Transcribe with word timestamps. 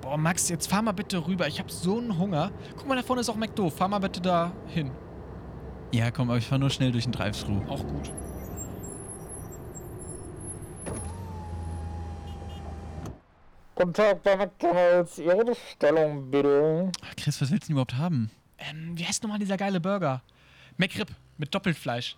Boah, 0.00 0.16
Max, 0.16 0.48
jetzt 0.48 0.68
fahr 0.68 0.82
mal 0.82 0.92
bitte 0.92 1.26
rüber. 1.26 1.48
Ich 1.48 1.58
habe 1.58 1.70
so 1.70 1.98
einen 1.98 2.18
Hunger. 2.18 2.50
Guck 2.76 2.86
mal, 2.86 2.96
da 2.96 3.02
vorne 3.02 3.20
ist 3.20 3.28
auch 3.28 3.36
McDo. 3.36 3.68
Fahr 3.70 3.88
mal 3.88 3.98
bitte 3.98 4.20
da 4.20 4.52
hin. 4.68 4.90
Ja, 5.92 6.10
komm, 6.10 6.30
aber 6.30 6.38
ich 6.38 6.46
fahr 6.46 6.58
nur 6.58 6.70
schnell 6.70 6.92
durch 6.92 7.04
den 7.04 7.12
Drive-Thru. 7.12 7.62
Auch 7.68 7.84
gut. 7.84 8.12
Guten 13.74 13.92
Tag 13.92 14.22
bei 14.22 14.36
McDonalds. 14.36 15.18
Ihre 15.18 15.44
Bestellung 15.44 16.30
bitte. 16.30 16.90
Ach, 17.04 17.16
Chris, 17.16 17.40
was 17.40 17.50
willst 17.50 17.64
du 17.64 17.68
denn 17.68 17.74
überhaupt 17.74 17.96
haben? 17.96 18.30
Ähm, 18.58 18.98
wie 18.98 19.04
heißt 19.04 19.22
nochmal 19.22 19.38
dieser 19.38 19.56
geile 19.56 19.80
Burger? 19.80 20.22
McRib 20.76 21.08
mit 21.38 21.54
Doppelfleisch. 21.54 22.16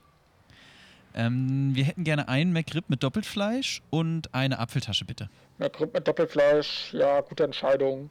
Ähm, 1.14 1.74
wir 1.74 1.84
hätten 1.84 2.04
gerne 2.04 2.28
einen 2.28 2.52
McRib 2.52 2.88
mit 2.88 3.02
Doppelfleisch 3.02 3.82
und 3.90 4.32
eine 4.34 4.58
Apfeltasche, 4.58 5.04
bitte. 5.04 5.28
McRib 5.58 5.92
mit 5.94 6.06
Doppelfleisch. 6.06 6.92
Ja, 6.92 7.20
gute 7.20 7.44
Entscheidung. 7.44 8.10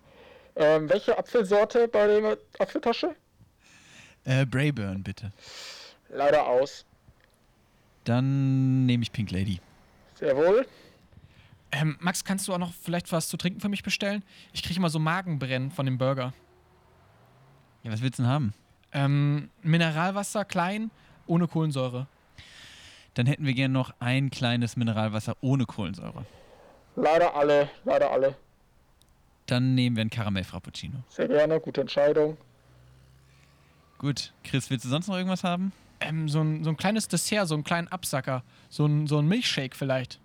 Ähm, 0.56 0.90
welche 0.90 1.18
Apfelsorte 1.18 1.88
bei 1.88 2.08
der 2.08 2.38
Apfeltasche? 2.60 3.16
Äh, 4.26 4.46
Brayburn, 4.46 5.02
bitte. 5.04 5.32
Leider 6.10 6.46
aus. 6.46 6.86
Dann 8.04 8.86
nehme 8.86 9.04
ich 9.04 9.12
Pink 9.12 9.32
Lady. 9.32 9.60
Sehr 10.16 10.36
wohl. 10.36 10.66
Ähm, 11.72 11.98
Max, 12.00 12.26
kannst 12.26 12.48
du 12.48 12.54
auch 12.54 12.58
noch 12.58 12.74
vielleicht 12.74 13.12
was 13.12 13.30
zu 13.30 13.38
trinken 13.38 13.62
für 13.62 13.70
mich 13.70 13.84
bestellen? 13.84 14.24
Ich 14.54 14.64
kriege 14.64 14.78
immer 14.80 14.90
so 14.90 15.00
Magenbrennen 15.00 15.72
von 15.72 15.86
dem 15.86 15.98
Burger. 15.98 16.34
Ja, 17.84 17.92
was 17.92 18.02
willst 18.02 18.20
du 18.20 18.24
denn 18.24 18.32
haben? 18.32 18.54
Ähm, 18.92 19.50
Mineralwasser, 19.62 20.46
klein, 20.46 20.90
ohne 21.28 21.48
Kohlensäure. 21.48 22.08
Dann 23.16 23.26
hätten 23.26 23.46
wir 23.46 23.54
gerne 23.54 23.74
noch 23.74 23.94
ein 24.00 24.30
kleines 24.30 24.76
Mineralwasser 24.78 25.36
ohne 25.42 25.66
Kohlensäure. 25.66 26.26
Leider 26.96 27.36
alle. 27.36 27.70
Leider 27.84 28.12
alle. 28.12 28.36
Dann 29.46 29.74
nehmen 29.76 29.96
wir 29.96 30.02
einen 30.02 30.10
Karamell 30.10 30.44
Frappuccino. 30.44 31.04
Sehr 31.10 31.28
gerne. 31.28 31.60
Gute 31.60 31.82
Entscheidung. 31.82 32.38
Gut, 33.98 34.34
Chris, 34.44 34.70
willst 34.70 34.86
du 34.86 34.90
sonst 34.90 35.08
noch 35.08 35.16
irgendwas 35.16 35.44
haben? 35.44 35.74
Ähm, 36.00 36.30
so 36.30 36.42
ein, 36.42 36.64
so 36.64 36.70
ein 36.70 36.78
kleines 36.78 37.08
Dessert, 37.08 37.48
so 37.48 37.56
einen 37.56 37.64
kleinen 37.64 37.88
Absacker. 37.90 38.44
So 38.70 38.86
ein, 38.86 39.08
so 39.08 39.18
ein 39.20 39.28
Milchshake 39.28 39.76
vielleicht. 39.76 40.20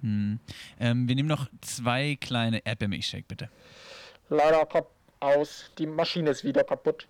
Hm. 0.00 0.40
Ähm, 0.80 1.08
wir 1.08 1.14
nehmen 1.14 1.28
noch 1.28 1.48
zwei 1.60 2.16
kleine 2.20 2.64
Erdbeermilchshake, 2.64 3.24
bitte. 3.28 3.48
Leider 4.28 4.66
kap 4.66 4.90
aus. 5.20 5.70
Die 5.78 5.86
Maschine 5.86 6.30
ist 6.30 6.44
wieder 6.44 6.64
kaputt. 6.64 7.06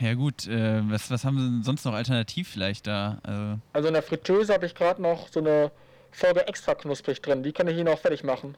Ja 0.00 0.14
gut, 0.14 0.46
äh, 0.46 0.80
was, 0.90 1.10
was 1.10 1.24
haben 1.24 1.38
sie 1.38 1.44
denn 1.44 1.62
sonst 1.62 1.84
noch 1.84 1.94
alternativ 1.94 2.48
vielleicht 2.48 2.86
da? 2.86 3.18
Also, 3.22 3.58
Also 3.72 3.88
in 3.88 3.94
der 3.94 4.02
Fritteuse 4.02 4.52
habe 4.54 4.66
ich 4.66 4.74
gerade 4.74 5.00
noch 5.02 5.28
so 5.28 5.40
eine 5.40 5.70
Folge 6.12 6.46
extra 6.46 6.74
knusprig 6.74 7.20
drin. 7.22 7.42
Die 7.42 7.52
kann 7.52 7.66
ich 7.68 7.76
Ihnen 7.76 7.88
auch 7.88 7.98
fertig 7.98 8.24
machen. 8.24 8.56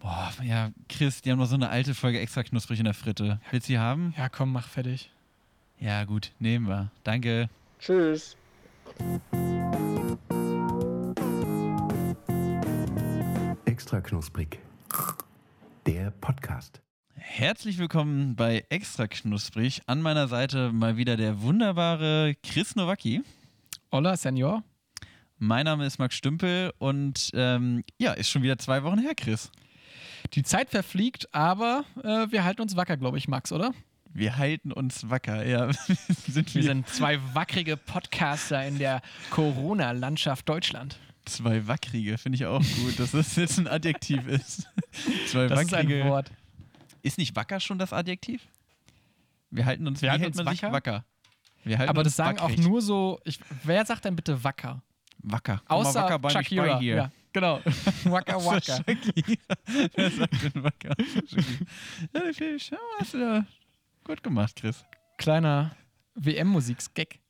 boah, 0.00 0.30
ja, 0.42 0.70
Chris, 0.88 1.22
die 1.22 1.30
haben 1.32 1.38
noch 1.38 1.46
so 1.46 1.54
eine 1.56 1.68
alte 1.70 1.94
Folge 1.94 2.20
extra 2.20 2.42
knusprig 2.42 2.78
in 2.78 2.84
der 2.84 2.94
Fritte. 2.94 3.40
Willst 3.50 3.68
du 3.68 3.72
die 3.72 3.78
haben? 3.78 4.14
Ja, 4.16 4.28
komm, 4.28 4.52
mach 4.52 4.68
fertig. 4.68 5.10
Ja 5.80 6.04
gut, 6.04 6.32
nehmen 6.38 6.66
wir. 6.68 6.90
Danke. 7.04 7.48
Tschüss. 7.78 8.36
Extra 13.64 14.00
knusprig. 14.00 14.58
Der 15.86 16.10
Podcast. 16.10 16.80
Herzlich 17.20 17.78
willkommen 17.78 18.36
bei 18.36 18.64
Extra 18.68 19.06
Knusprig. 19.08 19.82
An 19.86 20.00
meiner 20.02 20.28
Seite 20.28 20.72
mal 20.72 20.96
wieder 20.96 21.16
der 21.16 21.42
wunderbare 21.42 22.36
Chris 22.42 22.76
Nowacki. 22.76 23.22
Hola, 23.90 24.16
Senor. 24.16 24.62
Mein 25.38 25.64
Name 25.64 25.84
ist 25.86 25.98
Max 25.98 26.14
Stümpel 26.14 26.72
und 26.78 27.30
ähm, 27.34 27.84
ja, 27.98 28.12
ist 28.12 28.30
schon 28.30 28.42
wieder 28.42 28.58
zwei 28.58 28.82
Wochen 28.84 28.98
her, 28.98 29.14
Chris. 29.16 29.50
Die 30.34 30.42
Zeit 30.42 30.70
verfliegt, 30.70 31.32
aber 31.34 31.84
äh, 32.02 32.26
wir 32.30 32.44
halten 32.44 32.62
uns 32.62 32.76
wacker, 32.76 32.96
glaube 32.96 33.18
ich, 33.18 33.28
Max, 33.28 33.52
oder? 33.52 33.72
Wir 34.12 34.36
halten 34.36 34.72
uns 34.72 35.08
wacker, 35.10 35.44
ja. 35.46 35.70
sind 36.26 36.54
Wir 36.54 36.62
wir 36.62 36.62
sind 36.62 36.88
zwei 36.88 37.18
wackrige 37.34 37.76
Podcaster 37.76 38.64
in 38.66 38.78
der 38.78 39.02
Corona-Landschaft 39.30 40.48
Deutschland. 40.48 40.98
zwei 41.24 41.66
wackrige, 41.66 42.16
finde 42.18 42.36
ich 42.36 42.46
auch 42.46 42.62
gut, 42.84 42.98
dass 42.98 43.10
das 43.12 43.34
jetzt 43.36 43.58
ein 43.58 43.68
Adjektiv 43.68 44.26
ist. 44.26 44.68
zwei 45.26 45.46
Das 45.48 45.62
ist 45.62 45.72
wackrige. 45.72 46.04
ein 46.04 46.10
Wort. 46.10 46.30
Ist 47.02 47.18
nicht 47.18 47.34
wacker 47.36 47.60
schon 47.60 47.78
das 47.78 47.92
Adjektiv? 47.92 48.46
Wir 49.50 49.64
halten 49.64 49.86
uns, 49.86 50.02
Wir 50.02 50.10
halten 50.12 50.26
uns 50.26 50.44
wacker? 50.44 50.72
wacker? 50.72 51.04
Aber 51.88 52.02
das 52.02 52.16
sagen 52.16 52.38
wackrig. 52.38 52.58
auch 52.60 52.62
nur 52.62 52.82
so. 52.82 53.20
Ich, 53.24 53.38
wer 53.64 53.84
sagt 53.84 54.04
denn 54.04 54.16
bitte 54.16 54.42
wacker? 54.42 54.82
Wacker. 55.22 55.60
Komm 55.66 55.78
Außer 55.78 56.02
wacker 56.02 56.18
bei 56.18 56.30
Shakira. 56.30 56.78
hier. 56.78 56.96
Ja, 56.96 57.12
genau. 57.32 57.60
wacker, 58.04 58.44
wacker. 58.44 58.84
Wer 59.94 60.10
sagt 60.10 60.54
denn 60.54 60.62
wacker? 60.62 60.94
hast 63.00 63.14
du 63.14 63.18
da 63.18 63.46
gut 64.04 64.22
gemacht, 64.22 64.56
Chris. 64.56 64.84
Kleiner 65.16 65.74
WM-Musik-Gag. 66.14 67.20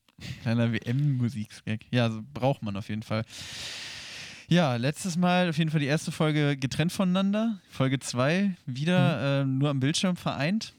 Kleiner 0.42 0.72
WM-Musikgag. 0.72 1.80
Ja, 1.90 2.10
so 2.10 2.22
braucht 2.34 2.62
man 2.62 2.76
auf 2.76 2.88
jeden 2.88 3.02
Fall. 3.02 3.24
Ja, 4.48 4.76
letztes 4.76 5.16
Mal 5.18 5.50
auf 5.50 5.58
jeden 5.58 5.70
Fall 5.70 5.80
die 5.80 5.86
erste 5.86 6.10
Folge 6.10 6.56
getrennt 6.56 6.90
voneinander. 6.90 7.60
Folge 7.68 7.98
2 7.98 8.56
wieder 8.64 9.42
äh, 9.42 9.44
nur 9.44 9.68
am 9.68 9.78
Bildschirm 9.78 10.16
vereint. 10.16 10.72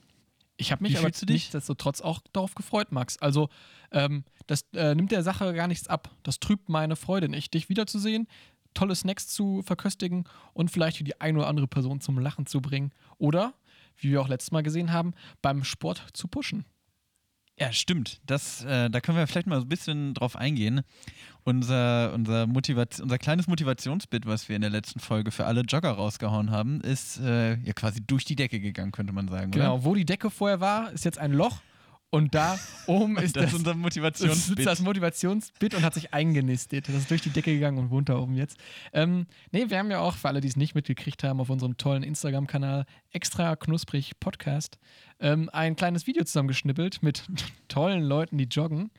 Ich 0.58 0.72
habe 0.72 0.82
Wie 0.82 0.90
mich 0.90 0.98
aber 0.98 1.06
fühlst 1.06 1.22
du 1.22 1.26
dich? 1.28 1.36
nichtsdestotrotz 1.36 2.02
auch 2.02 2.20
darauf 2.34 2.56
gefreut, 2.56 2.92
Max. 2.92 3.18
Also, 3.20 3.48
ähm, 3.92 4.24
das 4.48 4.66
äh, 4.74 4.96
nimmt 4.96 5.12
der 5.12 5.22
Sache 5.22 5.54
gar 5.54 5.68
nichts 5.68 5.88
ab. 5.88 6.10
Das 6.24 6.40
trübt 6.40 6.68
meine 6.68 6.96
Freude 6.96 7.30
nicht, 7.30 7.54
dich 7.54 7.70
wiederzusehen, 7.70 8.28
tolle 8.74 8.96
Snacks 8.96 9.28
zu 9.28 9.62
verköstigen 9.62 10.26
und 10.54 10.72
vielleicht 10.72 11.06
die 11.06 11.22
eine 11.22 11.38
oder 11.38 11.48
andere 11.48 11.68
Person 11.68 12.02
zum 12.02 12.18
Lachen 12.18 12.48
zu 12.48 12.62
bringen. 12.62 12.92
Oder, 13.20 13.54
wie 13.98 14.10
wir 14.10 14.22
auch 14.22 14.28
letztes 14.28 14.52
Mal 14.52 14.64
gesehen 14.64 14.92
haben, 14.92 15.14
beim 15.44 15.64
Sport 15.64 16.08
zu 16.14 16.28
pushen. 16.28 16.66
Ja, 17.60 17.74
stimmt. 17.74 18.22
Das, 18.26 18.64
äh, 18.64 18.90
da 18.90 19.02
können 19.02 19.18
wir 19.18 19.28
vielleicht 19.28 19.48
mal 19.48 19.60
so 19.60 19.66
ein 19.66 19.70
bisschen 19.70 20.14
drauf 20.14 20.36
eingehen. 20.38 20.82
Unser, 21.44 22.14
unser, 22.14 22.44
unser 22.44 23.18
kleines 23.18 23.48
Motivationsbit, 23.48 24.26
was 24.26 24.50
wir 24.50 24.56
in 24.56 24.62
der 24.62 24.72
letzten 24.72 25.00
Folge 25.00 25.32
für 25.32 25.46
alle 25.46 25.62
Jogger 25.62 25.92
rausgehauen 25.92 26.52
haben, 26.52 26.80
ist 26.82 27.20
äh, 27.20 27.56
ja 27.56 27.74
quasi 27.74 28.02
durch 28.06 28.24
die 28.24 28.36
Decke 28.36 28.60
gegangen, 28.60 28.92
könnte 28.92 29.14
man 29.14 29.28
sagen. 29.28 29.52
Genau, 29.52 29.76
Oder? 29.76 29.84
wo 29.84 29.96
die 29.96 30.06
Decke 30.06 30.30
vorher 30.30 30.62
war, 30.62 30.92
ist 30.92 31.06
jetzt 31.06 31.18
ein 31.18 31.34
Loch 31.34 31.60
und 32.12 32.34
da 32.34 32.58
oben 32.88 33.18
ist 33.18 33.36
das 33.36 33.46
das, 33.46 33.54
unser 33.54 33.76
Motivationsbit. 33.76 34.66
das 34.66 34.82
Motivationsbit 34.82 35.76
und 35.76 35.84
hat 35.84 35.94
sich 35.94 36.14
eingenistet. 36.14 36.88
Das 36.88 36.96
ist 36.96 37.12
durch 37.12 37.22
die 37.22 37.30
Decke 37.30 37.54
gegangen 37.54 37.78
und 37.78 37.92
wohnt 37.92 38.10
da 38.10 38.18
oben 38.18 38.36
jetzt. 38.36 38.58
Ähm, 38.94 39.28
nee, 39.52 39.70
wir 39.70 39.78
haben 39.78 39.92
ja 39.92 40.00
auch, 40.00 40.16
für 40.16 40.28
alle, 40.28 40.42
die 40.42 40.48
es 40.48 40.56
nicht 40.56 40.74
mitgekriegt 40.74 41.24
haben, 41.24 41.40
auf 41.40 41.50
unserem 41.50 41.78
tollen 41.78 42.02
Instagram-Kanal 42.02 42.86
extra 43.12 43.56
knusprig 43.56 44.20
Podcast 44.20 44.80
ähm, 45.20 45.50
ein 45.54 45.76
kleines 45.76 46.08
Video 46.08 46.24
zusammengeschnippelt 46.24 47.04
mit 47.04 47.26
tollen 47.68 48.04
Leuten, 48.04 48.38
die 48.38 48.46
joggen. 48.46 48.90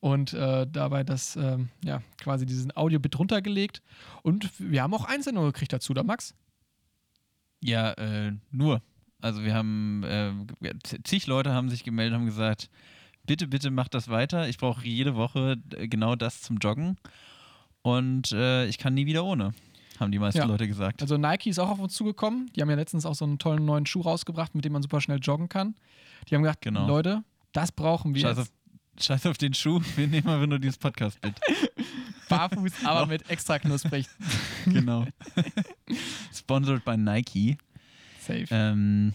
Und 0.00 0.32
äh, 0.32 0.66
dabei 0.66 1.02
das, 1.02 1.34
ähm, 1.36 1.70
ja, 1.84 2.02
quasi 2.20 2.46
diesen 2.46 2.76
Audio-Bit 2.76 3.18
runtergelegt. 3.18 3.82
Und 4.22 4.50
wir 4.58 4.82
haben 4.82 4.94
auch 4.94 5.04
Einsendungen 5.04 5.52
gekriegt 5.52 5.72
dazu, 5.72 5.92
da 5.92 6.04
Max? 6.04 6.34
Ja, 7.60 7.92
äh, 7.94 8.32
nur. 8.50 8.80
Also 9.20 9.42
wir 9.42 9.54
haben, 9.54 10.02
äh, 10.04 10.32
zig 11.04 11.26
Leute 11.26 11.52
haben 11.52 11.68
sich 11.70 11.82
gemeldet, 11.84 12.14
haben 12.18 12.26
gesagt, 12.26 12.70
bitte, 13.26 13.48
bitte 13.48 13.70
macht 13.70 13.94
das 13.94 14.08
weiter. 14.08 14.48
Ich 14.48 14.58
brauche 14.58 14.86
jede 14.86 15.16
Woche 15.16 15.56
äh, 15.76 15.88
genau 15.88 16.14
das 16.16 16.40
zum 16.42 16.58
Joggen. 16.58 16.96
Und 17.82 18.32
äh, 18.32 18.66
ich 18.66 18.78
kann 18.78 18.94
nie 18.94 19.06
wieder 19.06 19.24
ohne, 19.24 19.54
haben 19.98 20.12
die 20.12 20.18
meisten 20.18 20.38
Ja. 20.38 20.44
Leute 20.44 20.68
gesagt. 20.68 21.02
Also 21.02 21.16
Nike 21.16 21.50
ist 21.50 21.58
auch 21.58 21.68
auf 21.70 21.78
uns 21.80 21.94
zugekommen. 21.94 22.50
Die 22.54 22.60
haben 22.62 22.70
ja 22.70 22.76
letztens 22.76 23.06
auch 23.06 23.14
so 23.14 23.24
einen 23.24 23.38
tollen 23.38 23.64
neuen 23.64 23.86
Schuh 23.86 24.02
rausgebracht, 24.02 24.54
mit 24.54 24.64
dem 24.64 24.72
man 24.72 24.82
super 24.82 25.00
schnell 25.00 25.18
joggen 25.20 25.48
kann. 25.48 25.74
Die 26.28 26.34
haben 26.34 26.42
gesagt, 26.42 26.62
Genau. 26.62 26.86
Leute, 26.86 27.22
das 27.52 27.72
brauchen 27.72 28.14
wir 28.14 28.22
Scheiß 28.22 28.38
auf, 28.38 28.50
scheiß 29.00 29.26
auf 29.26 29.38
den 29.38 29.54
Schuh, 29.54 29.80
wir 29.96 30.06
nehmen 30.06 30.28
einfach 30.28 30.46
nur 30.46 30.58
dieses 30.58 30.78
Podcast-Bit. 30.78 31.34
Barfuß, 32.28 32.72
aber 32.84 33.06
mit 33.06 33.28
extra 33.30 33.58
knusprig. 33.58 34.06
genau. 34.66 35.06
Sponsored 36.34 36.84
by 36.84 36.96
Nike. 36.96 37.56
Safe. 38.28 38.46
Ähm, 38.50 39.14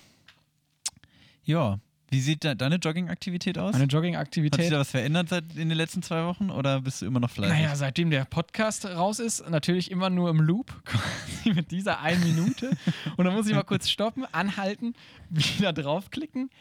ja, 1.45 1.79
wie 2.13 2.21
sieht 2.21 2.43
de 2.43 2.53
deine 2.53 2.75
Jogging-Aktivität 2.75 3.57
aus? 3.57 3.73
Meine 3.73 3.85
Hat 3.85 3.89
sich 3.89 3.95
Jogging-Aktivität. 3.95 4.71
da 4.71 4.79
was 4.79 4.91
verändert 4.91 5.29
seit 5.29 5.45
in 5.55 5.69
den 5.69 5.77
letzten 5.77 6.03
zwei 6.03 6.25
Wochen 6.25 6.51
oder 6.51 6.81
bist 6.81 7.01
du 7.01 7.07
immer 7.07 7.19
noch 7.19 7.31
fleißig? 7.31 7.57
Naja, 7.57 7.75
seitdem 7.75 8.11
der 8.11 8.25
Podcast 8.25 8.85
raus 8.85 9.19
ist, 9.19 9.49
natürlich 9.49 9.89
immer 9.89 10.11
nur 10.11 10.29
im 10.29 10.39
Loop, 10.39 10.71
quasi 10.85 11.55
mit 11.55 11.71
dieser 11.71 12.01
einen 12.01 12.23
Minute. 12.23 12.77
Und 13.17 13.25
dann 13.25 13.33
muss 13.33 13.47
ich 13.47 13.55
mal 13.55 13.63
kurz 13.63 13.89
stoppen, 13.89 14.25
anhalten, 14.31 14.93
wieder 15.31 15.73
draufklicken. 15.73 16.51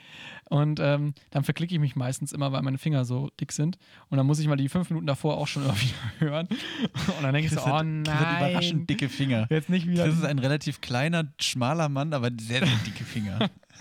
Und 0.46 0.81
ähm, 0.81 1.12
dann 1.31 1.44
verklicke 1.44 1.75
ich 1.75 1.81
mich 1.81 1.96
meistens 1.96 2.32
immer, 2.32 2.52
weil 2.52 2.62
meine 2.62 2.78
Finger 2.78 3.04
so 3.04 3.31
dick 3.38 3.52
sind. 3.52 3.76
Und 4.08 4.16
dann 4.16 4.26
muss 4.26 4.38
ich 4.38 4.49
mal 4.49 4.56
die 4.56 4.70
fünf 4.70 4.88
Minuten 4.88 5.06
davor 5.06 5.37
auch 5.37 5.46
schon 5.46 5.64
wieder 5.64 6.12
hören. 6.19 6.49
Und 6.49 7.22
dann 7.22 7.34
denke 7.34 7.49
ich 7.49 7.52
so, 7.52 7.60
oh 7.60 7.66
hat, 7.66 7.84
Chris 7.84 8.14
hat 8.14 8.32
nein. 8.32 8.50
überraschend 8.50 8.88
dicke 8.88 9.10
Finger. 9.10 9.46
Jetzt 9.50 9.69
nicht 9.69 9.87
wieder. 9.87 10.04
Chris 10.04 10.14
ist 10.14 10.25
ein 10.25 10.38
relativ 10.38 10.81
kleiner, 10.81 11.25
schmaler 11.38 11.90
Mann, 11.90 12.14
aber 12.14 12.31
sehr, 12.40 12.66
sehr 12.66 12.78
dicke 12.87 13.04
Finger. 13.04 13.50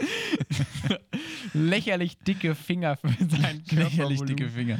lächerlich 1.52 2.18
dicke 2.18 2.54
Finger 2.54 2.96
für 2.96 3.08
seinen 3.08 3.28
Lächerlich 3.64 3.66
Körpervolumen. 3.68 4.26
dicke 4.26 4.48
Finger. 4.48 4.78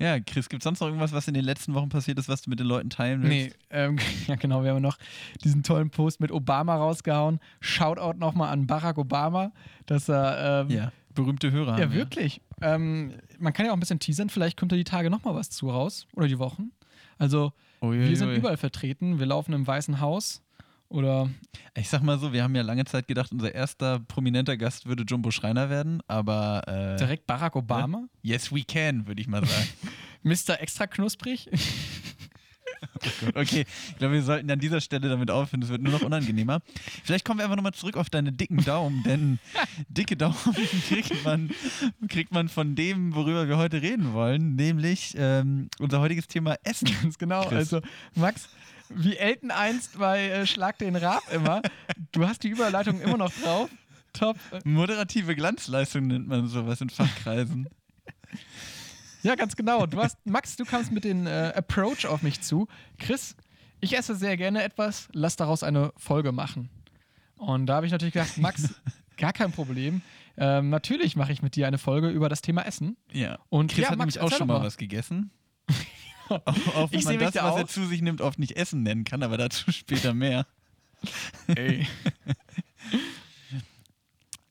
Ja, 0.00 0.20
Chris, 0.20 0.48
gibt 0.48 0.62
es 0.62 0.64
sonst 0.64 0.78
noch 0.78 0.86
irgendwas, 0.86 1.10
was 1.12 1.26
in 1.26 1.34
den 1.34 1.44
letzten 1.44 1.74
Wochen 1.74 1.88
passiert 1.88 2.20
ist, 2.20 2.28
was 2.28 2.40
du 2.42 2.50
mit 2.50 2.60
den 2.60 2.68
Leuten 2.68 2.88
teilen 2.88 3.20
willst? 3.20 3.34
Nee, 3.34 3.52
ähm, 3.70 3.96
ja 4.28 4.36
genau, 4.36 4.62
wir 4.62 4.70
haben 4.72 4.80
noch 4.80 4.96
diesen 5.42 5.64
tollen 5.64 5.90
Post 5.90 6.20
mit 6.20 6.30
Obama 6.30 6.76
rausgehauen. 6.76 7.40
Shoutout 7.58 8.16
nochmal 8.16 8.50
an 8.52 8.68
Barack 8.68 8.96
Obama, 8.96 9.50
dass 9.86 10.08
er 10.08 10.60
ähm, 10.62 10.70
Ja, 10.70 10.92
berühmte 11.14 11.50
Hörer. 11.50 11.78
Ja, 11.78 11.86
haben 11.86 11.92
wir. 11.92 11.98
wirklich. 11.98 12.40
Ähm, 12.62 13.14
man 13.40 13.52
kann 13.52 13.66
ja 13.66 13.72
auch 13.72 13.76
ein 13.76 13.80
bisschen 13.80 13.98
teasern, 13.98 14.30
vielleicht 14.30 14.56
kommt 14.56 14.70
da 14.70 14.76
die 14.76 14.84
Tage 14.84 15.10
nochmal 15.10 15.34
was 15.34 15.50
zu 15.50 15.68
raus 15.68 16.06
oder 16.14 16.28
die 16.28 16.38
Wochen. 16.38 16.70
Also, 17.18 17.52
Uiuiui. 17.82 18.08
wir 18.10 18.16
sind 18.16 18.30
überall 18.36 18.56
vertreten. 18.56 19.18
Wir 19.18 19.26
laufen 19.26 19.52
im 19.52 19.66
Weißen 19.66 20.00
Haus 20.00 20.42
oder 20.88 21.30
Ich 21.74 21.88
sag 21.88 22.02
mal 22.02 22.18
so, 22.18 22.32
wir 22.32 22.42
haben 22.42 22.54
ja 22.54 22.62
lange 22.62 22.84
Zeit 22.84 23.06
gedacht, 23.08 23.32
unser 23.32 23.54
erster 23.54 24.00
prominenter 24.00 24.56
Gast 24.56 24.86
würde 24.86 25.04
Jumbo 25.06 25.30
Schreiner 25.30 25.70
werden, 25.70 26.02
aber 26.06 26.62
äh, 26.66 26.96
direkt 26.96 27.26
Barack 27.26 27.56
Obama. 27.56 28.04
yes 28.22 28.52
we 28.52 28.62
can, 28.64 29.06
würde 29.06 29.20
ich 29.20 29.28
mal 29.28 29.44
sagen. 29.44 29.68
Mr. 30.22 30.60
Extra 30.60 30.86
Knusprig. 30.86 31.48
Okay, 33.34 33.66
ich 33.90 33.96
glaube, 33.96 34.14
wir 34.14 34.22
sollten 34.22 34.48
an 34.50 34.60
dieser 34.60 34.80
Stelle 34.80 35.08
damit 35.08 35.30
aufhören. 35.32 35.62
Es 35.62 35.68
wird 35.68 35.82
nur 35.82 35.92
noch 35.92 36.02
unangenehmer. 36.02 36.60
Vielleicht 37.02 37.24
kommen 37.24 37.38
wir 37.40 37.44
einfach 37.44 37.56
nochmal 37.56 37.74
zurück 37.74 37.96
auf 37.96 38.08
deine 38.08 38.32
dicken 38.32 38.64
Daumen, 38.64 39.02
denn 39.02 39.38
dicke 39.88 40.16
Daumen 40.16 40.36
kriegt 40.88 41.24
man, 41.24 41.50
kriegt 42.08 42.32
man 42.32 42.48
von 42.48 42.76
dem, 42.76 43.14
worüber 43.14 43.48
wir 43.48 43.56
heute 43.56 43.82
reden 43.82 44.12
wollen, 44.12 44.54
nämlich 44.54 45.14
ähm, 45.18 45.68
unser 45.80 46.00
heutiges 46.00 46.28
Thema 46.28 46.56
Essen. 46.62 46.88
Ganz 47.02 47.18
genau. 47.18 47.42
Chris. 47.46 47.72
Also, 47.72 47.80
Max, 48.14 48.48
wie 48.90 49.16
Elton 49.16 49.50
einst 49.50 49.98
bei 49.98 50.28
äh, 50.28 50.46
Schlag 50.46 50.78
den 50.78 50.96
Raab 50.96 51.22
immer, 51.32 51.62
du 52.12 52.26
hast 52.26 52.42
die 52.42 52.48
Überleitung 52.48 53.00
immer 53.00 53.16
noch 53.16 53.32
drauf. 53.32 53.70
Top. 54.12 54.36
Moderative 54.64 55.36
Glanzleistung 55.36 56.06
nennt 56.06 56.28
man 56.28 56.48
sowas 56.48 56.80
in 56.80 56.90
Fachkreisen. 56.90 57.68
Ja, 59.22 59.34
ganz 59.34 59.56
genau. 59.56 59.86
Du 59.86 59.98
hast, 59.98 60.16
Max, 60.24 60.56
du 60.56 60.64
kamst 60.64 60.92
mit 60.92 61.04
dem 61.04 61.26
äh, 61.26 61.52
Approach 61.54 62.06
auf 62.06 62.22
mich 62.22 62.40
zu. 62.40 62.68
Chris, 62.98 63.36
ich 63.80 63.96
esse 63.96 64.14
sehr 64.14 64.36
gerne 64.36 64.62
etwas, 64.62 65.08
lass 65.12 65.36
daraus 65.36 65.62
eine 65.62 65.92
Folge 65.96 66.32
machen. 66.32 66.68
Und 67.36 67.66
da 67.66 67.76
habe 67.76 67.86
ich 67.86 67.92
natürlich 67.92 68.14
gedacht, 68.14 68.38
Max, 68.38 68.74
gar 69.16 69.32
kein 69.32 69.52
Problem. 69.52 70.02
Ähm, 70.36 70.70
natürlich 70.70 71.16
mache 71.16 71.32
ich 71.32 71.42
mit 71.42 71.56
dir 71.56 71.66
eine 71.66 71.78
Folge 71.78 72.08
über 72.10 72.28
das 72.28 72.42
Thema 72.42 72.62
Essen. 72.62 72.96
Ja. 73.12 73.38
Und 73.48 73.72
Chris 73.72 73.84
ja, 73.84 73.90
hat 73.90 73.98
Max, 73.98 74.14
nämlich 74.14 74.32
auch 74.32 74.36
schon 74.36 74.46
mal 74.46 74.58
mal. 74.58 74.66
was 74.66 74.76
gegessen. 74.76 75.30
Auch, 76.30 76.46
auch 76.76 76.92
wenn 76.92 76.98
Ich 76.98 77.04
man 77.04 77.18
das, 77.18 77.32
da 77.32 77.44
was 77.44 77.56
er 77.56 77.64
aus. 77.64 77.70
zu 77.72 77.86
sich 77.86 78.02
nimmt, 78.02 78.20
oft 78.20 78.38
nicht 78.38 78.56
Essen 78.56 78.82
nennen 78.82 79.04
kann, 79.04 79.22
aber 79.22 79.36
dazu 79.36 79.70
später 79.72 80.14
mehr. 80.14 80.46
Ey. 81.48 81.86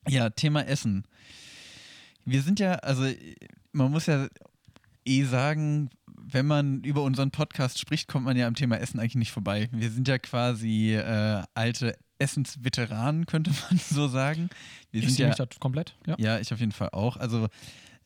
Ja, 0.08 0.30
Thema 0.30 0.62
Essen. 0.66 1.04
Wir 2.24 2.42
sind 2.42 2.60
ja, 2.60 2.74
also 2.76 3.06
man 3.72 3.90
muss 3.90 4.06
ja 4.06 4.28
eh 5.04 5.24
sagen, 5.24 5.90
wenn 6.06 6.46
man 6.46 6.82
über 6.82 7.02
unseren 7.02 7.30
Podcast 7.30 7.78
spricht, 7.78 8.08
kommt 8.08 8.24
man 8.24 8.36
ja 8.36 8.46
am 8.46 8.54
Thema 8.54 8.78
Essen 8.78 9.00
eigentlich 9.00 9.16
nicht 9.16 9.32
vorbei. 9.32 9.68
Wir 9.72 9.90
sind 9.90 10.08
ja 10.08 10.18
quasi 10.18 10.94
äh, 10.94 11.42
alte 11.54 11.96
Essensveteranen, 12.18 13.26
könnte 13.26 13.50
man 13.50 13.78
so 13.78 14.08
sagen. 14.08 14.48
Wir 14.90 15.02
Ich 15.02 15.08
sind 15.08 15.18
ja, 15.18 15.28
mich 15.28 15.36
da 15.36 15.46
komplett. 15.60 15.94
Ja. 16.06 16.16
ja, 16.18 16.38
ich 16.40 16.52
auf 16.52 16.60
jeden 16.60 16.72
Fall 16.72 16.88
auch. 16.92 17.16
Also 17.18 17.48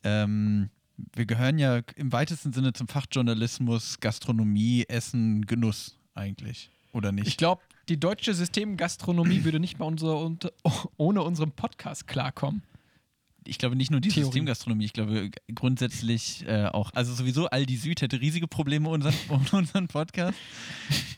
ähm, 0.04 0.70
wir 0.96 1.26
gehören 1.26 1.58
ja 1.58 1.80
im 1.96 2.12
weitesten 2.12 2.52
Sinne 2.52 2.72
zum 2.72 2.88
Fachjournalismus, 2.88 4.00
Gastronomie, 4.00 4.84
Essen, 4.88 5.46
Genuss 5.46 5.98
eigentlich. 6.14 6.70
Oder 6.92 7.12
nicht? 7.12 7.26
Ich 7.26 7.36
glaube, 7.36 7.62
die 7.88 7.98
deutsche 7.98 8.34
Systemgastronomie 8.34 9.44
würde 9.44 9.60
nicht 9.60 9.78
mal 9.78 9.86
unsere, 9.86 10.16
unter, 10.16 10.52
ohne 10.96 11.22
unseren 11.22 11.52
Podcast 11.52 12.06
klarkommen. 12.06 12.62
Ich 13.44 13.58
glaube 13.58 13.74
nicht 13.74 13.90
nur 13.90 14.00
die 14.00 14.08
Theorie. 14.08 14.26
Systemgastronomie, 14.26 14.84
ich 14.84 14.92
glaube 14.92 15.30
grundsätzlich 15.52 16.46
äh, 16.46 16.66
auch. 16.66 16.92
Also 16.94 17.12
sowieso 17.12 17.48
Aldi 17.48 17.76
Süd 17.76 18.00
hätte 18.00 18.20
riesige 18.20 18.46
Probleme 18.46 18.88
unseren, 18.88 19.14
ohne 19.28 19.48
unseren 19.52 19.88
Podcast. 19.88 20.38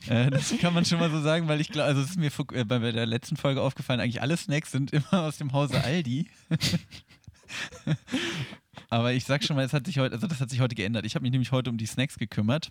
äh, 0.09 0.31
das 0.31 0.57
kann 0.59 0.73
man 0.73 0.87
schon 0.87 1.01
mal 1.01 1.11
so 1.11 1.21
sagen, 1.21 1.49
weil 1.49 1.61
ich 1.61 1.69
glaube, 1.69 1.87
also 1.87 2.01
es 2.01 2.11
ist 2.11 2.19
mir 2.19 2.31
äh, 2.55 2.65
bei 2.65 2.93
der 2.93 3.05
letzten 3.05 3.37
Folge 3.37 3.61
aufgefallen, 3.61 4.01
eigentlich 4.01 4.23
alle 4.23 4.39
Snacks 4.39 4.73
sind 4.73 4.93
immer 4.93 5.25
aus 5.25 5.37
dem 5.37 5.53
Hause 5.53 5.85
Aldi. 5.85 6.27
Aber 8.91 9.13
ich 9.13 9.25
sag 9.25 9.45
schon 9.45 9.57
mal, 9.57 9.65
es 9.65 9.73
hat 9.73 9.87
sich 9.87 9.99
heute, 9.99 10.15
also 10.15 10.27
das 10.27 10.41
hat 10.41 10.51
sich 10.51 10.61
heute 10.61 10.75
geändert. 10.75 11.05
Ich 11.07 11.15
habe 11.15 11.23
mich 11.23 11.33
nämlich 11.33 11.53
heute 11.53 11.71
um 11.71 11.77
die 11.79 11.87
Snacks 11.87 12.17
gekümmert. 12.19 12.71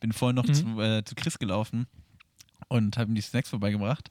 Bin 0.00 0.12
vorhin 0.12 0.36
noch 0.36 0.46
Mhm. 0.46 0.54
zu, 0.54 0.80
äh, 0.80 1.04
zu 1.04 1.14
Chris 1.14 1.38
gelaufen 1.38 1.86
und 2.68 2.96
habe 2.96 3.10
ihm 3.10 3.14
die 3.14 3.20
Snacks 3.20 3.48
vorbeigebracht. 3.50 4.08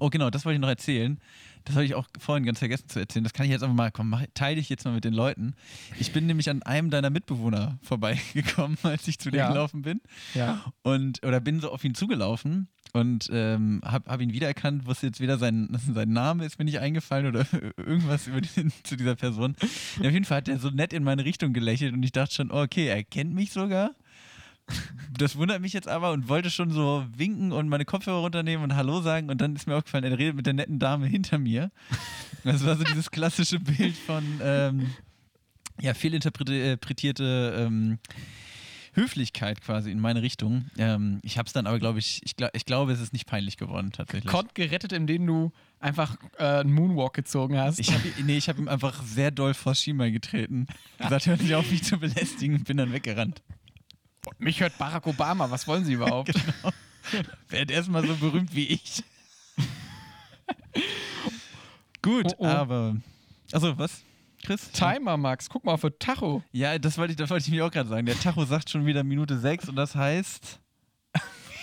Oh, 0.00 0.08
genau, 0.08 0.30
das 0.30 0.44
wollte 0.44 0.54
ich 0.54 0.60
noch 0.60 0.68
erzählen. 0.68 1.20
Das 1.64 1.74
habe 1.74 1.84
ich 1.84 1.94
auch 1.94 2.06
vorhin 2.18 2.46
ganz 2.46 2.60
vergessen 2.60 2.88
zu 2.88 2.98
erzählen. 2.98 3.24
Das 3.24 3.34
kann 3.34 3.44
ich 3.44 3.52
jetzt 3.52 3.62
einfach 3.62 3.76
mal, 3.76 3.90
komm, 3.90 4.08
mach, 4.08 4.24
teile 4.32 4.58
ich 4.58 4.70
jetzt 4.70 4.84
mal 4.86 4.94
mit 4.94 5.04
den 5.04 5.12
Leuten. 5.12 5.54
Ich 5.98 6.12
bin 6.12 6.24
nämlich 6.26 6.48
an 6.48 6.62
einem 6.62 6.88
deiner 6.88 7.10
Mitbewohner 7.10 7.78
vorbeigekommen, 7.82 8.78
als 8.84 9.06
ich 9.06 9.18
zu 9.18 9.30
dir 9.30 9.38
Ja. 9.38 9.48
gelaufen 9.48 9.82
bin. 9.82 10.00
Ja. 10.34 10.64
Und, 10.82 11.22
oder 11.26 11.40
bin 11.40 11.60
so 11.60 11.70
auf 11.70 11.84
ihn 11.84 11.94
zugelaufen 11.94 12.68
und 12.92 13.28
ähm, 13.32 13.80
habe 13.84 14.10
hab 14.10 14.20
ihn 14.20 14.32
wiedererkannt, 14.32 14.86
wusste 14.86 15.06
jetzt 15.06 15.20
weder 15.20 15.38
sein, 15.38 15.68
sein 15.92 16.10
Name 16.10 16.44
ist 16.44 16.58
mir 16.58 16.64
nicht 16.64 16.80
eingefallen 16.80 17.26
oder 17.26 17.46
irgendwas 17.76 18.26
über 18.26 18.40
den, 18.40 18.72
zu 18.82 18.96
dieser 18.96 19.16
Person. 19.16 19.56
Ja, 20.00 20.08
auf 20.08 20.12
jeden 20.12 20.24
Fall 20.24 20.38
hat 20.38 20.48
er 20.48 20.58
so 20.58 20.70
nett 20.70 20.92
in 20.92 21.04
meine 21.04 21.24
Richtung 21.24 21.52
gelächelt 21.52 21.92
und 21.92 22.02
ich 22.02 22.12
dachte 22.12 22.34
schon, 22.34 22.50
oh, 22.50 22.62
okay, 22.62 22.86
er 22.86 23.04
kennt 23.04 23.34
mich 23.34 23.52
sogar. 23.52 23.92
Das 25.16 25.36
wundert 25.36 25.62
mich 25.62 25.72
jetzt 25.72 25.88
aber 25.88 26.12
und 26.12 26.28
wollte 26.28 26.50
schon 26.50 26.70
so 26.70 27.06
winken 27.16 27.52
und 27.52 27.68
meine 27.68 27.86
Kopfhörer 27.86 28.18
runternehmen 28.18 28.64
und 28.64 28.76
Hallo 28.76 29.00
sagen 29.00 29.30
und 29.30 29.40
dann 29.40 29.56
ist 29.56 29.66
mir 29.66 29.76
aufgefallen, 29.76 30.04
er 30.04 30.18
redet 30.18 30.36
mit 30.36 30.44
der 30.44 30.52
netten 30.52 30.78
Dame 30.78 31.06
hinter 31.06 31.38
mir. 31.38 31.70
Das 32.44 32.66
war 32.66 32.76
so 32.76 32.84
dieses 32.84 33.10
klassische 33.10 33.60
Bild 33.60 33.96
von 33.96 34.24
ähm, 34.42 34.90
ja, 35.80 35.94
fehlinterpretierte 35.94 37.54
ähm, 37.56 37.98
Höflichkeit 38.94 39.60
quasi 39.60 39.90
in 39.90 40.00
meine 40.00 40.22
Richtung. 40.22 40.66
Ähm, 40.78 41.20
ich 41.22 41.38
habe 41.38 41.46
es 41.46 41.52
dann 41.52 41.66
aber, 41.66 41.78
glaube 41.78 41.98
ich, 41.98 42.20
ich, 42.24 42.36
glaub, 42.36 42.50
ich 42.54 42.64
glaube, 42.64 42.92
es 42.92 43.00
ist 43.00 43.12
nicht 43.12 43.26
peinlich 43.26 43.56
geworden 43.56 43.92
tatsächlich. 43.92 44.30
Kont 44.30 44.54
gerettet, 44.54 44.92
indem 44.92 45.26
du 45.26 45.52
einfach 45.80 46.16
äh, 46.38 46.44
einen 46.60 46.72
Moonwalk 46.72 47.14
gezogen 47.14 47.58
hast. 47.58 47.78
Ich 47.78 47.92
habe 47.92 48.02
nee, 48.24 48.36
ich 48.36 48.48
hab 48.48 48.58
ihm 48.58 48.68
einfach 48.68 49.02
sehr 49.02 49.30
doll 49.30 49.54
vor 49.54 49.74
Schienbein 49.74 50.12
getreten. 50.12 50.66
Gesagt, 50.98 51.26
hör 51.26 51.36
nicht 51.36 51.54
auf, 51.54 51.70
mich 51.70 51.84
zu 51.84 51.98
belästigen 51.98 52.56
und 52.56 52.64
bin 52.64 52.76
dann 52.76 52.92
weggerannt. 52.92 53.42
Mich 54.38 54.60
hört 54.60 54.76
Barack 54.78 55.06
Obama. 55.06 55.50
Was 55.50 55.66
wollen 55.66 55.84
Sie 55.84 55.92
überhaupt? 55.94 56.32
Genau. 57.10 57.24
Werd 57.48 57.70
erstmal 57.70 58.06
so 58.06 58.14
berühmt 58.16 58.54
wie 58.54 58.66
ich. 58.66 59.02
Gut, 62.02 62.26
Oh, 62.38 62.44
oh. 62.44 62.46
aber. 62.46 62.96
Also, 63.52 63.78
was? 63.78 64.02
Chris? 64.44 64.70
Timer, 64.72 65.16
Max. 65.16 65.48
Guck 65.48 65.64
mal 65.64 65.72
auf 65.72 65.80
den 65.82 65.98
Tacho. 65.98 66.42
Ja, 66.52 66.78
das 66.78 66.98
wollte 66.98 67.12
ich, 67.12 67.16
das 67.16 67.30
wollte 67.30 67.46
ich 67.46 67.50
mir 67.50 67.66
auch 67.66 67.70
gerade 67.70 67.88
sagen. 67.88 68.06
Der 68.06 68.18
Tacho 68.18 68.44
sagt 68.44 68.70
schon 68.70 68.86
wieder 68.86 69.04
Minute 69.04 69.38
6 69.38 69.68
und 69.68 69.76
das 69.76 69.94
heißt. 69.94 70.60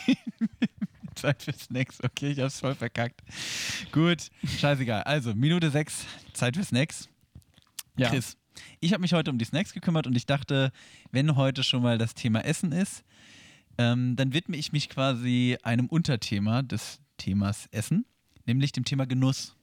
Zeit 1.16 1.44
für 1.44 1.54
Snacks. 1.54 2.04
Okay, 2.04 2.32
ich 2.32 2.40
hab's 2.40 2.60
voll 2.60 2.76
verkackt. 2.76 3.22
Gut, 3.92 4.30
scheißegal. 4.44 5.04
Also, 5.04 5.34
Minute 5.34 5.72
6, 5.72 6.06
Zeit 6.34 6.56
für 6.58 6.64
Snacks. 6.64 7.10
Ja. 7.98 8.10
Chris, 8.10 8.38
ich 8.80 8.94
habe 8.94 9.02
mich 9.02 9.14
heute 9.14 9.32
um 9.32 9.38
die 9.38 9.46
Snacks 9.46 9.74
gekümmert 9.74 10.08
und 10.08 10.16
ich 10.16 10.26
dachte, 10.26 10.72
wenn 11.12 11.36
heute 11.36 11.64
schon 11.64 11.82
mal 11.82 11.98
das 11.98 12.14
Thema 12.14 12.44
Essen 12.44 12.72
ist, 12.72 13.04
ähm, 13.78 14.16
dann 14.16 14.34
widme 14.34 14.58
ich 14.58 14.72
mich 14.72 14.90
quasi 14.90 15.58
einem 15.64 15.88
Unterthema 15.88 16.62
des 16.62 17.00
Themas 17.18 17.68
Essen, 17.72 18.06
nämlich 18.46 18.72
dem 18.72 18.86
Thema 18.86 19.06
Genuss. 19.06 19.56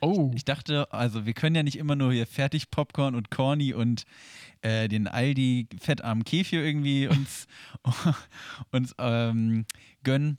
Oh. 0.00 0.30
Ich 0.34 0.44
dachte, 0.44 0.92
also 0.92 1.26
wir 1.26 1.34
können 1.34 1.56
ja 1.56 1.62
nicht 1.62 1.78
immer 1.78 1.96
nur 1.96 2.12
hier 2.12 2.26
fertig 2.26 2.70
Popcorn 2.70 3.14
und 3.14 3.30
Corny 3.30 3.74
und 3.74 4.04
äh, 4.62 4.88
den 4.88 5.08
Aldi 5.08 5.68
fettarmen 5.80 6.24
Kefir 6.24 6.64
irgendwie 6.64 7.08
uns, 7.08 7.46
uns 8.70 8.94
ähm, 8.98 9.64
gönnen. 10.04 10.38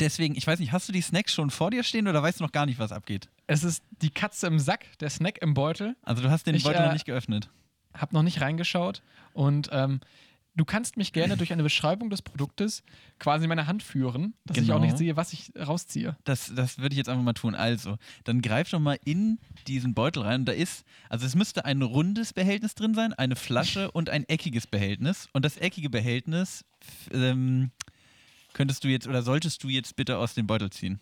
Deswegen, 0.00 0.34
ich 0.34 0.46
weiß 0.46 0.58
nicht, 0.58 0.72
hast 0.72 0.88
du 0.88 0.92
die 0.92 1.02
Snacks 1.02 1.32
schon 1.32 1.50
vor 1.50 1.70
dir 1.70 1.82
stehen 1.82 2.08
oder 2.08 2.22
weißt 2.22 2.40
du 2.40 2.44
noch 2.44 2.52
gar 2.52 2.66
nicht, 2.66 2.78
was 2.78 2.92
abgeht? 2.92 3.28
Es 3.46 3.62
ist 3.62 3.82
die 4.02 4.10
Katze 4.10 4.46
im 4.46 4.58
Sack, 4.58 4.86
der 4.98 5.10
Snack 5.10 5.38
im 5.42 5.54
Beutel. 5.54 5.96
Also 6.02 6.22
du 6.22 6.30
hast 6.30 6.46
den 6.46 6.54
Ich, 6.54 6.64
Beutel 6.64 6.80
äh, 6.80 6.86
noch 6.86 6.92
nicht 6.92 7.04
geöffnet. 7.04 7.50
Hab 7.92 8.12
noch 8.12 8.22
nicht 8.22 8.40
reingeschaut. 8.40 9.02
Und 9.34 9.68
ähm, 9.72 10.00
du 10.56 10.64
kannst 10.64 10.96
mich 10.96 11.12
gerne 11.12 11.36
durch 11.36 11.52
eine 11.52 11.62
Beschreibung 11.62 12.10
des 12.10 12.22
Produktes 12.22 12.82
quasi 13.18 13.44
in 13.44 13.48
meine 13.48 13.66
Hand 13.66 13.82
führen, 13.82 14.34
dass 14.44 14.56
ich 14.56 14.64
auch 14.70 14.76
Genau. 14.76 14.86
nicht 14.86 14.98
sehe, 14.98 15.16
was 15.16 15.32
ich 15.32 15.50
rausziehe. 15.58 16.16
Das, 16.24 16.52
das 16.54 16.78
würde 16.78 16.94
ich 16.94 16.98
jetzt 16.98 17.08
einfach 17.08 17.22
mal 17.24 17.32
tun. 17.32 17.54
Also, 17.54 17.96
dann 18.24 18.40
greif 18.42 18.70
doch 18.70 18.78
mal 18.80 18.98
in 19.04 19.38
diesen 19.66 19.94
Beutel 19.94 20.22
rein. 20.22 20.40
Und 20.40 20.46
da 20.46 20.52
ist, 20.52 20.84
also 21.08 21.26
es 21.26 21.34
müsste 21.34 21.64
ein 21.64 21.82
rundes 21.82 22.32
Behältnis 22.32 22.74
drin 22.74 22.94
sein, 22.94 23.12
eine 23.12 23.36
Flasche 23.36 23.90
und 23.92 24.10
ein 24.10 24.28
eckiges 24.28 24.66
Behältnis. 24.66 25.28
Und 25.32 25.44
das 25.44 25.56
eckige 25.56 25.90
Behältnis 25.90 26.64
ähm, 27.12 27.70
könntest 28.52 28.84
du 28.84 28.88
jetzt 28.88 29.06
oder 29.08 29.22
solltest 29.22 29.62
du 29.64 29.68
jetzt 29.68 29.96
bitte 29.96 30.18
aus 30.18 30.34
dem 30.34 30.46
Beutel 30.46 30.70
ziehen. 30.70 31.00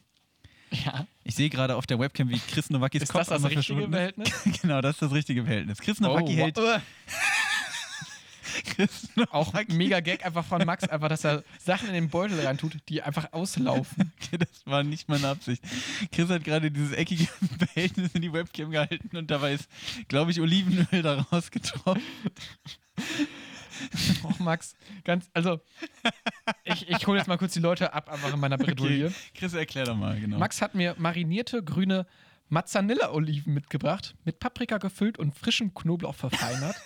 Ja. 0.86 1.06
Ich 1.22 1.34
sehe 1.34 1.50
gerade 1.50 1.76
auf 1.76 1.86
der 1.86 1.98
Webcam, 1.98 2.30
wie 2.30 2.38
Chris 2.38 2.70
Nowakis 2.70 3.02
Ist 3.02 3.08
Kopf 3.12 3.20
das 3.20 3.28
das 3.28 3.36
einmal 3.44 3.52
richtige 3.52 3.82
ist. 3.82 3.90
Behältnis? 3.90 4.32
genau, 4.62 4.80
das 4.80 4.94
ist 4.96 5.02
das 5.02 5.12
richtige 5.12 5.42
Behältnis. 5.42 5.78
Chris 5.80 6.00
Nowacki 6.00 6.32
Oh, 6.32 6.36
hält. 6.36 6.56
Chris 8.64 9.08
Auch 9.30 9.52
mega 9.68 10.00
Gag 10.00 10.24
einfach 10.24 10.44
von 10.44 10.64
Max, 10.64 10.84
einfach, 10.84 11.08
dass 11.08 11.24
er 11.24 11.44
Sachen 11.58 11.88
in 11.88 11.94
den 11.94 12.08
Beutel 12.08 12.40
reintut, 12.40 12.76
die 12.88 13.02
einfach 13.02 13.32
auslaufen. 13.32 14.12
Okay, 14.22 14.38
das 14.38 14.66
war 14.66 14.82
nicht 14.82 15.08
meine 15.08 15.28
Absicht. 15.28 15.62
Chris 16.10 16.28
hat 16.28 16.44
gerade 16.44 16.70
dieses 16.70 16.92
eckige 16.92 17.26
Behältnis 17.58 18.14
in 18.14 18.22
die 18.22 18.32
Webcam 18.32 18.70
gehalten 18.70 19.16
und 19.16 19.30
dabei 19.30 19.54
ist, 19.54 19.68
glaube 20.08 20.30
ich, 20.30 20.40
Olivenöl 20.40 21.02
da 21.02 21.20
rausgetroffen. 21.32 22.02
Och, 24.22 24.38
Max, 24.38 24.74
ganz, 25.04 25.28
also, 25.34 25.60
ich, 26.64 26.88
ich 26.88 27.06
hole 27.06 27.18
jetzt 27.18 27.26
mal 27.26 27.38
kurz 27.38 27.52
die 27.54 27.60
Leute 27.60 27.92
ab, 27.92 28.10
einfach 28.10 28.32
in 28.32 28.40
meiner 28.40 28.58
Bredouille. 28.58 29.12
Chris, 29.34 29.54
erklär 29.54 29.84
doch 29.84 29.96
mal, 29.96 30.18
genau. 30.20 30.38
Max 30.38 30.62
hat 30.62 30.74
mir 30.74 30.94
marinierte 30.98 31.62
grüne 31.62 32.06
Mazzanilla-Oliven 32.48 33.54
mitgebracht, 33.54 34.14
mit 34.24 34.38
Paprika 34.38 34.78
gefüllt 34.78 35.18
und 35.18 35.34
frischem 35.34 35.74
Knoblauch 35.74 36.14
verfeinert. 36.14 36.76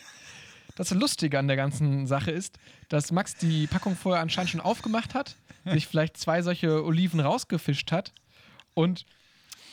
Das 0.77 0.91
Lustige 0.91 1.39
an 1.39 1.49
der 1.49 1.57
ganzen 1.57 2.07
Sache 2.07 2.31
ist, 2.31 2.59
dass 2.89 3.11
Max 3.11 3.35
die 3.35 3.67
Packung 3.67 3.97
vorher 3.97 4.23
anscheinend 4.23 4.51
schon 4.51 4.61
aufgemacht 4.61 5.15
hat, 5.15 5.37
sich 5.65 5.87
vielleicht 5.87 6.17
zwei 6.17 6.43
solche 6.43 6.85
Oliven 6.85 7.19
rausgefischt 7.19 7.91
hat 7.91 8.13
und 8.75 9.05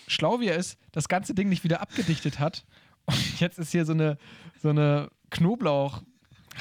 schlau 0.08 0.40
wie 0.40 0.48
er 0.48 0.56
ist, 0.56 0.80
das 0.92 1.08
ganze 1.08 1.36
Ding 1.36 1.50
nicht 1.50 1.64
wieder 1.64 1.82
abgedichtet 1.82 2.40
hat. 2.40 2.66
Und 3.06 3.40
jetzt 3.40 3.60
ist 3.60 3.72
hier 3.72 3.86
so 3.86 3.92
eine, 3.92 4.18
so 4.62 4.70
eine 4.70 5.10
Knoblauch, 5.30 6.02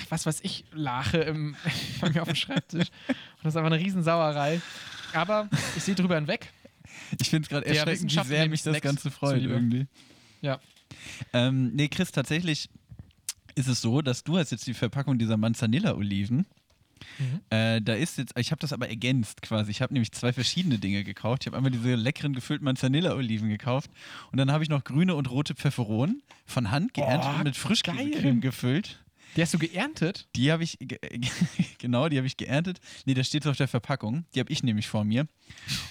was 0.08 0.26
weiß 0.26 0.40
ich, 0.42 0.64
Lache 0.72 1.18
im, 1.18 1.54
bei 2.00 2.10
mir 2.10 2.22
auf 2.22 2.28
dem 2.28 2.34
Schreibtisch. 2.34 2.88
Und 3.08 3.44
das 3.44 3.54
ist 3.54 3.56
einfach 3.56 3.70
eine 3.72 3.80
Riesensauerei. 3.80 4.60
Aber 5.12 5.48
ich 5.76 5.84
sehe 5.84 5.94
drüber 5.94 6.16
hinweg. 6.16 6.52
Ich 7.20 7.30
finde 7.30 7.46
es 7.46 7.48
gerade 7.48 7.66
erschreckend, 7.66 8.12
wie 8.12 8.24
sehr 8.24 8.48
mich 8.48 8.62
das 8.62 8.80
Ganze 8.80 9.10
freut 9.10 9.42
irgendwie. 9.42 9.86
Ja. 10.40 10.58
Ähm, 11.32 11.72
nee, 11.74 11.88
Chris, 11.88 12.10
tatsächlich 12.10 12.68
ist 13.54 13.68
es 13.68 13.80
so, 13.80 14.02
dass 14.02 14.24
du 14.24 14.38
hast 14.38 14.50
jetzt 14.52 14.66
die 14.66 14.74
Verpackung 14.74 15.18
dieser 15.18 15.36
Manzanilla-Oliven. 15.36 16.46
Mhm. 17.18 17.40
Äh, 17.50 17.80
da 17.80 17.94
ist 17.94 18.18
jetzt, 18.18 18.38
ich 18.38 18.50
habe 18.52 18.60
das 18.60 18.72
aber 18.72 18.88
ergänzt 18.88 19.42
quasi. 19.42 19.70
Ich 19.70 19.82
habe 19.82 19.92
nämlich 19.92 20.12
zwei 20.12 20.32
verschiedene 20.32 20.78
Dinge 20.78 21.02
gekauft. 21.04 21.42
Ich 21.42 21.46
habe 21.48 21.56
einmal 21.56 21.72
diese 21.72 21.94
leckeren 21.94 22.32
gefüllten 22.32 22.64
Manzanilla-Oliven 22.64 23.48
gekauft 23.48 23.90
und 24.30 24.38
dann 24.38 24.52
habe 24.52 24.62
ich 24.64 24.70
noch 24.70 24.84
grüne 24.84 25.14
und 25.14 25.30
rote 25.30 25.54
Pfefferonen 25.54 26.22
von 26.46 26.70
Hand 26.70 26.94
geerntet 26.94 27.30
Oh, 27.32 27.38
und 27.38 27.44
mit. 27.44 27.56
Frischkäsecreme 27.56 28.40
gefüllt. 28.40 29.00
Die 29.36 29.42
hast 29.42 29.54
du 29.54 29.58
geerntet? 29.58 30.28
Die 30.36 30.52
habe 30.52 30.62
ich, 30.62 30.76
ge 30.80 30.98
genau, 31.78 32.08
die 32.08 32.18
habe 32.18 32.26
ich 32.26 32.36
geerntet. 32.36 32.80
Nee, 33.06 33.14
das 33.14 33.26
steht 33.28 33.44
so 33.44 33.50
auf 33.50 33.56
der 33.56 33.68
Verpackung. 33.68 34.26
Die 34.34 34.40
habe 34.40 34.52
ich 34.52 34.62
nämlich 34.62 34.88
vor 34.88 35.04
mir. 35.04 35.22
Und 35.22 35.28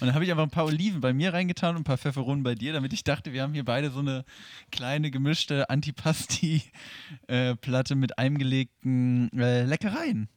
dann 0.02 0.14
habe 0.14 0.24
ich 0.24 0.30
einfach 0.32 0.44
ein 0.44 0.52
paar 0.52 0.66
Oliven 0.66 1.02
bei 1.02 1.12
mir 1.14 1.34
reingetan 1.34 1.76
und 1.76 1.82
ein 1.82 1.86
paar 1.86 1.98
Pfefferonen 1.98 2.44
bei 2.44 2.54
dir, 2.56 2.74
damit 2.74 2.94
ich 2.94 3.04
dachte, 3.04 3.34
wir 3.34 3.42
haben 3.42 3.54
hier 3.54 3.66
beide 3.66 3.90
so 3.90 4.00
eine 4.00 4.24
kleine 4.72 5.10
gemischte 5.10 5.70
Antipasti-Platte 5.70 7.96
mit 7.96 8.20
eingelegten 8.20 9.32
äh, 9.38 9.64
Leckereien. 9.64 10.30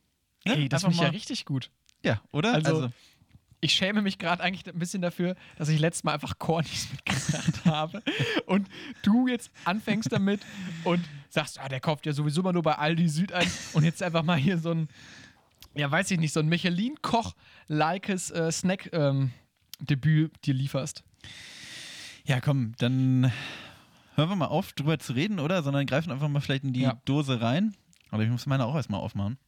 Ne? 0.46 0.56
Ey, 0.56 0.68
das 0.68 0.82
finde 0.82 0.96
ich 0.96 1.02
ja 1.02 1.08
richtig 1.08 1.44
gut. 1.44 1.70
Ja, 2.02 2.22
oder? 2.32 2.54
Also- 2.54 2.90
Ich 3.64 3.72
schäme 3.72 4.02
mich 4.02 4.18
gerade 4.18 4.42
eigentlich 4.42 4.66
ein 4.70 4.78
bisschen 4.78 5.00
dafür, 5.00 5.36
dass 5.56 5.70
ich 5.70 5.80
letztes 5.80 6.04
Mal 6.04 6.12
einfach 6.12 6.38
Cornys 6.38 6.86
mitgebracht 6.92 7.64
habe. 7.64 8.02
Und 8.44 8.68
du 9.02 9.26
jetzt 9.26 9.50
anfängst 9.64 10.12
damit 10.12 10.42
und 10.84 11.02
sagst, 11.30 11.58
ah, 11.58 11.66
der 11.70 11.80
kauft 11.80 12.04
ja 12.04 12.12
sowieso 12.12 12.42
immer 12.42 12.52
nur 12.52 12.62
bei 12.62 12.74
Aldi 12.76 13.08
Süd 13.08 13.32
ein. 13.32 13.50
Und 13.72 13.84
jetzt 13.84 14.02
einfach 14.02 14.22
mal 14.22 14.36
hier 14.36 14.58
so 14.58 14.72
ein, 14.72 14.88
ja, 15.74 15.90
weiß 15.90 16.10
ich 16.10 16.18
nicht, 16.20 16.34
so 16.34 16.40
ein 16.40 16.46
Michelin-Koch-likes 16.48 18.30
äh, 18.32 18.52
Snack-Debüt 18.52 20.44
dir 20.44 20.54
lieferst. 20.54 21.02
ja, 22.26 22.42
komm, 22.42 22.74
dann 22.76 23.32
hören 24.14 24.28
wir 24.28 24.36
mal 24.36 24.46
auf, 24.48 24.74
drüber 24.74 24.98
zu 24.98 25.14
reden, 25.14 25.40
oder? 25.40 25.62
Sondern 25.62 25.86
greifen 25.86 26.12
einfach 26.12 26.28
mal 26.28 26.40
vielleicht 26.40 26.64
in 26.64 26.74
die 26.74 26.82
Ja. 26.82 27.00
Dose 27.06 27.40
rein. 27.40 27.74
Aber 28.10 28.22
ich 28.22 28.28
muss 28.28 28.44
meine 28.44 28.66
auch 28.66 28.74
erstmal 28.76 29.00
aufmachen. 29.00 29.38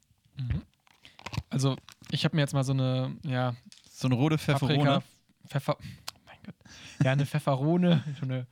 Also, 1.50 1.76
ich 2.10 2.24
habe 2.24 2.34
mir 2.34 2.42
jetzt 2.42 2.54
mal 2.54 2.64
so 2.64 2.72
eine, 2.72 3.14
ja, 3.24 3.54
So 3.98 4.08
eine 4.08 4.14
rote 4.14 4.36
Pfefferone. 4.36 4.76
Paprika, 4.76 5.02
Pfeffer, 5.48 5.78
oh 5.80 6.18
mein 6.26 6.36
Gott. 6.44 6.54
Ja, 7.02 7.12
eine 7.12 7.24
Pfefferone, 7.24 8.04
so 8.20 8.26
eine, 8.26 8.46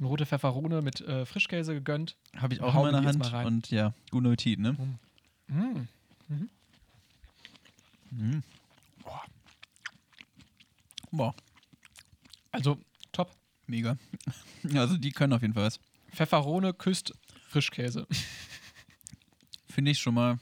eine 0.00 0.08
rote 0.08 0.26
Pfefferone 0.26 0.82
mit 0.82 1.00
äh, 1.02 1.24
Frischkäse 1.24 1.72
gegönnt. 1.72 2.16
Habe 2.36 2.54
ich 2.54 2.60
auch 2.60 2.74
in 2.74 2.90
meiner 2.90 3.04
Hand. 3.04 3.32
Und 3.46 3.70
ja, 3.70 3.94
gute 4.10 4.26
Appetit, 4.26 4.58
ne? 4.58 4.98
Mm. 5.46 5.86
Mhm. 8.10 8.42
Boah, 11.12 11.32
Also, 12.50 12.76
top. 13.12 13.30
mega. 13.68 13.96
Also 14.74 14.96
die 14.96 15.12
können 15.12 15.32
auf 15.32 15.42
jeden 15.42 15.54
Fall 15.54 15.62
was. 15.62 15.78
Pfefferone 16.12 16.74
küsst 16.74 17.12
Frischkäse. 17.48 18.08
Finde 19.68 19.92
ich 19.92 19.98
schon 20.00 20.14
mal. 20.14 20.40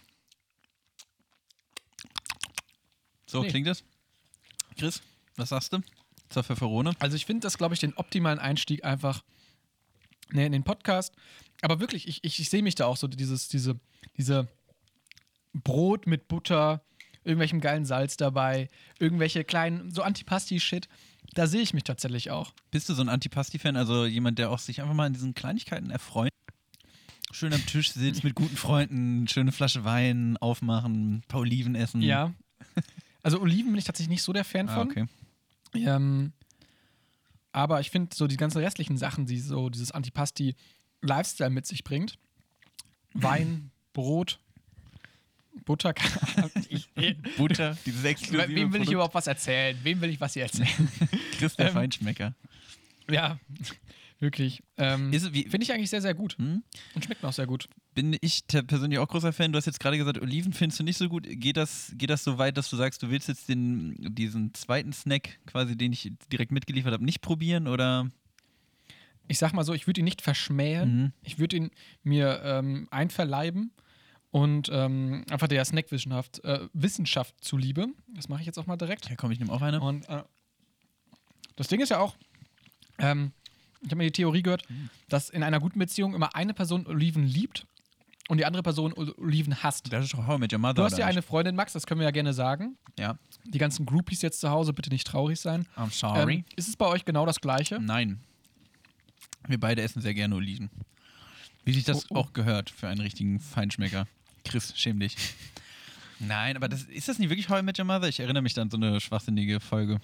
So 3.26 3.42
Nee. 3.42 3.48
klingt 3.50 3.66
es. 3.68 3.84
Chris, 4.76 5.02
was 5.36 5.50
sagst 5.50 5.72
du 5.72 5.80
zur 6.28 6.44
Pfefferone? 6.44 6.92
Also 6.98 7.16
ich 7.16 7.26
finde 7.26 7.40
das, 7.40 7.58
glaube 7.58 7.74
ich, 7.74 7.80
den 7.80 7.94
optimalen 7.94 8.38
Einstieg 8.38 8.84
einfach 8.84 9.22
ne, 10.32 10.46
in 10.46 10.52
den 10.52 10.64
Podcast. 10.64 11.14
Aber 11.62 11.80
wirklich, 11.80 12.08
ich, 12.08 12.22
ich, 12.22 12.40
ich 12.40 12.50
sehe 12.50 12.62
mich 12.62 12.74
da 12.74 12.86
auch 12.86 12.96
so, 12.96 13.06
dieses, 13.08 13.48
diese, 13.48 13.78
diese 14.16 14.48
Brot 15.52 16.06
mit 16.06 16.28
Butter, 16.28 16.84
irgendwelchem 17.24 17.60
geilen 17.60 17.84
Salz 17.84 18.16
dabei, 18.16 18.68
irgendwelche 18.98 19.44
kleinen, 19.44 19.90
so 19.90 20.02
Antipasti-Shit. 20.02 20.88
Da 21.32 21.46
sehe 21.46 21.62
ich 21.62 21.72
mich 21.72 21.84
tatsächlich 21.84 22.30
auch. 22.30 22.52
Bist 22.70 22.88
du 22.88 22.94
so 22.94 23.02
ein 23.02 23.08
Antipasti-Fan? 23.08 23.76
Also 23.76 24.04
jemand, 24.06 24.38
der 24.38 24.50
auch 24.50 24.58
sich 24.58 24.80
einfach 24.80 24.94
mal 24.94 25.06
an 25.06 25.14
diesen 25.14 25.34
Kleinigkeiten 25.34 25.90
erfreut? 25.90 26.30
Schön 27.32 27.52
am 27.52 27.66
Tisch 27.66 27.92
sitzt 27.92 28.22
mit 28.22 28.34
guten 28.36 28.56
Freunden, 28.56 29.26
schöne 29.26 29.50
Flasche 29.50 29.84
Wein 29.84 30.36
aufmachen, 30.36 31.16
ein 31.16 31.22
paar 31.26 31.40
Oliven 31.40 31.74
essen. 31.74 32.00
Ja. 32.02 32.32
Also 33.24 33.40
Oliven 33.40 33.72
bin 33.72 33.78
ich 33.78 33.84
tatsächlich 33.84 34.10
nicht 34.10 34.22
so 34.22 34.32
der 34.32 34.44
Fan 34.44 34.68
Ah, 34.68 34.74
von. 34.74 34.90
okay. 34.90 35.06
Ähm, 35.74 36.32
aber 37.50 37.80
ich 37.80 37.90
finde 37.90 38.14
so 38.14 38.26
die 38.28 38.36
ganzen 38.36 38.58
restlichen 38.58 38.96
Sachen, 38.96 39.26
die 39.26 39.40
so 39.40 39.70
dieses 39.70 39.90
Antipasti-Lifestyle 39.90 41.50
mit 41.50 41.66
sich 41.66 41.82
bringt, 41.84 42.16
Wein, 43.14 43.70
Brot, 43.92 44.38
Butter, 45.64 45.94
ich, 46.68 46.88
ich, 46.96 47.16
Butter, 47.36 47.76
dieses 47.86 48.04
exklusive 48.04 48.48
wem 48.48 48.56
will 48.56 48.64
ich 48.64 48.70
Produkt. 48.72 48.92
überhaupt 48.92 49.14
was 49.14 49.26
erzählen? 49.28 49.78
Wem 49.84 50.00
will 50.00 50.10
ich 50.10 50.20
was 50.20 50.34
hier 50.34 50.42
erzählen? 50.42 50.88
Chris, 51.38 51.54
der 51.56 51.68
Ähm, 51.68 51.72
Feinschmecker. 51.72 52.34
ja, 53.08 53.38
wirklich. 54.18 54.62
Ähm, 54.76 55.12
finde 55.12 55.58
ich 55.62 55.72
eigentlich 55.72 55.90
sehr, 55.90 56.02
sehr 56.02 56.14
gut. 56.14 56.36
hm? 56.38 56.62
Und 56.94 57.04
schmeckt 57.04 57.22
mir 57.22 57.28
auch 57.28 57.32
sehr 57.32 57.46
gut. 57.46 57.68
Bin 57.94 58.16
ich 58.20 58.44
persönlich 58.66 58.98
auch 58.98 59.08
großer 59.08 59.32
Fan. 59.32 59.52
Du 59.52 59.56
hast 59.56 59.66
jetzt 59.66 59.80
gerade 59.80 59.96
gesagt, 59.98 60.20
Oliven 60.20 60.52
findest 60.52 60.80
du 60.80 60.84
nicht 60.84 60.96
so 60.98 61.08
gut. 61.08 61.26
Geht 61.28 61.56
das, 61.56 61.92
geht 61.96 62.10
das 62.10 62.24
so 62.24 62.38
weit, 62.38 62.56
dass 62.56 62.68
du 62.70 62.76
sagst, 62.76 63.02
du 63.02 63.10
willst 63.10 63.28
jetzt 63.28 63.48
den, 63.48 63.94
diesen 64.14 64.52
zweiten 64.54 64.92
Snack, 64.92 65.38
quasi, 65.46 65.76
den 65.76 65.92
ich 65.92 66.12
direkt 66.32 66.52
mitgeliefert 66.52 66.92
habe, 66.92 67.04
nicht 67.04 67.20
probieren? 67.20 67.68
Oder? 67.68 68.10
Ich 69.28 69.38
sag 69.38 69.52
mal 69.52 69.64
so, 69.64 69.72
ich 69.72 69.86
würde 69.86 70.00
ihn 70.00 70.04
nicht 70.04 70.22
verschmähen. 70.22 70.96
Mhm. 70.96 71.12
Ich 71.22 71.38
würde 71.38 71.56
ihn 71.56 71.70
mir 72.02 72.40
ähm, 72.44 72.88
einverleiben 72.90 73.70
und 74.30 74.68
ähm, 74.72 75.24
einfach 75.30 75.48
der 75.48 75.64
Snackwissenschaft 75.64 76.42
äh, 76.44 76.66
Wissenschaft 76.72 77.34
zuliebe. 77.42 77.86
Das 78.08 78.28
mache 78.28 78.40
ich 78.40 78.46
jetzt 78.46 78.58
auch 78.58 78.66
mal 78.66 78.76
direkt. 78.76 79.08
Ja, 79.08 79.16
komm, 79.16 79.30
ich 79.30 79.38
nehme 79.38 79.52
auch 79.52 79.62
eine. 79.62 79.80
Und 79.80 80.08
äh, 80.08 80.22
das 81.56 81.68
Ding 81.68 81.80
ist 81.80 81.90
ja 81.90 82.00
auch, 82.00 82.16
ähm, 82.98 83.32
ich 83.80 83.86
habe 83.88 83.96
mir 83.96 84.04
die 84.04 84.12
Theorie 84.12 84.42
gehört, 84.42 84.68
Mhm. 84.68 84.90
dass 85.08 85.30
in 85.30 85.42
einer 85.42 85.60
guten 85.60 85.78
Beziehung 85.78 86.14
immer 86.14 86.34
eine 86.34 86.52
Person 86.54 86.86
Oliven 86.86 87.24
liebt 87.26 87.66
und 88.28 88.38
die 88.38 88.44
andere 88.46 88.62
Person 88.62 88.92
Ol- 88.94 89.14
Oliven 89.18 89.62
hasst. 89.62 89.92
Das 89.92 90.04
ist 90.04 90.14
doch 90.14 90.26
How 90.26 90.36
I 90.36 90.40
Met 90.40 90.52
Your 90.52 90.58
Mother. 90.58 90.74
Du 90.74 90.82
hast 90.84 90.98
ja 90.98 91.06
eine? 91.06 91.22
Freundin, 91.22 91.54
Max, 91.56 91.72
das 91.72 91.86
können 91.86 92.00
wir 92.00 92.06
ja 92.06 92.10
gerne 92.10 92.32
sagen. 92.32 92.76
Ja, 92.98 93.18
Die 93.44 93.58
ganzen 93.58 93.84
Groupies 93.86 94.22
jetzt 94.22 94.40
zu 94.40 94.50
Hause, 94.50 94.72
bitte 94.72 94.90
nicht 94.90 95.06
traurig 95.06 95.38
sein. 95.40 95.66
I'm 95.76 95.90
sorry. 95.92 96.34
Ähm, 96.36 96.44
ist 96.56 96.68
es 96.68 96.76
bei 96.76 96.86
euch 96.86 97.04
genau 97.04 97.26
das 97.26 97.40
Gleiche? 97.40 97.78
Nein. 97.80 98.20
Wir 99.46 99.58
beide 99.60 99.82
essen 99.82 100.00
sehr 100.00 100.14
gerne 100.14 100.34
Oliven. 100.36 100.70
Wie 101.64 101.72
sich 101.72 101.84
das 101.84 102.04
Oh, 102.10 102.14
oh. 102.14 102.18
auch 102.20 102.32
gehört 102.32 102.70
für 102.70 102.88
einen 102.88 103.00
richtigen 103.00 103.40
Feinschmecker. 103.40 104.06
Chris, 104.44 104.72
schäm 104.76 105.00
dich. 105.00 105.16
Nein, 106.18 106.56
aber 106.56 106.68
das, 106.68 106.84
ist 106.84 107.08
das 107.08 107.18
nicht 107.18 107.28
wirklich 107.30 107.48
How 107.48 107.60
I 107.60 107.62
Met 107.62 107.78
Your 107.78 107.84
Mother? 107.84 108.08
Ich 108.08 108.20
erinnere 108.20 108.42
mich 108.42 108.54
dann 108.54 108.64
an 108.68 108.70
so 108.70 108.76
eine 108.76 109.00
schwachsinnige 109.00 109.60
Folge. 109.60 110.00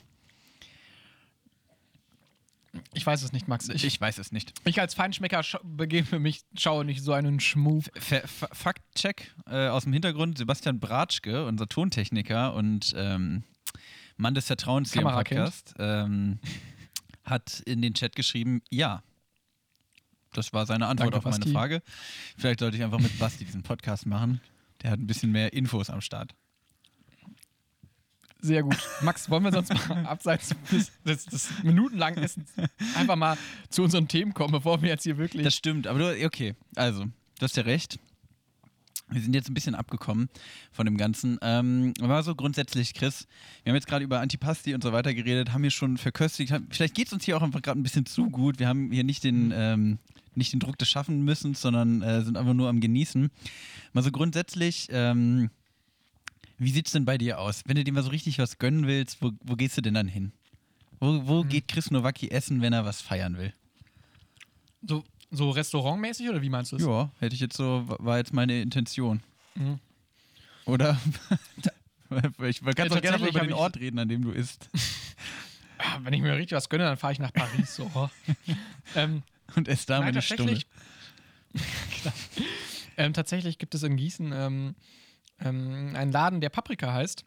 Ich 2.93 3.05
weiß 3.05 3.23
es 3.23 3.33
nicht, 3.33 3.49
Max. 3.49 3.69
Ich, 3.69 3.77
Ich, 3.77 3.85
ich, 3.85 4.01
weiß 4.01 4.19
es 4.19 4.31
nicht. 4.33 4.53
als 4.79 4.95
Feinschmecker 4.95 5.43
begebe 5.65 6.19
mich, 6.21 6.43
schaue 6.57 6.85
nicht 6.85 7.03
so 7.03 7.13
einen 7.13 7.41
Schmuh. 7.41 7.81
Fa- 7.99 8.27
Fa- 8.27 8.49
Faktcheck 8.53 9.35
äh, 9.47 9.69
aus 9.69 9.85
dem 9.85 9.93
Hintergrund: 9.93 10.39
Sebastian 10.39 10.79
Bratschke, 10.79 11.47
unser 11.47 11.69
Tontechniker 11.69 12.55
und 12.55 12.93
ähm, 12.97 13.43
Mann 14.17 14.35
des 14.35 14.47
Vertrauens 14.47 14.93
hier 14.93 15.03
im. 15.03 15.09
Podcast, 15.09 15.75
ähm, 15.79 16.39
hat 17.25 17.61
in 17.67 17.83
den 17.83 17.95
Chat 17.95 18.15
geschrieben: 18.15 18.63
Ja. 18.71 19.03
Das 20.33 20.53
war 20.53 20.65
seine 20.65 20.87
Antwort 20.87 21.13
Danke, 21.13 21.19
auf 21.19 21.25
meine 21.25 21.39
Basti. 21.41 21.53
Frage. 21.53 21.83
Vielleicht 22.39 22.61
sollte 22.61 22.77
ich 22.77 22.85
einfach 22.85 23.01
mit 23.01 23.19
Basti 23.19 23.45
diesen 23.45 23.65
Podcast 23.65 24.07
machen. 24.07 24.41
Der 24.83 24.93
hat 24.93 25.01
ein 25.01 25.09
bisschen 25.09 25.33
mehr 25.33 25.53
Infos 25.53 25.91
am 25.91 26.01
Start. 26.01 26.37
Sehr 28.43 28.63
gut. 28.63 28.79
Max, 29.03 29.29
wollen 29.29 29.45
wir 29.45 29.53
sonst 29.53 29.73
mal 29.89 30.07
abseits 30.07 30.55
des, 31.05 31.27
des, 31.27 31.51
minutenlangen 31.63 32.23
Essens 32.23 32.49
einfach 32.97 33.17
mal 33.17 33.37
zu 33.69 33.83
unseren 33.83 34.09
Themen 34.09 34.35
kommen, 34.35 34.53
bevor 34.53 34.81
wir 34.83 34.89
jetzt 34.89 35.05
hier 35.05 35.19
wirklich. 35.19 35.45
Das 35.45 35.55
stimmt, 35.55 35.87
aber 35.87 35.99
du, 35.99 36.27
okay, 36.27 36.55
also, 36.75 37.05
du 37.05 37.43
hast 37.43 37.57
ja 37.57 37.65
recht. 37.65 37.99
Wir 39.13 39.21
sind 39.21 39.35
jetzt 39.35 39.51
ein 39.51 39.55
bisschen 39.55 39.75
abgekommen 39.75 40.29
von 40.71 40.87
dem 40.87 40.97
Ganzen. 40.97 41.37
Ähm, 41.43 41.95
aber 42.01 42.23
so 42.23 42.37
grundsätzlich, 42.37 42.95
Chris, 42.95 43.27
wir 43.65 43.73
haben 43.73 43.77
jetzt 43.77 43.89
gerade 43.89 44.05
über 44.05 44.21
Antipasti 44.21 44.73
und 44.73 44.85
so 44.85 44.93
weiter 44.93 45.13
geredet, 45.15 45.53
haben 45.53 45.63
hier 45.63 45.73
schon 45.73 45.97
verköstigt. 45.97 46.53
Haben, 46.53 46.69
vielleicht 46.71 46.95
geht 46.95 47.09
es 47.09 47.13
uns 47.13 47.25
hier 47.25 47.37
auch 47.37 47.43
einfach 47.43 47.61
gerade 47.61 47.81
ein 47.81 47.83
bisschen 47.83 48.07
zu 48.07 48.31
gut. 48.31 48.61
Wir 48.61 48.69
haben 48.69 48.93
hier 48.93 49.03
nicht 49.03 49.25
den, 49.25 49.53
ähm, 49.53 49.99
nicht 50.37 50.53
den 50.53 50.61
Druck 50.61 50.79
des 50.79 50.89
Schaffen 50.89 51.25
müssen, 51.25 51.55
sondern 51.55 52.03
äh, 52.03 52.23
sind 52.23 52.37
einfach 52.37 52.55
nur 52.55 52.69
am 52.69 52.81
Genießen. 52.81 53.31
Mal 53.93 54.03
so 54.03 54.13
grundsätzlich, 54.13 54.87
ähm, 54.93 55.51
wie 56.61 56.71
sieht's 56.71 56.93
denn 56.93 57.05
bei 57.07 57.17
dir 57.19 57.41
aus? 57.41 57.63
Wenn 57.67 57.77
du 57.77 57.85
dir 57.85 57.93
mal 57.93 58.03
so 58.03 58.11
richtig 58.11 58.39
was 58.39 58.59
gönnen 58.59 58.87
willst, 58.87 59.23
wo, 59.23 59.33
wo 59.43 59.57
gehst 59.57 59.77
du 59.79 59.81
denn 59.81 59.95
dann 59.95 60.09
hin? 60.09 60.33
Wo, 61.01 61.27
wo 61.27 61.43
geht 61.43 61.69
Chris 61.69 61.91
Nowacki 61.91 62.29
essen, 62.31 62.61
wenn 62.61 62.75
er 62.75 62.85
was 62.85 63.01
feiern 63.01 63.39
will? 63.39 63.55
So, 64.87 65.03
so 65.31 65.51
restaurantmäßig 65.51 66.29
oder 66.29 66.43
wie 66.43 66.51
meinst 66.51 66.73
du 66.73 66.77
es? 66.77 66.83
Ja, 66.83 67.11
hätte 67.19 67.35
ich 67.35 67.41
jetzt 67.41 67.57
so, 67.57 67.85
war 67.87 68.19
jetzt 68.19 68.35
meine 68.35 68.61
Intention. 68.61 69.23
Mhm. 69.55 69.79
Oder? 70.67 71.01
ich 72.45 72.61
kann 72.61 72.75
Ja, 72.77 72.85
doch 72.89 73.01
gerne 73.01 73.27
über 73.29 73.41
den 73.41 73.55
Ort 73.55 73.79
reden, 73.79 73.99
an 73.99 74.09
dem 74.09 74.23
du 74.23 74.31
isst. 74.31 74.69
Wenn 76.03 76.13
ich 76.13 76.21
mir 76.21 76.35
richtig 76.37 76.57
was 76.57 76.69
gönne, 76.69 76.85
dann 76.85 76.99
fahre 76.99 77.15
ich 77.15 77.19
nach 77.19 77.33
Paris. 77.33 77.75
So. 77.75 78.11
ähm, 78.95 79.23
Und 79.57 79.67
ess 79.67 79.87
da 79.87 79.95
mal 79.95 80.07
Nein, 80.07 80.09
eine 80.15 80.23
Stunde. 80.23 80.59
tatsächlich, 80.59 80.67
ähm, 82.99 83.13
tatsächlich 83.15 83.59
gibt 83.59 83.75
es 83.75 83.83
in 83.83 83.97
Gießen 83.97 84.33
ähm, 84.35 84.75
ähm, 85.41 85.95
einen 85.95 86.13
Laden, 86.13 86.41
der 86.41 86.51
Paprika 86.51 86.93
heißt. 86.93 87.25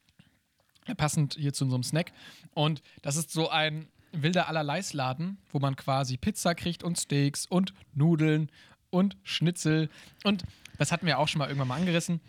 Äh, 0.86 0.96
Passend 0.96 1.36
hier 1.40 1.54
zu 1.54 1.66
unserem 1.66 1.84
Snack. 1.84 2.12
Und 2.54 2.82
das 3.02 3.16
ist 3.16 3.32
so 3.32 3.50
ein 3.50 3.88
wilder 4.12 4.48
Allerleisladen, 4.48 5.38
wo 5.52 5.60
man 5.60 5.76
quasi 5.76 6.18
Pizza 6.18 6.56
kriegt 6.56 6.84
und 6.84 7.00
Steaks 7.00 7.46
und 7.46 7.74
Nudeln 7.94 8.50
und 8.90 9.18
Schnitzel. 9.24 9.90
Und 10.24 10.44
das 10.78 10.92
hatten 10.92 11.06
wir 11.06 11.20
auch 11.20 11.28
schon 11.28 11.40
mal 11.40 11.48
irgendwann 11.48 11.68
mal 11.68 11.78
angerissen. 11.78 12.22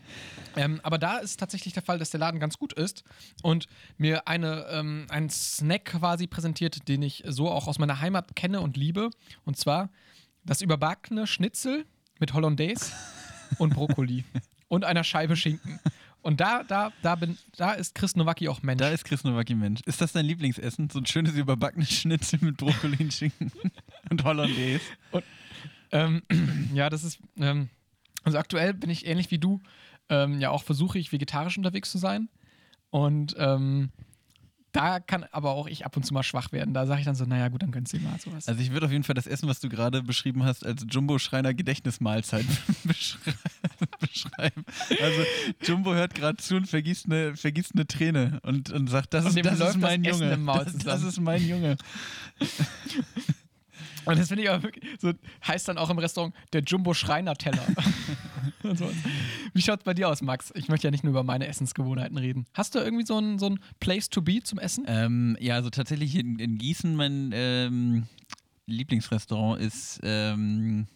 Ähm, 0.56 0.80
aber 0.82 0.98
da 0.98 1.18
ist 1.18 1.38
tatsächlich 1.38 1.74
der 1.74 1.82
Fall, 1.82 1.98
dass 1.98 2.10
der 2.10 2.20
Laden 2.20 2.40
ganz 2.40 2.58
gut 2.58 2.72
ist 2.72 3.04
und 3.42 3.66
mir 3.98 4.28
eine, 4.28 4.66
ähm, 4.70 5.06
einen 5.10 5.30
Snack 5.30 5.86
quasi 5.86 6.26
präsentiert, 6.26 6.88
den 6.88 7.02
ich 7.02 7.22
so 7.26 7.50
auch 7.50 7.66
aus 7.66 7.78
meiner 7.78 8.00
Heimat 8.00 8.34
kenne 8.34 8.60
und 8.60 8.76
liebe. 8.76 9.10
Und 9.44 9.58
zwar 9.58 9.90
das 10.44 10.62
überbackene 10.62 11.26
Schnitzel 11.26 11.86
mit 12.18 12.32
Hollandaise 12.32 12.92
und 13.58 13.74
Brokkoli 13.74 14.24
und 14.68 14.84
einer 14.84 15.04
Scheibe 15.04 15.36
Schinken. 15.36 15.78
Und 16.22 16.40
da, 16.40 16.62
da, 16.62 16.90
da 17.02 17.16
bin, 17.16 17.36
da 17.56 17.72
ist 17.72 17.94
Chris 17.94 18.16
Nowacki 18.16 18.48
auch 18.48 18.62
Mensch. 18.62 18.80
Da 18.80 18.88
ist 18.88 19.04
Chris 19.04 19.24
Nowacki 19.24 19.54
Mensch. 19.54 19.82
Ist 19.84 20.00
das 20.00 20.12
dein 20.12 20.24
Lieblingsessen? 20.24 20.88
So 20.88 20.98
ein 20.98 21.04
schönes 21.04 21.34
überbackenes 21.34 21.92
Schnitzel 21.92 22.38
mit 22.40 22.56
Brokkoli 22.56 22.96
und 22.98 23.12
Schinken 23.12 23.52
und 24.10 24.24
Hollandaise. 24.24 24.80
Ähm, 25.92 26.22
ja, 26.74 26.88
das 26.88 27.04
ist. 27.04 27.18
Ähm, 27.36 27.68
also 28.22 28.38
aktuell 28.38 28.72
bin 28.72 28.88
ich 28.88 29.06
ähnlich 29.06 29.30
wie 29.30 29.38
du. 29.38 29.60
Ähm, 30.08 30.40
ja, 30.40 30.48
auch 30.48 30.62
versuche 30.62 30.98
ich 30.98 31.12
vegetarisch 31.12 31.58
unterwegs 31.58 31.90
zu 31.90 31.98
sein. 31.98 32.30
Und 32.88 33.34
ähm, 33.38 33.90
da 34.74 35.00
kann 35.00 35.24
aber 35.32 35.52
auch 35.52 35.66
ich 35.68 35.86
ab 35.86 35.96
und 35.96 36.02
zu 36.04 36.12
mal 36.12 36.22
schwach 36.22 36.52
werden. 36.52 36.74
Da 36.74 36.84
sage 36.86 37.00
ich 37.00 37.06
dann 37.06 37.14
so, 37.14 37.24
naja, 37.24 37.48
gut, 37.48 37.62
dann 37.62 37.70
gönnst 37.70 37.92
du 37.92 37.98
mal 38.00 38.18
sowas. 38.18 38.48
Also 38.48 38.60
ich 38.60 38.72
würde 38.72 38.84
auf 38.86 38.92
jeden 38.92 39.04
Fall 39.04 39.14
das 39.14 39.26
Essen, 39.26 39.48
was 39.48 39.60
du 39.60 39.68
gerade 39.68 40.02
beschrieben 40.02 40.44
hast, 40.44 40.66
als 40.66 40.84
Jumbo-Schreiner 40.90 41.54
Gedächtnismahlzeit 41.54 42.44
beschrei- 42.84 43.34
beschreiben. 44.00 44.64
Also 45.00 45.22
Jumbo 45.62 45.94
hört 45.94 46.14
gerade 46.14 46.36
zu 46.38 46.56
und 46.56 46.66
vergießt 46.66 47.06
eine, 47.06 47.36
vergießt 47.36 47.72
eine 47.74 47.86
Träne 47.86 48.40
und, 48.42 48.70
und 48.70 48.88
sagt, 48.88 49.14
das, 49.14 49.24
Und 49.26 49.36
ist, 49.38 49.46
das 49.60 49.70
ist 49.70 49.78
mein 49.80 50.02
das 50.02 50.12
Essen 50.16 50.22
Junge. 50.24 50.34
im 50.34 50.44
Maul 50.44 50.64
das, 50.64 50.76
das 50.78 51.02
ist 51.02 51.20
mein 51.20 51.46
Junge. 51.46 51.76
Und 54.04 54.18
das 54.18 54.28
finde 54.28 54.44
ich 54.44 54.50
aber 54.50 54.62
wirklich, 54.62 54.84
so 55.00 55.12
heißt 55.46 55.68
dann 55.68 55.78
auch 55.78 55.90
im 55.90 55.98
Restaurant 55.98 56.34
der 56.52 56.62
Jumbo-Schreiner-Teller. 56.62 57.66
So. 58.62 58.90
Wie 59.52 59.60
schaut 59.60 59.80
es 59.80 59.84
bei 59.84 59.92
dir 59.92 60.08
aus, 60.08 60.22
Max? 60.22 60.50
Ich 60.54 60.68
möchte 60.68 60.86
ja 60.86 60.90
nicht 60.90 61.04
nur 61.04 61.10
über 61.10 61.22
meine 61.22 61.46
Essensgewohnheiten 61.46 62.16
reden. 62.16 62.46
Hast 62.54 62.74
du 62.74 62.78
irgendwie 62.78 63.04
so 63.04 63.18
ein, 63.18 63.38
so 63.38 63.46
ein 63.46 63.60
Place 63.78 64.08
to 64.08 64.22
be 64.22 64.42
zum 64.42 64.58
Essen? 64.58 64.84
Ähm, 64.86 65.36
ja, 65.38 65.54
also 65.54 65.68
tatsächlich 65.68 66.16
in, 66.16 66.38
in 66.38 66.56
Gießen 66.56 66.96
mein 66.96 67.30
ähm, 67.34 68.06
Lieblingsrestaurant 68.66 69.60
ist, 69.60 70.00
ähm, 70.02 70.86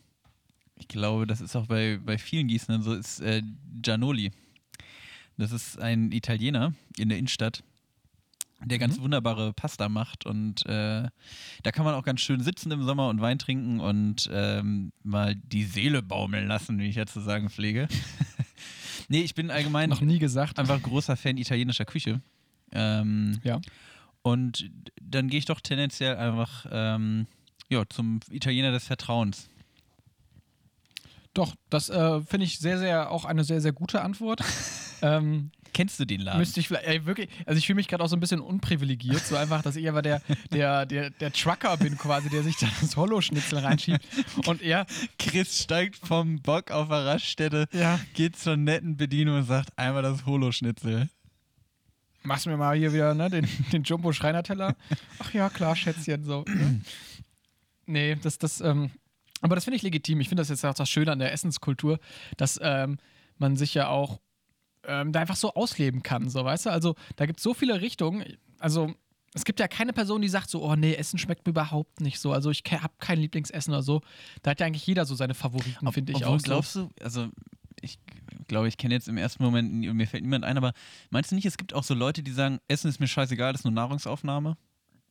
ich 0.76 0.88
glaube, 0.88 1.26
das 1.26 1.40
ist 1.40 1.56
auch 1.56 1.66
bei, 1.66 1.98
bei 2.02 2.16
vielen 2.18 2.48
Gießenern 2.48 2.82
so, 2.82 2.94
ist 2.94 3.20
äh, 3.20 3.42
Gianoli. 3.82 4.30
Das 5.36 5.52
ist 5.52 5.78
ein 5.78 6.10
Italiener 6.10 6.74
in 6.96 7.08
der 7.08 7.18
Innenstadt, 7.18 7.62
der 8.64 8.78
ganz 8.78 8.98
wunderbare 9.00 9.52
Pasta 9.52 9.88
macht 9.88 10.26
und 10.26 10.66
äh, 10.66 11.08
da 11.62 11.70
kann 11.72 11.84
man 11.84 11.94
auch 11.94 12.02
ganz 12.04 12.20
schön 12.20 12.40
sitzen 12.42 12.70
im 12.72 12.82
Sommer 12.82 13.08
und 13.08 13.20
Wein 13.20 13.38
trinken 13.38 13.78
und 13.80 14.28
ähm, 14.32 14.92
mal 15.04 15.36
die 15.36 15.64
Seele 15.64 16.02
baumeln 16.02 16.48
lassen, 16.48 16.78
wie 16.78 16.88
ich 16.88 16.96
ja 16.96 17.06
zu 17.06 17.20
sagen 17.20 17.50
pflege. 17.50 17.86
nee, 19.08 19.20
ich 19.20 19.34
bin 19.34 19.50
allgemein 19.50 19.90
Noch 19.90 20.00
nie 20.00 20.18
gesagt. 20.18 20.58
einfach 20.58 20.82
großer 20.82 21.16
Fan 21.16 21.36
italienischer 21.38 21.84
Küche. 21.84 22.20
Ähm, 22.72 23.38
Ja. 23.44 23.60
und 24.22 24.70
dann 25.00 25.28
gehe 25.28 25.38
ich 25.38 25.44
doch 25.46 25.60
tendenziell 25.60 26.16
einfach 26.16 26.66
ähm, 26.70 27.26
ja, 27.68 27.84
zum 27.88 28.20
Italiener 28.30 28.72
des 28.72 28.84
Vertrauens. 28.86 29.48
Doch, 31.34 31.54
das 31.70 31.88
äh, 31.90 32.20
finde 32.22 32.44
ich 32.46 32.58
sehr, 32.58 32.78
sehr, 32.78 33.10
auch 33.10 33.24
eine 33.24 33.44
sehr, 33.44 33.60
sehr 33.60 33.72
gute 33.72 34.02
Antwort. 34.02 34.40
ähm, 35.02 35.50
Kennst 35.72 36.00
du 36.00 36.04
den 36.04 36.20
Laden? 36.20 36.38
müsste 36.38 36.60
ich 36.60 36.68
vielleicht, 36.68 36.86
ey, 36.86 37.04
wirklich, 37.06 37.28
also 37.46 37.58
ich 37.58 37.66
fühle 37.66 37.76
mich 37.76 37.88
gerade 37.88 38.02
auch 38.02 38.08
so 38.08 38.16
ein 38.16 38.20
bisschen 38.20 38.40
unprivilegiert, 38.40 39.24
so 39.24 39.36
einfach, 39.36 39.62
dass 39.62 39.76
ich 39.76 39.86
einfach 39.86 40.02
der, 40.02 40.22
der, 40.52 40.86
der, 40.86 41.10
der 41.10 41.32
Trucker 41.32 41.76
bin 41.76 41.96
quasi, 41.96 42.28
der 42.28 42.42
sich 42.42 42.56
da 42.56 42.66
das 42.80 42.96
Hollow-Schnitzel 42.96 43.58
reinschiebt. 43.58 44.04
Und 44.46 44.62
er, 44.62 44.86
Chris 45.18 45.62
steigt 45.62 45.96
vom 45.96 46.40
Bock 46.42 46.70
auf 46.70 46.88
der 46.88 47.06
Raststätte, 47.06 47.68
ja, 47.72 48.00
geht 48.14 48.36
zur 48.36 48.56
netten 48.56 48.96
Bedienung 48.96 49.38
und 49.38 49.44
sagt 49.44 49.76
einmal 49.76 50.02
das 50.02 50.26
Holoschnitzel. 50.26 51.08
machst 52.22 52.46
du 52.46 52.50
mir 52.50 52.56
mal 52.56 52.76
hier 52.76 52.92
wieder 52.92 53.14
ne, 53.14 53.30
den, 53.30 53.48
den 53.72 53.82
Jumbo-Schreinerteller? 53.82 54.76
Ach 55.18 55.32
ja, 55.32 55.48
klar, 55.50 55.76
Schätzchen, 55.76 56.24
so. 56.24 56.44
Ne? 56.46 56.80
Nee, 57.86 58.16
das, 58.22 58.38
das, 58.38 58.60
ähm, 58.60 58.90
aber 59.40 59.54
das 59.54 59.64
finde 59.64 59.76
ich 59.76 59.82
legitim. 59.82 60.20
Ich 60.20 60.28
finde 60.28 60.42
das 60.42 60.48
jetzt 60.48 60.64
auch 60.64 60.74
das 60.74 60.90
Schöne 60.90 61.12
an 61.12 61.18
der 61.18 61.32
Essenskultur, 61.32 61.98
dass 62.36 62.58
ähm, 62.62 62.98
man 63.38 63.56
sich 63.56 63.74
ja 63.74 63.88
auch 63.88 64.20
ähm, 64.88 65.12
da 65.12 65.20
einfach 65.20 65.36
so 65.36 65.54
ausleben 65.54 66.02
kann, 66.02 66.28
so, 66.28 66.44
weißt 66.44 66.66
du? 66.66 66.70
Also, 66.70 66.96
da 67.16 67.26
gibt 67.26 67.38
es 67.38 67.44
so 67.44 67.54
viele 67.54 67.80
Richtungen. 67.80 68.24
Also, 68.58 68.92
es 69.34 69.44
gibt 69.44 69.60
ja 69.60 69.68
keine 69.68 69.92
Person, 69.92 70.22
die 70.22 70.28
sagt 70.28 70.48
so, 70.50 70.64
oh 70.64 70.74
nee, 70.74 70.94
Essen 70.94 71.18
schmeckt 71.18 71.46
mir 71.46 71.50
überhaupt 71.50 72.00
nicht 72.00 72.18
so. 72.18 72.32
Also, 72.32 72.50
ich 72.50 72.62
habe 72.70 72.94
kein 72.98 73.18
Lieblingsessen 73.20 73.72
oder 73.72 73.82
so. 73.82 74.00
Da 74.42 74.50
hat 74.52 74.60
ja 74.60 74.66
eigentlich 74.66 74.86
jeder 74.86 75.04
so 75.04 75.14
seine 75.14 75.34
Favoriten, 75.34 75.92
finde 75.92 76.12
ich 76.12 76.24
auch. 76.24 76.38
So. 76.38 76.44
glaubst 76.44 76.74
du, 76.74 76.88
also 77.02 77.28
ich 77.80 77.98
glaube, 78.48 78.66
ich 78.68 78.76
kenne 78.76 78.94
jetzt 78.94 79.08
im 79.08 79.18
ersten 79.18 79.42
Moment, 79.42 79.72
mir 79.72 80.06
fällt 80.08 80.22
niemand 80.24 80.44
ein, 80.44 80.56
aber 80.56 80.72
meinst 81.10 81.30
du 81.30 81.34
nicht, 81.36 81.44
es 81.44 81.56
gibt 81.58 81.74
auch 81.74 81.84
so 81.84 81.94
Leute, 81.94 82.22
die 82.22 82.32
sagen, 82.32 82.58
Essen 82.66 82.88
ist 82.88 82.98
mir 82.98 83.06
scheißegal, 83.06 83.52
das 83.52 83.60
ist 83.60 83.64
nur 83.64 83.72
Nahrungsaufnahme? 83.74 84.56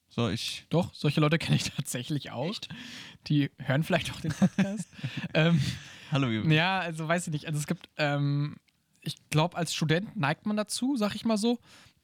So, 0.10 0.30
ich. 0.30 0.66
Doch, 0.70 0.94
solche 0.94 1.22
Leute 1.22 1.38
kenne 1.38 1.56
ich 1.58 1.64
tatsächlich 1.76 2.32
auch. 2.32 2.56
Die 3.28 3.52
hören 3.60 3.84
vielleicht 3.84 4.12
auch 4.12 4.20
den 4.22 4.32
Podcast. 4.34 4.90
ähm, 5.34 5.62
Hallo, 6.12 6.30
ihr- 6.30 6.46
ja, 6.52 6.80
also 6.80 7.08
weiß 7.08 7.28
ich 7.28 7.34
nicht. 7.34 7.46
Also 7.46 7.60
es 7.60 7.68
gibt, 7.68 7.90
ähm, 7.98 8.56
ich 9.08 9.30
glaube, 9.30 9.58
als 9.58 9.74
Student 9.74 10.16
neigt 10.18 10.46
man 10.46 10.58
dazu, 10.58 10.98
sag 10.98 11.16
ich 11.16 11.26
mal 11.26 11.38
so, 11.38 11.60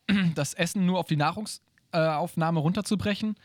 das 0.35 0.53
Essen 0.53 0.85
nur 0.85 0.99
auf 0.99 1.07
die 1.07 1.17
Nahrungsaufnahme 1.17 2.59
runterzubrechen. 2.59 3.35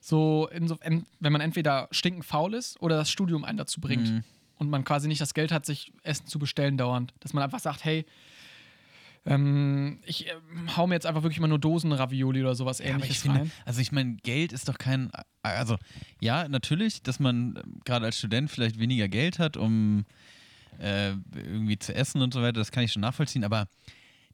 So, 0.00 0.48
insofern, 0.50 1.06
wenn 1.20 1.32
man 1.32 1.40
entweder 1.40 1.88
stinkend 1.92 2.24
faul 2.24 2.54
ist 2.54 2.80
oder 2.80 2.96
das 2.96 3.10
Studium 3.10 3.44
einen 3.44 3.58
dazu 3.58 3.80
bringt. 3.80 4.10
Mhm. 4.10 4.24
Und 4.56 4.70
man 4.70 4.84
quasi 4.84 5.08
nicht 5.08 5.20
das 5.20 5.34
Geld 5.34 5.52
hat, 5.52 5.66
sich 5.66 5.92
Essen 6.02 6.26
zu 6.26 6.38
bestellen 6.38 6.78
dauernd. 6.78 7.14
Dass 7.20 7.32
man 7.32 7.42
einfach 7.42 7.58
sagt, 7.58 7.84
hey, 7.84 8.06
ähm, 9.24 10.00
ich 10.04 10.28
ähm, 10.28 10.76
hau 10.76 10.86
mir 10.86 10.94
jetzt 10.94 11.06
einfach 11.06 11.22
wirklich 11.22 11.40
mal 11.40 11.48
nur 11.48 11.58
Dosen 11.58 11.92
Ravioli 11.92 12.40
oder 12.40 12.54
sowas 12.54 12.78
Ja, 12.78 12.86
aber 12.86 12.96
ich 12.98 13.02
ähnliches 13.02 13.22
finde, 13.22 13.40
rein. 13.40 13.52
also 13.64 13.80
ich 13.80 13.92
meine, 13.92 14.16
Geld 14.16 14.52
ist 14.52 14.68
doch 14.68 14.78
kein, 14.78 15.10
also 15.42 15.78
ja, 16.20 16.48
natürlich, 16.48 17.02
dass 17.02 17.20
man 17.20 17.56
ähm, 17.56 17.80
gerade 17.84 18.06
als 18.06 18.18
Student 18.18 18.50
vielleicht 18.50 18.78
weniger 18.78 19.08
Geld 19.08 19.38
hat, 19.38 19.56
um 19.56 20.04
äh, 20.78 21.10
irgendwie 21.34 21.78
zu 21.78 21.94
essen 21.94 22.22
und 22.22 22.32
so 22.34 22.40
weiter, 22.42 22.52
das 22.54 22.70
kann 22.72 22.82
ich 22.84 22.92
schon 22.92 23.02
nachvollziehen, 23.02 23.44
aber 23.44 23.66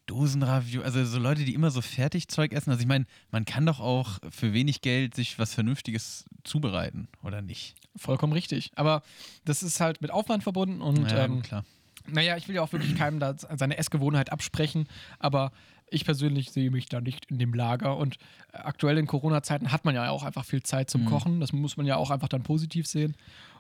Dosenravioli, 0.06 0.84
also 0.84 1.04
so 1.04 1.18
Leute, 1.18 1.44
die 1.44 1.52
immer 1.54 1.70
so 1.70 1.82
Fertigzeug 1.82 2.52
essen, 2.52 2.70
also 2.70 2.80
ich 2.80 2.86
meine, 2.88 3.04
man 3.30 3.44
kann 3.44 3.66
doch 3.66 3.78
auch 3.78 4.18
für 4.30 4.54
wenig 4.54 4.80
Geld 4.80 5.14
sich 5.14 5.38
was 5.38 5.52
Vernünftiges 5.52 6.24
zubereiten, 6.44 7.08
oder 7.22 7.42
nicht? 7.42 7.74
Vollkommen 7.96 8.32
richtig. 8.32 8.70
Aber 8.76 9.02
das 9.44 9.62
ist 9.62 9.80
halt 9.80 10.00
mit 10.00 10.10
Aufwand 10.10 10.42
verbunden 10.42 10.80
und 10.80 11.10
ja, 11.10 11.24
ähm, 11.24 11.42
klar. 11.42 11.64
naja, 12.06 12.38
ich 12.38 12.48
will 12.48 12.54
ja 12.54 12.62
auch 12.62 12.72
wirklich 12.72 12.94
keinem 12.96 13.20
da 13.20 13.34
seine 13.36 13.76
Essgewohnheit 13.76 14.32
absprechen, 14.32 14.88
aber 15.18 15.52
ich 15.90 16.04
persönlich 16.06 16.50
sehe 16.52 16.70
mich 16.70 16.86
da 16.86 17.00
nicht 17.02 17.26
in 17.26 17.38
dem 17.38 17.52
Lager 17.52 17.96
und 17.98 18.16
äh, 18.52 18.58
aktuell 18.58 18.96
in 18.96 19.06
Corona-Zeiten 19.06 19.72
hat 19.72 19.84
man 19.84 19.94
ja 19.94 20.08
auch 20.08 20.22
einfach 20.22 20.44
viel 20.46 20.62
Zeit 20.62 20.88
zum 20.88 21.02
Mhm. 21.02 21.06
Kochen. 21.06 21.40
Das 21.40 21.52
muss 21.52 21.76
man 21.76 21.84
ja 21.86 21.96
auch 21.96 22.10
einfach 22.10 22.28
dann 22.28 22.42
positiv 22.42 22.86
sehen. 22.86 23.14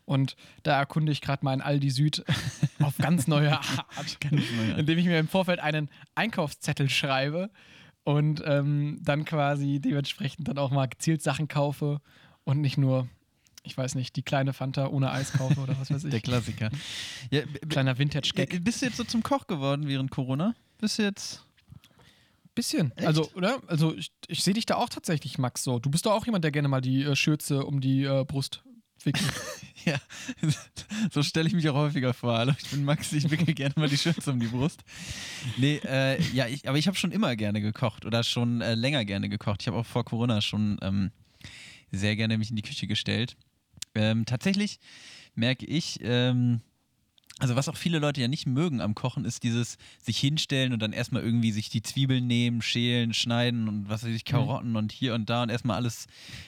Und 0.08 0.36
da 0.62 0.78
erkunde 0.78 1.12
ich 1.12 1.20
gerade 1.20 1.44
meinen 1.44 1.60
Aldi 1.60 1.90
Süd 1.90 2.24
auf 2.80 2.96
ganz 2.96 3.26
neue 3.26 3.52
Art, 3.58 3.66
neue 4.30 4.70
Art. 4.70 4.78
indem 4.78 4.98
ich 4.98 5.04
mir 5.04 5.18
im 5.18 5.28
Vorfeld 5.28 5.60
einen 5.60 5.90
Einkaufszettel 6.14 6.88
schreibe 6.88 7.50
und 8.04 8.42
ähm, 8.46 9.00
dann 9.02 9.26
quasi 9.26 9.80
dementsprechend 9.80 10.48
dann 10.48 10.56
auch 10.56 10.70
mal 10.70 10.86
gezielt 10.88 11.20
Sachen 11.20 11.46
kaufe 11.46 12.00
und 12.44 12.62
nicht 12.62 12.78
nur, 12.78 13.06
ich 13.64 13.76
weiß 13.76 13.96
nicht, 13.96 14.16
die 14.16 14.22
kleine 14.22 14.54
Fanta 14.54 14.88
ohne 14.88 15.10
Eis 15.10 15.34
kaufe 15.34 15.60
oder 15.60 15.78
was 15.78 15.90
weiß 15.90 16.04
ich. 16.04 16.10
Der 16.10 16.22
Klassiker. 16.22 16.70
Ja, 17.30 17.42
Kleiner 17.68 17.98
Vintage-Gag. 17.98 18.64
bist 18.64 18.80
du 18.80 18.86
jetzt 18.86 18.96
so 18.96 19.04
zum 19.04 19.22
Koch 19.22 19.46
geworden 19.46 19.88
während 19.88 20.10
Corona? 20.10 20.54
Bist 20.78 20.98
du 20.98 21.02
jetzt... 21.02 21.44
Bisschen. 22.54 22.92
Also, 22.96 23.30
oder? 23.34 23.60
Also, 23.68 23.94
ich, 23.94 24.10
ich 24.26 24.42
sehe 24.42 24.54
dich 24.54 24.66
da 24.66 24.76
auch 24.76 24.88
tatsächlich, 24.88 25.38
Max, 25.38 25.62
so. 25.62 25.78
Du 25.78 25.90
bist 25.90 26.06
doch 26.06 26.12
auch 26.12 26.26
jemand, 26.26 26.42
der 26.42 26.50
gerne 26.50 26.66
mal 26.66 26.80
die 26.80 27.04
äh, 27.04 27.14
Schürze 27.14 27.64
um 27.64 27.80
die 27.80 28.02
äh, 28.02 28.24
Brust 28.24 28.64
Vicky. 29.04 29.24
Ja, 29.84 29.96
so 31.12 31.22
stelle 31.22 31.48
ich 31.48 31.54
mich 31.54 31.66
auch 31.70 31.74
häufiger 31.74 32.12
vor. 32.12 32.36
Hallo, 32.36 32.52
ich 32.58 32.68
bin 32.68 32.84
Max, 32.84 33.10
ich 33.12 33.30
wickel 33.30 33.54
gerne 33.54 33.72
mal 33.76 33.88
die 33.88 33.96
Schürze 33.96 34.30
um 34.32 34.40
die 34.40 34.48
Brust. 34.48 34.82
Nee, 35.56 35.80
äh, 35.84 36.20
ja, 36.34 36.46
ich, 36.46 36.68
aber 36.68 36.76
ich 36.76 36.88
habe 36.88 36.96
schon 36.96 37.12
immer 37.12 37.36
gerne 37.36 37.62
gekocht 37.62 38.04
oder 38.04 38.22
schon 38.22 38.60
äh, 38.60 38.74
länger 38.74 39.06
gerne 39.06 39.30
gekocht. 39.30 39.62
Ich 39.62 39.68
habe 39.68 39.78
auch 39.78 39.86
vor 39.86 40.04
Corona 40.04 40.42
schon 40.42 40.78
ähm, 40.82 41.10
sehr 41.90 42.16
gerne 42.16 42.36
mich 42.36 42.50
in 42.50 42.56
die 42.56 42.62
Küche 42.62 42.86
gestellt. 42.86 43.36
Ähm, 43.94 44.26
tatsächlich 44.26 44.78
merke 45.34 45.64
ich, 45.64 46.00
ähm, 46.02 46.60
also 47.38 47.54
was 47.56 47.68
auch 47.68 47.76
viele 47.76 47.98
Leute 47.98 48.20
ja 48.20 48.28
nicht 48.28 48.46
mögen 48.46 48.80
am 48.80 48.94
Kochen, 48.94 49.24
ist 49.24 49.42
dieses 49.42 49.78
sich 50.02 50.18
hinstellen 50.18 50.72
und 50.72 50.80
dann 50.80 50.92
erstmal 50.92 51.22
irgendwie 51.22 51.52
sich 51.52 51.68
die 51.70 51.82
Zwiebeln 51.82 52.26
nehmen, 52.26 52.62
schälen, 52.62 53.14
schneiden 53.14 53.68
und 53.68 53.88
was 53.88 54.02
weiß 54.02 54.10
ich, 54.10 54.24
Karotten 54.24 54.74
und 54.76 54.90
hier 54.92 55.14
und 55.14 55.30
da 55.30 55.42
und 55.44 55.48
erstmal 55.50 55.76
alles 55.76 56.06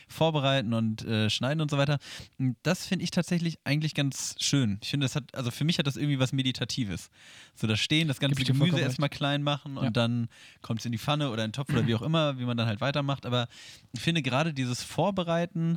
vorbereiten 0.08 0.74
und 0.74 1.04
äh, 1.04 1.30
schneiden 1.30 1.60
und 1.60 1.70
so 1.70 1.78
weiter. 1.78 1.98
Und 2.38 2.56
das 2.62 2.86
finde 2.86 3.04
ich 3.04 3.10
tatsächlich 3.10 3.58
eigentlich 3.64 3.94
ganz 3.94 4.34
schön. 4.40 4.78
Ich 4.82 4.90
finde, 4.90 5.04
das 5.04 5.14
hat, 5.14 5.34
also 5.34 5.50
für 5.50 5.64
mich 5.64 5.78
hat 5.78 5.86
das 5.86 5.96
irgendwie 5.96 6.18
was 6.18 6.32
Meditatives. 6.32 7.10
So 7.54 7.66
das 7.66 7.78
Stehen, 7.80 8.08
das 8.08 8.18
ganze 8.18 8.42
Gemüse 8.42 8.80
erstmal 8.80 9.08
klein 9.08 9.42
machen 9.42 9.76
und 9.76 9.84
Ja. 9.84 9.90
dann 9.90 10.28
kommt 10.62 10.80
es 10.80 10.86
in 10.86 10.92
die 10.92 10.98
Pfanne 10.98 11.30
oder 11.30 11.44
in 11.44 11.50
den 11.50 11.54
Topf 11.54 11.70
oder 11.70 11.86
wie 11.86 11.94
auch 11.94 12.02
immer, 12.02 12.38
wie 12.38 12.44
man 12.44 12.56
dann 12.56 12.66
halt 12.66 12.80
weitermacht. 12.80 13.26
Aber 13.26 13.48
ich 13.92 14.00
finde 14.00 14.22
gerade 14.22 14.52
dieses 14.52 14.82
Vorbereiten 14.82 15.76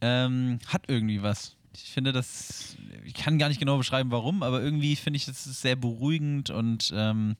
ähm, 0.00 0.58
hat 0.66 0.84
irgendwie 0.88 1.22
was. 1.22 1.56
Ich 1.84 1.90
finde 1.92 2.12
das, 2.12 2.76
ich 3.04 3.14
kann 3.14 3.38
gar 3.38 3.48
nicht 3.48 3.58
genau 3.60 3.78
beschreiben, 3.78 4.10
warum, 4.10 4.42
aber 4.42 4.62
irgendwie 4.62 4.96
finde 4.96 5.16
ich 5.16 5.26
das 5.26 5.44
sehr 5.44 5.76
beruhigend 5.76 6.50
und 6.50 6.92
ähm, 6.94 7.36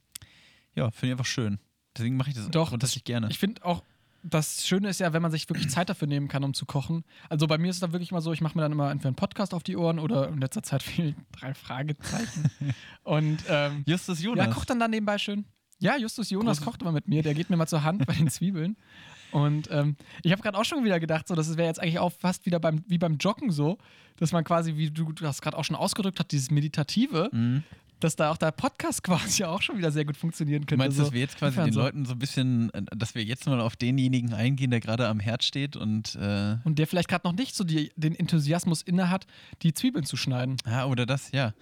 ja, 0.75 0.89
finde 0.91 1.07
ich 1.07 1.11
einfach 1.13 1.25
schön. 1.25 1.59
Deswegen 1.95 2.17
mache 2.17 2.29
ich 2.29 2.35
das 2.35 2.49
Doch, 2.49 2.69
grundsätzlich 2.69 3.03
gerne. 3.03 3.27
Ich 3.29 3.39
finde 3.39 3.65
auch, 3.65 3.83
das 4.23 4.67
Schöne 4.67 4.89
ist 4.89 4.99
ja, 4.99 5.13
wenn 5.13 5.21
man 5.21 5.31
sich 5.31 5.49
wirklich 5.49 5.69
Zeit 5.69 5.89
dafür 5.89 6.07
nehmen 6.07 6.27
kann, 6.27 6.43
um 6.43 6.53
zu 6.53 6.65
kochen. 6.65 7.03
Also 7.29 7.47
bei 7.47 7.57
mir 7.57 7.69
ist 7.69 7.77
es 7.77 7.79
dann 7.79 7.93
wirklich 7.93 8.11
mal 8.11 8.21
so, 8.21 8.33
ich 8.33 8.41
mache 8.41 8.57
mir 8.57 8.61
dann 8.63 8.71
immer 8.71 8.91
entweder 8.91 9.07
einen 9.09 9.15
Podcast 9.15 9.53
auf 9.53 9.63
die 9.63 9.77
Ohren 9.77 9.97
oder 9.99 10.27
in 10.29 10.39
letzter 10.39 10.63
Zeit 10.63 10.83
viel 10.83 11.15
drei 11.31 11.53
Fragezeichen. 11.53 12.49
Und 13.03 13.39
ähm, 13.47 13.83
Justus 13.87 14.21
Jonas. 14.21 14.45
ja, 14.47 14.51
kocht 14.53 14.69
dann 14.69 14.79
da 14.79 14.87
nebenbei 14.87 15.17
schön. 15.17 15.45
Ja, 15.79 15.97
Justus 15.97 16.29
Jonas 16.29 16.61
Großes- 16.61 16.65
kocht 16.65 16.81
immer 16.81 16.91
mit 16.91 17.07
mir, 17.07 17.23
der 17.23 17.33
geht 17.33 17.49
mir 17.49 17.55
mal 17.57 17.67
zur 17.67 17.83
Hand 17.83 18.05
bei 18.05 18.13
den 18.13 18.29
Zwiebeln. 18.29 18.75
Und 19.31 19.69
ähm, 19.71 19.95
ich 20.23 20.31
habe 20.31 20.41
gerade 20.41 20.57
auch 20.57 20.65
schon 20.65 20.83
wieder 20.83 20.99
gedacht, 20.99 21.27
so, 21.27 21.35
das 21.35 21.55
wäre 21.57 21.67
jetzt 21.67 21.79
eigentlich 21.81 21.99
auch 21.99 22.11
fast 22.11 22.45
wieder 22.45 22.59
beim, 22.59 22.83
wie 22.87 22.97
beim 22.97 23.17
Joggen 23.17 23.51
so, 23.51 23.77
dass 24.17 24.31
man 24.31 24.43
quasi, 24.43 24.75
wie 24.75 24.89
du 24.91 25.11
das 25.13 25.41
gerade 25.41 25.57
auch 25.57 25.63
schon 25.63 25.75
ausgedrückt 25.75 26.19
hast, 26.19 26.31
dieses 26.31 26.49
Meditative, 26.51 27.29
Mhm. 27.31 27.63
dass 27.99 28.15
da 28.15 28.31
auch 28.31 28.37
der 28.37 28.51
Podcast 28.51 29.03
quasi 29.03 29.43
auch 29.43 29.61
schon 29.61 29.77
wieder 29.77 29.91
sehr 29.91 30.05
gut 30.05 30.17
funktionieren 30.17 30.61
Du 30.61 30.67
könnte. 30.67 30.77
meinst, 30.83 30.97
so. 30.97 31.03
dass 31.03 31.11
wir 31.13 31.19
jetzt 31.21 31.37
quasi 31.37 31.57
den 31.61 31.73
so. 31.73 31.79
Leuten 31.81 32.05
so 32.05 32.13
ein 32.13 32.19
bisschen, 32.19 32.73
äh, 32.73 32.81
dass 32.95 33.13
wir 33.13 33.23
jetzt 33.23 33.45
mal 33.45 33.59
auf 33.61 33.75
denjenigen 33.75 34.33
eingehen, 34.33 34.71
der 34.71 34.79
gerade 34.79 35.07
am 35.07 35.19
Herd 35.19 35.43
steht 35.43 35.75
und 35.75 36.15
äh, 36.15 36.57
Und 36.63 36.79
der 36.79 36.87
vielleicht 36.87 37.07
gerade 37.09 37.27
noch 37.27 37.35
nicht 37.35 37.55
so 37.55 37.63
die, 37.63 37.91
den 37.97 38.15
Enthusiasmus 38.15 38.81
inne 38.81 39.09
hat, 39.09 39.27
die 39.61 39.73
Zwiebeln 39.73 40.05
zu 40.05 40.17
schneiden. 40.17 40.57
ja, 40.65 40.85
oder 40.85 41.05
das, 41.05 41.31
ja. 41.31 41.53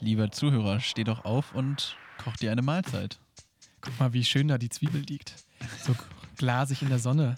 Lieber 0.00 0.30
Zuhörer, 0.32 0.80
steh 0.80 1.04
doch 1.04 1.24
auf 1.24 1.54
und 1.54 1.96
koch 2.18 2.36
dir 2.36 2.50
eine 2.50 2.62
Mahlzeit. 2.62 3.20
Guck 3.80 3.98
mal, 4.00 4.12
wie 4.12 4.24
schön 4.24 4.48
da 4.48 4.58
die 4.58 4.68
Zwiebel 4.68 5.02
liegt. 5.02 5.34
So 5.84 5.94
glasig 6.42 6.82
in 6.82 6.88
der 6.88 6.98
Sonne. 6.98 7.36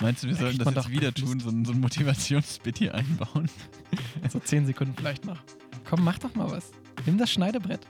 Meinst 0.00 0.22
du, 0.22 0.28
wir 0.28 0.34
Da 0.34 0.40
sollten 0.40 0.58
das 0.64 0.74
jetzt 0.74 0.90
wieder 0.90 1.12
tun, 1.12 1.40
so 1.40 1.50
ein, 1.50 1.64
so 1.66 1.72
ein 1.72 1.80
Motivationsbit 1.80 2.78
hier 2.78 2.94
einbauen? 2.94 3.50
So 4.30 4.38
zehn 4.40 4.66
Sekunden 4.66 4.94
vielleicht 4.96 5.24
noch. 5.26 5.38
Komm, 5.88 6.02
mach 6.04 6.18
doch 6.18 6.34
mal 6.34 6.50
was. 6.50 6.72
Nimm 7.04 7.16
das 7.18 7.30
Schneidebrett. 7.30 7.80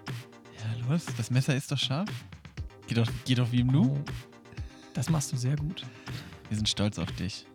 Ja, 0.58 0.88
los, 0.88 1.06
das 1.16 1.30
Messer 1.30 1.54
ist 1.56 1.70
doch 1.72 1.78
scharf. 1.78 2.08
Geh 2.88 2.94
doch, 2.94 3.08
geh 3.24 3.34
doch 3.36 3.50
wie 3.52 3.60
im 3.60 3.68
Nu. 3.68 3.92
Oh, 3.96 4.04
das 4.92 5.08
machst 5.08 5.32
du 5.32 5.36
sehr 5.36 5.56
gut. 5.56 5.82
Wir 6.48 6.56
sind 6.56 6.68
stolz 6.68 6.98
auf 6.98 7.10
dich. 7.12 7.46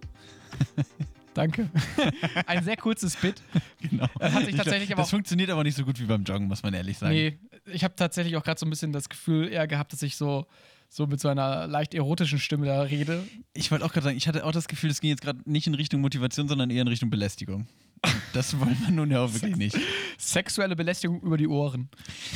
Danke. 1.33 1.69
Ein 2.45 2.63
sehr 2.63 2.75
kurzes 2.77 3.15
Bit. 3.17 3.41
Genau. 3.81 4.07
Das 4.19 4.33
hat 4.33 4.41
sich 4.41 4.49
Ich 4.51 4.55
tatsächlich 4.55 4.87
glaub, 4.87 4.97
aber 4.99 5.03
das 5.03 5.07
auch- 5.07 5.11
funktioniert 5.11 5.49
aber 5.49 5.63
nicht 5.63 5.75
so 5.77 5.85
gut 5.85 5.99
wie 5.99 6.05
beim 6.05 6.23
Joggen, 6.23 6.47
muss 6.47 6.63
man 6.63 6.73
ehrlich 6.73 6.97
sagen. 6.97 7.13
Nee, 7.13 7.37
ich 7.71 7.83
habe 7.83 7.95
tatsächlich 7.95 8.35
auch 8.37 8.43
gerade 8.43 8.59
so 8.59 8.65
ein 8.65 8.69
bisschen 8.69 8.91
das 8.91 9.07
Gefühl 9.09 9.47
eher 9.49 9.67
gehabt, 9.67 9.93
dass 9.93 10.01
ich 10.01 10.15
so, 10.17 10.45
so 10.93 11.07
mit 11.07 11.21
so 11.21 11.29
einer 11.29 11.67
leicht 11.67 11.93
erotischen 11.93 12.37
Stimme 12.37 12.65
da 12.65 12.81
rede. 12.81 13.23
Ich 13.53 13.71
wollte 13.71 13.85
auch 13.85 13.93
gerade 13.93 14.03
sagen, 14.05 14.17
ich 14.17 14.27
hatte 14.27 14.45
auch 14.45 14.51
das 14.51 14.67
Gefühl, 14.67 14.89
es 14.89 14.99
ging 14.99 15.09
jetzt 15.09 15.21
gerade 15.21 15.39
nicht 15.49 15.65
in 15.65 15.73
Richtung 15.73 16.01
Motivation, 16.01 16.49
sondern 16.49 16.69
eher 16.69 16.81
in 16.81 16.87
Richtung 16.87 17.09
Belästigung. 17.09 17.67
Das 18.33 18.57
wollen 18.57 18.77
wir 18.79 18.91
nun 18.91 19.11
ja 19.11 19.19
auch 19.19 19.33
wirklich 19.33 19.57
nicht. 19.57 19.77
Sexuelle 20.17 20.75
Belästigung 20.75 21.19
über 21.21 21.35
die 21.35 21.49
Ohren. 21.49 21.89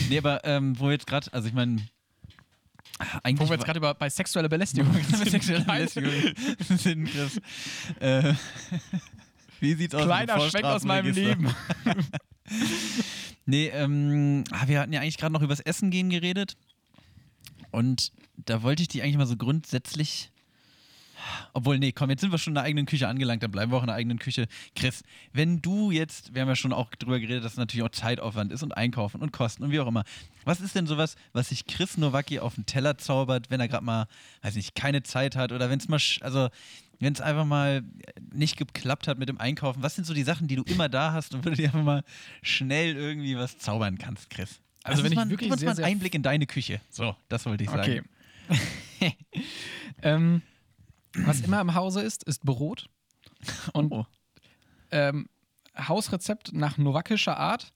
Nee, 0.09 0.17
aber 0.17 0.43
ähm, 0.43 0.77
wo 0.77 0.85
wir 0.85 0.91
jetzt 0.91 1.07
gerade, 1.07 1.31
also 1.31 1.47
ich 1.47 1.53
meine, 1.53 1.77
eigentlich. 3.23 3.47
Wo 3.47 3.49
wir 3.49 3.55
jetzt 3.55 3.65
gerade 3.65 3.79
über 3.79 3.93
bei 3.93 4.09
sexueller 4.09 4.49
Belästigung 4.49 4.91
Mit 5.19 5.29
sexueller 5.29 5.63
Belästigung 5.63 6.11
sind, 6.77 7.05
Chris. 7.05 7.39
Äh, 8.01 8.33
wie 9.61 9.73
sieht's 9.75 9.95
aus? 9.95 10.03
Kleiner 10.03 10.39
Schwenk 10.41 10.65
aus 10.65 10.83
meinem? 10.83 11.13
Leben. 11.13 11.55
Nee, 13.45 13.67
ähm, 13.67 14.43
ah, 14.51 14.67
wir 14.67 14.81
hatten 14.81 14.91
ja 14.91 14.99
eigentlich 14.99 15.17
gerade 15.17 15.33
noch 15.33 15.41
übers 15.41 15.61
Essen 15.61 15.91
gehen 15.91 16.09
geredet. 16.09 16.57
Und 17.75 18.13
da 18.37 18.63
wollte 18.63 18.83
ich 18.83 18.87
die 18.87 19.01
eigentlich 19.01 19.17
mal 19.17 19.27
so 19.27 19.35
grundsätzlich. 19.35 20.31
Obwohl, 21.53 21.77
nee, 21.77 21.91
komm, 21.91 22.09
jetzt 22.09 22.21
sind 22.21 22.31
wir 22.31 22.37
schon 22.37 22.51
in 22.51 22.55
der 22.55 22.63
eigenen 22.63 22.85
Küche 22.85 23.09
angelangt, 23.09 23.43
dann 23.43 23.51
bleiben 23.51 23.71
wir 23.71 23.77
auch 23.77 23.83
in 23.83 23.87
der 23.87 23.95
eigenen 23.95 24.17
Küche. 24.17 24.47
Chris, 24.75 25.03
wenn 25.33 25.61
du 25.61 25.91
jetzt, 25.91 26.33
wir 26.33 26.41
haben 26.41 26.47
ja 26.47 26.55
schon 26.55 26.71
auch 26.71 26.89
drüber 26.91 27.19
geredet, 27.19 27.43
dass 27.43 27.53
es 27.53 27.57
natürlich 27.57 27.83
auch 27.85 27.91
Zeitaufwand 27.91 28.53
ist 28.53 28.63
und 28.63 28.77
Einkaufen 28.77 29.21
und 29.21 29.33
Kosten 29.33 29.63
und 29.63 29.71
wie 29.71 29.79
auch 29.81 29.87
immer. 29.87 30.05
Was 30.45 30.61
ist 30.61 30.75
denn 30.75 30.87
sowas, 30.87 31.15
was 31.33 31.49
sich 31.49 31.65
Chris 31.65 31.97
Nowacki 31.97 32.39
auf 32.39 32.55
den 32.55 32.65
Teller 32.65 32.97
zaubert, 32.97 33.49
wenn 33.49 33.59
er 33.59 33.67
gerade 33.67 33.83
mal, 33.83 34.07
weiß 34.43 34.55
nicht, 34.55 34.75
keine 34.75 35.03
Zeit 35.03 35.35
hat 35.35 35.51
oder 35.51 35.69
wenn 35.69 35.79
es 35.79 35.89
mal, 35.89 35.99
also 36.21 36.47
wenn 36.99 37.11
es 37.11 37.19
einfach 37.19 37.45
mal 37.45 37.83
nicht 38.31 38.55
geklappt 38.55 39.09
hat 39.09 39.17
mit 39.17 39.27
dem 39.27 39.39
Einkaufen, 39.39 39.83
was 39.83 39.95
sind 39.95 40.05
so 40.05 40.13
die 40.13 40.23
Sachen, 40.23 40.47
die 40.47 40.55
du 40.55 40.63
immer 40.63 40.87
da 40.87 41.11
hast 41.11 41.33
und 41.33 41.45
wo 41.45 41.49
du 41.49 41.55
dir 41.55 41.65
einfach 41.65 41.83
mal 41.83 42.03
schnell 42.41 42.95
irgendwie 42.95 43.35
was 43.35 43.57
zaubern 43.57 43.97
kannst, 43.97 44.29
Chris? 44.29 44.61
Also 44.85 45.03
wenn 45.03 45.11
ich 45.11 45.15
mal, 45.15 45.29
wirklich 45.29 45.47
gib 45.47 45.51
uns 45.51 45.61
sehr, 45.61 45.69
mal 45.69 45.75
einen 45.77 45.85
Einblick 45.85 46.15
in 46.15 46.23
deine 46.23 46.45
Küche. 46.45 46.79
So, 46.89 47.15
das 47.27 47.45
wollte 47.45 47.63
ich 47.63 47.69
sagen. 47.69 48.05
Okay. 48.99 49.15
ähm, 50.01 50.41
was 51.15 51.41
immer 51.41 51.61
im 51.61 51.73
Hause 51.73 52.01
ist, 52.01 52.23
ist 52.23 52.43
Brot. 52.43 52.87
Und 53.73 53.91
Oh. 53.91 54.05
ähm, 54.91 55.27
Hausrezept 55.77 56.53
nach 56.53 56.77
nowakischer 56.77 57.37
Art, 57.37 57.73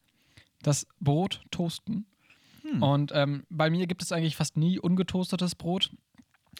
das 0.61 0.87
Brot 0.99 1.41
toasten. 1.51 2.05
Hm. 2.63 2.83
Und 2.83 3.11
ähm, 3.13 3.45
bei 3.49 3.69
mir 3.69 3.87
gibt 3.87 4.01
es 4.01 4.11
eigentlich 4.11 4.35
fast 4.35 4.57
nie 4.57 4.79
ungetoastetes 4.79 5.55
Brot. 5.55 5.91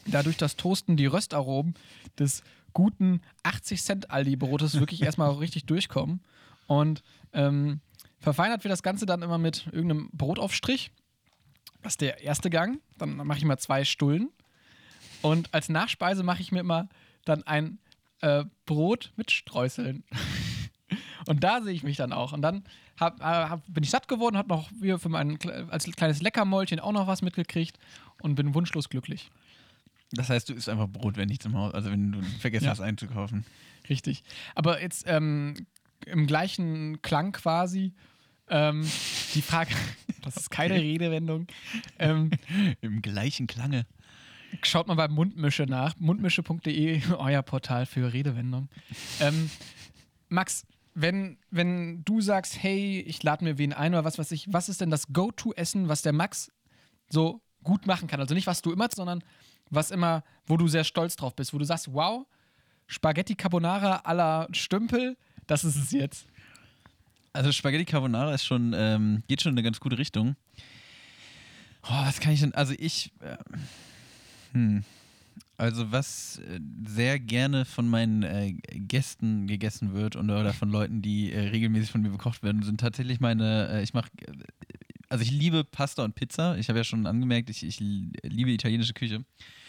Dadurch 0.05 0.37
das 0.37 0.55
Toasten 0.55 0.97
die 0.97 1.05
Röstaromen 1.05 1.73
des 2.17 2.41
guten 2.73 3.21
80 3.43 3.81
Cent 3.81 4.11
Aldi-Brotes 4.11 4.79
wirklich 4.79 5.01
erstmal 5.03 5.31
richtig 5.31 5.65
durchkommen. 5.65 6.21
Und 6.67 7.03
ähm, 7.33 7.81
verfeinert 8.19 8.63
wird 8.63 8.71
das 8.71 8.83
Ganze 8.83 9.05
dann 9.05 9.21
immer 9.21 9.37
mit 9.37 9.67
irgendeinem 9.67 10.09
Brotaufstrich. 10.13 10.91
Das 11.81 11.93
ist 11.93 12.01
der 12.01 12.21
erste 12.21 12.49
Gang. 12.49 12.79
Dann 12.97 13.15
mache 13.15 13.37
ich 13.37 13.45
mal 13.45 13.57
zwei 13.57 13.85
Stullen. 13.85 14.29
Und 15.21 15.53
als 15.53 15.69
Nachspeise 15.69 16.23
mache 16.23 16.41
ich 16.41 16.51
mir 16.51 16.59
immer 16.59 16.89
dann 17.25 17.43
ein 17.43 17.79
äh, 18.21 18.45
Brot 18.65 19.11
mit 19.15 19.31
Streuseln. 19.31 20.03
Und 21.27 21.43
da 21.43 21.61
sehe 21.61 21.73
ich 21.73 21.83
mich 21.83 21.97
dann 21.97 22.13
auch. 22.13 22.31
Und 22.33 22.41
dann 22.41 22.63
hab, 22.99 23.19
äh, 23.21 23.23
hab, 23.23 23.61
bin 23.67 23.83
ich 23.83 23.89
satt 23.89 24.07
geworden, 24.07 24.37
habe 24.37 24.49
noch 24.49 24.69
wie 24.79 24.97
für 24.97 25.09
mein 25.09 25.37
als 25.69 25.85
kleines 25.85 26.21
Leckermäulchen 26.21 26.79
auch 26.79 26.91
noch 26.91 27.07
was 27.07 27.21
mitgekriegt 27.21 27.77
und 28.21 28.35
bin 28.35 28.53
wunschlos 28.53 28.89
glücklich. 28.89 29.29
Das 30.11 30.29
heißt, 30.29 30.49
du 30.49 30.53
isst 30.53 30.69
einfach 30.69 30.87
Brot, 30.87 31.17
wenn 31.17 31.27
nichts 31.27 31.45
im 31.45 31.55
Haus, 31.55 31.73
also 31.73 31.91
wenn 31.91 32.13
du 32.13 32.21
vergessen 32.39 32.65
Ja. 32.65 32.71
hast 32.71 32.79
einzukaufen. 32.81 33.45
Richtig. 33.89 34.23
Aber 34.55 34.81
jetzt 34.81 35.03
ähm, 35.07 35.53
im 36.05 36.25
gleichen 36.25 37.01
Klang 37.01 37.31
quasi 37.31 37.93
ähm, 38.49 38.81
die 39.33 39.41
Frage, 39.41 39.73
das 40.21 40.37
ist 40.37 40.51
keine 40.51 40.75
Redewendung. 40.75 41.47
Ähm, 41.97 42.31
Im 42.81 43.01
gleichen 43.01 43.47
Klange. 43.47 43.85
Schaut 44.63 44.87
mal 44.87 44.95
bei 44.95 45.07
Mundmische 45.07 45.63
nach. 45.63 45.95
Mundmische.de, 45.99 47.01
euer 47.17 47.41
Portal 47.41 47.85
für 47.85 48.11
Redewendung. 48.11 48.69
Ähm, 49.19 49.49
Max, 50.27 50.65
wenn, 50.93 51.37
wenn 51.51 52.03
du 52.03 52.21
sagst, 52.21 52.61
hey, 52.61 52.99
ich 53.01 53.21
lade 53.23 53.43
mir 53.43 53.57
wen 53.57 53.73
ein 53.73 53.93
oder 53.93 54.05
was 54.05 54.17
weiß 54.17 54.31
ich, 54.31 54.51
was 54.51 54.69
ist 54.69 54.81
denn 54.81 54.89
das 54.89 55.07
Go-To-Essen, 55.13 55.87
was 55.87 56.01
der 56.01 56.13
Max 56.13 56.51
so 57.09 57.41
gut 57.63 57.87
machen 57.87 58.07
kann? 58.07 58.19
Also 58.19 58.33
nicht, 58.33 58.47
was 58.47 58.61
du 58.61 58.71
immer, 58.71 58.87
sondern 58.93 59.23
was 59.69 59.91
immer, 59.91 60.23
wo 60.45 60.57
du 60.57 60.67
sehr 60.67 60.83
stolz 60.83 61.15
drauf 61.15 61.35
bist, 61.35 61.53
wo 61.53 61.57
du 61.57 61.65
sagst, 61.65 61.93
wow, 61.93 62.25
Spaghetti 62.87 63.35
Carbonara 63.35 63.97
à 64.03 64.13
la 64.13 64.47
Stümpel, 64.51 65.15
das 65.45 65.63
ist 65.63 65.75
es 65.75 65.91
jetzt. 65.91 66.25
Also 67.33 67.51
Spaghetti 67.51 67.85
Carbonara 67.85 68.33
ist 68.33 68.45
schon, 68.45 68.73
ähm, 68.75 69.23
geht 69.27 69.41
schon 69.41 69.51
in 69.51 69.57
eine 69.57 69.63
ganz 69.63 69.79
gute 69.79 69.97
Richtung. 69.97 70.35
Oh, 71.83 72.05
was 72.05 72.19
kann 72.19 72.33
ich 72.33 72.41
denn, 72.41 72.53
also 72.53 72.73
ich, 72.77 73.11
äh, 73.21 73.37
hm, 74.53 74.83
also 75.57 75.91
was 75.91 76.39
äh, 76.39 76.59
sehr 76.87 77.19
gerne 77.19 77.65
von 77.65 77.87
meinen 77.87 78.23
äh, 78.23 78.53
Gästen 78.53 79.47
gegessen 79.47 79.93
wird 79.93 80.15
und, 80.15 80.29
oder 80.29 80.53
von 80.53 80.69
Leuten, 80.69 81.01
die 81.01 81.31
äh, 81.31 81.49
regelmäßig 81.49 81.91
von 81.91 82.01
mir 82.01 82.09
bekocht 82.09 82.43
werden, 82.43 82.63
sind 82.63 82.79
tatsächlich 82.79 83.19
meine, 83.19 83.69
äh, 83.69 83.83
ich 83.83 83.93
mache, 83.93 84.09
also 85.09 85.23
ich 85.23 85.31
liebe 85.31 85.63
Pasta 85.63 86.03
und 86.03 86.15
Pizza. 86.15 86.57
Ich 86.57 86.69
habe 86.69 86.79
ja 86.79 86.83
schon 86.83 87.05
angemerkt, 87.07 87.49
ich, 87.49 87.65
ich 87.65 87.79
liebe 87.79 88.51
italienische 88.51 88.93
Küche. 88.93 89.25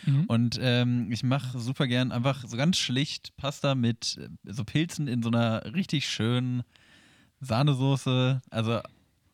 Mhm. 0.07 0.25
Und 0.27 0.59
ähm, 0.61 1.11
ich 1.11 1.23
mache 1.23 1.59
super 1.59 1.87
gern 1.87 2.13
einfach 2.13 2.47
so 2.47 2.57
ganz 2.57 2.79
schlicht 2.79 3.37
Pasta 3.37 3.75
mit 3.75 4.19
äh, 4.21 4.53
so 4.53 4.65
Pilzen 4.65 5.09
in 5.09 5.23
so 5.23 5.31
einer 5.31 5.75
richtig 5.75 6.09
schönen 6.09 6.63
Sahnesoße. 7.41 8.41
Also, 8.51 8.81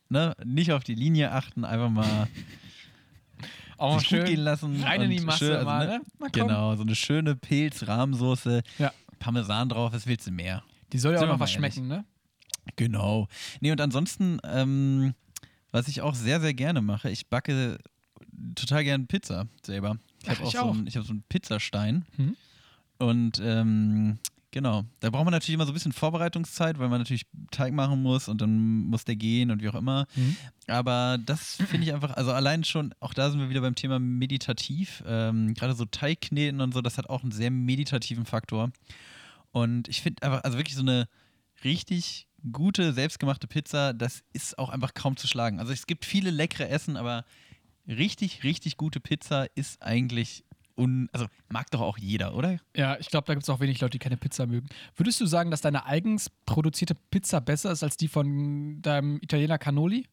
ne, 0.09 0.35
nicht 0.45 0.73
auf 0.73 0.85
die 0.85 0.95
Linie 0.95 1.33
achten, 1.33 1.65
einfach 1.65 1.91
mal 1.91 2.29
Auch 3.79 4.01
sich 4.01 4.09
gut 4.09 4.25
gehen 4.25 4.41
lassen. 4.41 4.83
rein 4.83 5.03
in 5.03 5.11
die 5.11 5.21
Masse 5.21 5.47
schön, 5.47 5.55
also, 5.55 5.67
mal, 5.67 5.87
ne? 5.87 5.99
ne? 5.99 6.05
Mal. 6.19 6.31
Genau, 6.31 6.77
so 6.77 6.83
eine 6.83 6.95
schöne 6.95 7.37
Pilz-Rahmsoße. 7.37 8.63
Ja. 8.79 8.93
Parmesan 9.19 9.69
drauf, 9.69 9.93
was 9.93 10.07
willst 10.07 10.27
du 10.27 10.31
mehr? 10.31 10.63
Die 10.93 10.99
soll 10.99 11.15
ja 11.15 11.21
auch 11.21 11.27
noch 11.27 11.41
was 11.41 11.51
mal 11.57 11.65
ehrlich. 11.65 11.75
schmecken, 11.75 11.89
ne? 11.89 12.05
Genau. 12.77 13.29
Nee, 13.61 13.73
und 13.73 13.81
ansonsten, 13.81 14.39
ähm, 14.45 15.15
was 15.73 15.89
ich 15.89 16.01
auch 16.01 16.15
sehr, 16.15 16.41
sehr 16.41 16.55
gerne 16.55 16.81
mache, 16.81 17.11
ich 17.11 17.29
backe 17.29 17.79
total 18.55 18.85
gerne 18.85 19.05
Pizza 19.05 19.47
selber. 19.65 19.99
Ich 20.23 20.29
habe 20.31 20.43
auch, 20.43 20.47
ich 20.49 20.53
so 20.53 20.59
auch. 20.61 20.75
einen, 20.75 20.87
ich 20.87 20.97
hab 20.97 21.05
so 21.05 21.13
einen 21.13 21.23
Pizzastein. 21.29 22.05
Mhm. 22.17 22.37
Und 22.99 23.41
ähm, 23.43 24.19
genau, 24.57 24.87
da 25.01 25.11
braucht 25.11 25.27
man 25.27 25.33
natürlich 25.33 25.53
immer 25.53 25.67
so 25.67 25.73
ein 25.73 25.75
bisschen 25.75 25.93
Vorbereitungszeit, 25.93 26.79
weil 26.79 26.89
man 26.89 26.99
natürlich 26.99 27.27
Teig 27.51 27.75
machen 27.75 28.01
muss 28.01 28.27
und 28.27 28.41
dann 28.41 28.57
muss 28.87 29.05
der 29.05 29.15
gehen 29.15 29.51
und 29.51 29.61
wie 29.61 29.69
auch 29.69 29.75
immer. 29.75 30.07
Mhm. 30.17 30.35
Aber 30.67 31.19
das 31.23 31.57
finde 31.69 31.87
ich 31.87 31.93
einfach, 31.93 32.15
also 32.15 32.33
allein 32.33 32.65
schon, 32.65 32.95
auch 33.01 33.13
da 33.13 33.31
sind 33.31 33.39
wir 33.39 33.51
wieder 33.51 33.61
beim 33.61 33.75
Thema 33.75 33.99
meditativ. 33.99 35.05
Ähm, 35.07 35.53
Gerade 35.53 35.75
so 35.75 35.85
Teigkneten 35.85 36.63
und 36.63 36.73
so, 36.73 36.81
das 36.81 36.97
hat 36.97 37.11
auch 37.11 37.23
einen 37.23 37.33
sehr 37.33 37.51
meditativen 37.51 38.25
Faktor. 38.25 38.71
Und 39.53 39.89
ich 39.89 40.01
finde 40.01 40.23
einfach, 40.23 40.43
also 40.43 40.57
wirklich 40.57 40.77
so 40.77 40.81
eine 40.81 41.07
richtig 41.63 42.27
gute, 42.51 42.95
selbstgemachte 42.95 43.49
Pizza, 43.49 43.93
das 43.93 44.23
ist 44.33 44.59
auch 44.59 44.71
einfach 44.71 44.95
kaum 44.95 45.19
zu 45.19 45.29
schlagen. 45.29 45.61
Also 45.61 45.75
es 45.75 45.87
gibt 45.87 46.07
viele 46.07 46.31
leckere 46.31 46.71
Essen, 46.71 46.97
aber 46.97 47.27
richtig, 47.87 48.43
richtig 48.43 48.79
gute 48.79 49.01
Pizza 49.01 49.49
ist 49.55 49.83
eigentlich 49.83 50.46
un, 50.77 51.09
also 51.13 51.27
mag 51.49 51.71
doch 51.71 51.81
auch 51.81 51.99
jeder, 51.99 52.35
oder? 52.35 52.59
Ja, 52.77 52.99
ich 52.99 53.09
glaube, 53.09 53.27
da 53.27 53.35
gibt 53.35 53.45
es 53.45 53.51
auch 53.51 53.61
wenig 53.61 53.81
Leute, 53.81 53.93
die 53.93 53.99
keine 53.99 54.17
Pizza 54.17 54.47
mögen. 54.47 54.69
Würdest 54.95 55.21
du 55.21 55.27
sagen, 55.27 55.51
dass 55.51 55.61
deine 55.61 55.87
eigens 55.87 56.31
produzierte 56.45 56.95
Pizza 56.95 57.41
besser 57.41 57.73
ist 57.73 57.83
als 57.83 57.97
die 57.97 58.09
von 58.09 58.81
deinem 58.83 59.19
Italiener 59.23 59.59
Cannoli? 59.59 60.07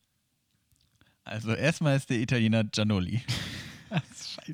Also 1.26 1.54
erstmal 1.54 1.96
ist 1.96 2.10
der 2.10 2.20
Italiener 2.20 2.64
Gianoli. 2.64 3.22
Scheiße. 3.92 4.54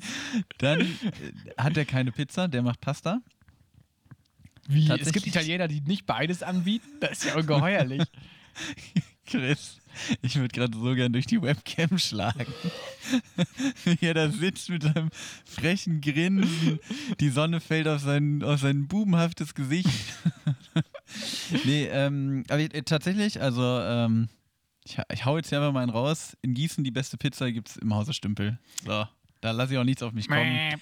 Dann 0.58 0.80
äh, 0.80 0.86
hat 1.56 1.76
er 1.76 1.84
keine 1.84 2.12
Pizza, 2.12 2.48
der 2.48 2.62
macht 2.62 2.80
Pasta. 2.80 3.20
Wie? 4.68 4.88
Es 4.90 5.12
gibt 5.12 5.26
Italiener, 5.26 5.66
die 5.66 5.80
nicht 5.80 6.06
beides 6.06 6.42
anbieten? 6.42 6.86
Das 7.00 7.12
ist 7.12 7.24
ja 7.24 7.36
ungeheuerlich. 7.36 8.04
Chris, 9.30 9.78
ich 10.22 10.36
würde 10.36 10.48
gerade 10.48 10.76
so 10.76 10.92
gern 10.94 11.12
durch 11.12 11.26
die 11.26 11.40
Webcam 11.40 11.98
schlagen. 11.98 12.52
Wie 13.84 14.06
er 14.06 14.14
da 14.14 14.28
sitzt 14.28 14.70
mit 14.70 14.82
seinem 14.82 15.10
frechen 15.44 16.00
Grinsen. 16.00 16.80
Die 17.20 17.28
Sonne 17.28 17.60
fällt 17.60 17.86
auf 17.86 18.00
sein, 18.00 18.42
auf 18.42 18.60
sein 18.60 18.88
bubenhaftes 18.88 19.54
Gesicht. 19.54 19.88
nee, 21.64 21.86
ähm, 21.86 22.42
aber 22.48 22.60
äh, 22.60 22.82
tatsächlich, 22.82 23.40
also 23.40 23.62
ähm, 23.62 24.28
ich, 24.84 24.98
ich 25.12 25.24
hau 25.24 25.36
jetzt 25.36 25.50
hier 25.50 25.58
einfach 25.58 25.72
mal 25.72 25.82
einen 25.82 25.92
raus. 25.92 26.36
In 26.42 26.54
Gießen 26.54 26.82
die 26.82 26.90
beste 26.90 27.16
Pizza 27.16 27.52
gibt's 27.52 27.76
im 27.76 27.94
Hause 27.94 28.12
Stümpel. 28.12 28.58
So, 28.84 29.06
da 29.40 29.50
lasse 29.52 29.74
ich 29.74 29.78
auch 29.78 29.84
nichts 29.84 30.02
auf 30.02 30.12
mich 30.12 30.26
kommen. 30.26 30.74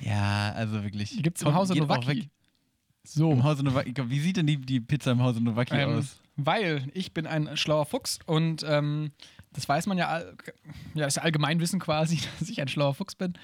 Ja, 0.00 0.52
also 0.52 0.82
wirklich. 0.82 1.22
Gibt 1.22 1.36
es 1.36 1.42
im 1.44 1.54
Hause 1.54 1.74
weg. 1.74 2.28
So. 3.04 3.32
Im 3.32 3.44
Hause 3.44 3.62
Nowacki. 3.62 3.94
Wie 4.10 4.20
sieht 4.20 4.36
denn 4.36 4.46
die, 4.46 4.58
die 4.58 4.80
Pizza 4.80 5.12
im 5.12 5.22
Hause 5.22 5.42
Nowacki 5.42 5.74
Ähm, 5.74 5.98
aus? 5.98 6.20
weil 6.36 6.88
ich 6.94 7.12
bin 7.12 7.26
ein 7.26 7.56
schlauer 7.56 7.86
Fuchs 7.86 8.18
und 8.26 8.64
ähm, 8.66 9.12
das 9.52 9.68
weiß 9.68 9.86
man 9.86 9.98
ja, 9.98 10.22
ja, 10.94 11.06
ist 11.06 11.16
ja 11.16 11.22
Allgemeinwissen 11.22 11.80
quasi, 11.80 12.20
dass 12.38 12.48
ich 12.48 12.60
ein 12.60 12.68
schlauer 12.68 12.94
Fuchs 12.94 13.14
bin. 13.14 13.34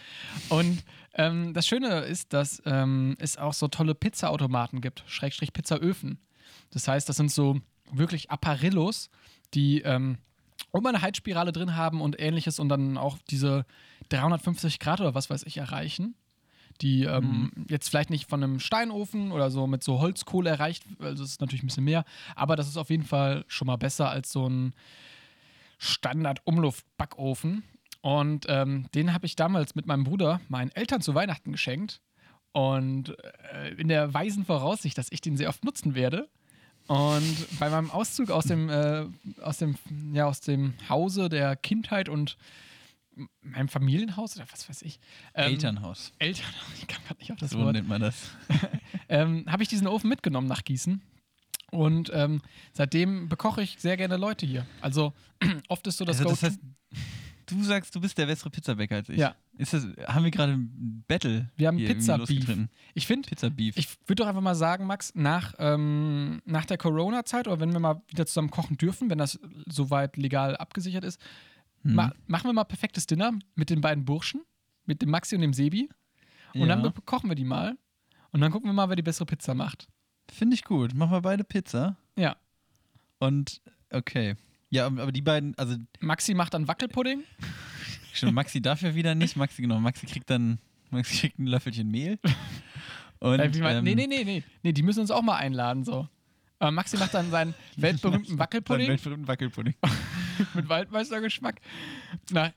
Und 0.48 0.84
ähm, 1.14 1.52
das 1.52 1.66
Schöne 1.66 2.00
ist, 2.00 2.32
dass 2.32 2.62
ähm, 2.64 3.16
es 3.18 3.36
auch 3.36 3.52
so 3.52 3.68
tolle 3.68 3.94
Pizzaautomaten 3.94 4.80
gibt, 4.80 5.04
Schrägstrich 5.06 5.52
Pizzaöfen. 5.52 6.20
Das 6.70 6.86
heißt, 6.88 7.08
das 7.08 7.16
sind 7.16 7.30
so 7.30 7.60
wirklich 7.92 8.30
Apparillos, 8.30 9.10
die 9.54 9.80
ähm, 9.82 10.18
immer 10.72 10.90
eine 10.90 11.02
Heizspirale 11.02 11.52
drin 11.52 11.76
haben 11.76 12.00
und 12.00 12.20
ähnliches 12.20 12.58
und 12.58 12.68
dann 12.68 12.98
auch 12.98 13.18
diese 13.30 13.64
350 14.10 14.78
Grad 14.78 15.00
oder 15.00 15.14
was 15.14 15.30
weiß 15.30 15.42
ich 15.44 15.56
erreichen 15.56 16.14
die 16.82 17.04
ähm, 17.04 17.50
jetzt 17.68 17.88
vielleicht 17.88 18.10
nicht 18.10 18.28
von 18.28 18.42
einem 18.42 18.60
Steinofen 18.60 19.32
oder 19.32 19.50
so 19.50 19.66
mit 19.66 19.82
so 19.82 20.00
Holzkohle 20.00 20.50
erreicht, 20.50 20.84
also 21.00 21.22
das 21.22 21.32
ist 21.32 21.40
natürlich 21.40 21.62
ein 21.62 21.68
bisschen 21.68 21.84
mehr, 21.84 22.04
aber 22.34 22.56
das 22.56 22.68
ist 22.68 22.76
auf 22.76 22.90
jeden 22.90 23.04
Fall 23.04 23.44
schon 23.48 23.66
mal 23.66 23.76
besser 23.76 24.10
als 24.10 24.32
so 24.32 24.48
ein 24.48 24.74
Standard-Umluft-Backofen. 25.78 27.62
Und 28.00 28.46
ähm, 28.48 28.86
den 28.94 29.12
habe 29.12 29.26
ich 29.26 29.36
damals 29.36 29.74
mit 29.74 29.86
meinem 29.86 30.04
Bruder 30.04 30.40
meinen 30.48 30.70
Eltern 30.70 31.00
zu 31.00 31.14
Weihnachten 31.14 31.52
geschenkt. 31.52 32.00
Und 32.52 33.16
äh, 33.52 33.74
in 33.76 33.88
der 33.88 34.14
weisen 34.14 34.44
Voraussicht, 34.44 34.96
dass 34.96 35.10
ich 35.10 35.20
den 35.20 35.36
sehr 35.36 35.48
oft 35.48 35.64
nutzen 35.64 35.94
werde. 35.94 36.28
Und 36.86 37.58
bei 37.58 37.68
meinem 37.68 37.90
Auszug 37.90 38.30
aus 38.30 38.44
dem, 38.44 38.68
äh, 38.70 39.06
aus 39.42 39.58
dem, 39.58 39.76
ja, 40.12 40.26
aus 40.26 40.40
dem 40.40 40.74
Hause 40.88 41.28
der 41.28 41.56
Kindheit 41.56 42.08
und 42.08 42.36
meinem 43.40 43.68
Familienhaus 43.68 44.36
oder 44.36 44.46
was 44.50 44.68
weiß 44.68 44.82
ich. 44.82 45.00
ähm, 45.34 45.52
Elternhaus. 45.52 46.12
Eltern, 46.18 46.46
ich 46.80 46.86
kann 46.86 47.02
gerade 47.04 47.20
nicht 47.20 47.32
auf 47.32 47.38
das 47.38 47.50
So 47.50 47.58
Wort, 47.58 47.72
nennt 47.72 47.88
man 47.88 48.00
das. 48.00 48.30
ähm, 49.08 49.44
habe 49.48 49.62
ich 49.62 49.68
diesen 49.68 49.86
Ofen 49.86 50.08
mitgenommen 50.08 50.46
nach 50.46 50.64
Gießen. 50.64 51.02
Und 51.72 52.10
ähm, 52.14 52.42
seitdem 52.72 53.28
bekoche 53.28 53.62
ich 53.62 53.76
sehr 53.78 53.96
gerne 53.96 54.16
Leute 54.16 54.46
hier. 54.46 54.66
Also 54.80 55.12
oft 55.68 55.86
ist 55.86 55.96
so 55.96 56.04
das 56.04 56.18
also 56.18 56.30
das 56.30 56.42
heißt, 56.42 56.60
du 57.46 57.62
sagst, 57.62 57.94
du 57.94 58.00
bist 58.00 58.16
der 58.18 58.26
bessere 58.26 58.50
Pizzabäcker 58.50 58.96
als 58.96 59.08
ich. 59.08 59.18
Ja. 59.18 59.34
Ist 59.58 59.72
das, 59.72 59.86
haben 60.06 60.24
wir 60.24 60.30
gerade 60.30 60.52
ein 60.52 61.04
Battle? 61.08 61.50
Wir 61.56 61.68
haben 61.68 61.78
Pizza-Beef. 61.78 62.28
losgetreten? 62.28 62.68
Ich 62.94 63.06
finde, 63.06 63.28
Pizza 63.28 63.50
Beef. 63.50 63.76
ich 63.76 63.88
würde 64.06 64.22
doch 64.22 64.26
einfach 64.28 64.42
mal 64.42 64.54
sagen, 64.54 64.86
Max, 64.86 65.12
nach, 65.14 65.54
ähm, 65.58 66.42
nach 66.44 66.66
der 66.66 66.76
Corona-Zeit 66.76 67.48
oder 67.48 67.60
wenn 67.60 67.72
wir 67.72 67.80
mal 67.80 68.02
wieder 68.08 68.26
zusammen 68.26 68.50
kochen 68.50 68.76
dürfen, 68.76 69.08
wenn 69.10 69.18
das 69.18 69.38
soweit 69.66 70.16
legal 70.16 70.56
abgesichert 70.56 71.04
ist, 71.04 71.20
Hm. 71.88 71.94
ma 71.94 72.12
machen 72.26 72.48
wir 72.48 72.52
mal 72.52 72.64
perfektes 72.64 73.06
Dinner 73.06 73.32
mit 73.54 73.70
den 73.70 73.80
beiden 73.80 74.04
Burschen, 74.04 74.42
mit 74.84 75.02
dem 75.02 75.10
Maxi 75.10 75.34
und 75.34 75.40
dem 75.42 75.52
Sebi. 75.52 75.88
Und 76.54 76.60
Ja. 76.68 76.76
dann 76.76 76.92
kochen 77.04 77.28
wir 77.30 77.34
die 77.36 77.44
mal. 77.44 77.76
Und 78.32 78.40
dann 78.40 78.50
gucken 78.52 78.68
wir 78.68 78.72
mal, 78.74 78.88
wer 78.88 78.96
die 78.96 79.02
bessere 79.02 79.26
Pizza 79.26 79.54
macht. 79.54 79.88
Finde 80.30 80.54
ich 80.54 80.64
gut. 80.64 80.94
Machen 80.94 81.12
wir 81.12 81.20
beide 81.22 81.44
Pizza. 81.44 81.96
Ja. 82.18 82.36
Und 83.18 83.60
okay. 83.90 84.36
Ja, 84.70 84.86
aber 84.86 85.12
die 85.12 85.22
beiden, 85.22 85.56
also 85.56 85.76
Maxi 86.00 86.34
macht 86.34 86.54
dann 86.54 86.66
Wackelpudding. 86.68 87.22
schon 88.12 88.34
Maxi 88.34 88.60
darf 88.60 88.82
ja 88.82 88.94
wieder 88.94 89.14
nicht. 89.14 89.36
Maxi, 89.36 89.62
genau, 89.62 89.78
Maxi 89.78 90.06
kriegt 90.06 90.28
dann, 90.30 90.58
Maxi 90.90 91.18
kriegt 91.18 91.38
ein 91.38 91.46
Löffelchen 91.46 91.90
Mehl. 91.90 92.18
Und, 93.20 93.40
Äh, 93.40 93.54
wie 93.54 93.60
mein, 93.60 93.76
ähm, 93.78 93.84
nee, 93.84 93.94
nee, 93.94 94.06
nee, 94.06 94.24
nee. 94.24 94.42
Nee, 94.62 94.72
die 94.72 94.82
müssen 94.82 95.00
uns 95.00 95.10
auch 95.10 95.22
mal 95.22 95.36
einladen, 95.36 95.84
so. 95.84 96.08
Aber 96.58 96.70
Maxi 96.70 96.96
macht 96.98 97.14
dann 97.14 97.30
seinen 97.30 97.54
weltberühmten 97.76 98.38
Wackelpudding 98.38 98.88
weltberühmten 98.88 99.28
Wackelpudding. 99.28 99.74
mit 100.54 100.68
Waldmeistergeschmack 100.68 101.60
nach, 102.30 102.50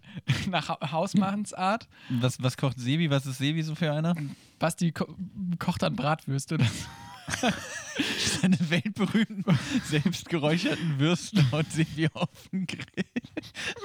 nach 0.49 0.69
Ha- 0.69 0.91
Hausmachensart. 0.91 1.87
Was, 2.09 2.41
was 2.41 2.57
kocht 2.57 2.79
Sebi? 2.79 3.09
Was 3.09 3.25
ist 3.25 3.37
Sebi 3.37 3.61
so 3.63 3.75
für 3.75 3.91
einer? 3.91 4.15
Basti 4.59 4.91
ko 4.91 5.15
kocht 5.59 5.81
dann 5.83 5.95
Bratwürste. 5.95 6.57
Seine 8.41 8.57
weltberühmten, 8.71 9.43
selbstgeräucherten 9.83 10.99
Würste 10.99 11.45
und 11.51 11.71
Sebi 11.71 12.09
auf 12.13 12.29
dem 12.51 12.65
Grill. 12.65 13.05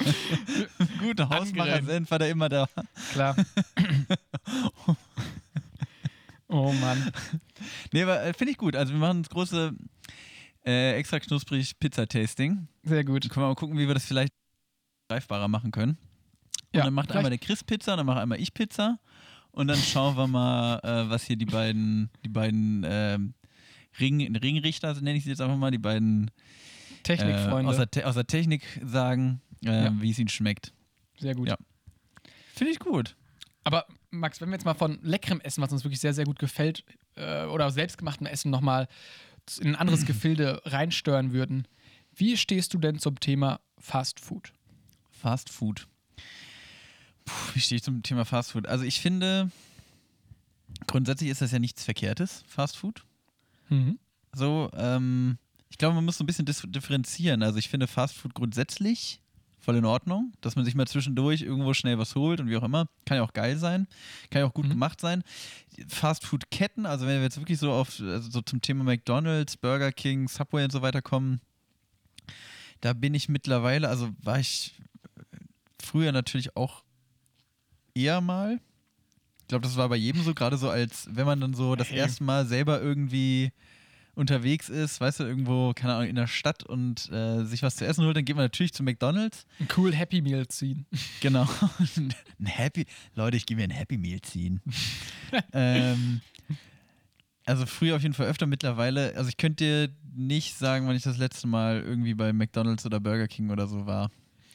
Guter 1.01 1.29
Hausmacher-Senf 1.29 2.11
war 2.11 2.19
da 2.19 2.27
immer 2.27 2.49
da. 2.49 2.67
klar. 3.13 3.37
oh 6.49 6.73
Mann. 6.73 7.13
Nee, 7.93 8.03
aber 8.05 8.23
äh, 8.23 8.33
finde 8.33 8.53
ich 8.53 8.59
gut. 8.59 8.77
Also 8.77 8.93
wir 8.93 9.01
machen 9.01 9.23
das 9.23 9.31
große 9.31 9.75
äh, 10.67 10.95
extra 10.97 11.21
knusprig 11.21 11.79
Pizza-Tasting. 11.79 12.69
Sehr 12.83 13.05
gut. 13.05 13.25
Dann 13.25 13.31
können 13.31 13.45
wir 13.45 13.49
mal 13.49 13.55
gucken, 13.55 13.77
wie 13.79 13.87
wir 13.87 13.95
das 13.95 14.05
vielleicht 14.07 14.33
greifbarer 15.09 15.49
machen 15.49 15.71
können. 15.71 15.93
Und 16.73 16.79
Ja, 16.79 16.85
dann 16.85 16.95
macht 16.95 17.07
vielleicht- 17.07 17.19
einmal 17.19 17.31
der 17.31 17.39
Chris 17.39 17.63
Pizza, 17.65 17.97
dann 17.97 18.07
macht 18.07 18.19
einmal 18.19 18.41
ich 18.41 18.53
Pizza. 18.55 18.99
Und 19.53 19.69
dann 19.69 19.79
schauen 19.79 20.17
wir 20.17 20.27
mal, 20.27 20.79
äh, 20.83 21.09
was 21.09 21.25
hier 21.25 21.37
die 21.37 21.45
beiden, 21.47 22.11
die 22.25 22.29
beiden 22.29 22.85
ähm, 22.89 23.35
Ring, 24.01 24.35
Ringrichter, 24.37 24.93
nenne 24.95 25.17
ich 25.17 25.23
sie 25.25 25.31
jetzt 25.31 25.41
einfach 25.41 25.57
mal, 25.57 25.71
die 25.71 25.79
beiden 25.79 26.29
äh, 26.29 27.03
Technikfreunde. 27.05 27.71
aus, 27.71 27.91
der 27.91 28.09
aus 28.09 28.15
der 28.17 28.27
Technik 28.27 28.63
sagen, 28.85 29.41
äh, 29.65 29.85
Ja. 29.85 30.01
wie 30.01 30.11
es 30.11 30.19
ihnen 30.19 30.29
schmeckt. 30.29 30.73
Sehr 31.19 31.35
gut. 31.37 31.49
Ja. 31.49 31.57
Finde 32.55 32.73
ich 32.73 32.79
gut. 32.81 33.15
Aber 33.63 33.87
Max, 34.11 34.41
wenn 34.41 34.49
wir 34.49 34.55
jetzt 34.55 34.65
mal 34.65 34.75
von 34.75 34.99
leckerem 35.03 35.41
Essen, 35.41 35.63
was 35.63 35.73
uns 35.73 35.85
wirklich 35.85 36.01
sehr, 36.01 36.15
sehr 36.15 36.25
gut 36.25 36.39
gefällt, 36.41 36.85
äh, 37.17 37.45
oder 37.47 37.71
selbstgemachtem 37.71 38.27
Essen 38.27 38.51
nochmal 38.51 38.89
in 39.61 39.69
ein 39.69 39.77
anderes 39.77 40.05
Gefilde 40.07 40.63
reinsteuern 40.65 41.33
würden, 41.33 41.67
wie 42.15 42.37
stehst 42.37 42.75
du 42.75 42.79
denn 42.79 42.99
zum 42.99 43.19
Thema 43.21 43.61
Fast 43.79 44.21
Food? 44.21 44.53
Fast 45.11 45.51
Food. 45.51 45.87
Puh, 47.25 47.55
wie 47.55 47.61
stehe 47.61 47.77
ich 47.77 47.83
zum 47.83 48.03
Thema 48.03 48.25
Fast 48.25 48.53
Food? 48.53 48.67
Also 48.67 48.85
ich 48.85 49.01
finde, 49.01 49.51
grundsätzlich 50.87 51.31
ist 51.31 51.41
das 51.41 51.53
ja 51.53 51.59
nichts 51.59 51.85
Verkehrtes, 51.85 52.45
Fast 52.47 52.77
Food. 52.77 53.05
Mhm. 53.69 53.99
So, 54.33 54.71
ähm, 54.75 55.39
ich 55.71 55.79
glaube, 55.79 55.95
man 55.95 56.05
muss 56.05 56.19
so 56.19 56.25
ein 56.25 56.27
bisschen 56.27 56.47
differenzieren. 56.47 57.43
Also 57.43 57.59
ich 57.59 57.69
finde 57.69 57.87
Fast 57.87 58.15
Food 58.15 58.35
grundsätzlich 58.35 59.21
voll 59.65 59.77
in 59.77 59.85
Ordnung, 59.85 60.33
dass 60.41 60.57
man 60.57 60.65
sich 60.65 60.75
mal 60.75 60.87
zwischendurch 60.87 61.43
irgendwo 61.43 61.75
schnell 61.75 61.99
was 61.99 62.15
holt 62.15 62.41
und 62.41 62.49
wie 62.49 62.57
auch 62.57 62.63
immer. 62.63 62.87
Kann 63.07 63.17
ja 63.17 63.23
auch 63.25 63.33
geil 63.33 63.57
sein, 63.59 63.87
kann 64.31 64.41
ja 64.41 64.47
auch 64.47 64.55
gut 64.55 64.67
Mhm. 64.67 64.71
gemacht 64.71 65.01
sein. 65.01 65.23
Fast 65.89 66.25
Food 66.27 66.51
Ketten, 66.51 66.87
also 66.87 67.07
wenn 67.07 67.17
wir 67.17 67.23
jetzt 67.25 67.39
wirklich 67.39 67.59
so 67.59 67.73
auf 67.73 67.99
also 68.01 68.31
so 68.31 68.41
zum 68.43 68.61
Thema 68.61 68.85
McDonald's, 68.85 69.57
Burger 69.57 69.91
King, 69.93 70.29
Subway 70.29 70.65
und 70.65 70.73
so 70.73 70.83
weiter 70.83 71.03
kommen, 71.03 71.41
Da 72.81 72.93
bin 72.93 73.15
ich 73.15 73.29
mittlerweile, 73.31 73.89
also 73.89 74.11
war 74.23 74.39
ich 74.39 74.75
früher 75.83 76.13
natürlich 76.13 76.55
auch 76.55 76.83
eher 77.95 78.21
mal. 78.21 78.61
Ich 79.41 79.49
glaube, 79.49 79.63
das 79.63 79.77
war 79.77 79.89
bei 79.89 79.97
jedem 79.97 80.23
so, 80.23 80.35
gerade 80.35 80.59
so 80.59 80.69
als, 80.69 81.09
wenn 81.11 81.25
man 81.27 81.41
dann 81.41 81.55
so 81.55 81.77
das 81.77 81.91
erste 81.91 82.25
Mal 82.25 82.45
selber 82.47 82.83
irgendwie 82.83 83.53
unterwegs 84.15 84.69
ist, 84.69 85.01
weißt 85.01 85.21
du, 85.21 85.25
irgendwo, 85.25 85.73
keine 85.75 85.95
Ahnung, 85.95 86.09
in 86.09 86.17
der 86.17 86.27
Stadt 86.27 86.63
und 86.63 87.11
äh, 87.11 87.45
sich 87.45 87.63
was 87.63 87.77
zu 87.77 87.87
essen 87.87 88.05
holt, 88.05 88.17
dann 88.17 88.25
geht 88.25 88.37
man 88.37 88.45
natürlich 88.45 88.73
zu 88.73 88.83
McDonalds. 88.83 89.47
Ein 89.61 89.69
cool 89.77 89.93
Happy 89.95 90.23
Meal 90.23 90.47
ziehen. 90.49 90.87
Genau. 91.21 91.49
ein 92.39 92.47
Happy, 92.47 92.87
Leute, 93.15 93.37
ich 93.37 93.47
gehe 93.47 93.57
mir 93.57 93.65
ein 93.65 93.71
Happy 93.71 93.97
Meal 93.97 94.21
ziehen. 94.21 94.61
ähm, 95.53 96.21
also 97.47 97.67
früher 97.67 97.97
auf 97.97 98.03
jeden 98.03 98.15
Fall 98.15 98.27
öfter 98.27 98.47
mittlerweile. 98.47 99.15
Also 99.17 99.29
ich 99.29 99.37
könnte 99.37 99.65
dir 99.65 99.95
nicht 100.15 100.57
sagen, 100.57 100.87
wann 100.87 100.97
ich 100.97 101.03
das 101.03 101.19
letzte 101.19 101.47
Mal 101.47 101.83
irgendwie 101.83 102.15
bei 102.15 102.33
McDonalds 102.33 102.85
oder 102.87 103.01
Burger 103.01 103.29
King 103.29 103.51
oder 103.51 103.67
so 103.67 103.87
war. 103.87 104.11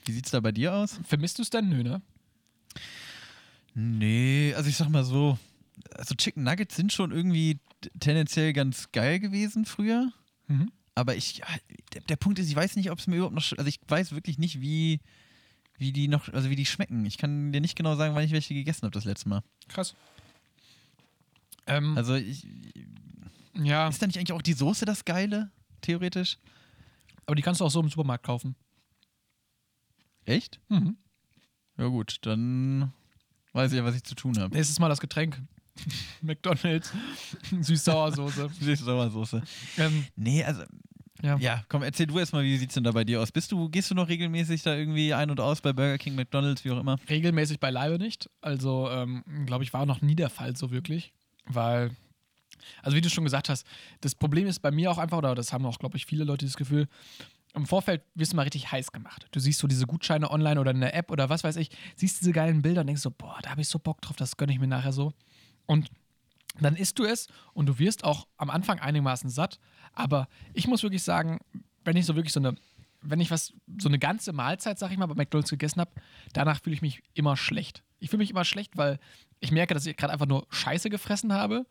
Wie 0.06 0.12
sieht's 0.12 0.32
da 0.32 0.40
bei 0.40 0.52
dir 0.52 0.74
aus? 0.74 1.00
Vermisst 1.04 1.38
du 1.38 1.42
es 1.42 1.50
denn? 1.50 1.70
Nö, 1.70 1.84
ne? 1.84 2.02
Nee, 3.74 4.54
also 4.56 4.70
ich 4.70 4.76
sag 4.76 4.90
mal 4.90 5.04
so, 5.04 5.38
also 5.96 6.16
Chicken 6.16 6.44
Nuggets 6.44 6.76
sind 6.76 6.92
schon 6.94 7.12
irgendwie 7.12 7.60
tendenziell 8.00 8.54
ganz 8.54 8.92
geil 8.92 9.20
gewesen 9.20 9.66
früher. 9.66 10.12
Mhm. 10.48 10.72
Aber 10.96 11.16
ich, 11.16 11.38
ja, 11.38 11.46
der, 11.94 12.02
der 12.02 12.16
Punkt 12.18 12.40
ist, 12.40 12.50
ich 12.50 12.56
weiß 12.56 12.76
nicht, 12.76 12.92
ob 12.92 13.00
es 13.00 13.08
mir 13.08 13.16
überhaupt 13.18 13.36
noch, 13.36 13.58
also 13.58 13.68
ich 13.68 13.80
weiß 13.88 14.12
wirklich 14.12 14.38
nicht, 14.38 14.60
wie, 14.62 15.00
wie 15.78 15.94
die 15.94 16.08
noch, 16.10 16.28
also 16.34 16.50
wie 16.50 16.56
die 16.58 16.66
schmecken. 16.66 17.06
Ich 17.06 17.18
kann 17.18 17.52
dir 17.54 17.62
nicht 17.62 17.76
genau 17.78 17.96
sagen, 17.96 18.16
wann 18.16 18.24
ich 18.24 18.32
welche 18.32 18.54
gegessen 18.54 18.82
habe 18.84 18.92
das 18.92 19.06
letzte 19.06 19.30
Mal. 19.30 19.44
Krass. 19.70 19.96
Ähm, 21.68 21.96
Also 21.98 22.16
ich, 22.16 22.46
ja, 23.54 23.88
ist 23.88 24.02
da 24.02 24.08
nicht 24.08 24.18
eigentlich 24.18 24.34
auch 24.34 24.42
die 24.42 24.54
Soße 24.54 24.86
das 24.86 25.06
Geile, 25.06 25.52
theoretisch? 25.82 26.38
aber 27.26 27.36
die 27.36 27.44
kannst 27.44 27.62
du 27.62 27.66
auch 27.66 27.70
so 27.70 27.80
im 27.80 27.90
Supermarkt 27.90 28.26
kaufen. 28.26 28.56
Echt? 30.26 30.60
Mhm. 30.70 30.98
Ja 31.78 31.86
gut, 31.88 32.18
dann 32.24 32.92
weiß 33.54 33.72
ich 33.72 33.78
ja, 33.78 33.86
was 33.86 33.96
ich 33.96 34.04
zu 34.04 34.16
tun 34.16 34.38
habe. 34.40 34.54
Nächstes 34.56 34.80
Mal 34.80 34.90
das 34.90 35.00
Getränk. 35.00 35.42
McDonalds. 36.22 36.92
Süß-Sauersoße. 37.62 38.50
Süß-Sauersoße. 38.62 39.42
ähm, 39.78 40.06
Nee, 40.16 40.44
also 40.44 40.64
ja. 41.22 41.38
Ja, 41.38 41.64
komm, 41.68 41.84
erzähl 41.84 42.08
du 42.08 42.18
erstmal, 42.18 42.44
wie 42.44 42.58
sieht's 42.58 42.76
denn 42.76 42.86
da 42.86 42.92
bei 42.92 43.04
dir 43.04 43.22
aus? 43.22 43.32
Bist 43.32 43.52
du, 43.52 43.68
gehst 43.70 43.92
du 43.92 43.96
noch 43.96 44.08
regelmäßig 44.08 44.64
da 44.64 44.74
irgendwie 44.76 45.14
ein 45.14 45.30
und 45.30 45.40
aus 45.42 45.60
bei 45.60 45.74
Burger 45.74 45.98
King, 45.98 46.16
McDonalds, 46.16 46.64
wie 46.64 46.72
auch 46.72 46.80
immer? 46.80 46.98
Regelmäßig 47.10 47.60
beileibe 47.60 47.98
nicht. 47.98 48.30
Also, 48.40 48.90
ähm, 48.90 49.24
glaube 49.46 49.66
ich, 49.66 49.74
war 49.74 49.86
noch 49.86 50.02
nie 50.02 50.16
der 50.16 50.30
Fall 50.30 50.56
so 50.56 50.72
wirklich. 50.72 51.12
Weil, 51.46 51.92
also 52.84 52.96
wie 52.96 53.02
du 53.02 53.10
schon 53.10 53.26
gesagt 53.26 53.50
hast, 53.50 53.68
das 54.00 54.16
Problem 54.16 54.48
ist 54.48 54.60
bei 54.60 54.72
mir 54.72 54.92
auch 54.92 54.98
einfach, 54.98 55.18
oder 55.18 55.36
das 55.36 55.52
haben 55.52 55.66
auch, 55.66 55.80
glaube 55.80 55.98
ich, 55.98 56.06
viele 56.06 56.24
Leute 56.24 56.46
das 56.46 56.56
Gefühl, 56.56 56.88
im 57.54 57.66
Vorfeld 57.66 58.04
wirst 58.16 58.32
du 58.32 58.36
mal 58.38 58.44
richtig 58.44 58.72
heiß 58.72 58.92
gemacht. 58.92 59.28
Du 59.32 59.40
siehst 59.40 59.60
so 59.60 59.68
diese 59.68 59.88
Gutscheine 59.88 60.32
online 60.32 60.60
oder 60.60 60.72
in 60.72 60.80
der 60.80 60.96
App 60.96 61.12
oder 61.12 61.30
was 61.30 61.44
weiß 61.44 61.58
ich, 61.58 61.70
siehst 61.96 62.22
diese 62.22 62.32
geilen 62.32 62.62
Bilder 62.62 62.82
und 62.82 62.88
denkst 62.88 63.02
so, 63.02 63.12
boah, 63.12 63.40
da 63.42 63.50
habe 63.50 63.62
ich 63.62 63.68
so 63.68 63.80
Bock 63.80 64.02
drauf, 64.02 64.16
das 64.16 64.38
gönne 64.38 64.54
ich 64.54 64.60
mir 64.60 64.68
nachher 64.68 64.94
so. 64.94 65.14
Und 65.70 65.92
dann 66.60 66.76
isst 66.76 66.98
du 66.98 67.06
es 67.06 67.28
und 67.54 67.68
du 67.68 67.78
wirst 67.78 68.04
auch 68.04 68.28
am 68.38 68.50
Anfang 68.50 68.80
einigermaßen 68.80 69.30
satt. 69.30 69.60
Aber 69.94 70.28
ich 70.56 70.68
muss 70.68 70.82
wirklich 70.82 71.04
sagen, 71.04 71.40
wenn 71.86 71.96
ich 71.96 72.08
so 72.08 72.16
wirklich 72.16 72.34
so 72.34 72.40
eine, 72.40 72.56
wenn 73.02 73.20
ich 73.20 73.30
was, 73.30 73.54
so 73.80 73.88
eine 73.88 74.00
ganze 74.00 74.34
Mahlzeit, 74.34 74.80
sag 74.80 74.92
ich 74.92 74.98
mal, 74.98 75.06
bei 75.06 75.14
McDonalds 75.14 75.52
gegessen 75.52 75.80
habe, 75.80 75.92
danach 76.34 76.60
fühle 76.64 76.74
ich 76.74 76.82
mich 76.82 77.04
immer 77.14 77.38
schlecht. 77.38 77.84
Ich 78.00 78.10
fühle 78.10 78.22
mich 78.22 78.32
immer 78.32 78.46
schlecht, 78.46 78.78
weil 78.78 78.98
ich 79.42 79.52
merke, 79.52 79.76
dass 79.76 79.86
ich 79.86 79.96
gerade 79.96 80.12
einfach 80.12 80.26
nur 80.26 80.48
Scheiße 80.50 80.90
gefressen 80.90 81.34
habe, 81.34 81.68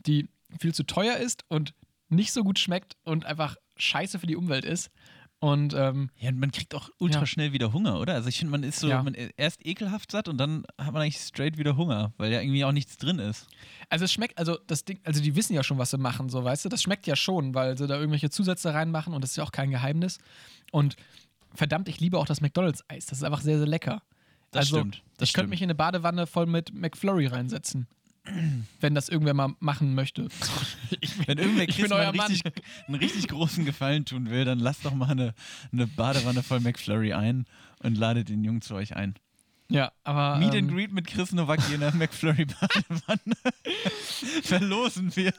die 0.00 0.28
viel 0.60 0.74
zu 0.74 0.82
teuer 0.82 1.16
ist 1.16 1.46
und 1.48 1.72
nicht 2.10 2.32
so 2.32 2.44
gut 2.44 2.58
schmeckt 2.58 2.98
und 3.04 3.24
einfach 3.24 3.56
Scheiße 3.76 4.18
für 4.18 4.26
die 4.26 4.36
Umwelt 4.36 4.66
ist. 4.66 4.90
Und 5.40 5.72
ähm, 5.72 6.10
Ja, 6.18 6.30
und 6.30 6.40
man 6.40 6.50
kriegt 6.50 6.74
auch 6.74 6.90
ultra 6.98 7.20
Ja. 7.20 7.26
schnell 7.26 7.52
wieder 7.52 7.72
Hunger, 7.72 8.00
oder? 8.00 8.14
Also 8.14 8.28
ich 8.28 8.38
finde, 8.38 8.50
man 8.50 8.64
ist 8.64 8.80
so, 8.80 8.88
Ja. 8.88 9.02
man 9.04 9.14
ist 9.14 9.32
erst 9.36 9.64
ekelhaft 9.64 10.10
satt 10.10 10.26
und 10.28 10.36
dann 10.38 10.64
hat 10.76 10.92
man 10.92 11.02
eigentlich 11.02 11.18
straight 11.18 11.58
wieder 11.58 11.76
Hunger, 11.76 12.12
weil 12.16 12.32
ja 12.32 12.40
irgendwie 12.40 12.64
auch 12.64 12.72
nichts 12.72 12.96
drin 12.96 13.20
ist. 13.20 13.46
Also 13.88 14.04
es 14.04 14.12
schmeckt, 14.12 14.36
also 14.36 14.58
das 14.66 14.84
Ding, 14.84 14.98
also 15.04 15.22
die 15.22 15.36
wissen 15.36 15.54
ja 15.54 15.62
schon, 15.62 15.78
was 15.78 15.90
sie 15.90 15.98
machen, 15.98 16.28
so 16.28 16.42
weißt 16.42 16.64
du, 16.64 16.68
das 16.68 16.82
schmeckt 16.82 17.06
ja 17.06 17.14
schon, 17.14 17.54
weil 17.54 17.78
sie 17.78 17.86
da 17.86 17.96
irgendwelche 17.98 18.30
Zusätze 18.30 18.74
reinmachen 18.74 19.14
und 19.14 19.22
das 19.22 19.30
ist 19.30 19.36
ja 19.36 19.44
auch 19.44 19.52
kein 19.52 19.70
Geheimnis. 19.70 20.18
Und 20.72 20.96
verdammt, 21.54 21.88
ich 21.88 22.00
liebe 22.00 22.18
auch 22.18 22.26
das 22.26 22.40
McDonalds-Eis. 22.40 23.06
Das 23.06 23.18
ist 23.18 23.24
einfach 23.24 23.40
sehr, 23.40 23.58
sehr 23.58 23.68
lecker. 23.68 24.02
Das 24.50 24.60
also, 24.66 24.78
stimmt, 24.78 25.02
das 25.18 25.28
ich 25.28 25.34
könnte 25.34 25.50
mich 25.50 25.62
in 25.62 25.66
eine 25.66 25.74
Badewanne 25.74 26.26
voll 26.26 26.46
mit 26.46 26.72
McFlurry 26.74 27.26
reinsetzen. 27.26 27.86
Wenn 28.80 28.94
das 28.94 29.08
irgendwer 29.08 29.34
mal 29.34 29.54
machen 29.60 29.94
möchte. 29.94 30.28
Ich, 31.00 31.28
Wenn 31.28 31.38
irgendwer 31.38 31.66
Chris 31.66 31.90
mal 31.90 32.08
richtig, 32.08 32.42
einen 32.86 32.96
richtig 32.96 33.28
großen 33.28 33.64
Gefallen 33.64 34.04
tun 34.04 34.30
will, 34.30 34.44
dann 34.44 34.58
lasst 34.58 34.84
doch 34.84 34.94
mal 34.94 35.10
eine, 35.10 35.34
eine 35.70 35.86
Badewanne 35.86 36.42
voll 36.42 36.60
McFlurry 36.60 37.12
ein 37.12 37.44
und 37.82 37.96
ladet 37.96 38.30
den 38.30 38.42
Jungen 38.42 38.62
zu 38.62 38.74
euch 38.74 38.96
ein. 38.96 39.14
Ja, 39.70 39.92
aber. 40.02 40.38
Meet 40.38 40.54
and 40.54 40.56
ähm, 40.56 40.74
Greet 40.74 40.92
mit 40.92 41.06
Chris 41.06 41.32
Nowacki 41.32 41.74
in 41.74 41.80
der 41.80 41.94
McFlurry-Badewanne. 41.94 43.36
Verlosen 44.42 45.14
wir. 45.14 45.32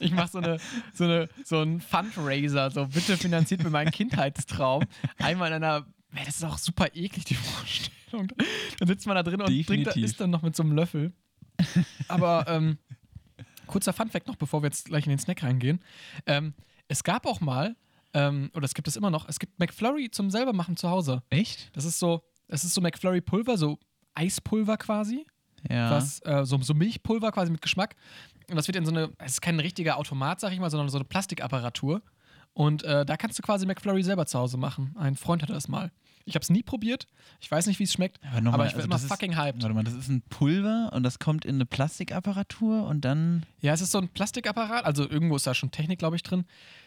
Ich 0.00 0.12
mache 0.12 0.28
so, 0.28 0.38
eine, 0.38 0.58
so, 0.92 1.04
eine, 1.04 1.28
so 1.44 1.60
einen 1.60 1.80
Fundraiser, 1.80 2.70
so 2.70 2.86
bitte 2.86 3.16
finanziert 3.16 3.62
mir 3.62 3.70
meinen 3.70 3.92
Kindheitstraum. 3.92 4.84
Einmal 5.18 5.48
in 5.48 5.54
einer, 5.54 5.86
das 6.24 6.36
ist 6.36 6.44
auch 6.44 6.58
super 6.58 6.88
eklig, 6.94 7.24
die 7.26 7.34
Vorstellung. 7.34 7.99
Dann 8.12 8.88
sitzt 8.88 9.06
man 9.06 9.16
da 9.16 9.22
drin 9.22 9.40
und 9.40 9.46
trinkt, 9.46 9.68
Definitiv. 9.68 10.04
isst 10.04 10.20
dann 10.20 10.30
noch 10.30 10.42
mit 10.42 10.54
so 10.56 10.62
einem 10.62 10.72
Löffel. 10.72 11.12
Aber 12.08 12.44
ähm, 12.48 12.78
kurzer 13.66 13.92
Funfact 13.92 14.26
noch, 14.26 14.36
bevor 14.36 14.62
wir 14.62 14.66
jetzt 14.68 14.86
gleich 14.86 15.04
in 15.06 15.10
den 15.10 15.18
Snack 15.18 15.42
reingehen. 15.42 15.80
Ähm, 16.26 16.54
es 16.88 17.04
gab 17.04 17.26
auch 17.26 17.40
mal, 17.40 17.76
ähm, 18.14 18.50
oder 18.54 18.64
es 18.64 18.74
gibt 18.74 18.88
es 18.88 18.96
immer 18.96 19.10
noch, 19.10 19.28
es 19.28 19.38
gibt 19.38 19.58
McFlurry 19.58 20.10
zum 20.10 20.30
selber 20.30 20.52
machen 20.52 20.76
zu 20.76 20.88
Hause. 20.90 21.22
Echt? 21.30 21.70
Das 21.76 21.84
ist 21.84 21.98
so, 21.98 22.22
das 22.48 22.64
ist 22.64 22.74
so 22.74 22.80
McFlurry-Pulver, 22.80 23.56
so 23.56 23.78
Eispulver 24.14 24.76
quasi 24.76 25.24
Ja. 25.68 25.90
was, 25.92 26.20
äh, 26.24 26.44
so, 26.44 26.58
so 26.62 26.74
Milchpulver 26.74 27.30
quasi 27.32 27.52
mit 27.52 27.62
Geschmack. 27.62 27.94
Und 28.48 28.56
das 28.56 28.66
wird 28.66 28.76
in 28.76 28.84
so 28.84 28.90
eine, 28.90 29.10
es 29.18 29.34
ist 29.34 29.40
kein 29.40 29.60
richtiger 29.60 29.96
Automat, 29.98 30.40
sag 30.40 30.52
ich 30.52 30.58
mal, 30.58 30.70
sondern 30.70 30.88
so 30.88 30.98
eine 30.98 31.04
Plastikapparatur. 31.04 32.02
Und 32.52 32.82
äh, 32.82 33.06
da 33.06 33.16
kannst 33.16 33.38
du 33.38 33.42
quasi 33.42 33.64
McFlurry 33.66 34.02
selber 34.02 34.26
zu 34.26 34.36
Hause 34.38 34.56
machen. 34.56 34.92
Ein 34.98 35.14
Freund 35.14 35.42
hatte 35.42 35.52
das 35.52 35.68
mal. 35.68 35.92
Ich 36.26 36.34
habe 36.34 36.42
es 36.42 36.50
nie 36.50 36.62
probiert. 36.62 37.06
Ich 37.40 37.50
weiß 37.50 37.66
nicht, 37.66 37.78
wie 37.78 37.84
es 37.84 37.92
schmeckt. 37.92 38.20
Aber, 38.30 38.40
noch 38.40 38.52
aber 38.52 38.66
ich 38.66 38.72
bin 38.72 38.80
also 38.82 38.86
immer 38.88 38.96
ist- 38.96 39.06
fucking 39.08 39.36
hyped. 39.36 39.62
Warte 39.62 39.74
mal, 39.74 39.84
das 39.84 39.94
ist 39.94 40.08
ein 40.08 40.22
Pulver 40.28 40.90
und 40.92 41.02
das 41.02 41.18
kommt 41.18 41.44
in 41.44 41.56
eine 41.56 41.66
Plastikapparatur 41.66 42.86
und 42.86 43.00
dann. 43.04 43.44
Ja, 43.60 43.72
es 43.72 43.80
ist 43.80 43.90
so 43.92 43.98
ein 43.98 44.08
Plastikapparat. 44.08 44.84
Also 44.84 45.08
irgendwo 45.08 45.36
ist 45.36 45.46
da 45.46 45.54
schon 45.54 45.70
Technik, 45.70 45.98
glaube 45.98 46.16
ich, 46.16 46.22
drin. 46.22 46.44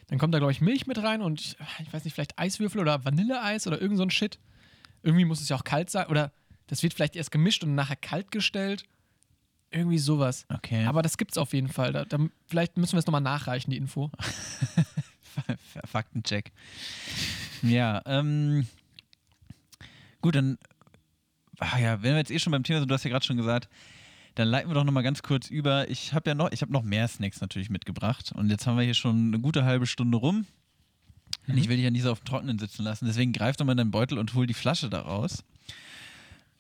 Dann 0.08 0.20
kommt 0.20 0.34
da, 0.34 0.40
glaube 0.40 0.52
ich, 0.52 0.62
Milch 0.62 0.86
mit 0.88 1.02
rein 1.02 1.22
und 1.22 1.42
ich, 1.42 1.58
ich 1.82 1.92
weiß 1.94 2.04
nicht, 2.06 2.14
vielleicht 2.14 2.38
Eiswürfel 2.38 2.80
oder 2.82 3.04
Vanilleeis 3.06 3.66
oder 3.68 3.82
irgend 3.82 3.98
so 3.98 4.04
ein 4.04 4.10
Shit. 4.12 4.38
Irgendwie 5.02 5.26
muss 5.26 5.42
es 5.42 5.50
ja 5.50 5.56
auch 5.58 5.64
kalt 5.64 5.90
sein. 5.90 6.08
Oder 6.08 6.32
das 6.68 6.84
wird 6.84 6.94
vielleicht 6.94 7.16
erst 7.16 7.32
gemischt 7.32 7.64
und 7.64 7.76
nachher 7.76 7.96
kalt 7.96 8.32
gestellt. 8.32 8.86
Irgendwie 9.72 9.98
sowas. 9.98 10.46
Okay. 10.54 10.86
Aber 10.86 11.02
das 11.02 11.18
gibt's 11.18 11.38
auf 11.40 11.52
jeden 11.54 11.68
Fall. 11.68 11.92
Da, 11.94 12.06
da, 12.06 12.20
vielleicht 12.46 12.78
müssen 12.78 12.94
wir 12.94 13.00
es 13.00 13.08
nochmal 13.08 13.22
nachreichen, 13.22 13.72
die 13.72 13.78
Info. 13.78 14.12
Faktencheck. 15.86 16.52
Ja, 17.64 18.02
ähm. 18.06 18.68
Gut, 20.24 20.36
dann. 20.36 20.58
Ach 21.60 21.78
ja, 21.78 22.02
wenn 22.02 22.14
wir 22.14 22.18
jetzt 22.18 22.32
eh 22.32 22.40
schon 22.40 22.52
beim 22.52 22.64
Thema 22.64 22.80
sind, 22.80 22.90
du 22.90 22.96
hast 22.96 23.04
ja 23.04 23.12
gerade 23.12 23.26
schon 23.26 23.38
gesagt, 23.38 23.70
dann 24.36 24.48
leiten 24.48 24.70
wir 24.70 24.74
doch 24.74 24.86
nochmal 24.86 25.04
ganz 25.04 25.22
kurz 25.22 25.50
über. 25.50 25.90
Ich 25.90 26.14
habe 26.14 26.30
ja 26.30 26.34
noch, 26.34 26.52
ich 26.52 26.62
habe 26.62 26.72
noch 26.72 26.82
mehr 26.82 27.08
Snacks 27.08 27.42
natürlich 27.42 27.70
mitgebracht 27.70 28.32
und 28.34 28.50
jetzt 28.50 28.66
haben 28.66 28.78
wir 28.78 28.84
hier 28.86 28.94
schon 28.94 29.28
eine 29.28 29.40
gute 29.40 29.66
halbe 29.66 29.86
Stunde 29.86 30.18
rum. 30.18 30.48
Und 31.48 31.58
ich 31.58 31.68
will 31.68 31.76
dich 31.76 31.84
ja 31.84 31.92
nicht 31.92 32.04
so 32.04 32.12
auf 32.12 32.22
dem 32.22 32.26
Trockenen 32.26 32.58
sitzen 32.58 32.84
lassen. 32.84 33.06
Deswegen 33.06 33.34
greif 33.34 33.58
doch 33.58 33.66
mal 33.66 33.74
in 33.74 33.78
deinen 33.78 33.92
Beutel 33.92 34.18
und 34.18 34.34
hol 34.34 34.48
die 34.48 34.54
Flasche 34.54 34.90
da 34.90 35.02
raus. 35.02 35.44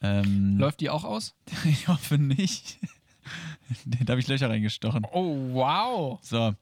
Ähm, 0.01 0.57
Läuft 0.57 0.81
die 0.81 0.89
auch 0.89 1.05
aus? 1.05 1.33
ich 1.63 1.87
hoffe 1.87 2.17
nicht. 2.17 2.79
da 3.85 4.11
habe 4.11 4.19
ich 4.19 4.27
Löcher 4.27 4.49
reingestochen. 4.49 5.05
Oh, 5.13 5.53
wow. 5.53 6.19
So, 6.21 6.53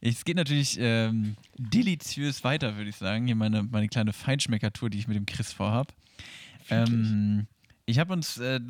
es 0.00 0.24
geht 0.24 0.36
natürlich 0.36 0.78
ähm, 0.80 1.36
deliziös 1.58 2.44
weiter, 2.44 2.76
würde 2.76 2.88
ich 2.88 2.96
sagen. 2.96 3.26
Hier 3.26 3.36
meine, 3.36 3.62
meine 3.62 3.88
kleine 3.88 4.14
Feinschmeckertour, 4.14 4.88
die 4.88 4.98
ich 4.98 5.06
mit 5.06 5.18
dem 5.18 5.26
Chris 5.26 5.52
vorhab. 5.52 5.92
Ähm, 6.70 7.46
ich 7.84 7.98
habe 7.98 8.12
uns, 8.12 8.38
äh, 8.38 8.60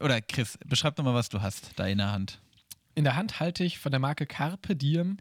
oder 0.00 0.20
Chris, 0.20 0.58
beschreib 0.66 0.96
doch 0.96 1.04
mal, 1.04 1.14
was 1.14 1.28
du 1.28 1.40
hast 1.40 1.72
da 1.76 1.86
in 1.86 1.98
der 1.98 2.12
Hand. 2.12 2.40
In 2.94 3.04
der 3.04 3.16
Hand 3.16 3.38
halte 3.40 3.62
ich 3.64 3.78
von 3.78 3.92
der 3.92 4.00
Marke 4.00 4.26
Carpe 4.26 4.74
Diem 4.74 5.18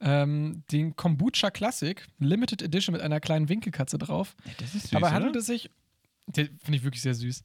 ähm, 0.00 0.62
den 0.72 0.96
Kombucha 0.96 1.50
Classic, 1.50 2.06
Limited 2.18 2.62
Edition 2.62 2.94
mit 2.94 3.02
einer 3.02 3.20
kleinen 3.20 3.48
Winkelkatze 3.48 3.98
drauf. 3.98 4.34
das 4.58 4.74
ist 4.74 4.88
süß, 4.88 4.94
Aber 4.94 5.12
handelt 5.12 5.36
es 5.36 5.46
sich, 5.46 5.70
finde 6.32 6.52
ich 6.68 6.82
wirklich 6.82 7.02
sehr 7.02 7.14
süß. 7.14 7.44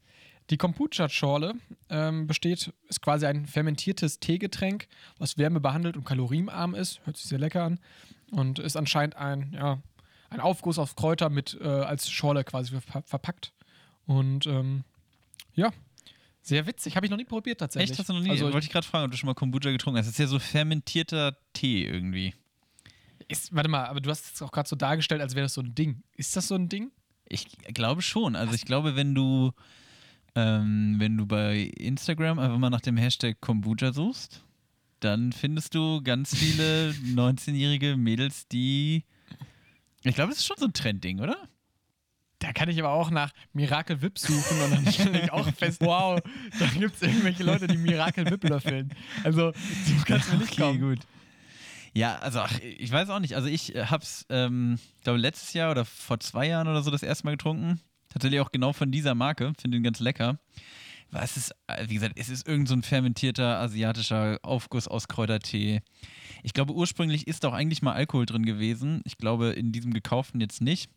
Die 0.51 0.57
Kombucha-Schorle 0.57 1.55
ähm, 1.89 2.27
besteht, 2.27 2.71
ist 2.87 3.01
quasi 3.01 3.25
ein 3.25 3.47
fermentiertes 3.47 4.19
Teegetränk, 4.19 4.87
was 5.17 5.37
Wärme 5.37 5.59
behandelt 5.59 5.97
und 5.97 6.05
kalorienarm 6.05 6.75
ist. 6.75 7.01
Hört 7.05 7.17
sich 7.17 7.27
sehr 7.27 7.39
lecker 7.39 7.63
an. 7.63 7.79
Und 8.31 8.59
ist 8.59 8.77
anscheinend 8.77 9.15
ein, 9.15 9.53
ja, 9.53 9.81
ein 10.29 10.39
Aufguss 10.39 10.77
auf 10.77 10.95
Kräuter 10.95 11.29
mit 11.29 11.57
äh, 11.59 11.67
als 11.67 12.09
Schorle 12.11 12.43
quasi 12.43 12.79
ver 12.79 13.01
verpackt. 13.01 13.53
Und 14.05 14.45
ähm, 14.45 14.83
ja, 15.53 15.71
sehr 16.45 16.67
witzig. 16.67 16.95
Habe 16.95 17.07
ich 17.07 17.09
noch 17.09 17.17
nie 17.17 17.25
probiert 17.25 17.59
tatsächlich. 17.59 17.91
Echt, 17.91 17.99
hast 17.99 18.09
du 18.09 18.13
noch 18.13 18.21
nie? 18.21 18.29
Also, 18.29 18.45
wollte 18.53 18.65
ich 18.65 18.71
gerade 18.71 18.85
fragen, 18.85 19.05
ob 19.05 19.11
du 19.11 19.17
schon 19.17 19.25
mal 19.25 19.33
Kombucha 19.33 19.71
getrunken 19.71 19.97
hast. 19.97 20.05
Das 20.05 20.13
ist 20.13 20.19
ja 20.19 20.27
so 20.27 20.37
fermentierter 20.37 21.35
Tee 21.53 21.85
irgendwie. 21.85 22.35
Ist, 23.27 23.55
warte 23.55 23.67
mal, 23.67 23.85
aber 23.85 23.99
du 23.99 24.11
hast 24.11 24.35
es 24.35 24.41
auch 24.43 24.51
gerade 24.51 24.69
so 24.69 24.75
dargestellt, 24.75 25.21
als 25.21 25.33
wäre 25.33 25.45
das 25.45 25.55
so 25.55 25.61
ein 25.61 25.73
Ding. 25.73 26.03
Ist 26.15 26.35
das 26.35 26.47
so 26.47 26.53
ein 26.53 26.69
Ding? 26.69 26.91
Ich 27.27 27.47
glaube 27.73 28.03
schon. 28.03 28.35
Also 28.35 28.53
ich 28.53 28.65
glaube, 28.65 28.95
wenn 28.95 29.15
du, 29.15 29.53
ähm, 30.35 30.97
wenn 30.99 31.17
du 31.17 31.25
bei 31.25 31.61
Instagram 31.77 32.37
einfach 32.37 32.59
mal 32.59 32.69
nach 32.69 32.81
dem 32.81 32.97
Hashtag 32.97 33.41
Kombucha 33.41 33.91
suchst, 33.91 34.43
dann 34.99 35.31
findest 35.31 35.73
du 35.73 36.03
ganz 36.03 36.35
viele 36.35 36.91
19-jährige 37.15 37.97
Mädels, 37.97 38.47
die. 38.47 39.03
Ich 40.03 40.13
glaube, 40.13 40.29
das 40.29 40.39
ist 40.39 40.45
schon 40.45 40.57
so 40.59 40.65
ein 40.65 40.73
Trendding, 40.73 41.19
oder? 41.19 41.37
Da 42.39 42.51
kann 42.51 42.69
ich 42.69 42.77
aber 42.79 42.89
auch 42.91 43.09
nach 43.11 43.31
Miracle 43.53 44.01
Whip 44.01 44.19
suchen 44.19 44.61
und 44.61 44.71
dann 44.71 44.85
stelle 44.93 45.21
ich 45.23 45.31
auch 45.31 45.47
fest, 45.53 45.81
wow, 45.81 46.19
da 46.59 46.65
gibt 46.67 46.95
es 46.95 47.01
irgendwelche 47.01 47.43
Leute, 47.43 47.67
die 47.67 47.77
Miracle 47.77 48.29
Whip 48.29 48.43
löffeln. 48.43 48.91
Also, 49.23 49.51
du 49.51 50.03
kannst 50.05 50.31
mir 50.31 50.37
nicht 50.39 50.47
Okay, 50.51 50.55
glauben. 50.57 50.79
gut. 50.79 50.99
Ja, 51.93 52.17
also 52.17 52.41
ach, 52.41 52.59
ich 52.59 52.91
weiß 52.91 53.09
auch 53.09 53.19
nicht. 53.19 53.35
Also 53.35 53.47
ich 53.47 53.73
äh, 53.73 53.85
hab's, 53.85 54.25
ähm, 54.29 54.77
glaube 55.03 55.17
letztes 55.17 55.53
Jahr 55.53 55.71
oder 55.71 55.85
vor 55.85 56.19
zwei 56.19 56.47
Jahren 56.47 56.67
oder 56.67 56.81
so 56.83 56.91
das 56.91 57.03
erste 57.03 57.23
Mal 57.25 57.31
getrunken. 57.31 57.79
Tatsächlich 58.09 58.41
auch 58.41 58.51
genau 58.51 58.73
von 58.73 58.91
dieser 58.91 59.15
Marke. 59.15 59.53
Finde 59.59 59.77
ihn 59.77 59.83
ganz 59.83 60.01
lecker. 60.01 60.37
Es 61.13 61.37
ist, 61.37 61.51
äh, 61.67 61.87
wie 61.87 61.93
gesagt, 61.93 62.15
es 62.19 62.27
ist 62.27 62.45
irgend 62.49 62.67
so 62.67 62.75
ein 62.75 62.83
fermentierter 62.83 63.59
asiatischer 63.59 64.39
Aufguss 64.43 64.89
aus 64.89 65.07
Kräutertee. 65.07 65.81
Ich 66.43 66.51
glaube, 66.51 66.73
ursprünglich 66.73 67.27
ist 67.27 67.45
auch 67.45 67.53
eigentlich 67.53 67.81
mal 67.81 67.93
Alkohol 67.93 68.25
drin 68.25 68.45
gewesen. 68.45 69.01
Ich 69.05 69.17
glaube, 69.17 69.51
in 69.51 69.71
diesem 69.71 69.93
gekauften 69.93 70.41
jetzt 70.41 70.59
nicht. 70.61 70.89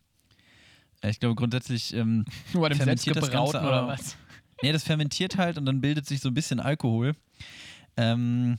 Äh, 1.03 1.11
Ich 1.11 1.21
glaube 1.21 1.35
grundsätzlich 1.35 1.95
ähm, 1.95 2.25
Nur 2.53 2.63
bei 2.63 2.69
dem 2.71 2.79
Fermentiert 2.79 3.17
das 3.17 3.25
selbstgebrauten 3.27 3.53
Ganze 3.61 3.69
oder 3.69 3.87
was? 3.89 4.17
Nee, 4.63 4.73
das 4.73 4.83
fermentiert 4.85 5.37
halt 5.37 5.57
und 5.59 5.67
dann 5.67 5.81
bildet 5.81 6.07
sich 6.07 6.21
so 6.21 6.29
ein 6.29 6.35
bisschen 6.35 6.59
Alkohol. 6.61 7.15
Ähm, 7.97 8.59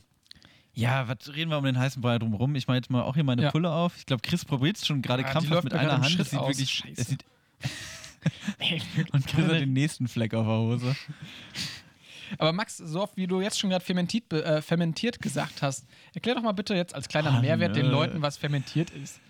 ja, 0.72 1.08
was 1.08 1.34
reden 1.34 1.50
wir 1.50 1.58
um 1.58 1.64
den 1.64 1.78
heißen 1.78 2.00
Brei 2.00 2.18
drumherum? 2.18 2.54
Ich 2.54 2.66
mache 2.68 2.76
jetzt 2.78 2.90
mal 2.90 3.02
auch 3.02 3.14
hier 3.14 3.24
meine 3.24 3.42
Ja. 3.42 3.50
Pulle 3.50 3.70
auf. 3.70 3.96
Ich 3.98 4.06
glaube, 4.06 4.22
Chris 4.22 4.44
probiert 4.44 4.76
es 4.76 4.86
schon 4.86 5.02
gerade 5.02 5.22
Ah, 5.24 5.26
die 5.26 5.32
krampfhaft 5.32 5.50
läuft 5.54 5.64
mit 5.64 5.72
gerade 5.74 5.90
einer 5.92 6.02
Hand. 6.04 6.18
Das 6.18 6.30
sieht 6.30 6.38
aus. 6.38 6.48
wirklich. 6.48 6.70
Scheiße. 6.70 6.94
Es 7.00 7.08
sieht, 7.08 7.24
und 9.12 9.26
Chris 9.26 9.44
hat 9.46 9.52
den 9.60 9.72
nächsten 9.72 10.08
Fleck 10.08 10.32
auf 10.34 10.46
der 10.46 10.54
Hose. 10.56 10.96
Aber 12.38 12.52
Max, 12.52 12.76
so 12.76 13.02
oft 13.02 13.16
wie 13.16 13.26
du 13.26 13.40
jetzt 13.40 13.58
schon 13.58 13.70
gerade 13.70 13.84
fermentiert, 13.84 14.32
äh, 14.32 14.62
fermentiert 14.62 15.20
gesagt 15.20 15.62
hast, 15.62 15.84
erklär 16.14 16.36
doch 16.36 16.42
mal 16.42 16.52
bitte 16.52 16.74
jetzt 16.74 16.94
als 16.94 17.08
kleiner 17.08 17.32
Ah, 17.32 17.40
Mehrwert 17.40 17.74
den. 17.76 17.86
Leuten, 17.86 18.22
was 18.22 18.36
fermentiert 18.36 18.90
ist. 18.90 19.20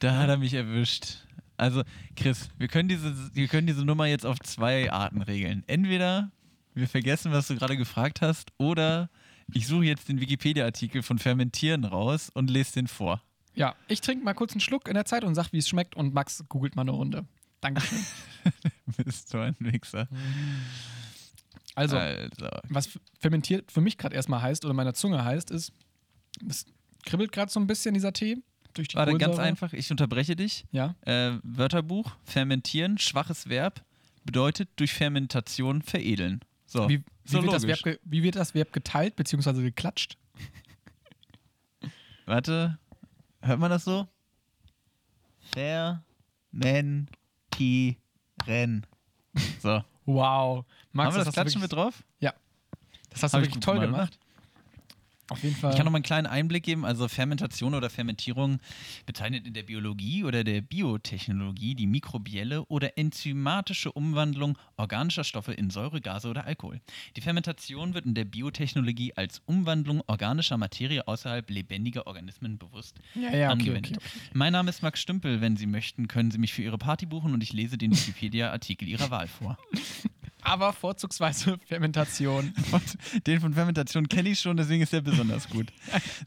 Da 0.00 0.16
hat 0.16 0.28
er 0.28 0.36
mich 0.36 0.52
erwischt. 0.54 1.24
Also, 1.60 1.82
Chris, 2.16 2.48
wir 2.56 2.68
können, 2.68 2.88
diese, 2.88 3.34
wir 3.34 3.46
können 3.46 3.66
diese 3.66 3.84
Nummer 3.84 4.06
jetzt 4.06 4.24
auf 4.24 4.40
zwei 4.40 4.90
Arten 4.90 5.20
regeln. 5.20 5.62
Entweder 5.66 6.30
wir 6.72 6.88
vergessen, 6.88 7.32
was 7.32 7.48
du 7.48 7.56
gerade 7.56 7.76
gefragt 7.76 8.22
hast, 8.22 8.50
oder 8.56 9.10
ich 9.52 9.66
suche 9.66 9.84
jetzt 9.84 10.08
den 10.08 10.20
Wikipedia-Artikel 10.20 11.02
von 11.02 11.18
Fermentieren 11.18 11.84
raus 11.84 12.30
und 12.32 12.48
lese 12.48 12.72
den 12.72 12.86
vor. 12.86 13.22
Ja, 13.54 13.74
ich 13.88 14.00
trinke 14.00 14.24
mal 14.24 14.32
kurz 14.32 14.52
einen 14.52 14.62
Schluck 14.62 14.88
in 14.88 14.94
der 14.94 15.04
Zeit 15.04 15.22
und 15.22 15.34
sag, 15.34 15.52
wie 15.52 15.58
es 15.58 15.68
schmeckt 15.68 15.96
und 15.96 16.14
Max 16.14 16.42
googelt 16.48 16.76
mal 16.76 16.82
eine 16.82 16.92
Runde. 16.92 17.26
Dankeschön. 17.60 17.98
Bist 18.96 19.34
du 19.34 19.38
ein 19.38 19.56
Wichser. 19.58 20.08
Also, 21.74 21.98
also. 21.98 22.48
was 22.70 22.98
fermentiert 23.18 23.70
für 23.70 23.82
mich 23.82 23.98
gerade 23.98 24.16
erstmal 24.16 24.40
heißt 24.40 24.64
oder 24.64 24.72
meiner 24.72 24.94
Zunge 24.94 25.22
heißt, 25.22 25.50
ist, 25.50 25.72
es 26.48 26.64
kribbelt 27.04 27.32
gerade 27.32 27.52
so 27.52 27.60
ein 27.60 27.66
bisschen 27.66 27.92
dieser 27.92 28.14
Tee 28.14 28.38
durch 28.74 28.88
die 28.88 28.96
Warte, 28.96 29.16
ganz 29.18 29.38
einfach, 29.38 29.72
ich 29.72 29.90
unterbreche 29.90 30.36
dich. 30.36 30.64
Ja, 30.72 30.94
Äh, 31.02 31.32
Wörterbuch, 31.42 32.16
fermentieren, 32.24 32.98
schwaches 32.98 33.48
Verb, 33.48 33.82
bedeutet 34.24 34.68
durch 34.76 34.92
Fermentation 34.92 35.82
veredeln. 35.82 36.40
So, 36.66 36.88
wie, 36.88 36.98
wie, 36.98 37.04
so 37.24 37.42
wird 37.42 37.52
das. 37.52 37.66
Verb 37.66 37.98
wie 38.04 38.22
wird 38.22 38.36
das 38.36 38.54
Verb 38.54 38.72
geteilt 38.72 39.16
bzw. 39.16 39.62
geklatscht? 39.62 40.16
Warte, 42.26 42.78
hört 43.42 43.58
man 43.58 43.70
das 43.70 43.84
so? 43.84 44.06
Fermentieren. 45.52 47.08
So, 49.60 49.84
Wow. 50.06 50.64
Max, 50.92 51.06
haben 51.06 51.14
wir 51.14 51.24
das 51.24 51.26
du 51.26 51.32
Klatschen 51.32 51.60
mit 51.60 51.70
wirklich, 51.70 51.84
drauf? 51.94 52.04
Das 53.10 53.22
hast 53.24 53.34
du 53.34 53.38
Hab 53.38 53.44
wirklich 53.44 53.64
toll 53.64 53.80
gemacht, 53.80 54.12
gemacht. 54.12 54.18
Auf 55.30 55.44
jeden 55.44 55.54
Fall. 55.54 55.70
Ich 55.70 55.76
kann 55.76 55.84
noch 55.84 55.92
mal 55.92 55.98
einen 55.98 56.02
kleinen 56.02 56.26
Einblick 56.26 56.64
geben. 56.64 56.84
Also 56.84 57.06
Fermentation 57.06 57.74
oder 57.74 57.88
Fermentierung 57.88 58.58
bezeichnet 59.06 59.46
in 59.46 59.54
der 59.54 59.62
Biologie 59.62 60.24
oder 60.24 60.42
der 60.42 60.60
Biotechnologie 60.60 61.76
die 61.76 61.86
mikrobielle 61.86 62.64
oder 62.66 62.98
enzymatische 62.98 63.92
Umwandlung 63.92 64.58
organischer 64.76 65.22
Stoffe 65.22 65.52
in 65.52 65.70
Säure, 65.70 66.00
Gase 66.00 66.28
oder 66.28 66.46
Alkohol. 66.46 66.80
Die 67.16 67.20
Fermentation 67.20 67.94
wird 67.94 68.06
in 68.06 68.14
der 68.14 68.24
Biotechnologie 68.24 69.12
als 69.14 69.40
Umwandlung 69.46 70.02
organischer 70.08 70.58
Materie 70.58 71.06
außerhalb 71.06 71.48
lebendiger 71.48 72.08
Organismen 72.08 72.58
bewusst 72.58 72.98
ja, 73.14 73.34
ja, 73.34 73.50
angewendet. 73.50 73.98
okay, 73.98 74.06
okay. 74.06 74.30
Mein 74.34 74.52
Name 74.52 74.68
ist 74.68 74.82
Max 74.82 75.00
Stümpel. 75.00 75.40
Wenn 75.40 75.56
Sie 75.56 75.66
möchten, 75.66 76.08
können 76.08 76.32
Sie 76.32 76.38
mich 76.38 76.52
für 76.52 76.62
Ihre 76.62 76.78
Party 76.78 77.06
buchen 77.06 77.34
und 77.34 77.42
ich 77.42 77.52
lese 77.52 77.78
den 77.78 77.92
Wikipedia-Artikel 77.92 78.88
Ihrer 78.88 79.10
Wahl 79.10 79.28
vor. 79.28 79.56
Aber 80.42 80.72
vorzugsweise 80.72 81.58
Fermentation. 81.66 82.52
Und 82.72 83.26
den 83.26 83.40
von 83.40 83.52
Fermentation 83.52 84.08
kenne 84.08 84.30
ich 84.30 84.40
schon, 84.40 84.56
deswegen 84.56 84.82
ist 84.82 84.92
der 84.92 85.00
besonders 85.00 85.48
gut. 85.48 85.68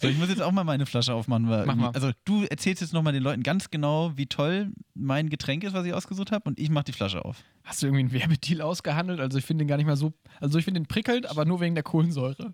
So, 0.01 0.07
ich 0.07 0.17
muss 0.17 0.29
jetzt 0.29 0.41
auch 0.41 0.51
mal 0.51 0.63
meine 0.63 0.85
Flasche 0.85 1.13
aufmachen. 1.13 1.49
Weil 1.49 1.65
Mach 1.65 1.75
mal. 1.75 1.91
Also 1.91 2.11
du 2.25 2.43
erzählst 2.43 2.81
jetzt 2.81 2.93
nochmal 2.93 3.13
den 3.13 3.23
Leuten 3.23 3.43
ganz 3.43 3.71
genau, 3.71 4.15
wie 4.15 4.25
toll 4.25 4.71
mein 4.93 5.29
Getränk 5.29 5.63
ist, 5.63 5.73
was 5.73 5.85
ich 5.85 5.93
ausgesucht 5.93 6.31
habe, 6.31 6.45
und 6.45 6.59
ich 6.59 6.69
mache 6.69 6.85
die 6.85 6.93
Flasche 6.93 7.23
auf. 7.23 7.37
Hast 7.63 7.81
du 7.81 7.87
irgendwie 7.87 8.01
einen 8.01 8.11
Werbedeal 8.13 8.61
ausgehandelt? 8.61 9.19
Also 9.19 9.37
ich 9.37 9.45
finde 9.45 9.63
den 9.63 9.67
gar 9.67 9.77
nicht 9.77 9.87
mal 9.87 9.97
so. 9.97 10.13
Also 10.39 10.59
ich 10.59 10.65
finde 10.65 10.79
den 10.81 10.87
prickelnd, 10.87 11.29
aber 11.29 11.45
nur 11.45 11.61
wegen 11.61 11.75
der 11.75 11.83
Kohlensäure. 11.83 12.51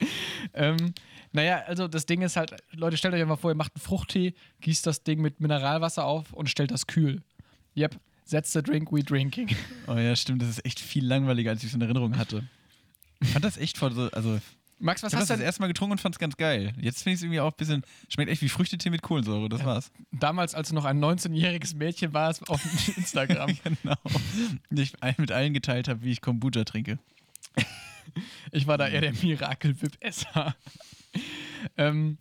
ähm, 0.54 0.94
naja, 1.32 1.62
also 1.66 1.86
das 1.86 2.06
Ding 2.06 2.22
ist 2.22 2.36
halt, 2.36 2.56
Leute, 2.72 2.96
stellt 2.96 3.14
euch 3.14 3.22
einfach 3.22 3.38
vor, 3.38 3.50
ihr 3.50 3.56
macht 3.56 3.74
einen 3.74 3.82
Fruchttee, 3.82 4.34
gießt 4.60 4.86
das 4.86 5.04
Ding 5.04 5.20
mit 5.20 5.40
Mineralwasser 5.40 6.04
auf 6.04 6.32
und 6.32 6.48
stellt 6.50 6.70
das 6.70 6.86
kühl. 6.86 7.22
Yep, 7.76 7.96
that's 8.30 8.52
the 8.52 8.62
drink 8.62 8.90
we 8.92 9.02
drinking. 9.02 9.48
Oh 9.86 9.94
ja, 9.96 10.14
stimmt, 10.16 10.42
das 10.42 10.48
ist 10.48 10.64
echt 10.64 10.80
viel 10.80 11.04
langweiliger, 11.04 11.50
als 11.50 11.62
ich 11.62 11.68
es 11.68 11.74
in 11.74 11.80
Erinnerung 11.80 12.16
hatte. 12.16 12.44
Ich 13.20 13.28
fand 13.28 13.44
das 13.44 13.56
echt 13.58 13.76
voll 13.78 13.92
so, 13.92 14.10
also 14.10 14.40
Max, 14.82 15.02
was 15.02 15.12
ich 15.12 15.18
hast 15.18 15.28
du 15.28 15.32
das 15.34 15.38
denn 15.38 15.44
erste 15.46 15.60
Mal 15.60 15.66
getrunken 15.68 15.92
und 15.92 16.00
fand 16.00 16.14
es 16.14 16.18
ganz 16.18 16.36
geil. 16.38 16.72
Jetzt 16.80 17.02
finde 17.02 17.12
ich 17.14 17.18
es 17.18 17.22
irgendwie 17.22 17.40
auch 17.40 17.52
ein 17.52 17.56
bisschen, 17.58 17.82
schmeckt 18.08 18.30
echt 18.30 18.40
wie 18.40 18.48
Früchtetee 18.48 18.88
mit 18.88 19.02
Kohlensäure, 19.02 19.50
das 19.50 19.62
war's. 19.62 19.92
damals, 20.10 20.54
als 20.54 20.70
du 20.70 20.74
noch 20.74 20.86
ein 20.86 20.98
19-jähriges 21.04 21.76
Mädchen 21.76 22.14
warst, 22.14 22.48
auf 22.48 22.62
Instagram? 22.96 23.56
genau. 23.62 23.96
Und 24.70 24.78
ich 24.78 24.94
mit 25.18 25.32
allen 25.32 25.52
geteilt 25.52 25.86
habe, 25.88 26.02
wie 26.02 26.12
ich 26.12 26.22
Kombucha 26.22 26.64
trinke. 26.64 26.98
Ich 28.52 28.66
war 28.66 28.78
da 28.78 28.88
eher 28.88 29.02
der 29.02 29.12
Miracle-Whip-Esser. 29.12 30.56
ähm, 31.76 32.16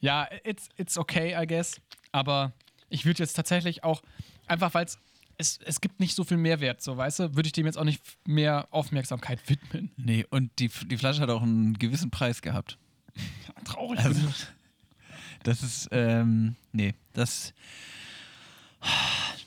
ja, 0.00 0.28
it's, 0.44 0.68
it's 0.76 0.98
okay, 0.98 1.40
I 1.40 1.46
guess. 1.46 1.80
Aber 2.12 2.52
ich 2.88 3.04
würde 3.06 3.22
jetzt 3.22 3.34
tatsächlich 3.34 3.84
auch, 3.84 4.02
einfach 4.48 4.74
weil 4.74 4.84
es, 4.86 4.98
es 5.40 5.80
gibt 5.80 6.00
nicht 6.00 6.14
so 6.14 6.24
viel 6.24 6.36
Mehrwert, 6.36 6.82
so 6.82 6.96
weißt 6.96 7.18
du, 7.18 7.36
würde 7.36 7.46
ich 7.46 7.52
dem 7.52 7.66
jetzt 7.66 7.78
auch 7.78 7.84
nicht 7.84 8.02
mehr 8.26 8.68
Aufmerksamkeit 8.70 9.40
widmen. 9.48 9.90
Nee, 9.96 10.26
und 10.30 10.50
die, 10.58 10.68
die 10.68 10.96
Flasche 10.96 11.22
hat 11.22 11.30
auch 11.30 11.42
einen 11.42 11.78
gewissen 11.78 12.10
Preis 12.10 12.42
gehabt. 12.42 12.78
Traurig. 13.64 14.00
Also, 14.00 14.20
das 15.42 15.62
ist, 15.62 15.88
ähm, 15.92 16.56
nee, 16.72 16.94
das. 17.12 17.54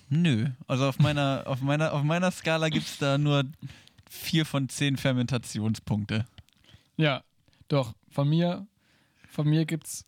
Nö. 0.09 0.49
Also 0.67 0.87
auf 0.87 0.99
meiner, 0.99 1.43
auf 1.45 1.61
meiner, 1.61 1.93
auf 1.93 2.03
meiner 2.03 2.31
Skala 2.31 2.69
gibt 2.69 2.85
es 2.85 2.97
da 2.97 3.17
nur 3.17 3.45
vier 4.09 4.45
von 4.45 4.69
zehn 4.69 4.97
Fermentationspunkte. 4.97 6.25
ja, 6.97 7.23
doch. 7.67 7.93
Von 8.09 8.29
mir, 8.29 8.67
von 9.27 9.49
mir 9.49 9.65
gibt 9.65 9.87
es 9.87 10.05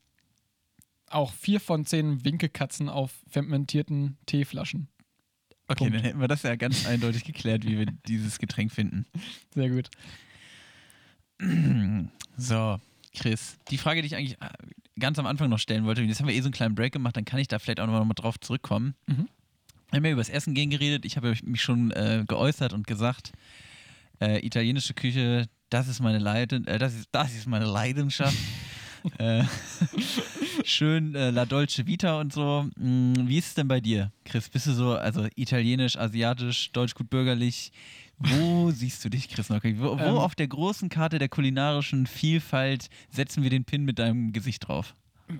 auch 1.09 1.33
vier 1.33 1.59
von 1.59 1.86
zehn 1.86 2.23
Winkelkatzen 2.23 2.88
auf 2.88 3.11
fermentierten 3.27 4.17
Teeflaschen. 4.27 4.89
Okay, 5.68 5.78
Punkt. 5.78 5.95
dann 5.95 6.03
hätten 6.03 6.20
wir 6.20 6.28
das 6.28 6.43
ja 6.43 6.55
ganz 6.55 6.86
eindeutig 6.86 7.24
geklärt, 7.24 7.66
wie 7.66 7.80
wir 7.80 7.88
dieses 8.07 8.38
Getränk 8.38 8.72
finden. 8.72 9.05
Sehr 9.53 9.70
gut. 9.70 9.89
So, 12.38 12.82
Chris, 13.16 13.57
die 13.70 13.78
Frage, 13.78 14.01
die 14.01 14.07
ich 14.07 14.16
eigentlich 14.18 14.41
äh, 14.41 14.49
ganz 14.99 15.18
am 15.20 15.26
Anfang 15.26 15.49
noch 15.49 15.57
stellen 15.59 15.86
wollte, 15.86 16.01
jetzt 16.01 16.20
haben 16.20 16.28
wir 16.28 16.36
eh 16.36 16.41
so 16.41 16.47
einen 16.47 16.53
kleinen 16.53 16.76
Break 16.76 16.91
gemacht, 16.91 17.16
dann 17.16 17.24
kann 17.24 17.39
ich 17.39 17.47
da 17.47 17.59
vielleicht 17.59 17.80
auch 17.80 17.88
noch 17.88 18.03
mal 18.03 18.13
drauf 18.13 18.38
zurückkommen. 18.41 18.93
Mhm. 19.07 19.30
Wir 19.89 19.97
haben 19.97 20.05
ja 20.05 20.11
über 20.11 20.22
das 20.22 20.30
Essen 20.30 20.53
gehen 20.53 20.70
geredet. 20.70 21.05
Ich 21.05 21.16
habe 21.16 21.34
mich 21.43 21.61
schon 21.61 21.91
äh, 21.91 22.26
geäußert 22.28 22.74
und 22.74 22.88
gesagt, 22.88 23.32
äh, 24.20 24.45
italienische 24.45 24.93
Küche, 24.93 25.47
das 25.70 25.88
ist 25.88 26.01
meine 26.01 26.20
Leiden, 26.20 26.68
äh, 26.68 26.78
das 26.78 26.93
ist, 26.93 27.07
das 27.11 27.34
ist 27.34 27.47
meine 27.47 27.66
Leidenschaft. 27.66 28.38
äh, 29.18 29.43
schön 30.66 31.16
äh, 31.16 31.32
La 31.32 31.45
Dolce 31.45 31.86
Vita 31.86 32.20
und 32.20 32.34
so. 32.34 32.66
Hm, 32.78 33.13
wie 33.28 33.38
ist 33.38 33.47
es 33.47 33.53
denn 33.53 33.68
bei 33.68 33.80
dir, 33.80 34.11
Chris? 34.24 34.49
Bist 34.49 34.68
du 34.68 34.74
so, 34.74 34.93
also 34.95 35.28
italienisch, 35.36 35.97
asiatisch, 35.97 36.72
deutsch 36.72 36.95
gut 36.95 37.09
bürgerlich? 37.09 37.72
Wo 38.18 38.72
siehst 38.72 39.03
du 39.05 39.09
dich, 39.09 39.30
Chris 39.30 39.49
Nocke? 39.49 39.80
Wo, 39.80 39.97
wo 39.97 40.03
Ähm. 40.03 40.18
auf 40.18 40.36
der 40.36 40.47
großen 40.47 40.89
Karte 40.89 41.20
der 41.20 41.30
kulinarischen 41.30 42.07
Vielfalt 42.07 42.89
setzen 43.09 43.43
wir 43.43 43.49
den 43.49 43.66
Pin 43.66 43.84
mit 43.84 43.99
deinem 43.99 44.34
Gesicht 44.34 44.68
drauf? 44.68 44.93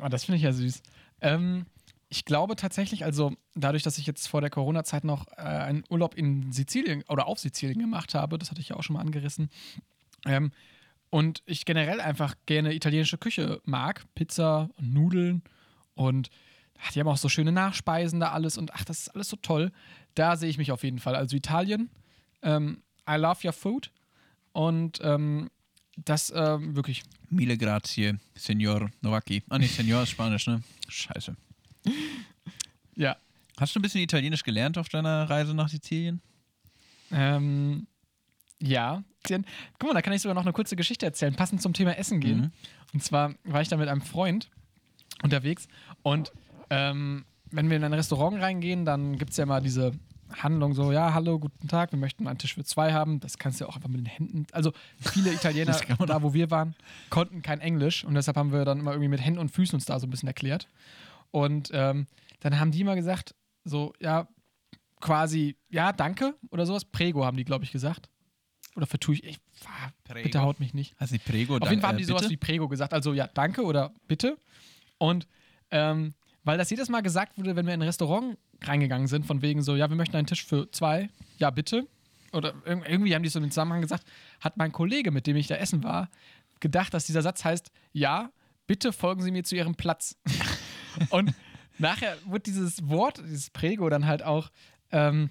Oh, 0.04 0.08
das 0.08 0.26
finde 0.26 0.38
ich 0.38 0.44
ja 0.44 0.52
süß. 0.52 0.82
Ähm, 1.22 1.66
ich 2.10 2.26
glaube 2.26 2.56
tatsächlich, 2.56 3.04
also 3.06 3.34
dadurch, 3.56 3.84
dass 3.84 3.98
ich 3.98 4.06
jetzt 4.06 4.28
vor 4.28 4.42
der 4.42 4.50
Corona-Zeit 4.50 5.04
noch 5.04 5.28
äh, 5.38 5.42
einen 5.42 5.84
Urlaub 5.90 6.16
in 6.16 6.52
Sizilien 6.52 7.04
oder 7.10 7.28
auf 7.28 7.40
Sizilien 7.40 7.80
gemacht 7.80 8.14
habe, 8.14 8.38
das 8.38 8.52
hatte 8.52 8.62
ich 8.62 8.70
ja 8.70 8.76
auch 8.76 8.84
schon 8.84 8.96
mal 8.96 9.02
angerissen, 9.02 9.50
ähm, 10.26 10.52
und 11.16 11.42
ich 11.46 11.64
generell 11.64 12.02
einfach 12.02 12.36
gerne 12.46 12.74
italienische 12.74 13.18
Küche 13.18 13.62
mag, 13.64 14.04
Pizza 14.16 14.70
und 14.76 14.94
Nudeln 14.94 15.44
Und 15.94 16.30
ach, 16.84 16.92
die 16.92 17.00
haben 17.00 17.08
auch 17.08 17.16
so 17.16 17.30
schöne 17.30 17.54
Nachspeisen 17.54 18.20
da 18.20 18.34
alles 18.34 18.58
und 18.58 18.74
ach, 18.74 18.84
das 18.84 19.00
ist 19.00 19.10
alles 19.16 19.30
so 19.30 19.38
toll. 19.38 19.72
Da 20.14 20.36
sehe 20.36 20.50
ich 20.50 20.58
mich 20.58 20.74
auf 20.74 20.84
jeden 20.84 21.00
Fall. 21.00 21.16
Also 21.16 21.38
Italien, 21.38 21.90
ähm, 22.42 22.84
I 23.10 23.16
love 23.16 23.48
your 23.48 23.54
food. 23.54 23.92
Und 24.52 25.00
ähm, 25.04 25.50
das 25.96 26.34
ähm, 26.36 26.76
wirklich. 26.76 27.04
Mille 27.30 27.58
grazie, 27.58 28.16
Senor 28.36 28.90
Novaki. 29.00 29.42
Ah, 29.48 29.58
nee, 29.58 29.68
Senor 29.68 30.04
ist 30.04 30.10
Spanisch, 30.10 30.48
ne? 30.48 30.64
Scheiße. 30.90 31.34
Ja. 32.98 33.16
Hast 33.58 33.74
du 33.74 33.80
ein 33.80 33.84
bisschen 33.84 34.02
Italienisch 34.02 34.44
gelernt 34.44 34.78
auf 34.78 34.90
deiner 34.90 35.30
Reise 35.30 35.54
nach 35.54 35.70
Sizilien? 35.70 36.22
Ähm, 37.10 37.88
ja. 38.62 39.04
Guck 39.80 39.90
mal, 39.90 39.94
da 39.94 40.02
kann 40.02 40.14
ich 40.14 40.22
sogar 40.22 40.36
noch 40.36 40.44
eine 40.44 40.54
kurze 40.54 40.76
Geschichte 40.76 41.06
erzählen, 41.06 41.36
passend 41.36 41.62
zum 41.62 41.74
Thema 41.74 41.98
Essen 41.98 42.20
gehen. 42.20 42.38
Mhm. 42.38 42.52
Und 42.94 43.04
zwar 43.04 43.34
war 43.44 43.62
ich 43.62 43.68
da 43.68 43.78
mit 43.78 43.90
einem 43.90 44.02
Freund 44.02 44.50
unterwegs 45.24 45.68
und 46.04 46.32
ähm, 46.70 47.26
wenn 47.52 47.70
wir 47.70 47.78
in 47.78 47.84
ein 47.84 47.94
Restaurant 47.94 48.42
reingehen, 48.42 48.86
dann 48.86 49.18
gibt 49.18 49.32
es 49.32 49.38
ja 49.38 49.44
immer 49.44 49.62
diese 49.62 49.94
Handlung 50.34 50.74
so, 50.74 50.92
ja, 50.92 51.14
hallo, 51.14 51.40
guten 51.40 51.68
Tag, 51.68 51.92
wir 51.92 52.00
möchten 52.00 52.28
einen 52.28 52.38
Tisch 52.38 52.56
für 52.56 52.64
zwei 52.64 52.94
haben. 52.94 53.20
Das 53.20 53.38
kannst 53.38 53.60
du 53.60 53.66
ja 53.66 53.70
auch 53.70 53.76
einfach 53.76 53.90
mit 53.90 54.00
den 54.00 54.06
Händen. 54.06 54.48
Also 54.52 54.72
viele 55.00 55.32
Italiener, 55.32 55.80
da 56.08 56.24
wo 56.24 56.34
wir 56.34 56.52
waren, 56.52 56.76
konnten 57.10 57.42
kein 57.42 57.62
Englisch 57.62 58.04
und 58.04 58.16
deshalb 58.16 58.38
haben 58.38 58.52
wir 58.52 58.66
dann 58.66 58.80
immer 58.80 58.92
irgendwie 58.92 59.10
mit 59.10 59.22
Händen 59.24 59.40
und 59.40 59.50
Füßen 59.50 59.76
uns 59.76 59.86
da 59.86 60.00
so 60.00 60.08
ein 60.08 60.10
bisschen 60.10 60.28
erklärt. 60.28 60.68
Und 61.32 61.70
ähm, 61.74 62.08
dann 62.40 62.60
haben 62.60 62.72
die 62.72 62.84
mal 62.84 62.96
gesagt, 62.96 63.36
so, 63.64 63.94
ja, 64.00 64.28
quasi, 65.00 65.56
ja, 65.70 65.92
danke 65.92 66.36
oder 66.50 66.66
sowas. 66.66 66.86
Prego 66.86 67.26
haben 67.26 67.38
die, 67.38 67.46
glaube 67.46 67.64
ich, 67.64 67.72
gesagt. 67.72 68.10
Oder 68.76 68.86
vertue 68.88 69.16
ich, 69.16 69.24
ich 69.24 69.38
ah, 69.66 69.90
bitte 70.14 70.42
haut 70.42 70.60
mich 70.60 70.74
nicht. 70.74 70.96
Du 71.00 71.06
nicht 71.12 71.26
Prego? 71.26 71.58
Auf 71.58 71.70
jeden 71.70 71.82
Fall 71.82 71.92
haben 71.92 71.98
die 71.98 72.04
sowas 72.04 72.30
wie 72.30 72.38
Prego 72.38 72.68
gesagt. 72.68 72.94
Also 72.94 73.14
ja, 73.14 73.28
danke 73.28 73.64
oder 73.64 73.94
bitte. 74.08 74.38
Und 74.98 75.28
ähm, 75.72 76.14
weil 76.44 76.58
das 76.58 76.70
jedes 76.70 76.90
Mal 76.90 77.02
gesagt 77.02 77.38
wurde, 77.38 77.56
wenn 77.56 77.66
wir 77.66 77.74
in 77.74 77.82
ein 77.82 77.88
Restaurant 77.88 78.38
reingegangen 78.62 79.08
sind, 79.08 79.26
von 79.26 79.42
wegen 79.42 79.62
so, 79.64 79.76
ja, 79.76 79.90
wir 79.90 79.96
möchten 79.96 80.16
einen 80.16 80.28
Tisch 80.28 80.46
für 80.46 80.70
zwei, 80.72 81.10
ja, 81.38 81.50
bitte. 81.50 81.88
Oder 82.34 82.54
irg- 82.66 82.86
irgendwie 82.86 83.16
haben 83.16 83.24
die 83.24 83.30
so 83.30 83.40
den 83.40 83.50
Zusammenhang 83.50 83.82
gesagt, 83.82 84.06
hat 84.42 84.58
mein 84.58 84.72
Kollege, 84.72 85.12
mit 85.12 85.26
dem 85.26 85.38
ich 85.38 85.48
da 85.48 85.56
essen 85.56 85.84
war, 85.84 86.10
gedacht, 86.60 86.94
dass 86.94 87.06
dieser 87.06 87.22
Satz 87.22 87.44
heißt, 87.44 87.72
ja, 87.94 88.30
bitte 88.68 88.92
folgen 88.94 89.22
Sie 89.24 89.32
mir 89.32 89.44
zu 89.44 89.56
Ihrem 89.56 89.76
Platz. 89.76 90.18
Und 91.10 91.34
nachher 91.78 92.18
wird 92.28 92.46
dieses 92.46 92.88
Wort, 92.88 93.20
dieses 93.20 93.50
Prego, 93.50 93.90
dann 93.90 94.06
halt 94.06 94.24
auch 94.24 94.50
ähm, 94.92 95.30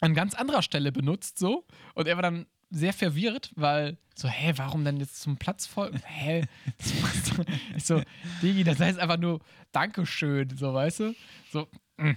an 0.00 0.14
ganz 0.14 0.34
anderer 0.34 0.62
Stelle 0.62 0.92
benutzt, 0.92 1.38
so. 1.38 1.64
Und 1.94 2.06
er 2.08 2.16
war 2.16 2.22
dann 2.22 2.46
sehr 2.74 2.92
verwirrt, 2.92 3.52
weil 3.56 3.96
so, 4.16 4.28
hä, 4.28 4.52
warum 4.56 4.84
denn 4.84 4.98
jetzt 4.98 5.20
zum 5.20 5.36
Platz 5.36 5.66
folgen? 5.66 6.00
Hä? 6.04 6.44
Ich 7.76 7.84
so, 7.84 8.02
Digi, 8.42 8.62
das 8.64 8.78
heißt 8.78 8.98
einfach 8.98 9.18
nur 9.18 9.40
Dankeschön, 9.72 10.56
so, 10.56 10.72
weißt 10.72 11.00
du? 11.00 11.14
So, 11.52 11.68
mm. 11.96 12.12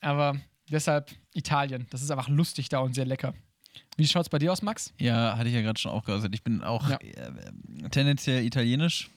aber 0.00 0.36
deshalb 0.70 1.10
Italien, 1.34 1.86
das 1.90 2.02
ist 2.02 2.10
einfach 2.10 2.28
lustig 2.28 2.68
da 2.68 2.78
und 2.80 2.94
sehr 2.94 3.04
lecker. 3.04 3.34
Wie 3.96 4.06
schaut's 4.06 4.28
bei 4.28 4.38
dir 4.38 4.52
aus, 4.52 4.62
Max? 4.62 4.92
Ja, 4.98 5.36
hatte 5.36 5.48
ich 5.48 5.54
ja 5.54 5.60
gerade 5.60 5.78
schon 5.78 5.92
auch 5.92 6.04
geäußert. 6.04 6.34
Ich 6.34 6.42
bin 6.42 6.62
auch 6.62 6.88
Ja. 6.88 6.96
äh, 6.96 7.88
tendenziell 7.90 8.44
italienisch. 8.44 9.10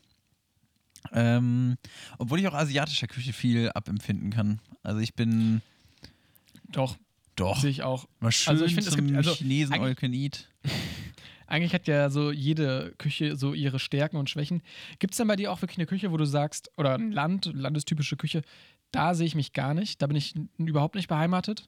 Ähm, 1.11 1.77
obwohl 2.17 2.39
ich 2.39 2.47
auch 2.47 2.53
asiatischer 2.53 3.07
Küche 3.07 3.33
viel 3.33 3.71
abempfinden 3.71 4.29
kann. 4.29 4.59
Also 4.83 4.99
ich 4.99 5.13
bin 5.15 5.61
Doch, 6.69 6.97
doch 7.35 7.59
sehe 7.59 7.69
ich 7.69 7.83
auch. 7.83 8.07
mal 8.19 8.31
schön 8.31 8.51
Also 8.53 8.65
ich 8.65 8.73
finde, 8.75 8.89
es 8.89 8.95
gibt- 8.95 9.15
also 9.15 9.33
Chinesen 9.33 9.73
eigentlich- 9.73 9.87
all 9.89 9.95
can 9.95 10.13
eat. 10.13 10.49
Eigentlich 11.47 11.73
hat 11.73 11.87
ja 11.87 12.09
so 12.09 12.31
jede 12.31 12.93
Küche 12.97 13.35
so 13.35 13.53
ihre 13.53 13.77
Stärken 13.77 14.17
und 14.17 14.29
Schwächen. 14.29 14.61
Gibt 14.99 15.13
es 15.13 15.17
denn 15.17 15.27
bei 15.27 15.35
dir 15.35 15.51
auch 15.51 15.61
wirklich 15.61 15.77
eine 15.77 15.85
Küche, 15.85 16.11
wo 16.11 16.17
du 16.17 16.25
sagst, 16.25 16.71
oder 16.77 16.95
ein 16.95 17.11
Land, 17.11 17.45
landestypische 17.53 18.15
Küche, 18.17 18.41
da 18.91 19.13
sehe 19.13 19.27
ich 19.27 19.35
mich 19.35 19.53
gar 19.53 19.73
nicht, 19.73 20.01
da 20.01 20.07
bin 20.07 20.15
ich 20.15 20.33
überhaupt 20.57 20.95
nicht 20.95 21.07
beheimatet? 21.07 21.67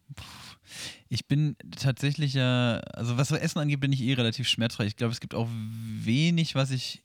Ich 1.09 1.25
bin 1.27 1.55
tatsächlich 1.77 2.33
ja, 2.33 2.77
also 2.93 3.17
was 3.17 3.27
so 3.27 3.35
Essen 3.35 3.59
angeht, 3.59 3.79
bin 3.79 3.91
ich 3.91 4.01
eh 4.01 4.13
relativ 4.13 4.47
schmerzfrei. 4.47 4.85
Ich 4.85 4.95
glaube, 4.95 5.11
es 5.13 5.19
gibt 5.19 5.35
auch 5.35 5.49
wenig, 5.51 6.55
was 6.55 6.71
ich 6.71 7.03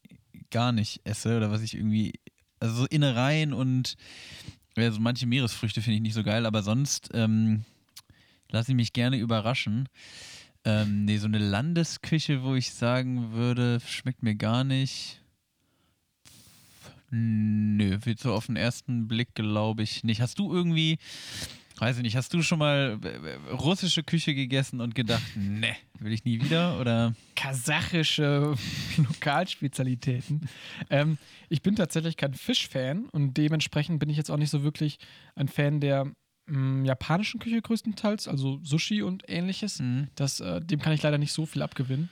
gar 0.50 0.72
nicht 0.72 1.00
esse 1.04 1.36
oder 1.36 1.50
was 1.50 1.62
ich 1.62 1.74
irgendwie, 1.74 2.12
also 2.61 2.74
so 2.74 2.86
Innereien 2.86 3.52
und 3.52 3.96
ja, 4.76 4.90
so 4.90 5.00
manche 5.00 5.26
Meeresfrüchte 5.26 5.82
finde 5.82 5.96
ich 5.96 6.02
nicht 6.02 6.14
so 6.14 6.22
geil, 6.22 6.46
aber 6.46 6.62
sonst 6.62 7.11
ähm, 7.14 7.64
lasse 8.51 8.72
ich 8.72 8.76
mich 8.76 8.92
gerne 8.92 9.16
überraschen. 9.16 9.88
Ähm, 10.64 11.05
nee, 11.07 11.16
so 11.16 11.26
eine 11.26 11.38
Landesküche, 11.38 12.42
wo 12.42 12.55
ich 12.55 12.72
sagen 12.72 13.32
würde, 13.32 13.80
schmeckt 13.86 14.22
mir 14.22 14.34
gar 14.34 14.64
nicht. 14.64 15.20
Nö, 17.11 17.98
wird 18.05 18.20
so 18.20 18.32
auf 18.32 18.46
den 18.46 18.57
ersten 18.57 19.09
Blick, 19.09 19.34
glaube 19.34 19.82
ich, 19.82 20.05
nicht. 20.05 20.20
Hast 20.20 20.38
du 20.38 20.53
irgendwie, 20.53 20.98
weiß 21.78 21.96
ich 21.96 22.03
nicht, 22.03 22.16
hast 22.16 22.32
du 22.34 22.42
schon 22.42 22.61
mal 22.61 23.01
äh, 23.03 23.09
äh, 23.09 23.36
russische 23.53 24.05
Küche 24.05 24.34
gegessen 24.34 24.80
und 24.80 24.94
gedacht, 24.94 25.22
ne, 25.34 25.74
will 25.98 26.12
ich 26.12 26.24
nie 26.24 26.40
wieder? 26.40 26.78
Oder 26.78 27.14
Kasachische 27.34 28.55
Lokalspezialitäten. 28.98 30.48
ähm, 30.90 31.18
ich 31.48 31.62
bin 31.62 31.74
tatsächlich 31.74 32.16
kein 32.16 32.34
Fischfan 32.34 33.07
und 33.07 33.36
dementsprechend 33.36 33.98
bin 33.98 34.09
ich 34.09 34.16
jetzt 34.16 34.30
auch 34.30 34.36
nicht 34.36 34.51
so 34.51 34.62
wirklich 34.62 34.98
ein 35.34 35.48
Fan 35.48 35.80
der 35.80 36.12
mh, 36.51 36.86
japanischen 36.86 37.40
Küche 37.40 37.62
größtenteils, 37.62 38.28
also 38.28 38.61
Sushi 38.62 39.03
und 39.03 39.28
ähnliches. 39.28 39.80
Mhm. 39.80 40.09
Das, 40.14 40.40
äh, 40.40 40.61
dem 40.61 40.80
kann 40.80 40.92
ich 40.92 41.03
leider 41.03 41.18
nicht 41.18 41.32
so 41.32 41.46
viel 41.46 41.62
abgewinnen. 41.62 42.09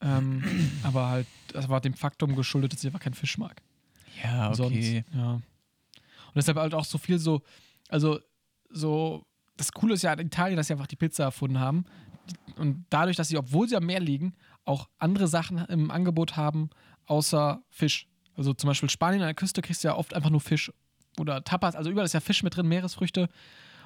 Ähm, 0.00 0.42
aber 0.82 1.08
halt, 1.08 1.26
das 1.52 1.68
war 1.68 1.80
dem 1.80 1.94
Faktum 1.94 2.34
geschuldet, 2.36 2.72
dass 2.72 2.80
ich 2.80 2.86
einfach 2.86 3.00
keinen 3.00 3.14
Fisch 3.14 3.38
mag. 3.38 3.62
ja, 4.22 4.48
okay. 4.48 4.56
Sonst, 4.56 5.14
ja. 5.14 5.32
Und 5.34 5.42
deshalb 6.36 6.58
halt 6.58 6.74
auch 6.74 6.84
so 6.84 6.98
viel 6.98 7.18
so, 7.18 7.42
also 7.88 8.18
so, 8.70 9.24
das 9.56 9.72
Coole 9.72 9.94
ist 9.94 10.02
ja 10.02 10.12
in 10.12 10.26
Italien, 10.26 10.56
dass 10.56 10.66
sie 10.66 10.72
einfach 10.72 10.88
die 10.88 10.96
Pizza 10.96 11.24
erfunden 11.24 11.60
haben. 11.60 11.84
Und 12.56 12.86
dadurch, 12.90 13.16
dass 13.16 13.28
sie, 13.28 13.36
obwohl 13.36 13.68
sie 13.68 13.76
am 13.76 13.86
Meer 13.86 14.00
liegen, 14.00 14.34
auch 14.64 14.88
andere 14.98 15.28
Sachen 15.28 15.58
im 15.66 15.90
Angebot 15.90 16.36
haben, 16.36 16.70
außer 17.06 17.62
Fisch. 17.68 18.08
Also 18.36 18.52
zum 18.52 18.68
Beispiel 18.68 18.90
Spanien 18.90 19.22
an 19.22 19.28
der 19.28 19.34
Küste 19.34 19.62
kriegst 19.62 19.84
du 19.84 19.88
ja 19.88 19.94
oft 19.94 20.14
einfach 20.14 20.30
nur 20.30 20.40
Fisch. 20.40 20.72
Oder 21.18 21.44
Tapas, 21.44 21.74
also 21.76 21.90
überall 21.90 22.04
ist 22.06 22.12
ja 22.14 22.20
Fisch 22.20 22.42
mit 22.42 22.56
drin, 22.56 22.66
Meeresfrüchte. 22.68 23.28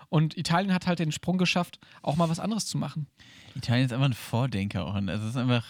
Und 0.08 0.36
Italien 0.38 0.72
hat 0.72 0.86
halt 0.86 0.98
den 1.00 1.12
Sprung 1.12 1.36
geschafft, 1.36 1.78
auch 2.02 2.16
mal 2.16 2.28
was 2.30 2.40
anderes 2.40 2.64
zu 2.66 2.78
machen. 2.78 3.06
Italien 3.54 3.84
ist 3.86 3.92
einfach 3.92 4.06
ein 4.06 4.14
Vordenker 4.14 4.86
auch. 4.86 4.94
Also 4.94 5.24
es 5.24 5.30
ist 5.30 5.36
einfach 5.36 5.66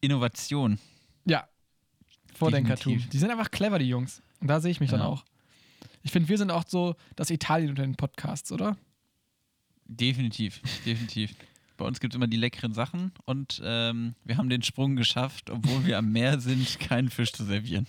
Innovation. 0.00 0.78
Ja. 1.26 1.46
Vordenkertum. 2.34 2.92
Definitiv. 2.94 3.10
Die 3.10 3.18
sind 3.18 3.30
einfach 3.30 3.50
clever, 3.50 3.78
die 3.78 3.88
Jungs. 3.88 4.22
Und 4.40 4.48
da 4.48 4.60
sehe 4.60 4.70
ich 4.70 4.80
mich 4.80 4.90
dann 4.90 5.00
Ja. 5.00 5.06
auch. 5.06 5.24
Ich 6.02 6.10
finde, 6.12 6.28
wir 6.30 6.38
sind 6.38 6.50
auch 6.50 6.64
so 6.66 6.96
das 7.16 7.28
Italien 7.28 7.70
unter 7.70 7.82
den 7.82 7.96
Podcasts, 7.96 8.50
oder? 8.52 8.76
Definitiv, 9.84 10.60
definitiv. 10.86 11.34
Bei 11.80 11.86
uns 11.86 11.98
gibt 11.98 12.12
es 12.12 12.16
immer 12.16 12.26
die 12.26 12.36
leckeren 12.36 12.74
Sachen 12.74 13.10
und 13.24 13.62
ähm, 13.64 14.14
wir 14.26 14.36
haben 14.36 14.50
den 14.50 14.62
Sprung 14.62 14.96
geschafft, 14.96 15.48
obwohl 15.48 15.86
wir 15.86 15.96
am 15.96 16.12
Meer 16.12 16.38
sind, 16.38 16.78
keinen 16.78 17.08
Fisch 17.08 17.32
zu 17.32 17.42
servieren. 17.42 17.86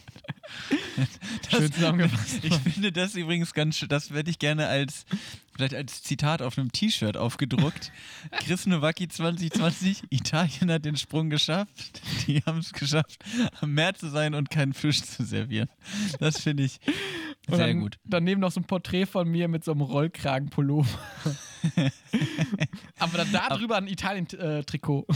Schön 1.49 1.73
zusammengefasst. 1.73 2.39
Ich 2.41 2.55
finde 2.55 2.93
das 2.93 3.15
übrigens 3.15 3.53
ganz 3.53 3.77
schön, 3.77 3.89
das 3.89 4.13
werde 4.13 4.31
ich 4.31 4.39
gerne 4.39 4.67
als, 4.67 5.05
vielleicht 5.53 5.75
als 5.75 6.03
Zitat 6.03 6.41
auf 6.41 6.57
einem 6.57 6.71
T-Shirt 6.71 7.17
aufgedruckt. 7.17 7.91
Chris 8.43 8.65
Nowacki 8.65 9.07
2020, 9.07 10.03
Italien 10.09 10.71
hat 10.71 10.85
den 10.85 10.97
Sprung 10.97 11.29
geschafft. 11.29 12.01
Die 12.27 12.41
haben 12.45 12.59
es 12.59 12.73
geschafft, 12.73 13.23
am 13.61 13.73
Meer 13.73 13.93
zu 13.93 14.09
sein 14.09 14.33
und 14.33 14.49
keinen 14.49 14.73
Fisch 14.73 15.01
zu 15.03 15.23
servieren. 15.23 15.69
Das 16.19 16.41
finde 16.41 16.63
ich 16.63 16.79
sehr 17.47 17.67
dann, 17.67 17.79
gut. 17.79 17.97
Daneben 18.03 18.41
noch 18.41 18.51
so 18.51 18.59
ein 18.59 18.65
Porträt 18.65 19.05
von 19.05 19.27
mir 19.27 19.47
mit 19.47 19.63
so 19.63 19.71
einem 19.71 19.81
Rollkragenpullover. 19.81 20.99
Aber 22.99 23.17
dann 23.17 23.31
da 23.31 23.49
drüber 23.49 23.77
ein 23.77 23.87
Italien-Trikot. 23.87 25.07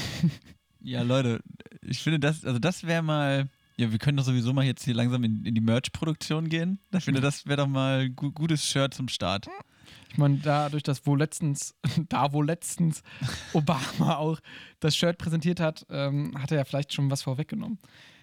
Ja, 0.88 1.02
Leute, 1.02 1.42
ich 1.82 1.98
finde 1.98 2.20
das, 2.20 2.46
also 2.46 2.60
das 2.60 2.84
wäre 2.84 3.02
mal, 3.02 3.50
ja, 3.76 3.92
wir 3.92 3.98
können 3.98 4.18
doch 4.18 4.24
sowieso 4.24 4.54
mal 4.54 4.66
jetzt 4.66 4.86
hier 4.86 4.94
langsam 4.94 5.24
in, 5.24 5.44
in 5.44 5.56
die 5.56 5.62
Merch-Produktion 5.62 6.48
gehen. 6.48 6.78
Ich 6.96 7.04
finde, 7.04 7.22
das 7.22 7.48
wäre 7.48 7.58
doch 7.58 7.68
mal 7.68 8.02
ein 8.02 8.16
gu 8.16 8.32
gutes 8.32 8.64
Shirt 8.64 8.94
zum 8.94 9.08
Start. 9.08 9.48
Meine, 10.18 10.38
dadurch, 10.38 10.84
dass 10.84 11.06
wo 11.06 11.16
letztens, 11.16 11.76
da 12.10 12.34
wo 12.34 12.42
letztens 12.42 13.04
Obama 13.54 14.18
auch 14.18 14.40
das 14.80 14.96
Shirt 14.96 15.18
präsentiert 15.18 15.60
hat, 15.60 15.86
ähm, 15.90 16.34
hat 16.40 16.52
er 16.52 16.58
ja 16.58 16.64
vielleicht 16.66 16.94
schon 16.94 17.10
was 17.12 17.24
vorweggenommen. 17.24 17.80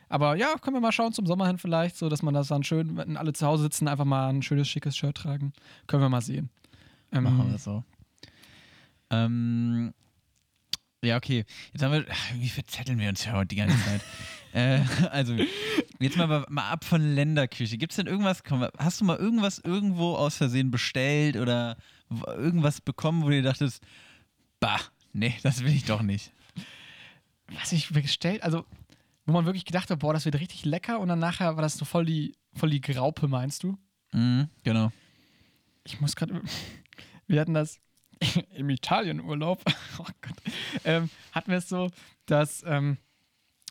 Aber 0.08 0.36
ja, 0.36 0.54
können 0.60 0.76
wir 0.76 0.80
mal 0.80 0.92
schauen 0.92 1.14
zum 1.14 1.24
Sommer 1.26 1.46
hin 1.46 1.56
vielleicht, 1.56 1.96
so 1.96 2.10
dass 2.10 2.22
man 2.22 2.34
das 2.34 2.48
dann 2.48 2.62
schön, 2.64 2.96
wenn 2.98 3.16
alle 3.16 3.32
zu 3.32 3.46
Hause 3.46 3.62
sitzen, 3.62 3.88
einfach 3.88 4.04
mal 4.04 4.28
ein 4.28 4.42
schönes, 4.42 4.68
schickes 4.68 4.96
Shirt 4.96 5.16
tragen. 5.16 5.54
Können 5.86 6.02
wir 6.02 6.10
mal 6.10 6.20
sehen. 6.20 6.50
Ähm, 7.12 7.24
Machen 7.24 7.50
wir 7.50 7.58
so. 7.58 7.82
Ähm, 9.08 9.94
ja, 11.02 11.16
okay. 11.16 11.44
Jetzt 11.72 11.82
haben 11.82 11.92
wir, 11.92 12.06
wie 12.34 12.48
verzetteln 12.48 12.98
wir 12.98 13.08
uns 13.08 13.24
ja 13.24 13.32
heute 13.32 13.48
die 13.48 13.56
ganze 13.56 13.76
Zeit? 13.84 14.00
äh, 14.52 14.80
also, 15.08 15.36
jetzt 15.98 16.16
mal, 16.16 16.46
mal 16.48 16.70
ab 16.70 16.84
von 16.84 17.14
Länderküche. 17.14 17.76
Gibt 17.78 17.92
es 17.92 17.96
denn 17.96 18.06
irgendwas, 18.06 18.44
komm, 18.44 18.66
hast 18.78 19.00
du 19.00 19.04
mal 19.04 19.16
irgendwas 19.16 19.58
irgendwo 19.58 20.14
aus 20.14 20.36
Versehen 20.36 20.70
bestellt 20.70 21.36
oder 21.36 21.76
irgendwas 22.26 22.80
bekommen, 22.80 23.22
wo 23.22 23.28
du 23.28 23.36
dir 23.36 23.42
dachtest, 23.42 23.82
bah, 24.60 24.80
nee, 25.12 25.34
das 25.42 25.64
will 25.64 25.74
ich 25.74 25.84
doch 25.84 26.02
nicht. 26.02 26.32
was 27.48 27.72
ich 27.72 27.90
bestellt, 27.90 28.42
also 28.42 28.64
wo 29.26 29.32
man 29.32 29.44
wirklich 29.44 29.64
gedacht 29.64 29.90
hat, 29.90 30.00
boah, 30.00 30.12
das 30.12 30.24
wird 30.24 30.38
richtig 30.40 30.64
lecker 30.64 30.98
und 31.00 31.08
dann 31.08 31.18
nachher 31.18 31.56
war 31.56 31.62
das 31.62 31.74
so 31.74 31.84
voll 31.84 32.04
die, 32.04 32.34
voll 32.54 32.70
die 32.70 32.80
Graupe, 32.80 33.28
meinst 33.28 33.62
du? 33.62 33.78
Mhm, 34.12 34.48
genau. 34.62 34.92
Ich 35.84 36.00
muss 36.00 36.16
gerade. 36.16 36.42
Wir 37.26 37.40
hatten 37.40 37.54
das 37.54 37.80
im 38.54 38.70
Italienurlaub. 38.70 39.62
Oh. 39.98 40.04
Ähm, 40.84 41.10
hatten 41.32 41.50
wir 41.50 41.58
es 41.58 41.68
so, 41.68 41.90
dass 42.24 42.64
ähm, 42.66 42.96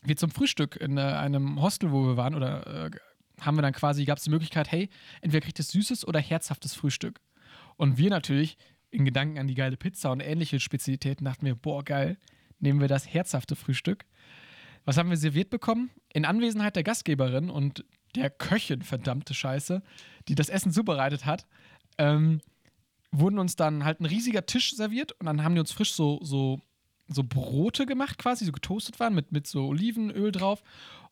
wir 0.04 0.16
zum 0.18 0.30
Frühstück 0.30 0.76
in 0.76 0.97
äh, 0.97 1.02
einem 1.02 1.60
Hostel, 1.60 1.91
wo 1.91 2.06
wir 2.06 2.16
waren, 2.16 2.36
oder 2.36 2.86
äh, 2.86 2.91
haben 3.39 3.58
wir 3.58 3.64
dann 3.64 3.74
quasi, 3.74 4.06
gab 4.06 4.20
es 4.20 4.26
die 4.26 4.30
Möglichkeit, 4.30 4.72
hey, 4.72 4.89
entweder 5.22 5.43
kriegt 5.43 5.60
es 5.60 5.70
süßes 5.70 6.08
oder 6.08 6.20
herzhaftes 6.20 6.76
Frühstück. 6.76 7.20
Und 7.76 7.97
wir 7.97 8.12
natürlich 8.12 8.58
in 8.91 9.04
Gedanken 9.04 9.39
an 9.39 9.47
die 9.47 9.56
geile 9.56 9.78
Pizza 9.78 10.12
und 10.12 10.20
ähnliche 10.20 10.60
Spezialitäten 10.60 11.26
dachten 11.26 11.45
wir, 11.45 11.56
boah, 11.56 11.84
geil, 11.84 12.18
nehmen 12.60 12.80
wir 12.80 12.88
das 12.88 13.12
herzhafte 13.12 13.56
Frühstück. 13.56 14.06
Was 14.86 14.97
haben 14.97 15.10
wir 15.10 15.18
serviert 15.18 15.49
bekommen? 15.49 15.89
In 16.14 16.26
Anwesenheit 16.26 16.76
der 16.76 16.84
Gastgeberin 16.84 17.49
und 17.49 17.84
der 18.16 18.30
Köchin, 18.30 18.84
verdammte 18.84 19.34
Scheiße, 19.34 19.82
die 20.28 20.36
das 20.36 20.49
Essen 20.49 20.72
zubereitet 20.72 21.26
hat, 21.26 21.47
ähm, 21.97 22.41
wurden 23.12 23.39
uns 23.39 23.55
dann 23.55 23.84
halt 23.84 23.99
ein 23.99 24.05
riesiger 24.05 24.45
Tisch 24.45 24.76
serviert 24.76 25.12
und 25.14 25.26
dann 25.26 25.43
haben 25.43 25.53
die 25.53 25.59
uns 25.59 25.72
frisch 25.72 25.93
so, 25.93 26.20
so, 26.24 26.62
so 27.07 27.24
Brote 27.24 27.86
gemacht, 27.86 28.18
quasi, 28.18 28.45
so 28.45 28.51
getoastet 28.51 28.99
waren, 28.99 29.14
mit, 29.14 29.32
mit 29.32 29.47
so 29.47 29.68
Olivenöl 29.68 30.32
drauf. 30.32 30.64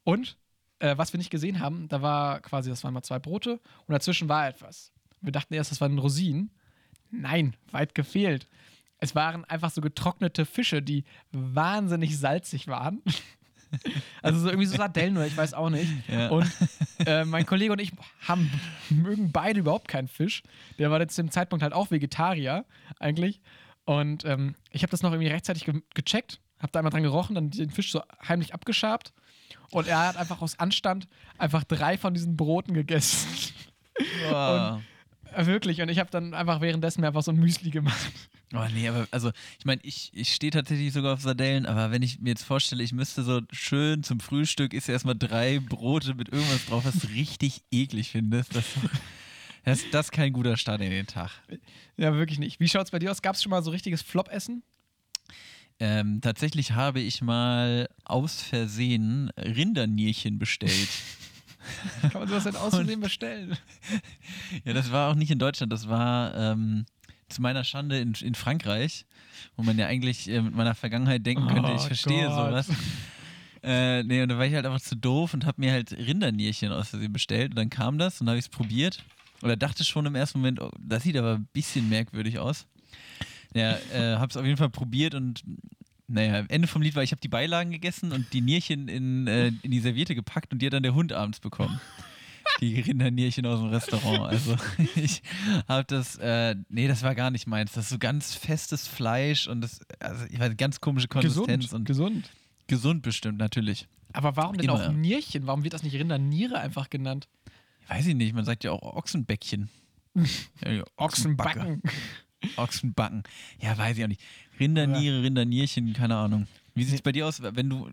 Und 0.03 0.37
äh, 0.79 0.97
was 0.97 1.13
wir 1.13 1.17
nicht 1.17 1.29
gesehen 1.29 1.59
haben, 1.59 1.87
da 1.89 2.01
war 2.01 2.39
quasi, 2.39 2.69
das 2.69 2.83
waren 2.83 2.93
mal 2.93 3.03
zwei 3.03 3.19
Brote 3.19 3.59
und 3.85 3.93
dazwischen 3.93 4.29
war 4.29 4.47
etwas. 4.47 4.91
Wir 5.21 5.33
dachten 5.33 5.53
erst, 5.53 5.71
das 5.71 5.81
waren 5.81 5.99
Rosinen. 5.99 6.51
Nein, 7.11 7.55
weit 7.71 7.95
gefehlt. 7.95 8.47
Es 8.99 9.15
waren 9.15 9.45
einfach 9.45 9.71
so 9.71 9.81
getrocknete 9.81 10.45
Fische, 10.45 10.81
die 10.81 11.03
wahnsinnig 11.31 12.17
salzig 12.17 12.67
waren. 12.67 13.01
Also 14.21 14.39
so 14.39 14.47
irgendwie 14.47 14.65
so 14.65 14.75
Sardellen 14.75 15.15
oder 15.17 15.27
ich 15.27 15.37
weiß 15.37 15.53
auch 15.53 15.69
nicht. 15.69 15.89
Ja. 16.07 16.29
Und 16.29 16.51
äh, 17.05 17.23
mein 17.23 17.45
Kollege 17.45 17.71
und 17.71 17.79
ich 17.79 17.91
haben, 18.27 18.49
mögen 18.89 19.31
beide 19.31 19.59
überhaupt 19.59 19.87
keinen 19.87 20.07
Fisch. 20.07 20.43
Der 20.77 20.91
war 20.91 20.99
jetzt 20.99 21.15
zu 21.15 21.21
dem 21.21 21.31
Zeitpunkt 21.31 21.63
halt 21.63 21.73
auch 21.73 21.91
Vegetarier 21.91 22.65
eigentlich. 22.99 23.41
Und 23.85 24.25
ähm, 24.25 24.55
ich 24.71 24.83
habe 24.83 24.91
das 24.91 25.01
noch 25.01 25.11
irgendwie 25.11 25.29
rechtzeitig 25.29 25.65
ge 25.65 25.81
gecheckt, 25.93 26.39
habe 26.59 26.71
da 26.71 26.79
einmal 26.79 26.91
dran 26.91 27.03
gerochen, 27.03 27.35
dann 27.35 27.49
den 27.51 27.69
Fisch 27.69 27.91
so 27.91 28.01
heimlich 28.27 28.53
abgeschabt. 28.53 29.13
Und 29.71 29.87
er 29.87 30.07
hat 30.07 30.17
einfach 30.17 30.41
aus 30.41 30.59
Anstand 30.59 31.07
einfach 31.37 31.63
drei 31.63 31.97
von 31.97 32.13
diesen 32.13 32.35
Broten 32.35 32.73
gegessen. 32.73 33.27
Wow. 34.29 34.81
Äh, 35.33 35.45
Wirklich. 35.45 35.81
Und 35.81 35.89
ich 35.89 35.99
habe 35.99 36.09
dann 36.09 36.33
einfach 36.33 36.61
währenddessen 36.61 37.01
mir 37.01 37.07
einfach 37.07 37.23
so 37.23 37.31
ein 37.31 37.37
Müsli 37.37 37.69
gemacht. 37.69 38.11
Oh 38.53 38.65
nee, 38.73 38.87
aber 38.87 39.07
also 39.11 39.31
ich 39.59 39.65
meine, 39.65 39.79
ich, 39.83 40.09
ich 40.13 40.33
stehe 40.33 40.51
tatsächlich 40.51 40.91
sogar 40.91 41.13
auf 41.13 41.21
Sardellen, 41.21 41.67
aber 41.67 41.91
wenn 41.91 42.01
ich 42.01 42.19
mir 42.19 42.29
jetzt 42.29 42.43
vorstelle, 42.43 42.81
ich 42.81 42.93
müsste 42.93 43.21
so 43.23 43.41
schön 43.51 44.01
zum 44.03 44.19
Frühstück, 44.19 44.73
ist 44.73 44.87
ja 44.87 44.93
erstmal 44.93 45.15
drei 45.15 45.59
Brote 45.59 46.15
mit 46.15 46.29
irgendwas 46.29 46.65
drauf, 46.65 46.85
was 46.85 46.97
du 46.97 47.07
richtig 47.07 47.61
eklig 47.71 48.09
findest. 48.09 48.55
Das, 48.55 48.65
das, 49.65 49.83
das 49.91 50.05
ist 50.07 50.11
kein 50.11 50.33
guter 50.33 50.57
Start 50.57 50.81
in 50.81 50.89
den 50.89 51.05
Tag. 51.05 51.29
Ja, 51.95 52.15
wirklich 52.15 52.39
nicht. 52.39 52.59
Wie 52.59 52.67
schaut's 52.67 52.89
bei 52.89 52.97
dir 52.97 53.11
aus? 53.11 53.21
Gab 53.21 53.35
es 53.35 53.43
schon 53.43 53.51
mal 53.51 53.61
so 53.61 53.69
richtiges 53.69 54.01
Flop-Essen? 54.01 54.63
Ähm, 55.79 56.19
tatsächlich 56.21 56.71
habe 56.71 56.99
ich 56.99 57.21
mal 57.21 57.87
aus 58.03 58.41
Versehen 58.41 59.29
Rindernierchen 59.37 60.39
bestellt. 60.39 60.89
Kann 62.01 62.21
man 62.21 62.27
sowas 62.27 62.43
denn 62.45 62.55
aus 62.55 62.75
Versehen 62.75 62.99
bestellen? 62.99 63.57
Ja, 64.65 64.73
das 64.73 64.91
war 64.91 65.11
auch 65.11 65.15
nicht 65.15 65.31
in 65.31 65.39
Deutschland, 65.39 65.71
das 65.71 65.87
war 65.87 66.35
ähm, 66.35 66.85
zu 67.29 67.41
meiner 67.41 67.63
Schande 67.63 67.99
in, 67.99 68.13
in 68.13 68.35
Frankreich, 68.35 69.05
wo 69.55 69.63
man 69.63 69.77
ja 69.77 69.87
eigentlich 69.87 70.29
äh, 70.29 70.41
mit 70.41 70.55
meiner 70.55 70.75
Vergangenheit 70.75 71.25
denken 71.25 71.47
könnte, 71.47 71.71
ich 71.71 71.81
Oh 71.81 71.87
verstehe 71.87 72.27
Gott. 72.27 72.65
sowas. 72.65 72.69
Äh, 73.61 74.03
nee, 74.03 74.21
und 74.21 74.29
da 74.29 74.37
war 74.37 74.45
ich 74.45 74.53
halt 74.53 74.65
einfach 74.65 74.81
zu 74.81 74.95
doof 74.95 75.33
und 75.33 75.45
habe 75.45 75.59
mir 75.59 75.71
halt 75.73 75.91
Rindernierchen 75.91 76.71
aus 76.71 76.89
Versehen 76.89 77.11
bestellt. 77.11 77.51
Und 77.51 77.57
dann 77.57 77.69
kam 77.69 77.97
das 77.97 78.21
und 78.21 78.27
habe 78.27 78.37
ich 78.37 78.45
es 78.45 78.49
probiert. 78.49 79.03
Oder 79.41 79.57
dachte 79.57 79.83
schon 79.83 80.05
im 80.05 80.15
ersten 80.15 80.39
Moment, 80.39 80.61
oh, 80.61 80.71
das 80.79 81.03
sieht 81.03 81.17
aber 81.17 81.35
ein 81.35 81.47
bisschen 81.53 81.89
merkwürdig 81.89 82.39
aus. 82.39 82.65
Ja, 83.53 83.77
äh, 83.93 84.15
habe 84.17 84.27
es 84.29 84.37
auf 84.37 84.45
jeden 84.45 84.57
Fall 84.57 84.69
probiert 84.69 85.15
und 85.15 85.43
naja, 86.07 86.43
Ende 86.49 86.67
vom 86.67 86.81
Lied 86.81 86.95
war, 86.95 87.03
ich 87.03 87.11
habe 87.11 87.21
die 87.21 87.27
Beilagen 87.27 87.69
gegessen 87.71 88.11
und 88.11 88.31
die 88.33 88.41
Nierchen 88.41 88.87
in, 88.87 89.27
äh, 89.27 89.51
in 89.61 89.71
die 89.71 89.79
Serviette 89.79 90.15
gepackt 90.15 90.51
und 90.51 90.59
die 90.61 90.65
hat 90.65 90.73
dann 90.73 90.83
der 90.83 90.93
Hund 90.95 91.13
abends 91.13 91.39
bekommen. 91.39 91.79
Die 92.59 92.79
Rindernierchen 92.79 93.45
aus 93.45 93.59
dem 93.59 93.69
Restaurant. 93.69 94.21
Also 94.21 94.55
ich 94.95 95.21
habe 95.67 95.85
das, 95.85 96.17
äh, 96.17 96.55
nee, 96.69 96.87
das 96.87 97.03
war 97.03 97.15
gar 97.15 97.31
nicht 97.31 97.47
meins. 97.47 97.73
Das 97.73 97.85
ist 97.85 97.89
so 97.89 97.99
ganz 97.99 98.35
festes 98.35 98.87
Fleisch 98.87 99.47
und 99.47 99.61
das, 99.61 99.79
also 99.99 100.25
ich 100.29 100.39
weiß, 100.39 100.57
ganz 100.57 100.81
komische 100.81 101.07
Konsistenz 101.07 101.65
Gesund. 101.65 101.73
und 101.73 101.85
Gesund. 101.85 102.31
gesund 102.67 103.01
bestimmt, 103.01 103.37
natürlich. 103.37 103.87
Aber 104.13 104.35
warum 104.35 104.57
denn 104.57 104.69
Immer. 104.69 104.87
auch 104.87 104.91
Nierchen? 104.91 105.47
Warum 105.47 105.63
wird 105.63 105.73
das 105.73 105.83
nicht 105.83 105.95
Rinderniere 105.95 106.59
einfach 106.59 106.89
genannt? 106.89 107.27
Weiß 107.87 108.05
ich 108.07 108.15
nicht, 108.15 108.33
man 108.33 108.45
sagt 108.45 108.63
ja 108.63 108.71
auch 108.71 108.81
Ochsenbäckchen. 108.81 109.69
Ochsenbacken. 110.97 111.81
Ochsenbacken. 112.55 113.23
Ja, 113.59 113.77
weiß 113.77 113.97
ich 113.97 114.03
auch 114.03 114.07
nicht. 114.07 114.21
Rinderniere, 114.59 115.23
Rindernierchen, 115.23 115.93
keine 115.93 116.15
Ahnung. 116.15 116.47
Wie 116.75 116.83
sieht 116.83 116.95
es 116.95 117.01
bei 117.01 117.11
dir 117.11 117.27
aus, 117.27 117.41
wenn 117.41 117.69
du, 117.69 117.89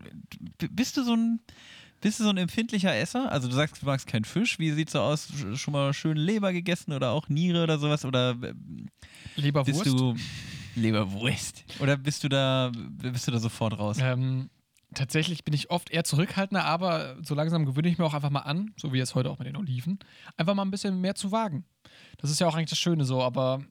bist 0.71 0.97
du 0.97 1.03
so 1.03 1.13
ein, 1.13 1.39
bist 2.01 2.19
du 2.19 2.23
so 2.23 2.29
ein 2.29 2.37
empfindlicher 2.37 2.95
Esser? 2.95 3.31
Also 3.31 3.47
du 3.47 3.53
sagst, 3.55 3.81
du 3.81 3.85
magst 3.85 4.07
keinen 4.07 4.25
Fisch. 4.25 4.59
Wie 4.59 4.71
sieht 4.71 4.87
es 4.89 4.93
so 4.93 4.99
aus? 5.01 5.29
Sch- 5.31 5.55
Schon 5.57 5.71
mal 5.73 5.93
schön 5.93 6.17
Leber 6.17 6.53
gegessen 6.53 6.93
oder 6.93 7.11
auch 7.11 7.29
Niere 7.29 7.63
oder 7.63 7.77
sowas? 7.79 8.05
Oder 8.05 8.31
äh, 8.41 8.53
Leberwurst. 9.35 9.83
bist 9.83 9.95
du 9.99 10.15
Leberwurst? 10.75 11.63
Oder 11.79 11.97
bist 11.97 12.23
du 12.23 12.29
da, 12.29 12.71
bist 12.73 13.27
du 13.27 13.31
da 13.31 13.39
sofort 13.39 13.77
raus? 13.79 13.97
Ähm, 13.99 14.49
tatsächlich 14.93 15.43
bin 15.43 15.53
ich 15.53 15.69
oft 15.71 15.89
eher 15.89 16.03
zurückhaltender, 16.03 16.63
aber 16.65 17.17
so 17.23 17.33
langsam 17.35 17.65
gewöhne 17.65 17.89
ich 17.89 17.97
mir 17.97 18.05
auch 18.05 18.13
einfach 18.13 18.29
mal 18.29 18.41
an, 18.41 18.73
so 18.77 18.93
wie 18.93 18.97
jetzt 18.97 19.15
heute 19.15 19.29
auch 19.29 19.39
mit 19.39 19.47
den 19.47 19.55
Oliven, 19.57 19.99
einfach 20.37 20.53
mal 20.53 20.63
ein 20.63 20.71
bisschen 20.71 21.01
mehr 21.01 21.15
zu 21.15 21.31
wagen. 21.31 21.65
Das 22.19 22.29
ist 22.29 22.39
ja 22.39 22.47
auch 22.47 22.55
eigentlich 22.55 22.69
das 22.69 22.79
Schöne 22.79 23.05
so, 23.05 23.21
aber 23.23 23.63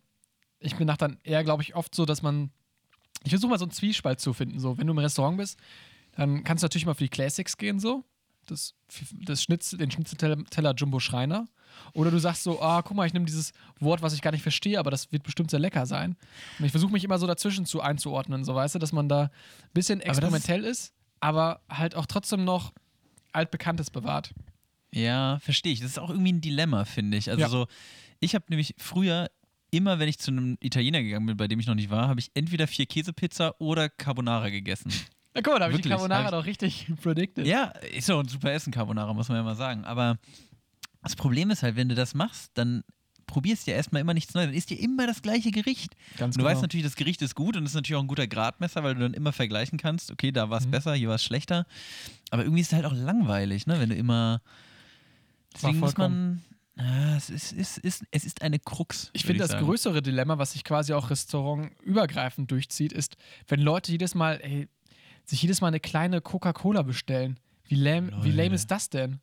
ich 0.58 0.74
bin 0.76 0.86
nach 0.86 0.96
dann 0.96 1.18
eher, 1.22 1.44
glaube 1.44 1.62
ich, 1.62 1.74
oft 1.76 1.94
so, 1.94 2.04
dass 2.06 2.22
man. 2.22 2.50
Ich 3.24 3.30
versuche 3.30 3.50
mal 3.50 3.58
so 3.58 3.64
einen 3.64 3.72
Zwiespalt 3.72 4.20
zu 4.20 4.32
finden. 4.32 4.60
So, 4.60 4.78
wenn 4.78 4.86
du 4.86 4.92
im 4.92 4.98
Restaurant 4.98 5.36
bist, 5.36 5.58
dann 6.12 6.44
kannst 6.44 6.62
du 6.62 6.66
natürlich 6.66 6.86
mal 6.86 6.94
für 6.94 7.04
die 7.04 7.08
Classics 7.10 7.56
gehen, 7.56 7.80
so. 7.80 8.04
Das, 8.46 8.74
das 9.26 9.42
Schnitzel, 9.42 9.78
den 9.78 9.90
Schnitzelteller 9.90 10.74
Jumbo 10.74 11.00
Schreiner. 11.00 11.46
Oder 11.92 12.10
du 12.10 12.18
sagst 12.18 12.42
so, 12.42 12.60
ah, 12.62 12.82
guck 12.82 12.96
mal, 12.96 13.06
ich 13.06 13.12
nehme 13.12 13.26
dieses 13.26 13.52
Wort, 13.80 14.02
was 14.02 14.14
ich 14.14 14.22
gar 14.22 14.30
nicht 14.30 14.42
verstehe, 14.42 14.78
aber 14.78 14.90
das 14.90 15.12
wird 15.12 15.22
bestimmt 15.22 15.50
sehr 15.50 15.60
lecker 15.60 15.84
sein. 15.86 16.16
Und 16.58 16.64
ich 16.64 16.70
versuche 16.70 16.92
mich 16.92 17.04
immer 17.04 17.18
so 17.18 17.26
dazwischen 17.26 17.66
zu 17.66 17.80
einzuordnen, 17.80 18.44
so 18.44 18.54
weißt 18.54 18.74
du, 18.76 18.78
dass 18.78 18.92
man 18.92 19.08
da 19.08 19.24
ein 19.24 19.30
bisschen 19.74 20.00
experimentell 20.00 20.64
ist, 20.64 20.92
aber 21.20 21.60
halt 21.68 21.94
auch 21.94 22.06
trotzdem 22.06 22.44
noch 22.44 22.72
altbekanntes 23.32 23.90
bewahrt. 23.90 24.32
Ja, 24.92 25.38
verstehe 25.40 25.72
ich. 25.72 25.80
Das 25.80 25.90
ist 25.90 25.98
auch 25.98 26.10
irgendwie 26.10 26.32
ein 26.32 26.40
Dilemma, 26.40 26.84
finde 26.86 27.18
ich. 27.18 27.28
Also 27.28 27.42
Ja. 27.42 27.48
so, 27.48 27.66
ich 28.20 28.34
habe 28.34 28.46
nämlich 28.48 28.74
früher 28.78 29.30
immer, 29.70 29.98
wenn 29.98 30.08
ich 30.08 30.18
zu 30.18 30.30
einem 30.30 30.56
Italiener 30.60 31.02
gegangen 31.02 31.26
bin, 31.26 31.36
bei 31.36 31.48
dem 31.48 31.60
ich 31.60 31.66
noch 31.66 31.74
nicht 31.74 31.90
war, 31.90 32.08
habe 32.08 32.20
ich 32.20 32.30
entweder 32.34 32.66
vier 32.66 32.86
Käsepizza 32.86 33.54
oder 33.58 33.90
Carbonara 33.90 34.48
gegessen. 34.48 34.90
Na 35.36 35.42
guck 35.42 35.52
mal, 35.52 35.58
da 35.60 35.64
habe 35.66 35.74
ich 35.74 35.82
die 35.82 35.88
Carbonara 35.88 36.24
ich- 36.24 36.30
doch 36.30 36.46
richtig 36.46 36.86
predicted. 37.02 37.46
ja, 37.46 37.66
ist 37.94 38.08
doch 38.08 38.20
ein 38.20 38.28
super 38.28 38.52
Essen, 38.52 38.72
Carbonara, 38.72 39.12
muss 39.14 39.28
man 39.28 39.36
ja 39.38 39.42
mal 39.44 39.54
sagen. 39.56 39.84
Aber 39.84 40.18
das 41.02 41.14
Problem 41.14 41.50
ist 41.50 41.62
halt, 41.62 41.76
wenn 41.76 41.88
du 41.88 41.94
das 41.94 42.14
machst, 42.14 42.50
dann 42.54 42.82
probierst 43.26 43.66
du 43.66 43.72
ja 43.72 43.76
erstmal 43.76 44.00
immer 44.00 44.14
nichts 44.14 44.34
Neues. 44.34 44.46
Dann 44.46 44.54
isst 44.54 44.70
dir 44.70 44.78
immer 44.80 45.06
das 45.06 45.20
gleiche 45.20 45.50
Gericht. 45.50 45.94
Ganz 46.16 46.36
Und 46.36 46.40
du 46.40 46.44
genau. 46.44 46.50
weißt 46.50 46.62
natürlich, 46.62 46.84
das 46.86 46.94
Gericht 46.96 47.20
ist 47.22 47.34
gut 47.34 47.56
und 47.56 47.66
ist 47.66 47.74
natürlich 47.74 47.96
auch 47.96 48.02
ein 48.02 48.06
guter 48.06 48.26
Gradmesser, 48.28 48.82
weil 48.84 48.94
du 48.94 49.00
dann 49.00 49.14
immer 49.14 49.32
vergleichen 49.32 49.78
kannst, 49.78 50.10
okay, 50.12 50.30
da 50.32 50.48
war 50.48 50.58
es 50.58 50.66
Mhm. 50.66 50.70
besser, 50.70 50.94
hier 50.94 51.08
war 51.08 51.16
es 51.16 51.24
schlechter. 51.24 51.66
Aber 52.30 52.42
irgendwie 52.44 52.60
ist 52.62 52.68
es 52.68 52.72
halt 52.72 52.84
auch 52.86 52.94
langweilig, 52.94 53.66
ne? 53.66 53.78
wenn 53.80 53.88
du 53.90 53.96
immer. 53.96 54.40
Deswegen 55.54 55.78
muss 55.80 55.96
man. 55.96 56.42
Ja, 56.78 57.16
es, 57.16 57.30
ist, 57.30 57.52
es, 57.54 57.78
ist, 57.78 58.04
es 58.10 58.24
ist 58.26 58.42
eine 58.42 58.58
Krux. 58.58 59.08
Ich 59.14 59.24
finde, 59.24 59.38
das 59.38 59.52
sagen. 59.52 59.64
größere 59.64 60.02
Dilemma, 60.02 60.36
was 60.36 60.52
sich 60.52 60.62
quasi 60.62 60.92
auch 60.92 61.08
restaurantübergreifend 61.08 62.50
durchzieht, 62.50 62.92
ist, 62.92 63.16
wenn 63.48 63.60
Leute 63.60 63.92
jedes 63.92 64.14
Mal, 64.14 64.40
ey, 64.42 64.68
sich 65.26 65.42
jedes 65.42 65.60
Mal 65.60 65.68
eine 65.68 65.80
kleine 65.80 66.20
Coca-Cola 66.20 66.82
bestellen. 66.82 67.38
Wie 67.68 67.74
lame, 67.74 68.12
wie 68.22 68.30
lame 68.30 68.54
ist 68.54 68.70
das 68.70 68.88
denn? 68.88 69.20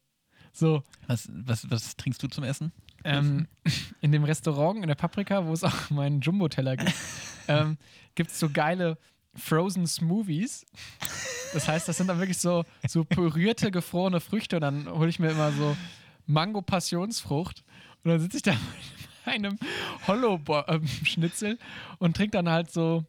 So, 0.51 0.83
Was, 1.07 1.27
was, 1.31 1.69
was 1.71 1.95
trinkst 1.95 2.21
du 2.21 2.27
zum 2.27 2.43
Essen? 2.43 2.71
ähm, 3.05 3.47
in 4.01 4.11
dem 4.11 4.23
Restaurant 4.23 4.79
in 4.81 4.87
der 4.87 4.95
Paprika, 4.95 5.45
wo 5.45 5.53
es 5.53 5.63
auch 5.63 5.89
meinen 5.89 6.21
Jumbo-Teller 6.21 6.77
gibt, 6.77 6.93
ähm, 7.47 7.77
gibt 8.15 8.31
es 8.31 8.39
so 8.39 8.49
geile 8.49 8.97
Frozen 9.35 9.87
Smoothies. 9.87 10.65
Das 11.53 11.67
heißt, 11.67 11.87
das 11.87 11.97
sind 11.97 12.07
dann 12.07 12.19
wirklich 12.19 12.37
so, 12.37 12.63
so 12.87 13.03
pürierte, 13.03 13.71
gefrorene 13.71 14.19
Früchte 14.19 14.57
und 14.57 14.61
dann 14.61 14.87
hole 14.89 15.09
ich 15.09 15.19
mir 15.19 15.31
immer 15.31 15.51
so 15.51 15.75
Mango-Passionsfrucht 16.27 17.63
und 18.03 18.11
dann 18.11 18.19
sitze 18.19 18.37
ich 18.37 18.43
da 18.43 18.51
mit 18.51 19.33
einem 19.33 19.57
Hollow-Schnitzel 20.07 21.57
und 21.99 22.15
trinke 22.15 22.31
dann 22.31 22.49
halt 22.49 22.71
so 22.71 23.03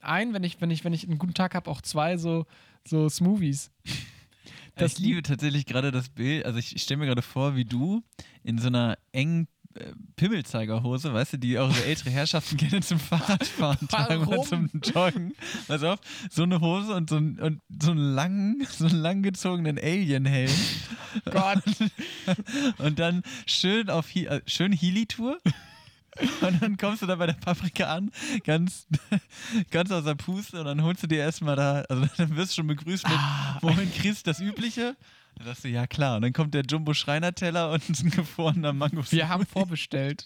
ein, 0.00 0.32
wenn 0.32 0.44
ich, 0.44 0.60
wenn 0.60 0.70
ich, 0.70 0.84
wenn 0.84 0.92
ich 0.92 1.08
einen 1.08 1.18
guten 1.18 1.34
Tag 1.34 1.54
habe, 1.54 1.70
auch 1.70 1.82
zwei 1.82 2.16
so, 2.16 2.46
so 2.86 3.08
Smoothies. 3.08 3.70
Das 4.76 4.94
ich 4.94 4.98
liebe 4.98 5.22
tatsächlich 5.22 5.66
gerade 5.66 5.92
das 5.92 6.08
Bild. 6.08 6.44
Also 6.44 6.58
ich, 6.58 6.74
ich 6.74 6.82
stelle 6.82 6.98
mir 6.98 7.06
gerade 7.06 7.22
vor, 7.22 7.54
wie 7.54 7.64
du 7.64 8.02
in 8.42 8.58
so 8.58 8.66
einer 8.66 8.98
engen 9.12 9.46
äh, 9.74 9.92
Pimmelzeigerhose, 10.16 11.12
weißt 11.12 11.34
du, 11.34 11.38
die 11.38 11.58
auch 11.58 11.72
so 11.72 11.82
ältere 11.82 12.10
Herrschaften 12.10 12.56
gerne 12.58 12.80
zum 12.80 12.98
Fahrradfahren 12.98 13.88
tragen 13.88 14.24
oder 14.24 14.42
zum 14.42 14.70
Joggen. 14.82 15.34
Pass 15.66 15.82
auf, 15.82 15.98
so 16.30 16.44
eine 16.44 16.60
Hose 16.60 16.94
und 16.94 17.10
so, 17.10 17.16
ein, 17.16 17.38
und 17.40 17.60
so 17.82 17.90
einen 17.90 18.14
langen, 18.14 18.66
so 18.70 18.86
einen 18.86 18.98
langgezogenen 18.98 19.78
Alien-Helm. 19.78 20.52
Gott. 21.24 21.62
Und 22.78 22.98
dann 22.98 23.22
schön 23.46 23.90
auf 23.90 24.14
äh, 24.14 24.40
schön 24.46 24.72
Healy-Tour. 24.72 25.38
Und 26.42 26.62
dann 26.62 26.76
kommst 26.76 27.02
du 27.02 27.06
da 27.06 27.16
bei 27.16 27.26
der 27.26 27.32
Paprika 27.34 27.84
an, 27.94 28.10
ganz, 28.44 28.86
ganz 29.70 29.90
aus 29.90 30.04
der 30.04 30.14
Puste 30.14 30.60
und 30.60 30.66
dann 30.66 30.82
holst 30.82 31.02
du 31.02 31.06
dir 31.08 31.18
erstmal 31.18 31.56
da, 31.56 31.82
also 31.88 32.06
dann 32.16 32.36
wirst 32.36 32.52
du 32.52 32.56
schon 32.56 32.66
begrüßt 32.68 33.08
mit, 33.08 33.18
Ah. 33.18 33.58
wohin 33.62 33.92
kriegst 33.92 34.26
du 34.26 34.30
das 34.30 34.40
Übliche? 34.40 34.96
Dann 35.36 35.46
sagst 35.46 35.64
du, 35.64 35.68
ja 35.68 35.86
klar. 35.88 36.16
Und 36.16 36.22
dann 36.22 36.32
kommt 36.32 36.54
der 36.54 36.62
Jumbo 36.62 36.94
Schreiner-Teller 36.94 37.72
und 37.72 37.88
ein 37.88 38.10
gefrorener 38.10 38.72
Mango. 38.72 39.02
Wir 39.10 39.28
haben 39.28 39.44
vorbestellt. 39.46 40.24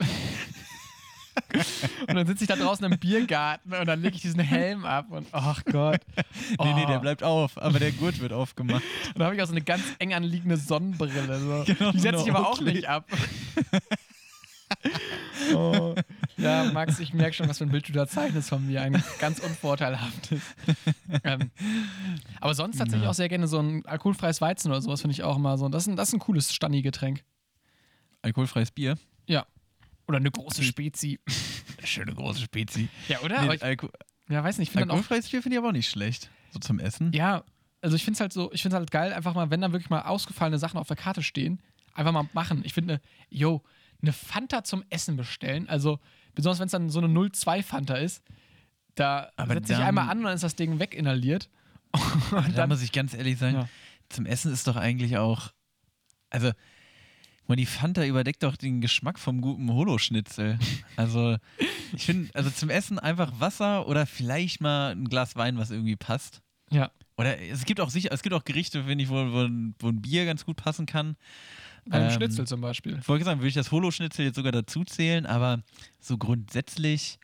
und 2.08 2.14
dann 2.16 2.26
sitze 2.26 2.44
ich 2.44 2.48
da 2.48 2.56
draußen 2.56 2.84
im 2.84 2.98
Biergarten 2.98 3.72
und 3.72 3.86
dann 3.86 4.02
lege 4.02 4.16
ich 4.16 4.22
diesen 4.22 4.40
Helm 4.40 4.84
ab 4.84 5.06
und 5.10 5.28
ach 5.32 5.64
Gott. 5.64 6.00
Nee, 6.16 6.74
nee, 6.74 6.84
Oh. 6.84 6.88
der 6.88 6.98
bleibt 6.98 7.22
auf, 7.22 7.56
aber 7.56 7.78
der 7.78 7.92
Gurt 7.92 8.18
wird 8.20 8.32
aufgemacht. 8.32 8.82
Und 9.06 9.18
dann 9.18 9.26
habe 9.26 9.36
ich 9.36 9.42
auch 9.42 9.46
so 9.46 9.52
eine 9.52 9.62
ganz 9.62 9.82
eng 10.00 10.12
anliegende 10.14 10.56
Sonnenbrille. 10.56 11.38
So. 11.40 11.64
Genau, 11.72 11.92
Die 11.92 12.00
setze 12.00 12.22
ich 12.24 12.30
aber 12.34 12.46
auch 12.48 12.58
Oakley. 12.58 12.74
nicht 12.74 12.88
ab. 12.88 13.06
oh. 15.54 15.94
Ja, 16.36 16.64
Max, 16.72 16.98
ich 17.00 17.12
merke 17.12 17.32
schon, 17.34 17.48
was 17.48 17.58
für 17.58 17.64
ein 17.64 17.70
Bild 17.70 17.88
du 17.88 17.92
da 17.92 18.06
zeichnest 18.06 18.48
von 18.48 18.64
mir. 18.66 18.82
Ein 18.82 19.02
ganz 19.18 19.40
unvorteilhaftes. 19.40 20.40
ähm, 21.24 21.50
aber 22.40 22.54
sonst 22.54 22.78
tatsächlich 22.78 23.04
Ja. 23.04 23.10
auch 23.10 23.14
sehr 23.14 23.28
gerne 23.28 23.48
so 23.48 23.58
ein 23.58 23.84
alkoholfreies 23.86 24.40
Weizen 24.40 24.70
oder 24.70 24.80
sowas 24.80 25.00
finde 25.00 25.12
ich 25.12 25.22
auch 25.24 25.36
immer 25.36 25.58
so. 25.58 25.68
Das 25.68 25.82
ist 25.84 25.88
ein, 25.88 25.96
das 25.96 26.08
ist 26.08 26.14
ein 26.14 26.20
cooles 26.20 26.52
Stani-Getränk. 26.54 27.24
Alkoholfreies 28.22 28.70
Bier. 28.70 28.96
Ja. 29.26 29.46
Oder 30.06 30.18
eine 30.18 30.30
große 30.30 30.62
Spezi. 30.62 31.18
Schöne 31.84 32.14
große 32.14 32.40
Spezi. 32.42 32.88
Ja, 33.08 33.20
oder? 33.20 33.42
Nee, 33.42 33.54
ich, 33.56 33.62
Alko 33.62 33.88
ja, 34.28 34.44
weiß 34.44 34.58
nicht, 34.58 34.76
Alkoholfreies 34.76 35.28
Bier 35.28 35.42
finde 35.42 35.56
ich 35.56 35.58
aber 35.58 35.68
auch 35.68 35.72
nicht 35.72 35.88
schlecht. 35.88 36.30
So 36.52 36.58
zum 36.60 36.78
Essen. 36.78 37.12
Ja, 37.12 37.44
also 37.80 37.96
ich 37.96 38.04
finde 38.04 38.16
es 38.16 38.20
halt 38.20 38.32
so, 38.32 38.52
ich 38.52 38.62
finde 38.62 38.76
es 38.76 38.80
halt 38.80 38.90
geil, 38.90 39.12
einfach 39.12 39.34
mal, 39.34 39.50
wenn 39.50 39.60
da 39.60 39.72
wirklich 39.72 39.90
mal 39.90 40.02
ausgefallene 40.02 40.58
Sachen 40.58 40.78
auf 40.78 40.88
der 40.88 40.96
Karte 40.96 41.22
stehen, 41.22 41.60
einfach 41.94 42.12
mal 42.12 42.28
machen. 42.32 42.62
Ich 42.64 42.74
finde, 42.74 43.00
yo, 43.28 43.62
eine 44.02 44.12
Fanta 44.12 44.64
zum 44.64 44.84
Essen 44.90 45.16
bestellen, 45.16 45.68
also 45.68 45.98
besonders 46.34 46.60
wenn 46.60 46.66
es 46.66 46.72
dann 46.72 46.90
so 46.90 47.00
eine 47.00 47.08
02 47.30 47.62
Fanta 47.62 47.96
ist, 47.96 48.22
da 48.94 49.30
Aber 49.36 49.54
setze 49.54 49.72
ich 49.72 49.78
dann- 49.78 49.88
einmal 49.88 50.08
an 50.08 50.18
und 50.18 50.24
dann 50.24 50.34
ist 50.34 50.42
das 50.44 50.56
Ding 50.56 50.78
weginhaliert. 50.78 51.48
Und 52.32 52.56
da 52.58 52.66
muss 52.66 52.82
ich 52.82 52.92
ganz 52.92 53.14
ehrlich 53.14 53.38
sagen, 53.38 53.54
Ja. 53.56 53.68
zum 54.10 54.26
Essen 54.26 54.52
ist 54.52 54.66
doch 54.66 54.76
eigentlich 54.76 55.16
auch. 55.16 55.52
Also, 56.28 56.52
mal, 57.46 57.56
die 57.56 57.64
Fanta 57.64 58.04
überdeckt 58.04 58.42
doch 58.42 58.56
den 58.56 58.82
Geschmack 58.82 59.18
vom 59.18 59.40
guten 59.40 59.72
Holoschnitzel. 59.72 60.58
Also, 60.96 61.38
ich 61.94 62.04
finde, 62.04 62.28
also 62.34 62.50
zum 62.50 62.68
Essen 62.68 62.98
einfach 62.98 63.40
Wasser 63.40 63.86
oder 63.88 64.04
vielleicht 64.04 64.60
mal 64.60 64.92
ein 64.92 65.06
Glas 65.08 65.34
Wein, 65.36 65.56
was 65.56 65.70
irgendwie 65.70 65.96
passt. 65.96 66.42
ja, 66.70 66.90
Oder 67.16 67.40
es 67.40 67.64
gibt 67.64 67.80
auch 67.80 67.88
sicher, 67.88 68.10
es 68.12 68.20
gibt 68.22 68.34
auch 68.34 68.44
Gerichte, 68.44 68.84
finde 68.84 69.02
ich, 69.04 69.08
wo, 69.08 69.14
wo, 69.14 69.48
wo 69.78 69.88
ein 69.88 70.02
Bier 70.02 70.26
ganz 70.26 70.44
gut 70.44 70.56
passen 70.58 70.84
kann. 70.84 71.16
Beim 71.88 72.04
Ähm, 72.04 72.10
Schnitzel 72.10 72.46
zum 72.46 72.60
Beispiel. 72.60 72.98
Ich 73.00 73.08
wollte 73.08 73.24
sagen, 73.24 73.40
würde 73.40 73.48
ich 73.48 73.54
das 73.54 73.70
Holoschnitzel 73.72 74.24
jetzt 74.26 74.36
sogar 74.36 74.52
dazu 74.52 74.84
zählen, 74.84 75.26
aber 75.26 75.62
so 76.00 76.18
grundsätzlich 76.18 77.18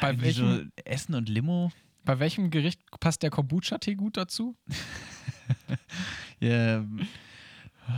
Bei 0.00 0.10
irgendwie 0.10 0.30
so 0.32 0.46
welchem- 0.48 0.72
Essen 0.84 1.14
und 1.14 1.28
Limo. 1.28 1.72
Bei 2.04 2.18
welchem 2.20 2.50
Gericht 2.50 2.80
passt 3.00 3.22
der 3.22 3.30
Kombucha-Tee 3.30 3.94
gut 3.94 4.16
dazu? 4.16 4.56
Ja, 6.38 6.84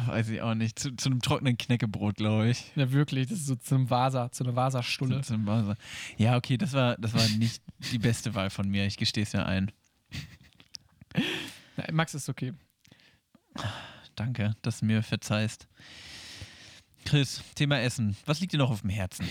weiß 0.07 0.29
ich 0.29 0.41
auch 0.43 0.55
nicht. 0.55 0.79
Zu, 0.79 0.95
zu 0.95 1.09
einem 1.11 1.21
trockenen 1.21 1.57
Knäckebrot, 1.59 2.17
glaube 2.17 2.51
ich. 2.51 2.71
Ja, 2.77 2.93
wirklich, 2.93 3.27
das 3.29 3.39
ist 3.41 3.47
so 3.47 3.57
zu 3.57 3.75
einem 3.75 3.91
Vasa, 3.91 4.31
zu 4.31 4.45
einer 4.45 4.55
Vasa-Stulle. 4.55 5.23
Zu, 5.23 5.33
zum 5.35 5.45
Basa. 5.45 5.75
Ja, 6.19 6.37
okay, 6.37 6.57
das 6.57 6.73
war, 6.73 6.97
das 6.99 7.15
war 7.15 7.27
nicht 7.39 7.63
die 7.93 7.99
beste 7.99 8.35
Wahl 8.35 8.51
von 8.51 8.69
mir. 8.69 8.87
Ich 8.87 8.97
gestehe 8.97 9.25
es 9.25 9.33
ja 9.33 9.45
ein. 9.45 9.73
Max 11.91 12.15
ist 12.15 12.29
okay. 12.29 12.53
Danke, 14.19 14.57
dass 14.63 14.81
du 14.81 14.87
mir 14.87 15.03
verzeihst. 15.03 15.69
Chris, 17.05 17.43
Thema 17.55 17.81
Essen. 17.81 18.17
Was 18.27 18.41
liegt 18.41 18.53
dir 18.53 18.59
noch 18.59 18.71
auf 18.71 18.81
dem 18.81 18.91
Herzen? 18.91 19.27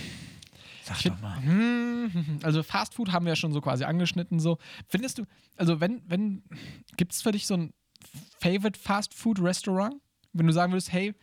Sag 0.84 1.02
doch 1.04 1.20
mal. 1.20 1.42
Hm, 1.44 2.40
Also 2.42 2.64
Fast 2.64 2.94
Food 2.96 3.12
haben 3.12 3.26
wir 3.26 3.34
ja 3.34 3.36
schon 3.36 3.52
so 3.52 3.60
quasi 3.60 3.84
angeschnitten. 3.84 4.40
So 4.40 4.58
findest 4.88 5.18
du, 5.18 5.26
also 5.58 5.82
wenn, 5.82 6.02
wenn, 6.08 6.44
gibt 6.96 7.12
es 7.12 7.22
für 7.22 7.34
dich 7.34 7.46
so 7.46 7.56
ein 7.56 7.74
Favorite 8.40 8.80
Fast 8.80 9.14
Food 9.14 9.42
Restaurant, 9.42 9.96
wenn 10.32 10.48
du 10.48 10.54
sagen 10.54 10.72
würdest, 10.72 10.94
hey, 10.94 11.14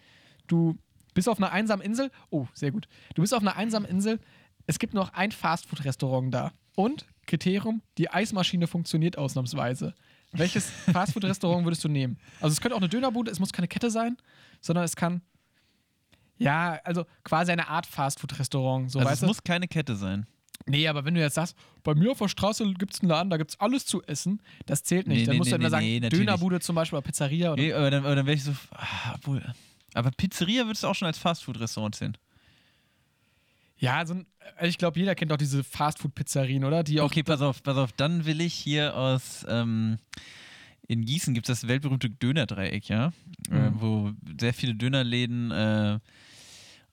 du 0.46 0.76
bist 1.14 1.28
auf 1.28 1.38
einer 1.38 1.50
einsamen 1.50 1.84
Insel, 1.84 2.10
oh 2.28 2.46
sehr 2.52 2.70
gut, 2.70 2.86
du 3.14 3.22
bist 3.22 3.32
auf 3.32 3.40
einer 3.40 3.56
einsamen 3.56 3.88
Insel, 3.88 4.20
es 4.66 4.78
gibt 4.78 4.92
noch 4.92 5.14
ein 5.14 5.32
Fast 5.32 5.66
Food 5.66 5.84
Restaurant 5.84 6.34
da 6.34 6.52
und 6.76 7.06
Kriterium, 7.26 7.80
die 7.96 8.10
Eismaschine 8.10 8.66
funktioniert 8.66 9.16
ausnahmsweise. 9.16 9.94
Welches 10.34 10.70
Fast 10.92 11.12
Food 11.12 11.24
Restaurant 11.24 11.64
würdest 11.64 11.84
du 11.84 11.88
nehmen? 11.88 12.18
Also 12.40 12.52
es 12.52 12.60
könnte 12.60 12.74
auch 12.74 12.80
eine 12.80 12.88
Dönerbude, 12.88 13.30
es 13.30 13.38
muss 13.38 13.52
keine 13.52 13.68
Kette 13.68 13.90
sein, 13.90 14.16
sondern 14.60 14.84
es 14.84 14.96
kann 14.96 15.22
ja, 16.36 16.80
also 16.84 17.06
quasi 17.22 17.52
eine 17.52 17.68
Art 17.68 17.86
Fast 17.86 18.20
Food 18.20 18.38
Restaurant, 18.38 18.90
so 18.90 18.98
Also 18.98 19.10
es 19.10 19.20
du? 19.20 19.26
muss 19.26 19.42
keine 19.42 19.68
Kette 19.68 19.96
sein. 19.96 20.26
Nee, 20.66 20.88
aber 20.88 21.04
wenn 21.04 21.14
du 21.14 21.20
jetzt 21.20 21.34
sagst, 21.34 21.56
bei 21.82 21.94
mir 21.94 22.12
auf 22.12 22.18
der 22.18 22.28
Straße 22.28 22.64
gibt 22.74 22.94
es 22.94 23.00
einen 23.00 23.10
Laden, 23.10 23.30
da 23.30 23.36
gibt 23.36 23.50
es 23.50 23.60
alles 23.60 23.84
zu 23.84 24.02
essen, 24.04 24.40
das 24.66 24.82
zählt 24.82 25.06
nicht. 25.06 25.18
Nee, 25.18 25.24
dann 25.26 25.32
nee, 25.34 25.38
musst 25.38 25.52
du 25.52 25.58
nee, 25.58 25.66
immer 25.66 25.76
nee, 25.78 25.98
sagen, 25.98 26.00
nee. 26.00 26.08
Dönerbude 26.08 26.60
zum 26.60 26.74
Beispiel 26.74 26.96
oder 26.96 27.06
Pizzeria 27.06 27.52
oder. 27.52 27.62
Nee, 27.62 27.72
aber 27.72 27.90
dann, 27.90 28.04
aber 28.04 28.16
dann 28.16 28.26
wäre 28.26 28.36
ich 28.36 28.44
so. 28.44 28.52
Ah, 28.70 29.14
obwohl. 29.14 29.42
Aber 29.92 30.10
Pizzeria 30.10 30.64
würdest 30.64 30.82
du 30.82 30.88
auch 30.88 30.94
schon 30.94 31.06
als 31.06 31.18
Fastfood-Restaurant 31.18 31.94
sehen. 31.94 32.16
Ja, 33.76 34.06
so 34.06 34.14
ein, 34.14 34.26
also 34.56 34.66
ich 34.68 34.78
glaube, 34.78 34.98
jeder 34.98 35.14
kennt 35.14 35.32
auch 35.32 35.36
diese 35.36 35.64
Fastfood-Pizzerien, 35.64 36.64
oder? 36.64 36.82
Die 36.84 37.00
Okay, 37.00 37.22
pass 37.22 37.40
auf, 37.42 37.62
pass 37.62 37.76
auf. 37.76 37.92
Dann 37.92 38.24
will 38.24 38.40
ich 38.40 38.54
hier 38.54 38.96
aus. 38.96 39.44
Ähm, 39.48 39.98
in 40.86 41.04
Gießen 41.04 41.32
gibt 41.34 41.48
es 41.48 41.60
das 41.60 41.68
weltberühmte 41.68 42.10
Dönerdreieck, 42.10 42.88
ja, 42.88 43.12
äh, 43.50 43.70
Mhm. 43.70 43.80
wo 43.80 44.12
sehr 44.38 44.52
viele 44.54 44.74
Dönerläden 44.74 45.50
äh, 45.50 45.94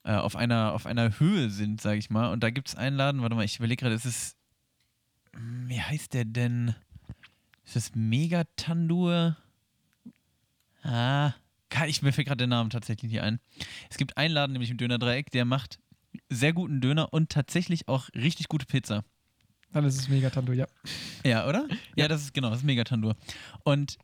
äh, 0.04 0.12
auf, 0.14 0.34
einer, 0.34 0.72
auf 0.72 0.86
einer 0.86 1.18
Höhe 1.20 1.50
sind, 1.50 1.80
sage 1.80 1.98
ich 1.98 2.08
mal. 2.10 2.32
Und 2.32 2.42
da 2.42 2.50
gibt 2.50 2.68
es 2.68 2.74
einen 2.74 2.96
Laden, 2.96 3.20
warte 3.22 3.36
mal, 3.36 3.44
ich 3.44 3.58
überlege 3.58 3.82
gerade, 3.82 3.94
es 3.94 4.04
ist. 4.06 4.36
hm, 5.34 5.68
Wie 5.68 5.80
heißt 5.80 6.14
der 6.14 6.24
denn? 6.24 6.74
Ist 7.64 7.76
das 7.76 7.94
Megatandur? 7.94 9.36
Ah, 10.82 11.32
ich, 11.86 12.02
mir 12.02 12.12
fällt 12.12 12.26
gerade 12.26 12.38
der 12.38 12.46
Name 12.48 12.68
tatsächlich 12.70 13.12
nicht 13.12 13.20
ein. 13.22 13.38
Es 13.88 13.96
gibt 13.98 14.16
einen 14.16 14.34
Laden, 14.34 14.52
nämlich 14.52 14.70
im 14.70 14.78
Dönerdreieck, 14.78 15.30
der 15.30 15.44
macht 15.44 15.78
sehr 16.28 16.52
guten 16.52 16.80
Döner 16.80 17.12
und 17.12 17.30
tatsächlich 17.30 17.88
auch 17.88 18.08
richtig 18.14 18.48
gute 18.48 18.66
Pizza. 18.66 19.04
dann 19.72 19.84
ist 19.84 19.98
es 19.98 20.08
Megatando, 20.08 20.52
ja. 20.52 20.66
Ja, 21.24 21.46
oder? 21.48 21.66
Ja, 21.96 22.08
das 22.08 22.22
ist 22.22 22.34
genau, 22.34 22.50
das 22.50 22.58
ist 22.58 22.64
Megatandur. 22.64 23.16
Und 23.64 23.98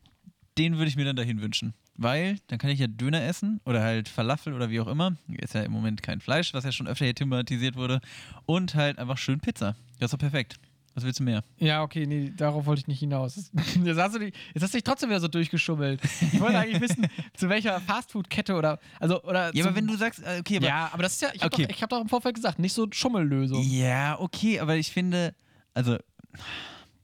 den 0.56 0.76
würde 0.76 0.88
ich 0.88 0.96
mir 0.96 1.04
dann 1.04 1.16
dahin 1.16 1.40
wünschen. 1.40 1.74
Weil 2.00 2.38
dann 2.46 2.58
kann 2.58 2.70
ich 2.70 2.78
ja 2.78 2.86
Döner 2.86 3.22
essen 3.22 3.60
oder 3.64 3.82
halt 3.82 4.08
Falafel 4.08 4.52
oder 4.52 4.70
wie 4.70 4.80
auch 4.80 4.86
immer. 4.86 5.16
Ist 5.28 5.54
ja 5.54 5.62
im 5.62 5.72
Moment 5.72 6.00
kein 6.00 6.20
Fleisch, 6.20 6.54
was 6.54 6.62
ja 6.62 6.70
schon 6.70 6.86
öfter 6.86 7.04
hier 7.04 7.14
thematisiert 7.14 7.74
wurde. 7.74 8.00
Und 8.46 8.76
halt 8.76 8.98
einfach 8.98 9.18
schön 9.18 9.40
Pizza. 9.40 9.74
Das 9.98 10.06
ist 10.06 10.12
doch 10.12 10.18
perfekt. 10.18 10.60
Was 10.98 11.04
willst 11.04 11.20
du 11.20 11.22
mehr? 11.22 11.44
Ja, 11.58 11.84
okay, 11.84 12.06
nee, 12.06 12.32
darauf 12.36 12.66
wollte 12.66 12.80
ich 12.80 12.88
nicht 12.88 12.98
hinaus. 12.98 13.36
Jetzt 13.84 13.98
hast, 14.00 14.16
du 14.16 14.18
dich, 14.18 14.34
jetzt 14.52 14.62
hast 14.64 14.74
du 14.74 14.78
dich 14.78 14.82
trotzdem 14.82 15.10
wieder 15.10 15.20
so 15.20 15.28
durchgeschummelt. 15.28 16.00
Ich 16.32 16.40
wollte 16.40 16.58
eigentlich 16.58 16.80
wissen, 16.80 17.06
zu 17.36 17.48
welcher 17.48 17.80
Fastfood-Kette 17.80 18.56
oder. 18.56 18.80
Also, 18.98 19.22
oder 19.22 19.54
Ja, 19.54 19.64
aber 19.64 19.76
wenn 19.76 19.86
du 19.86 19.96
sagst, 19.96 20.20
äh, 20.24 20.40
okay, 20.40 20.56
aber. 20.56 20.66
Ja, 20.66 20.90
aber 20.92 21.04
das 21.04 21.12
ist 21.12 21.22
ja, 21.22 21.28
ich 21.32 21.40
habe 21.40 21.54
Okay. 21.54 21.66
doch, 21.68 21.70
ich 21.76 21.82
hab 21.84 21.90
doch 21.90 22.00
im 22.00 22.08
Vorfeld 22.08 22.34
gesagt, 22.34 22.58
nicht 22.58 22.72
so 22.72 22.88
Schummellösung. 22.90 23.62
Ja, 23.62 24.18
okay, 24.18 24.58
aber 24.58 24.74
ich 24.74 24.90
finde, 24.90 25.36
also. 25.72 25.98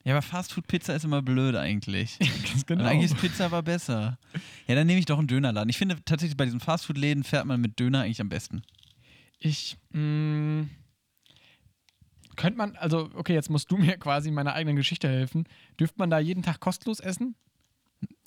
Ja, 0.02 0.14
aber 0.14 0.22
Fastfood-Pizza 0.22 0.96
ist 0.96 1.04
immer 1.04 1.22
blöd 1.22 1.54
eigentlich. 1.54 2.18
genau. 2.66 2.82
Und 2.82 2.88
eigentlich 2.88 3.12
ist 3.12 3.20
Pizza 3.20 3.44
aber 3.46 3.62
besser. 3.62 4.18
Ja, 4.66 4.74
dann 4.74 4.88
nehme 4.88 4.98
ich 4.98 5.06
doch 5.06 5.18
einen 5.18 5.28
Dönerladen. 5.28 5.70
Ich 5.70 5.78
finde 5.78 5.96
tatsächlich 6.04 6.36
bei 6.36 6.46
diesen 6.46 6.58
Fastfood-Läden 6.58 7.22
fährt 7.22 7.46
man 7.46 7.60
mit 7.60 7.78
Döner 7.78 8.00
eigentlich 8.00 8.20
am 8.20 8.28
besten. 8.28 8.64
Ich, 9.38 9.76
mh, 9.92 10.66
könnte 12.34 12.58
man, 12.58 12.76
also, 12.76 13.10
okay, 13.14 13.34
jetzt 13.34 13.50
musst 13.50 13.70
du 13.70 13.76
mir 13.78 13.96
quasi 13.96 14.28
in 14.28 14.34
meiner 14.34 14.54
eigenen 14.54 14.76
Geschichte 14.76 15.08
helfen. 15.08 15.44
Dürfte 15.78 15.98
man 15.98 16.10
da 16.10 16.18
jeden 16.18 16.42
Tag 16.42 16.60
kostenlos 16.60 17.00
essen? 17.00 17.34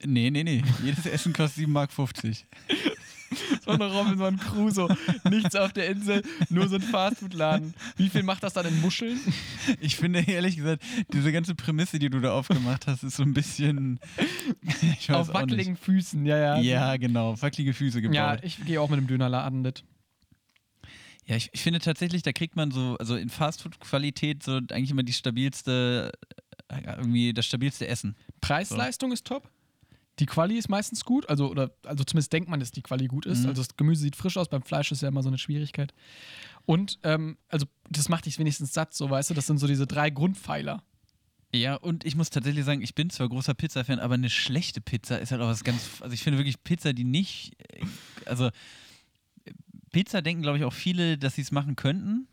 Nee, 0.03 0.31
nee, 0.31 0.43
nee. 0.43 0.63
Jedes 0.83 1.05
Essen 1.05 1.33
kostet 1.33 1.67
7,50 1.67 1.67
Mark. 1.67 1.91
So 3.65 3.71
eine 3.71 3.91
Robinson 3.91 4.37
Crusoe. 4.37 4.95
Nichts 5.29 5.53
auf 5.55 5.73
der 5.73 5.89
Insel, 5.89 6.23
nur 6.49 6.69
so 6.69 6.75
ein 6.75 6.81
Fastfood-Laden. 6.81 7.73
Wie 7.97 8.07
viel 8.07 8.23
macht 8.23 8.41
das 8.43 8.53
dann 8.53 8.65
in 8.65 8.79
Muscheln? 8.79 9.19
Ich 9.81 9.97
finde 9.97 10.21
ehrlich 10.21 10.55
gesagt, 10.55 10.81
diese 11.11 11.33
ganze 11.33 11.53
Prämisse, 11.53 11.99
die 11.99 12.09
du 12.09 12.21
da 12.21 12.31
aufgemacht 12.31 12.87
hast, 12.87 13.03
ist 13.03 13.17
so 13.17 13.23
ein 13.23 13.33
bisschen. 13.33 13.99
Ich 14.97 15.09
weiß 15.09 15.17
auf 15.29 15.33
wackeligen 15.33 15.75
Füßen, 15.75 16.25
ja, 16.25 16.37
ja. 16.37 16.59
Ja, 16.59 16.95
genau. 16.95 17.39
Wackelige 17.41 17.73
Füße 17.73 18.01
gebaut. 18.01 18.15
Ja, 18.15 18.35
Ja, 18.35 18.43
ich 18.43 18.63
gehe 18.63 18.79
auch 18.79 18.89
mit 18.89 18.99
dem 18.99 19.07
Dönerladen 19.07 19.61
mit. 19.61 19.83
Ich, 21.35 21.49
ich 21.51 21.61
finde 21.61 21.79
tatsächlich, 21.79 22.23
da 22.23 22.31
kriegt 22.31 22.55
man 22.55 22.71
so, 22.71 22.95
also 22.99 23.15
in 23.15 23.29
Fastfood-Qualität 23.29 24.43
so 24.43 24.57
eigentlich 24.57 24.91
immer 24.91 25.03
die 25.03 25.13
stabilste, 25.13 26.11
äh, 26.69 26.81
irgendwie 26.95 27.33
das 27.33 27.45
stabilste 27.45 27.87
Essen. 27.87 28.15
Preis-Leistung 28.39 29.11
ist 29.11 29.25
top. 29.25 29.49
Die 30.19 30.25
Quali 30.25 30.57
ist 30.57 30.69
meistens 30.69 31.05
gut, 31.05 31.29
also, 31.29 31.49
oder, 31.51 31.69
also 31.83 32.03
zumindest 32.03 32.33
denkt 32.33 32.49
man, 32.49 32.59
dass 32.59 32.71
die 32.71 32.81
Quali 32.81 33.07
gut 33.07 33.25
ist. 33.25 33.41
Mhm. 33.41 33.49
Also 33.49 33.61
das 33.61 33.75
Gemüse 33.75 34.01
sieht 34.01 34.15
frisch 34.15 34.37
aus, 34.37 34.49
beim 34.49 34.63
Fleisch 34.63 34.91
ist 34.91 35.01
ja 35.01 35.09
immer 35.09 35.21
so 35.21 35.27
eine 35.27 35.37
Schwierigkeit. 35.37 35.93
Und, 36.65 36.97
ähm, 37.03 37.37
also 37.49 37.67
das 37.89 38.09
macht 38.09 38.25
dich 38.25 38.39
wenigstens 38.39 38.73
satt, 38.73 38.93
so 38.95 39.09
weißt 39.09 39.29
du, 39.29 39.33
das 39.35 39.45
sind 39.45 39.59
so 39.59 39.67
diese 39.67 39.85
drei 39.85 40.09
Grundpfeiler. 40.09 40.81
Ja, 41.53 41.75
und 41.75 42.03
ich 42.05 42.15
muss 42.15 42.29
tatsächlich 42.29 42.65
sagen, 42.65 42.81
ich 42.81 42.95
bin 42.95 43.09
zwar 43.09 43.29
großer 43.29 43.53
Pizza-Fan, 43.53 43.99
aber 43.99 44.15
eine 44.15 44.29
schlechte 44.29 44.81
Pizza 44.81 45.19
ist 45.19 45.31
halt 45.31 45.41
auch 45.41 45.47
was 45.47 45.63
ganz. 45.63 46.01
Also 46.01 46.13
ich 46.13 46.21
finde 46.21 46.39
wirklich 46.39 46.61
Pizza, 46.63 46.93
die 46.93 47.05
nicht. 47.05 47.53
äh, 47.69 47.85
Also 48.25 48.49
Pizza 49.97 50.21
denken, 50.21 50.43
glaube 50.43 50.59
ich, 50.59 50.63
auch 50.63 50.73
viele, 50.73 51.17
dass 51.17 51.33
sie 51.33 51.41
es 51.41 51.51
machen 51.51 51.75
könnten. 51.75 52.27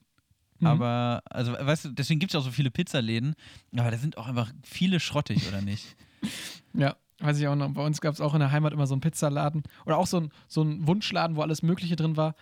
Mhm. 0.58 0.66
Aber, 0.66 1.22
also, 1.24 1.52
weißt 1.52 1.86
du, 1.86 1.88
deswegen 1.92 2.20
gibt 2.20 2.34
es 2.34 2.38
auch 2.38 2.44
so 2.44 2.50
viele 2.50 2.70
Pizzaläden. 2.70 3.34
Aber 3.74 3.90
da 3.90 3.96
sind 3.96 4.18
auch 4.18 4.26
einfach 4.26 4.52
viele 4.62 5.00
schrottig, 5.00 5.48
oder 5.48 5.62
nicht? 5.62 5.96
Ja, 6.74 6.96
weiß 7.20 7.38
ich 7.38 7.46
auch 7.46 7.54
noch. 7.54 7.70
Bei 7.70 7.84
uns 7.84 8.00
gab 8.00 8.12
es 8.14 8.20
auch 8.20 8.34
in 8.34 8.40
der 8.40 8.50
Heimat 8.50 8.72
immer 8.72 8.86
so 8.86 8.94
einen 8.94 9.00
Pizzaladen 9.00 9.62
oder 9.86 9.96
auch 9.98 10.06
so 10.06 10.18
ein, 10.20 10.30
so 10.48 10.64
Wunschladen, 10.86 11.36
wo 11.36 11.42
alles 11.42 11.62
Mögliche 11.62 11.94
drin 11.96 12.16
war, 12.16 12.34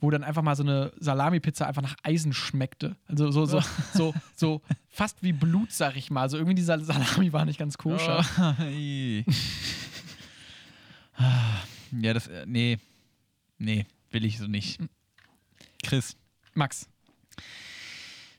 wo 0.00 0.10
dann 0.10 0.22
einfach 0.22 0.42
mal 0.42 0.54
so 0.54 0.62
eine 0.62 0.92
Salami-Pizza 1.00 1.66
einfach 1.66 1.82
nach 1.82 1.96
Eisen 2.02 2.32
schmeckte. 2.32 2.96
Also 3.06 3.30
so, 3.32 3.44
so, 3.46 3.60
so, 3.94 4.14
so 4.36 4.60
fast 4.88 5.22
wie 5.22 5.32
Blut, 5.32 5.72
sag 5.72 5.96
ich 5.96 6.10
mal. 6.10 6.20
Also 6.22 6.36
irgendwie 6.36 6.54
dieser 6.54 6.78
Salami 6.78 7.32
war 7.32 7.44
nicht 7.44 7.58
ganz 7.58 7.76
koscher. 7.76 8.24
Oh, 8.38 8.54
ja, 12.00 12.14
das. 12.14 12.28
äh, 12.28 12.44
Nee. 12.46 12.78
Nee, 13.58 13.86
will 14.12 14.24
ich 14.24 14.38
so 14.38 14.46
nicht. 14.46 14.80
Chris. 15.82 16.16
Max, 16.54 16.88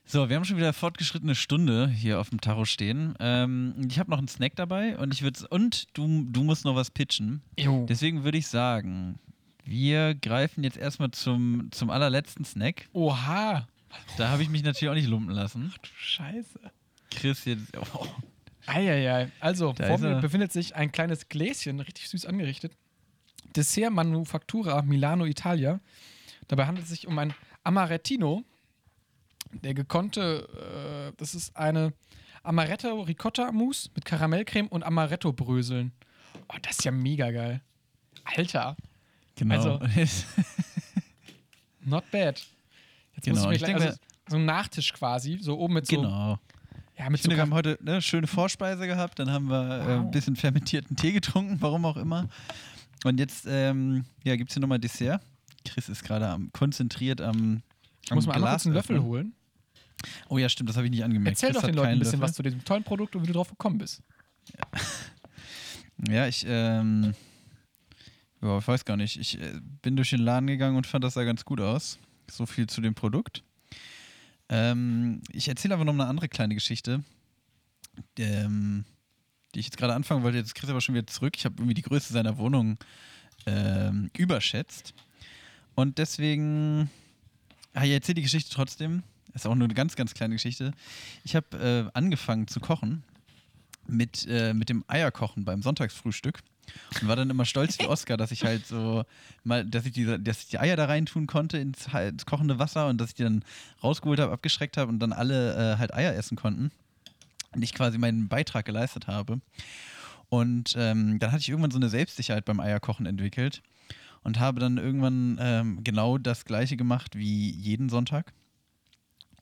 So, 0.06 0.28
wir 0.28 0.36
haben 0.36 0.44
schon 0.44 0.56
wieder 0.56 0.72
fortgeschrittene 0.72 1.34
Stunde 1.34 1.88
hier 1.88 2.20
auf 2.20 2.30
dem 2.30 2.40
Tacho 2.40 2.64
stehen. 2.64 3.14
Ähm, 3.18 3.74
ich 3.88 3.98
habe 3.98 4.10
noch 4.10 4.18
einen 4.18 4.28
Snack 4.28 4.54
dabei 4.56 4.96
und 4.98 5.12
ich 5.12 5.22
würde 5.22 5.46
und 5.48 5.86
du, 5.96 6.24
du 6.30 6.44
musst 6.44 6.64
noch 6.64 6.76
was 6.76 6.90
pitchen. 6.90 7.42
Jo. 7.58 7.86
Deswegen 7.88 8.22
würde 8.22 8.38
ich 8.38 8.46
sagen, 8.46 9.18
wir 9.64 10.14
greifen 10.14 10.62
jetzt 10.62 10.76
erstmal 10.76 11.10
zum, 11.10 11.68
zum 11.72 11.90
allerletzten 11.90 12.44
Snack. 12.44 12.88
Oha. 12.92 13.66
Da 14.18 14.28
habe 14.28 14.42
ich 14.42 14.48
mich 14.50 14.62
natürlich 14.62 14.90
auch 14.90 14.94
nicht 14.94 15.08
lumpen 15.08 15.34
lassen. 15.34 15.72
Du 15.82 15.88
Scheiße. 15.96 16.60
Chris 17.10 17.44
jetzt. 17.44 17.72
Oh, 17.94 18.06
Eieiei. 18.66 19.30
Also, 19.40 19.72
Da 19.72 19.86
vor 19.86 19.98
mir 19.98 20.20
befindet 20.20 20.52
sich 20.52 20.74
ein 20.74 20.90
kleines 20.92 21.28
Gläschen, 21.28 21.80
richtig 21.80 22.08
süß 22.08 22.26
angerichtet. 22.26 22.72
Dessert 23.56 23.92
Manufactura 23.92 24.82
Milano 24.82 25.26
Italia. 25.26 25.80
Dabei 26.48 26.66
handelt 26.66 26.84
es 26.86 26.90
sich 26.90 27.06
um 27.06 27.18
ein 27.18 27.32
Amarettino. 27.62 28.42
Der 29.62 29.74
gekonnte, 29.74 31.12
äh, 31.12 31.16
das 31.16 31.34
ist 31.34 31.56
eine 31.56 31.92
Amaretto 32.42 33.02
Ricotta 33.02 33.52
Mousse 33.52 33.90
mit 33.94 34.04
Karamellcreme 34.04 34.68
und 34.68 34.82
Amaretto 34.82 35.32
Bröseln. 35.32 35.92
Oh, 36.48 36.56
das 36.62 36.78
ist 36.78 36.84
ja 36.84 36.90
mega 36.90 37.30
geil. 37.30 37.60
Alter, 38.24 38.76
genau. 39.36 39.78
not 41.84 42.04
bad. 42.10 42.42
Jetzt 43.14 43.24
Genau, 43.24 43.36
muss 43.36 43.44
ich 43.44 43.48
mir 43.48 43.54
ich 43.54 43.62
gleich, 43.76 43.86
also, 43.86 43.98
so 44.28 44.36
ein 44.36 44.44
Nachtisch 44.44 44.92
quasi, 44.92 45.38
so 45.40 45.58
oben 45.58 45.74
mit 45.74 45.86
so, 45.86 45.96
genau. 45.96 46.38
ja, 46.98 47.10
mit 47.10 47.20
Ich 47.20 47.22
finde, 47.22 47.36
wir 47.36 47.42
haben 47.42 47.54
heute 47.54 47.78
eine 47.80 48.02
schöne 48.02 48.26
Vorspeise 48.26 48.86
gehabt, 48.86 49.18
dann 49.18 49.30
haben 49.30 49.46
wir 49.48 49.62
äh, 49.62 49.92
ein 49.94 50.04
Wow. 50.04 50.10
bisschen 50.10 50.36
fermentierten 50.36 50.96
Tee 50.96 51.12
getrunken, 51.12 51.58
warum 51.60 51.84
auch 51.84 51.96
immer. 51.96 52.28
Und 53.04 53.20
jetzt 53.20 53.46
ähm, 53.46 54.04
ja, 54.24 54.34
gibt 54.36 54.50
es 54.50 54.54
hier 54.54 54.60
nochmal 54.60 54.78
Dessert. 54.78 55.22
Chris 55.64 55.88
ist 55.88 56.02
gerade 56.04 56.28
am, 56.28 56.50
konzentriert 56.52 57.20
am. 57.20 57.62
ich 58.04 58.10
muss 58.12 58.26
mal 58.26 58.34
einmal 58.34 58.52
kurz 58.52 58.66
einen 58.66 58.74
Löffel 58.74 58.96
öffnen. 58.96 59.08
holen. 59.08 59.32
Oh 60.28 60.38
ja, 60.38 60.48
stimmt, 60.48 60.68
das 60.68 60.76
habe 60.76 60.86
ich 60.86 60.90
nicht 60.90 61.04
angemerkt. 61.04 61.36
Erzähl 61.36 61.50
Chris 61.50 61.62
doch 61.62 61.68
den 61.68 61.76
Leuten 61.76 61.88
ein 61.90 61.98
bisschen 61.98 62.20
Löffel. 62.20 62.28
was 62.28 62.36
zu 62.36 62.42
diesem 62.42 62.64
tollen 62.64 62.84
Produkt 62.84 63.14
und 63.16 63.22
wie 63.22 63.28
du 63.28 63.34
drauf 63.34 63.48
gekommen 63.48 63.78
bist. 63.78 64.02
Ja, 66.08 66.26
ich, 66.26 66.44
ähm, 66.46 67.14
ja, 68.42 68.58
ich 68.58 68.68
weiß 68.68 68.84
gar 68.84 68.96
nicht. 68.96 69.18
Ich 69.18 69.40
äh, 69.40 69.60
bin 69.82 69.96
durch 69.96 70.10
den 70.10 70.20
Laden 70.20 70.46
gegangen 70.46 70.76
und 70.76 70.86
fand 70.86 71.04
das 71.04 71.14
sah 71.14 71.24
ganz 71.24 71.44
gut 71.44 71.60
aus. 71.60 71.98
So 72.30 72.46
viel 72.46 72.66
zu 72.66 72.80
dem 72.80 72.94
Produkt. 72.94 73.42
Ähm, 74.48 75.22
ich 75.30 75.48
erzähle 75.48 75.74
aber 75.74 75.84
noch 75.84 75.94
eine 75.94 76.06
andere 76.06 76.28
kleine 76.28 76.54
Geschichte, 76.54 77.02
ähm, 78.18 78.84
die 79.54 79.60
ich 79.60 79.66
jetzt 79.66 79.76
gerade 79.76 79.94
anfangen 79.94 80.22
wollte. 80.22 80.38
Jetzt 80.38 80.54
kriegst 80.54 80.68
du 80.68 80.72
aber 80.72 80.80
schon 80.80 80.94
wieder 80.94 81.06
zurück. 81.06 81.34
Ich 81.36 81.44
habe 81.44 81.56
irgendwie 81.58 81.74
die 81.74 81.82
Größe 81.82 82.12
seiner 82.12 82.38
Wohnung 82.38 82.76
ähm, 83.46 84.10
überschätzt. 84.16 84.94
Und 85.74 85.98
deswegen, 85.98 86.90
ah, 87.72 87.84
ich 87.84 87.92
erzähle 87.92 88.16
die 88.16 88.22
Geschichte 88.22 88.54
trotzdem. 88.54 89.02
Ist 89.34 89.46
auch 89.46 89.54
nur 89.54 89.64
eine 89.64 89.74
ganz, 89.74 89.96
ganz 89.96 90.14
kleine 90.14 90.34
Geschichte. 90.34 90.72
Ich 91.24 91.34
habe 91.34 91.90
äh, 91.92 91.96
angefangen 91.98 92.46
zu 92.46 92.60
kochen 92.60 93.02
mit, 93.86 94.26
äh, 94.28 94.54
mit 94.54 94.68
dem 94.68 94.84
Eierkochen 94.86 95.44
beim 95.44 95.62
Sonntagsfrühstück 95.62 96.40
und 97.00 97.08
war 97.08 97.16
dann 97.16 97.30
immer 97.30 97.44
stolz 97.44 97.78
wie 97.78 97.86
Oscar, 97.86 98.16
dass 98.16 98.30
ich 98.30 98.44
halt 98.44 98.66
so 98.66 99.04
mal, 99.42 99.64
dass 99.64 99.86
ich 99.86 99.92
die, 99.92 100.22
dass 100.22 100.42
ich 100.42 100.48
die 100.48 100.58
Eier 100.58 100.76
da 100.76 100.86
rein 100.86 101.06
tun 101.06 101.26
konnte 101.26 101.58
ins, 101.58 101.88
ins 101.92 102.26
kochende 102.26 102.58
Wasser 102.58 102.88
und 102.88 102.98
dass 103.00 103.10
ich 103.10 103.14
die 103.16 103.24
dann 103.24 103.44
rausgeholt 103.82 104.20
habe, 104.20 104.32
abgeschreckt 104.32 104.76
habe 104.76 104.90
und 104.90 105.00
dann 105.00 105.12
alle 105.12 105.74
äh, 105.74 105.78
halt 105.78 105.92
Eier 105.92 106.14
essen 106.14 106.36
konnten 106.36 106.70
ich 107.62 107.74
quasi 107.74 107.98
meinen 107.98 108.28
Beitrag 108.28 108.64
geleistet 108.64 109.06
habe. 109.06 109.40
Und 110.28 110.74
ähm, 110.76 111.18
dann 111.18 111.32
hatte 111.32 111.42
ich 111.42 111.48
irgendwann 111.48 111.70
so 111.70 111.78
eine 111.78 111.88
Selbstsicherheit 111.88 112.44
beim 112.44 112.60
Eierkochen 112.60 113.06
entwickelt 113.06 113.62
und 114.22 114.40
habe 114.40 114.60
dann 114.60 114.78
irgendwann 114.78 115.38
ähm, 115.40 115.84
genau 115.84 116.18
das 116.18 116.44
gleiche 116.44 116.76
gemacht 116.76 117.14
wie 117.16 117.50
jeden 117.50 117.88
Sonntag 117.88 118.32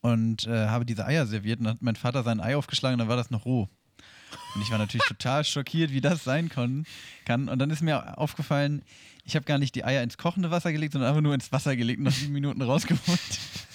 und 0.01 0.47
äh, 0.47 0.67
habe 0.67 0.85
diese 0.85 1.07
Eier 1.07 1.27
serviert 1.27 1.61
und 1.61 1.65
dann 1.65 1.75
hat 1.75 1.83
mein 1.83 1.97
Vater 1.97 2.23
sein 2.25 2.41
Ei 2.41 2.57
aufgeschlagen 2.57 2.95
und 2.95 2.99
dann 2.99 3.09
war 3.09 3.17
das 3.17 3.31
noch 3.31 3.45
roh. 3.47 3.69
Und 4.55 4.63
ich 4.63 4.71
war 4.71 4.79
natürlich 4.79 5.07
total 5.07 5.45
schockiert, 5.45 5.93
wie 5.93 6.01
das 6.01 6.25
sein 6.25 6.49
kann. 6.49 6.87
Und 7.29 7.59
dann 7.59 7.71
ist 7.71 7.83
mir 7.83 8.19
aufgefallen, 8.19 8.83
ich 9.25 9.37
habe 9.37 9.45
gar 9.45 9.59
nicht 9.59 9.75
die 9.75 9.85
Eier 9.85 10.03
ins 10.03 10.19
kochende 10.19 10.51
Wasser 10.51 10.73
gelegt, 10.73 10.93
sondern 10.93 11.11
einfach 11.11 11.23
nur 11.23 11.35
ins 11.35 11.53
Wasser 11.53 11.77
gelegt 11.77 11.99
und 11.99 12.05
nach 12.05 12.13
sieben 12.13 12.33
Minuten 12.33 12.61
rausgeholt. 12.63 13.21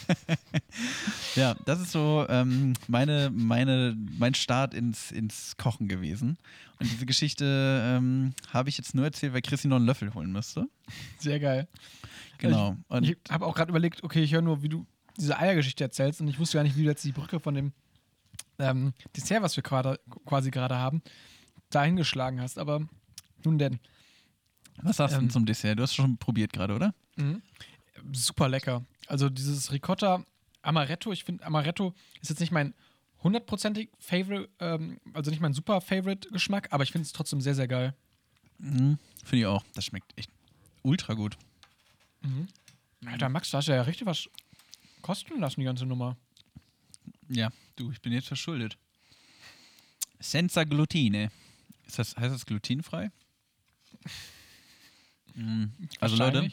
ja, 1.36 1.56
das 1.66 1.82
ist 1.82 1.92
so 1.92 2.26
ähm, 2.30 2.74
meine, 2.88 3.30
meine, 3.34 3.96
mein 4.18 4.34
Start 4.34 4.74
ins, 4.74 5.12
ins 5.12 5.58
Kochen 5.58 5.88
gewesen. 5.88 6.38
Und 6.80 6.92
diese 6.92 7.06
Geschichte 7.06 7.82
ähm, 7.84 8.34
habe 8.50 8.70
ich 8.70 8.78
jetzt 8.78 8.94
nur 8.94 9.06
erzählt, 9.06 9.34
weil 9.34 9.42
Chrissy 9.42 9.68
noch 9.68 9.78
einen 9.78 9.86
Löffel 9.86 10.14
holen 10.14 10.32
musste. 10.32 10.68
Sehr 11.20 11.40
geil. 11.40 11.68
Genau. 12.38 12.78
Und 12.88 13.10
Ich 13.10 13.18
habe 13.30 13.46
auch 13.46 13.56
gerade 13.56 13.70
überlegt, 13.70 14.04
okay, 14.04 14.22
ich 14.24 14.34
höre 14.34 14.42
nur, 14.42 14.62
wie 14.62 14.70
du 14.70 14.86
diese 15.18 15.38
Eiergeschichte 15.38 15.84
erzählst 15.84 16.22
und 16.22 16.28
ich 16.28 16.40
wusste 16.40 16.58
gar 16.58 16.64
nicht, 16.64 16.76
wie 16.76 16.84
du 16.84 16.90
jetzt 16.90 17.04
die 17.04 17.12
Brücke 17.12 17.40
von 17.40 17.56
dem 17.56 17.74
ähm, 18.60 18.94
Dessert, 19.16 19.42
was 19.42 19.56
wir 19.56 19.64
quasi 19.64 20.52
gerade 20.52 20.76
haben, 20.76 21.02
dahin 21.70 21.96
geschlagen 21.96 22.40
hast. 22.40 22.60
Aber 22.60 22.82
nun 23.44 23.58
denn. 23.58 23.80
was 24.82 24.98
sagst 24.98 25.16
du 25.16 25.20
denn 25.20 25.28
ähm, 25.28 25.32
zum 25.32 25.46
Dessert? 25.46 25.80
Du 25.80 25.84
hast 25.84 25.96
schon 25.96 26.18
probiert 26.18 26.54
gerade, 26.54 26.76
oder? 26.76 26.94
Mhm. 27.16 27.42
Super 28.12 28.50
lecker. 28.50 28.86
Also 29.08 29.30
dieses 29.30 29.72
Ricotta 29.72 30.26
Amaretto, 30.62 31.12
ich 31.12 31.24
finde 31.24 31.46
Amaretto 31.46 31.94
ist 32.22 32.30
jetzt 32.30 32.40
nicht 32.40 32.52
mein 32.52 32.74
hundertprozentig 33.24 33.90
Favorite, 34.00 34.50
ähm, 34.60 35.00
also 35.14 35.32
nicht 35.32 35.40
mein 35.40 35.54
super 35.54 35.82
Favorite 35.82 36.30
Geschmack, 36.30 36.68
aber 36.72 36.84
ich 36.84 36.92
finde 36.92 37.06
es 37.06 37.14
trotzdem 37.14 37.42
sehr, 37.42 37.56
sehr 37.56 37.68
geil. 37.68 37.96
Mhm. 38.58 38.98
Finde 39.24 39.38
ich 39.40 39.46
auch. 39.46 39.64
Das 39.76 39.86
schmeckt 39.86 40.18
echt 40.18 40.30
ultra 40.84 41.14
gut. 41.14 41.38
Alter, 43.06 43.30
Max, 43.30 43.52
da 43.52 43.60
hast 43.60 43.68
du 43.68 43.72
ja 43.74 43.82
richtig 43.84 44.06
was 44.06 44.28
kosten 45.02 45.40
lassen, 45.40 45.60
die 45.62 45.66
ganze 45.66 45.86
Nummer. 45.86 46.18
Ja, 47.30 47.52
du, 47.76 47.92
ich 47.92 48.02
bin 48.02 48.12
jetzt 48.12 48.28
verschuldet. 48.28 48.78
Senza 50.20 50.64
glutine. 50.64 51.32
Ist 51.86 52.00
das, 52.00 52.18
heißt 52.18 52.34
das 52.34 52.46
glutenfrei? 52.46 53.12
Mm, 55.34 55.66
Also 56.00 56.16
Leute. 56.16 56.52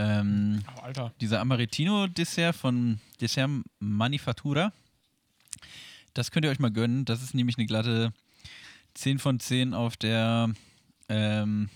Ähm, 0.00 0.62
Oh, 0.98 1.10
dieser 1.20 1.40
Amarettino-Dessert 1.40 2.54
von 2.56 3.00
Dessert 3.20 3.50
Manifattura, 3.78 4.72
das 6.14 6.30
könnt 6.30 6.44
ihr 6.44 6.50
euch 6.50 6.58
mal 6.58 6.72
gönnen. 6.72 7.04
Das 7.04 7.22
ist 7.22 7.34
nämlich 7.34 7.58
eine 7.58 7.66
glatte 7.66 8.12
10 8.94 9.18
von 9.18 9.38
10 9.40 9.74
auf 9.74 9.96
der 9.96 10.52
ähm, 11.08 11.68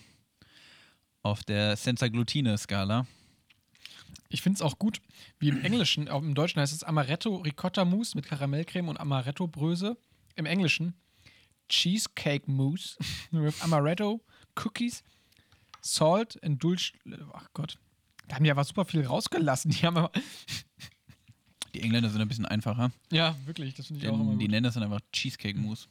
auf 1.22 1.42
der 1.42 1.76
Senza 1.76 2.08
Glutine-Skala. 2.08 3.06
Ich 4.28 4.42
finde 4.42 4.56
es 4.56 4.62
auch 4.62 4.78
gut, 4.78 5.00
wie 5.38 5.48
im 5.48 5.64
Englischen, 5.64 6.08
auch 6.08 6.20
im 6.20 6.34
Deutschen 6.34 6.60
heißt 6.60 6.72
es 6.72 6.82
Amaretto 6.82 7.36
Ricotta 7.36 7.84
Mousse 7.84 8.16
mit 8.16 8.26
Karamellcreme 8.26 8.88
und 8.88 8.98
Amaretto 8.98 9.46
Bröse. 9.46 9.96
Im 10.36 10.46
Englischen 10.46 10.94
Cheesecake 11.68 12.50
Mousse 12.50 12.96
with 13.30 13.62
Amaretto 13.62 14.20
Cookies, 14.56 15.02
Salt 15.80 16.42
and 16.42 16.62
Dulce. 16.62 16.92
Ach 17.32 17.48
Gott. 17.54 17.78
Da 18.28 18.36
haben 18.36 18.44
die 18.44 18.50
aber 18.50 18.64
super 18.64 18.84
viel 18.84 19.06
rausgelassen. 19.06 19.70
Die 19.70 19.84
haben 19.86 19.96
aber. 19.96 20.10
Die 21.74 21.80
Engländer 21.80 22.08
sind 22.08 22.20
ein 22.20 22.28
bisschen 22.28 22.46
einfacher. 22.46 22.92
Ja, 23.10 23.36
wirklich, 23.46 23.74
das 23.74 23.88
finde 23.88 24.02
ich 24.02 24.08
auch 24.08 24.14
immer 24.14 24.30
Denn 24.30 24.38
die 24.38 24.44
gut. 24.46 24.52
nennen 24.52 24.64
das 24.64 24.74
dann 24.74 24.84
einfach 24.84 25.00
Cheesecake 25.12 25.58
Mousse. 25.58 25.88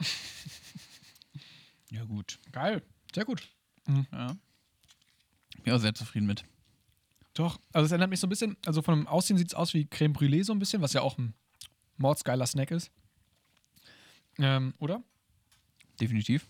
ja, 1.90 2.04
gut. 2.04 2.38
Geil, 2.52 2.82
sehr 3.14 3.24
gut. 3.24 3.48
Ja. 4.12 4.36
Bin 5.62 5.72
auch 5.72 5.78
sehr 5.78 5.94
zufrieden 5.94 6.26
mit. 6.26 6.44
Doch, 7.34 7.60
also 7.72 7.86
es 7.86 7.92
erinnert 7.92 8.10
mich 8.10 8.18
so 8.18 8.26
ein 8.26 8.30
bisschen, 8.30 8.56
also 8.66 8.82
von 8.82 8.98
dem 8.98 9.06
Aussehen 9.06 9.38
sieht 9.38 9.48
es 9.48 9.54
aus 9.54 9.72
wie 9.72 9.86
Creme 9.86 10.12
Brûlée 10.12 10.42
so 10.42 10.52
ein 10.52 10.58
bisschen, 10.58 10.82
was 10.82 10.92
ja 10.92 11.02
auch 11.02 11.16
ein 11.18 11.34
mordsgeiler 11.96 12.46
Snack 12.46 12.72
ist. 12.72 12.90
Ähm, 14.38 14.74
oder? 14.78 15.02
Definitiv. 16.00 16.48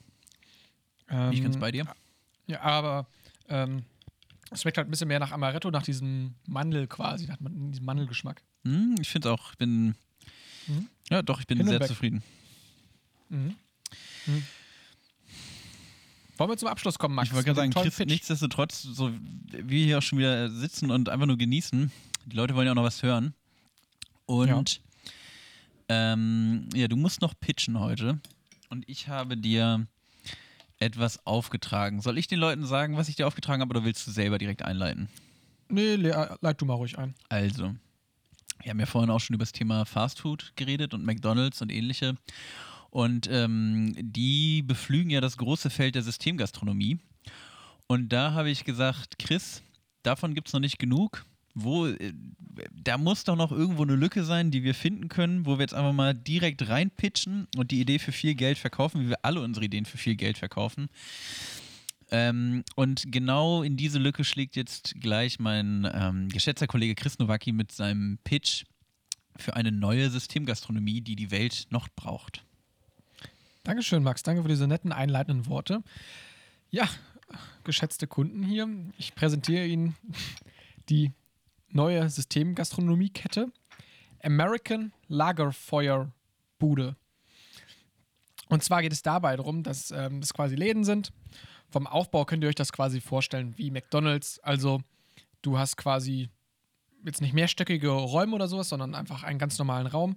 Ähm, 1.08 1.30
Bin 1.30 1.38
ich 1.38 1.42
ganz 1.42 1.58
bei 1.58 1.70
dir. 1.70 1.86
Ja, 2.46 2.62
aber 2.62 3.06
ähm, 3.48 3.84
es 4.50 4.62
schmeckt 4.62 4.78
halt 4.78 4.88
ein 4.88 4.90
bisschen 4.90 5.08
mehr 5.08 5.20
nach 5.20 5.32
Amaretto, 5.32 5.70
nach 5.70 5.82
diesem 5.82 6.34
Mandel 6.46 6.86
quasi, 6.86 7.26
nach 7.26 7.38
diesem 7.38 7.84
Mandelgeschmack. 7.84 8.42
Hm, 8.64 8.96
ich 9.00 9.08
finde 9.08 9.28
es 9.28 9.34
auch, 9.34 9.52
ich 9.52 9.58
bin. 9.58 9.94
Mhm. 10.66 10.88
Ja, 11.10 11.22
doch, 11.22 11.40
ich 11.40 11.46
bin 11.46 11.64
sehr 11.66 11.80
zufrieden. 11.80 12.22
Mhm. 13.28 13.56
Mhm. 14.26 14.42
Wollen 16.36 16.50
wir 16.50 16.56
zum 16.56 16.68
Abschluss 16.68 16.98
kommen, 16.98 17.14
Max? 17.14 17.28
Ich 17.28 17.34
wollte 17.34 17.46
gerade 17.46 17.56
sagen, 17.56 17.72
Chris, 17.72 17.96
Pitch. 17.96 18.08
nichtsdestotrotz, 18.08 18.82
so 18.82 19.12
wie 19.12 19.68
wir 19.68 19.84
hier 19.84 19.98
auch 19.98 20.02
schon 20.02 20.18
wieder 20.18 20.50
sitzen 20.50 20.90
und 20.90 21.08
einfach 21.08 21.26
nur 21.26 21.36
genießen, 21.36 21.90
die 22.26 22.36
Leute 22.36 22.54
wollen 22.54 22.66
ja 22.66 22.72
auch 22.72 22.76
noch 22.76 22.84
was 22.84 23.02
hören. 23.02 23.34
Und 24.26 24.80
ähm, 25.88 26.68
ja, 26.74 26.86
du 26.86 26.96
musst 26.96 27.22
noch 27.22 27.34
pitchen 27.40 27.80
heute. 27.80 28.20
Und 28.68 28.88
ich 28.88 29.08
habe 29.08 29.36
dir 29.36 29.86
etwas 30.78 31.26
aufgetragen. 31.26 32.00
Soll 32.00 32.18
ich 32.18 32.26
den 32.26 32.38
Leuten 32.38 32.64
sagen, 32.66 32.96
was 32.96 33.08
ich 33.08 33.16
dir 33.16 33.26
aufgetragen 33.26 33.60
habe, 33.60 33.70
oder 33.70 33.84
willst 33.84 34.06
du 34.06 34.10
selber 34.10 34.38
direkt 34.38 34.62
einleiten? 34.62 35.08
Nee, 35.68 35.96
le- 35.96 36.38
leit 36.40 36.60
du 36.60 36.64
mal 36.64 36.74
ruhig 36.74 36.98
ein. 36.98 37.14
Also, 37.28 37.74
wir 38.62 38.70
haben 38.70 38.80
ja 38.80 38.86
vorhin 38.86 39.10
auch 39.10 39.20
schon 39.20 39.34
über 39.34 39.44
das 39.44 39.52
Thema 39.52 39.84
Fastfood 39.84 40.52
geredet 40.56 40.94
und 40.94 41.04
McDonalds 41.04 41.60
und 41.62 41.70
ähnliche. 41.70 42.16
Und 42.90 43.28
ähm, 43.30 43.94
die 43.98 44.62
beflügen 44.62 45.10
ja 45.10 45.20
das 45.20 45.36
große 45.36 45.68
Feld 45.68 45.94
der 45.94 46.02
Systemgastronomie. 46.02 46.98
Und 47.86 48.10
da 48.10 48.32
habe 48.32 48.50
ich 48.50 48.64
gesagt, 48.64 49.18
Chris, 49.18 49.62
davon 50.02 50.34
gibt 50.34 50.48
es 50.48 50.54
noch 50.54 50.60
nicht 50.60 50.78
genug. 50.78 51.24
Wo, 51.62 51.86
äh, 51.86 52.12
da 52.72 52.98
muss 52.98 53.24
doch 53.24 53.36
noch 53.36 53.52
irgendwo 53.52 53.82
eine 53.82 53.94
Lücke 53.94 54.24
sein, 54.24 54.50
die 54.50 54.62
wir 54.62 54.74
finden 54.74 55.08
können, 55.08 55.46
wo 55.46 55.58
wir 55.58 55.62
jetzt 55.62 55.74
einfach 55.74 55.92
mal 55.92 56.14
direkt 56.14 56.68
reinpitchen 56.68 57.46
und 57.56 57.70
die 57.70 57.80
Idee 57.80 57.98
für 57.98 58.12
viel 58.12 58.34
Geld 58.34 58.58
verkaufen, 58.58 59.02
wie 59.02 59.08
wir 59.10 59.24
alle 59.24 59.40
unsere 59.40 59.66
Ideen 59.66 59.84
für 59.84 59.98
viel 59.98 60.16
Geld 60.16 60.38
verkaufen. 60.38 60.88
Ähm, 62.10 62.64
und 62.74 63.12
genau 63.12 63.62
in 63.62 63.76
diese 63.76 63.98
Lücke 63.98 64.24
schlägt 64.24 64.56
jetzt 64.56 64.94
gleich 65.00 65.38
mein 65.38 65.88
ähm, 65.92 66.28
geschätzter 66.28 66.66
Kollege 66.66 66.94
Chris 66.94 67.18
Nowacki 67.18 67.52
mit 67.52 67.70
seinem 67.72 68.18
Pitch 68.24 68.64
für 69.36 69.54
eine 69.54 69.70
neue 69.70 70.10
Systemgastronomie, 70.10 71.00
die 71.00 71.16
die 71.16 71.30
Welt 71.30 71.66
noch 71.70 71.88
braucht. 71.88 72.44
Dankeschön, 73.62 74.02
Max. 74.02 74.22
Danke 74.22 74.42
für 74.42 74.48
diese 74.48 74.66
netten 74.66 74.92
einleitenden 74.92 75.46
Worte. 75.46 75.82
Ja, 76.70 76.88
geschätzte 77.64 78.06
Kunden 78.06 78.42
hier, 78.42 78.68
ich 78.96 79.14
präsentiere 79.14 79.66
Ihnen 79.66 79.94
die 80.88 81.12
neue 81.70 82.08
Systemgastronomiekette 82.08 83.52
American 84.22 84.92
Lagerfeuer 85.08 86.12
Bude. 86.58 86.96
Und 88.48 88.64
zwar 88.64 88.82
geht 88.82 88.92
es 88.92 89.02
dabei 89.02 89.36
darum, 89.36 89.62
dass 89.62 89.90
ähm, 89.90 90.20
das 90.20 90.32
quasi 90.32 90.54
Läden 90.54 90.84
sind. 90.84 91.12
Vom 91.70 91.86
Aufbau 91.86 92.24
könnt 92.24 92.42
ihr 92.42 92.48
euch 92.48 92.54
das 92.54 92.72
quasi 92.72 93.00
vorstellen 93.00 93.56
wie 93.58 93.70
McDonald's. 93.70 94.38
Also 94.40 94.80
du 95.42 95.58
hast 95.58 95.76
quasi 95.76 96.30
jetzt 97.04 97.20
nicht 97.20 97.34
mehrstöckige 97.34 97.90
Räume 97.90 98.34
oder 98.34 98.48
sowas, 98.48 98.68
sondern 98.68 98.94
einfach 98.94 99.22
einen 99.22 99.38
ganz 99.38 99.58
normalen 99.58 99.86
Raum. 99.86 100.16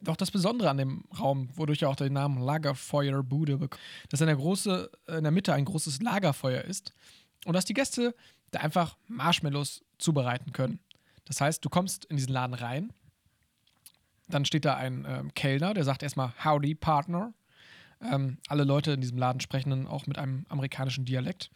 Doch 0.00 0.16
das 0.16 0.30
Besondere 0.30 0.68
an 0.68 0.76
dem 0.76 1.04
Raum, 1.18 1.48
wodurch 1.54 1.82
er 1.82 1.88
auch 1.88 1.96
den 1.96 2.12
Namen 2.12 2.38
Lagerfeuerbude 2.38 3.56
bekommt, 3.56 3.80
dass 4.10 4.20
in 4.20 4.26
der, 4.26 4.36
große, 4.36 4.90
in 5.08 5.22
der 5.22 5.32
Mitte 5.32 5.54
ein 5.54 5.64
großes 5.64 6.02
Lagerfeuer 6.02 6.62
ist 6.62 6.92
und 7.46 7.54
dass 7.54 7.64
die 7.64 7.74
Gäste 7.74 8.14
da 8.54 8.60
einfach 8.60 8.96
Marshmallows 9.08 9.82
zubereiten 9.98 10.52
können. 10.52 10.78
Das 11.24 11.40
heißt, 11.40 11.64
du 11.64 11.68
kommst 11.68 12.04
in 12.06 12.16
diesen 12.16 12.32
Laden 12.32 12.54
rein, 12.54 12.92
dann 14.28 14.44
steht 14.44 14.64
da 14.64 14.76
ein 14.76 15.04
ähm, 15.08 15.34
Kellner, 15.34 15.74
der 15.74 15.84
sagt 15.84 16.02
erstmal 16.02 16.32
Howdy, 16.44 16.74
Partner. 16.74 17.32
Ähm, 18.02 18.38
alle 18.48 18.64
Leute 18.64 18.92
in 18.92 19.00
diesem 19.00 19.18
Laden 19.18 19.40
sprechen 19.40 19.70
dann 19.70 19.86
auch 19.86 20.06
mit 20.06 20.18
einem 20.18 20.46
amerikanischen 20.48 21.04
Dialekt. 21.04 21.50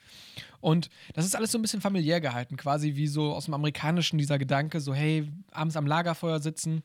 Und 0.61 0.89
das 1.15 1.25
ist 1.25 1.35
alles 1.35 1.53
so 1.53 1.59
ein 1.59 1.63
bisschen 1.63 1.81
familiär 1.81 2.21
gehalten, 2.21 2.57
quasi 2.57 2.95
wie 2.95 3.07
so 3.07 3.35
aus 3.35 3.47
dem 3.47 3.55
Amerikanischen 3.55 4.19
dieser 4.19 4.39
Gedanke, 4.39 4.81
so 4.81 4.95
hey, 4.95 5.31
abends 5.51 5.77
am 5.77 5.87
Lagerfeuer 5.87 6.41
sitzen, 6.41 6.83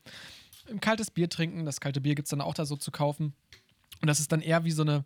ein 0.70 0.80
kaltes 0.80 1.10
Bier 1.10 1.28
trinken. 1.28 1.64
Das 1.64 1.80
kalte 1.80 2.00
Bier 2.00 2.14
gibt 2.14 2.26
es 2.26 2.30
dann 2.30 2.40
auch 2.40 2.54
da 2.54 2.66
so 2.66 2.76
zu 2.76 2.90
kaufen. 2.90 3.34
Und 4.00 4.08
das 4.08 4.20
ist 4.20 4.32
dann 4.32 4.40
eher 4.40 4.64
wie 4.64 4.70
so 4.70 4.82
eine, 4.82 5.04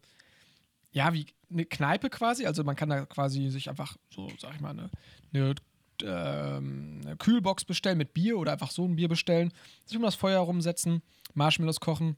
ja, 0.98 1.12
wie 1.14 1.26
eine 1.48 1.64
Kneipe 1.64 2.10
quasi. 2.10 2.44
Also 2.44 2.64
man 2.64 2.74
kann 2.74 2.88
da 2.88 3.06
quasi 3.06 3.50
sich 3.50 3.70
einfach 3.70 3.96
so, 4.10 4.28
sag 4.36 4.56
ich 4.56 4.60
mal, 4.60 4.70
eine, 4.70 4.90
eine, 5.32 5.54
ähm, 6.02 7.00
eine 7.04 7.16
Kühlbox 7.16 7.64
bestellen 7.64 7.98
mit 7.98 8.14
Bier 8.14 8.36
oder 8.36 8.52
einfach 8.52 8.72
so 8.72 8.84
ein 8.84 8.96
Bier 8.96 9.08
bestellen, 9.08 9.52
sich 9.86 9.96
um 9.96 10.02
das 10.02 10.16
Feuer 10.16 10.40
rumsetzen, 10.40 11.02
Marshmallows 11.34 11.78
kochen. 11.78 12.16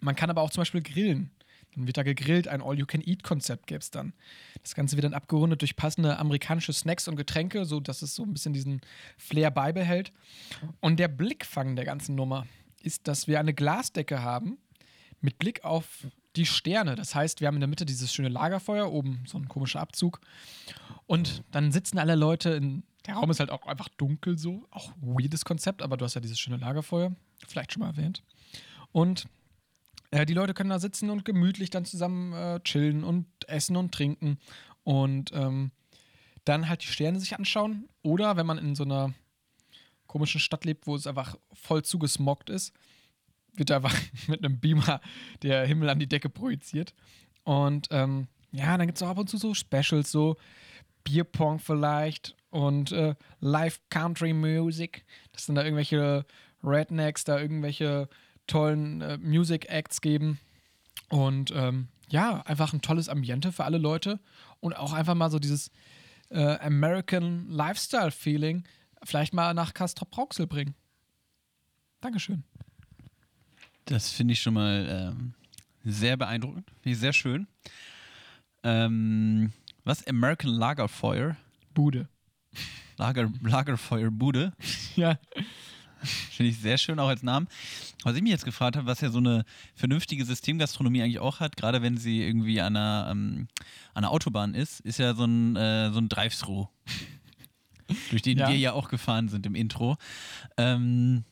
Man 0.00 0.16
kann 0.16 0.28
aber 0.28 0.42
auch 0.42 0.50
zum 0.50 0.62
Beispiel 0.62 0.82
grillen. 0.82 1.30
Dann 1.76 1.86
wird 1.86 1.98
da 1.98 2.02
gegrillt, 2.02 2.48
ein 2.48 2.62
All-You-Can-Eat-Konzept 2.62 3.68
gäbe 3.68 3.78
es 3.78 3.92
dann. 3.92 4.12
Das 4.60 4.74
Ganze 4.74 4.96
wird 4.96 5.04
dann 5.04 5.14
abgerundet 5.14 5.60
durch 5.60 5.76
passende 5.76 6.18
amerikanische 6.18 6.72
Snacks 6.72 7.06
und 7.06 7.14
Getränke, 7.14 7.64
so 7.64 7.78
dass 7.78 8.02
es 8.02 8.16
so 8.16 8.24
ein 8.24 8.32
bisschen 8.32 8.52
diesen 8.52 8.80
Flair 9.18 9.52
beibehält. 9.52 10.12
Und 10.80 10.98
der 10.98 11.06
Blickfang 11.06 11.76
der 11.76 11.84
ganzen 11.84 12.16
Nummer 12.16 12.44
ist, 12.82 13.06
dass 13.06 13.28
wir 13.28 13.38
eine 13.38 13.54
Glasdecke 13.54 14.20
haben 14.20 14.58
mit 15.20 15.38
Blick 15.38 15.64
auf 15.64 16.06
die 16.36 16.46
Sterne. 16.46 16.94
Das 16.94 17.14
heißt, 17.14 17.40
wir 17.40 17.48
haben 17.48 17.56
in 17.56 17.60
der 17.60 17.68
Mitte 17.68 17.86
dieses 17.86 18.12
schöne 18.12 18.28
Lagerfeuer, 18.28 18.90
oben 18.90 19.24
so 19.26 19.38
ein 19.38 19.48
komischer 19.48 19.80
Abzug. 19.80 20.20
Und 21.06 21.42
dann 21.50 21.72
sitzen 21.72 21.98
alle 21.98 22.14
Leute 22.14 22.50
in. 22.50 22.84
Der 23.06 23.14
Raum 23.14 23.30
ist 23.30 23.40
halt 23.40 23.50
auch 23.50 23.66
einfach 23.66 23.88
dunkel 23.88 24.38
so. 24.38 24.66
Auch 24.70 24.92
weirdes 25.00 25.44
Konzept, 25.44 25.82
aber 25.82 25.96
du 25.96 26.04
hast 26.04 26.14
ja 26.14 26.20
dieses 26.20 26.38
schöne 26.38 26.58
Lagerfeuer. 26.58 27.12
Vielleicht 27.48 27.72
schon 27.72 27.80
mal 27.80 27.88
erwähnt. 27.88 28.22
Und 28.92 29.26
äh, 30.10 30.26
die 30.26 30.34
Leute 30.34 30.54
können 30.54 30.70
da 30.70 30.78
sitzen 30.78 31.10
und 31.10 31.24
gemütlich 31.24 31.70
dann 31.70 31.84
zusammen 31.84 32.32
äh, 32.32 32.60
chillen 32.60 33.02
und 33.02 33.26
essen 33.48 33.76
und 33.76 33.92
trinken. 33.92 34.38
Und 34.84 35.32
ähm, 35.32 35.72
dann 36.44 36.68
halt 36.68 36.82
die 36.82 36.88
Sterne 36.88 37.18
sich 37.20 37.36
anschauen. 37.36 37.88
Oder 38.02 38.36
wenn 38.36 38.46
man 38.46 38.58
in 38.58 38.74
so 38.74 38.84
einer 38.84 39.14
komischen 40.06 40.40
Stadt 40.40 40.64
lebt, 40.64 40.86
wo 40.86 40.94
es 40.94 41.06
einfach 41.06 41.36
voll 41.52 41.82
zugesmoggt 41.82 42.50
ist, 42.50 42.72
wird 43.54 43.70
einfach 43.70 43.96
mit 44.28 44.44
einem 44.44 44.58
Beamer 44.58 45.00
der 45.42 45.66
Himmel 45.66 45.88
an 45.88 45.98
die 45.98 46.08
Decke 46.08 46.28
projiziert. 46.28 46.94
Und 47.44 47.88
ähm, 47.90 48.28
ja, 48.52 48.76
dann 48.76 48.86
gibt 48.86 48.98
es 48.98 49.02
auch 49.02 49.08
ab 49.08 49.18
und 49.18 49.30
zu 49.30 49.38
so 49.38 49.54
Specials, 49.54 50.10
so 50.10 50.36
Bierpong 51.04 51.58
vielleicht 51.58 52.36
und 52.50 52.92
äh, 52.92 53.14
Live 53.40 53.80
Country 53.90 54.32
Music, 54.32 55.04
dass 55.32 55.46
dann 55.46 55.56
da 55.56 55.64
irgendwelche 55.64 56.26
Rednecks 56.62 57.24
da 57.24 57.40
irgendwelche 57.40 58.08
tollen 58.46 59.00
äh, 59.00 59.18
Music 59.18 59.70
Acts 59.70 60.00
geben. 60.00 60.38
Und 61.08 61.52
ähm, 61.54 61.88
ja, 62.08 62.42
einfach 62.42 62.72
ein 62.72 62.82
tolles 62.82 63.08
Ambiente 63.08 63.52
für 63.52 63.64
alle 63.64 63.78
Leute 63.78 64.20
und 64.60 64.76
auch 64.76 64.92
einfach 64.92 65.14
mal 65.14 65.30
so 65.30 65.38
dieses 65.38 65.70
äh, 66.30 66.58
American 66.58 67.48
Lifestyle 67.48 68.10
Feeling 68.10 68.64
vielleicht 69.02 69.32
mal 69.32 69.54
nach 69.54 69.74
Castrop 69.74 70.16
Rauxel 70.16 70.46
bringen. 70.46 70.74
Dankeschön. 72.00 72.44
Das 73.86 74.10
finde 74.10 74.32
ich 74.32 74.42
schon 74.42 74.54
mal 74.54 75.14
ähm, 75.18 75.34
sehr 75.84 76.16
beeindruckend. 76.16 76.68
Finde 76.82 76.94
ich 76.94 76.98
sehr 76.98 77.12
schön. 77.12 77.46
Ähm, 78.62 79.52
was? 79.84 80.06
American 80.06 80.50
Lagerfeuer? 80.50 81.36
Bude. 81.74 82.08
Lager, 82.96 83.30
Lagerfeuerbude? 83.42 84.52
Ja. 84.96 85.18
Finde 86.02 86.50
ich 86.50 86.58
sehr 86.58 86.78
schön, 86.78 86.98
auch 86.98 87.08
als 87.08 87.22
Namen. 87.22 87.46
Was 88.04 88.16
ich 88.16 88.22
mich 88.22 88.30
jetzt 88.32 88.46
gefragt 88.46 88.74
habe, 88.76 88.86
was 88.86 89.02
ja 89.02 89.10
so 89.10 89.18
eine 89.18 89.44
vernünftige 89.74 90.24
Systemgastronomie 90.24 91.02
eigentlich 91.02 91.18
auch 91.18 91.40
hat, 91.40 91.58
gerade 91.58 91.82
wenn 91.82 91.98
sie 91.98 92.22
irgendwie 92.22 92.60
an 92.62 92.74
einer, 92.74 93.08
ähm, 93.10 93.48
an 93.92 94.04
einer 94.04 94.10
Autobahn 94.10 94.54
ist, 94.54 94.80
ist 94.80 94.98
ja 94.98 95.14
so 95.14 95.24
ein, 95.24 95.56
äh, 95.56 95.90
so 95.92 95.98
ein 95.98 96.08
Drive-Thru. 96.08 96.68
durch 98.10 98.22
den 98.22 98.38
Ja. 98.38 98.48
wir 98.48 98.56
ja 98.56 98.72
auch 98.72 98.88
gefahren 98.88 99.28
sind 99.28 99.44
im 99.44 99.54
Intro. 99.54 99.96
Ähm, 100.56 101.24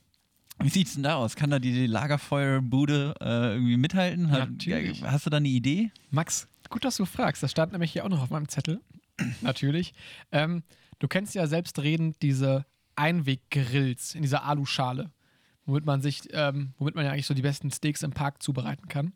wie 0.60 0.68
sieht's 0.68 0.94
denn 0.94 1.04
da 1.04 1.16
aus? 1.16 1.36
Kann 1.36 1.50
da 1.50 1.58
die 1.58 1.86
Lagerfeuerbude 1.86 3.14
äh, 3.20 3.54
irgendwie 3.54 3.76
mithalten? 3.76 4.30
Hat, 4.30 4.50
Natürlich. 4.50 5.02
Hast 5.02 5.26
du 5.26 5.30
da 5.30 5.36
eine 5.36 5.48
Idee? 5.48 5.90
Max, 6.10 6.48
gut, 6.68 6.84
dass 6.84 6.96
du 6.96 7.04
fragst. 7.04 7.42
Das 7.42 7.50
stand 7.50 7.72
nämlich 7.72 7.92
hier 7.92 8.04
auch 8.04 8.08
noch 8.08 8.22
auf 8.22 8.30
meinem 8.30 8.48
Zettel. 8.48 8.80
Natürlich. 9.40 9.94
Ähm, 10.32 10.62
du 10.98 11.08
kennst 11.08 11.34
ja 11.34 11.46
selbstredend 11.46 12.22
diese 12.22 12.66
Einweggrills 12.96 14.14
in 14.14 14.22
dieser 14.22 14.44
Aluschale, 14.44 15.10
womit 15.66 15.86
man 15.86 16.02
sich, 16.02 16.22
ähm, 16.32 16.74
womit 16.78 16.96
man 16.96 17.04
ja 17.04 17.12
eigentlich 17.12 17.26
so 17.26 17.34
die 17.34 17.42
besten 17.42 17.70
Steaks 17.70 18.02
im 18.02 18.10
Park 18.10 18.42
zubereiten 18.42 18.88
kann. 18.88 19.12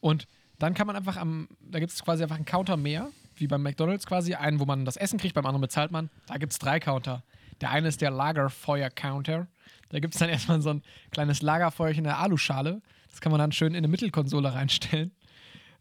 Und 0.00 0.26
dann 0.58 0.74
kann 0.74 0.86
man 0.86 0.96
einfach 0.96 1.16
am, 1.16 1.48
da 1.60 1.78
gibt 1.78 1.92
es 1.92 2.02
quasi 2.02 2.22
einfach 2.22 2.36
einen 2.36 2.44
Counter 2.46 2.76
mehr, 2.76 3.10
wie 3.36 3.46
beim 3.46 3.62
McDonalds 3.62 4.06
quasi, 4.06 4.34
einen, 4.34 4.60
wo 4.60 4.64
man 4.64 4.84
das 4.84 4.96
Essen 4.96 5.18
kriegt, 5.18 5.34
beim 5.34 5.46
anderen 5.46 5.62
bezahlt 5.62 5.90
man. 5.90 6.10
Da 6.26 6.38
gibt 6.38 6.52
es 6.52 6.58
drei 6.58 6.80
Counter. 6.80 7.22
Der 7.60 7.70
eine 7.70 7.88
ist 7.88 8.00
der 8.00 8.10
Lagerfeuer-Counter. 8.10 9.48
Da 9.88 9.98
gibt 10.00 10.14
es 10.14 10.20
dann 10.20 10.28
erstmal 10.30 10.60
so 10.62 10.70
ein 10.70 10.82
kleines 11.10 11.42
Lagerfeuerchen 11.42 11.98
in 12.04 12.08
der 12.08 12.18
Aluschale. 12.18 12.80
Das 13.10 13.20
kann 13.20 13.32
man 13.32 13.38
dann 13.38 13.52
schön 13.52 13.72
in 13.72 13.78
eine 13.78 13.88
Mittelkonsole 13.88 14.52
reinstellen. 14.54 15.12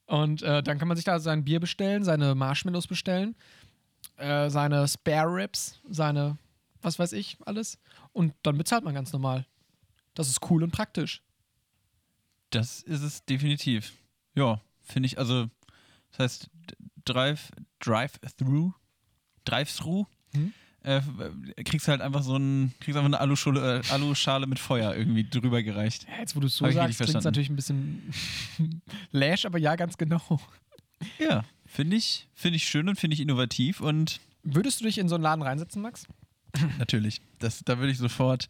Und 0.05 0.41
äh, 0.41 0.63
dann 0.63 0.79
kann 0.79 0.87
man 0.87 0.97
sich 0.97 1.05
da 1.05 1.19
sein 1.19 1.43
Bier 1.43 1.59
bestellen, 1.59 2.03
seine 2.03 2.33
Marshmallows 2.33 2.87
bestellen, 2.87 3.35
äh, 4.17 4.49
seine 4.49 4.87
Spare 4.87 5.31
Ribs, 5.35 5.79
seine, 5.87 6.37
was 6.81 6.97
weiß 6.97 7.13
ich, 7.13 7.37
alles. 7.45 7.77
Und 8.11 8.33
dann 8.41 8.57
bezahlt 8.57 8.83
man 8.83 8.95
ganz 8.95 9.13
normal. 9.13 9.45
Das 10.15 10.27
ist 10.27 10.49
cool 10.49 10.63
und 10.63 10.71
praktisch. 10.71 11.21
Das 12.49 12.81
ist 12.81 13.03
es 13.03 13.23
definitiv. 13.25 13.93
Ja, 14.33 14.59
finde 14.81 15.05
ich, 15.07 15.19
also 15.19 15.47
Das 16.11 16.19
heißt, 16.19 16.49
D- 16.53 16.75
Drive, 17.05 17.51
Drive-Through, 17.79 18.73
Drive-Through. 19.45 20.07
Hm? 20.83 21.01
Äh, 21.55 21.63
kriegst 21.63 21.87
halt 21.87 22.01
einfach 22.01 22.23
so 22.23 22.37
ein, 22.37 22.73
kriegst 22.79 22.97
einfach 22.97 23.07
eine 23.07 23.19
Aluschale, 23.19 23.81
äh, 23.81 23.91
Aluschale 23.91 24.47
mit 24.47 24.59
Feuer 24.59 24.95
irgendwie 24.95 25.29
drüber 25.29 25.61
gereicht. 25.61 26.07
Ja, 26.09 26.19
jetzt, 26.19 26.35
wo 26.35 26.39
du 26.39 26.47
es 26.47 26.55
so 26.57 26.65
Hab 26.65 26.71
ich 26.71 26.77
sagst, 26.77 26.99
klingt 26.99 27.23
natürlich 27.23 27.49
ein 27.49 27.55
bisschen 27.55 28.13
lash, 29.11 29.45
aber 29.45 29.57
ja, 29.57 29.75
ganz 29.75 29.97
genau. 29.97 30.39
Ja, 31.17 31.43
finde 31.65 31.95
ich, 31.95 32.27
finde 32.33 32.57
ich 32.57 32.67
schön 32.67 32.89
und 32.89 32.99
finde 32.99 33.15
ich 33.15 33.21
innovativ 33.21 33.81
und 33.81 34.19
Würdest 34.43 34.79
du 34.79 34.85
dich 34.85 34.97
in 34.97 35.09
so 35.09 35.15
einen 35.15 35.23
Laden 35.23 35.41
reinsetzen, 35.41 35.81
Max? 35.81 36.07
Natürlich. 36.79 37.21
Das, 37.39 37.61
da 37.63 37.77
würde 37.77 37.91
ich 37.91 37.97
sofort. 37.97 38.49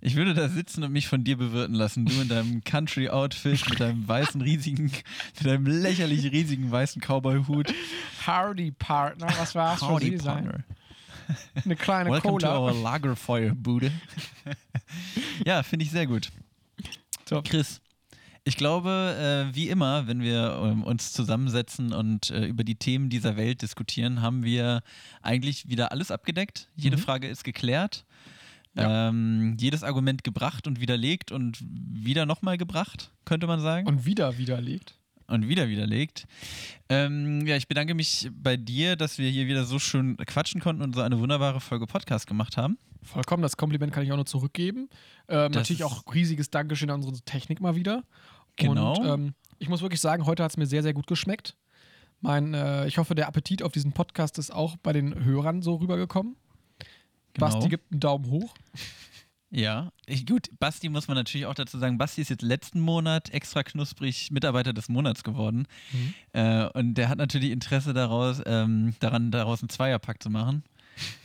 Ich 0.00 0.14
würde 0.14 0.32
da 0.32 0.48
sitzen 0.48 0.84
und 0.84 0.92
mich 0.92 1.08
von 1.08 1.24
dir 1.24 1.36
bewirten 1.36 1.74
lassen. 1.74 2.06
Du 2.06 2.20
in 2.20 2.28
deinem 2.28 2.62
Country-Outfit 2.62 3.68
mit 3.68 3.80
deinem 3.80 4.06
weißen, 4.06 4.40
riesigen, 4.40 4.84
mit 4.84 5.44
deinem 5.44 5.66
lächerlich 5.66 6.30
riesigen 6.30 6.70
weißen 6.70 7.02
Cowboy-Hut. 7.02 7.74
Howdy, 8.26 8.70
Partner. 8.70 9.26
Was 9.38 9.56
war's 9.56 9.80
für 9.80 9.88
Howdy, 9.88 10.10
Sie 10.10 10.18
sein? 10.18 10.64
Eine 11.64 11.76
kleine 11.76 12.10
Welcome 12.10 12.38
to 12.38 12.46
Cola. 12.46 12.58
our 12.58 12.72
Lagerfeuerbude. 12.72 13.90
ja, 15.46 15.62
finde 15.62 15.84
ich 15.84 15.90
sehr 15.90 16.06
gut. 16.06 16.30
Top. 17.26 17.44
Chris, 17.44 17.80
ich 18.44 18.56
glaube, 18.56 19.48
äh, 19.50 19.54
wie 19.54 19.68
immer, 19.68 20.06
wenn 20.06 20.22
wir 20.22 20.58
ähm, 20.64 20.82
uns 20.84 21.12
zusammensetzen 21.12 21.92
und 21.92 22.30
äh, 22.30 22.46
über 22.46 22.64
die 22.64 22.76
Themen 22.76 23.10
dieser 23.10 23.36
Welt 23.36 23.60
diskutieren, 23.62 24.22
haben 24.22 24.42
wir 24.44 24.82
eigentlich 25.20 25.68
wieder 25.68 25.92
alles 25.92 26.10
abgedeckt. 26.10 26.68
Jede 26.74 26.96
Mhm. 26.96 27.00
Frage 27.02 27.28
ist 27.28 27.44
geklärt. 27.44 28.04
Ja. 28.74 29.08
Ähm, 29.08 29.56
jedes 29.58 29.82
Argument 29.82 30.22
gebracht 30.24 30.66
und 30.66 30.80
widerlegt 30.80 31.32
und 31.32 31.58
wieder 31.60 32.26
nochmal 32.26 32.56
gebracht, 32.58 33.10
könnte 33.24 33.46
man 33.46 33.60
sagen. 33.60 33.86
Und 33.88 34.06
wieder 34.06 34.38
widerlegt. 34.38 34.94
Und 35.28 35.48
wieder 35.48 35.68
widerlegt. 35.68 36.26
Ähm, 36.88 37.46
ja, 37.46 37.56
ich 37.56 37.68
bedanke 37.68 37.94
mich 37.94 38.30
bei 38.32 38.56
dir, 38.56 38.96
dass 38.96 39.18
wir 39.18 39.30
hier 39.30 39.46
wieder 39.46 39.64
so 39.64 39.78
schön 39.78 40.16
quatschen 40.16 40.60
konnten 40.60 40.82
und 40.82 40.94
so 40.94 41.02
eine 41.02 41.18
wunderbare 41.20 41.60
Folge 41.60 41.86
Podcast 41.86 42.26
gemacht 42.26 42.56
haben. 42.56 42.78
Vollkommen, 43.02 43.42
das 43.42 43.56
Kompliment 43.56 43.92
kann 43.92 44.02
ich 44.02 44.10
auch 44.10 44.16
nur 44.16 44.26
zurückgeben. 44.26 44.88
Ähm, 45.28 45.52
natürlich 45.52 45.84
auch 45.84 46.02
riesiges 46.12 46.50
Dankeschön 46.50 46.90
an 46.90 47.02
unsere 47.02 47.20
Technik 47.22 47.60
mal 47.60 47.76
wieder. 47.76 48.02
Genau. 48.56 48.96
Und 48.98 49.06
ähm, 49.06 49.34
ich 49.58 49.68
muss 49.68 49.82
wirklich 49.82 50.00
sagen, 50.00 50.26
heute 50.26 50.42
hat 50.42 50.50
es 50.50 50.56
mir 50.56 50.66
sehr, 50.66 50.82
sehr 50.82 50.94
gut 50.94 51.06
geschmeckt. 51.06 51.56
Mein, 52.20 52.54
äh, 52.54 52.86
ich 52.86 52.98
hoffe, 52.98 53.14
der 53.14 53.28
Appetit 53.28 53.62
auf 53.62 53.72
diesen 53.72 53.92
Podcast 53.92 54.38
ist 54.38 54.52
auch 54.52 54.76
bei 54.76 54.92
den 54.92 55.24
Hörern 55.24 55.62
so 55.62 55.76
rübergekommen. 55.76 56.36
Genau. 57.34 57.46
Basti 57.46 57.68
gibt 57.68 57.92
einen 57.92 58.00
Daumen 58.00 58.30
hoch. 58.30 58.54
Ja, 59.50 59.92
ich, 60.04 60.26
gut, 60.26 60.50
Basti 60.58 60.90
muss 60.90 61.08
man 61.08 61.16
natürlich 61.16 61.46
auch 61.46 61.54
dazu 61.54 61.78
sagen, 61.78 61.96
Basti 61.96 62.20
ist 62.20 62.28
jetzt 62.28 62.42
letzten 62.42 62.80
Monat 62.80 63.30
extra 63.30 63.62
knusprig 63.62 64.30
Mitarbeiter 64.30 64.74
des 64.74 64.90
Monats 64.90 65.24
geworden. 65.24 65.66
Mhm. 65.92 66.14
Äh, 66.32 66.68
und 66.74 66.94
der 66.94 67.08
hat 67.08 67.16
natürlich 67.16 67.50
Interesse 67.50 67.94
daraus, 67.94 68.42
ähm, 68.44 68.94
daran, 69.00 69.30
daraus 69.30 69.62
einen 69.62 69.70
Zweierpack 69.70 70.22
zu 70.22 70.28
machen. 70.28 70.64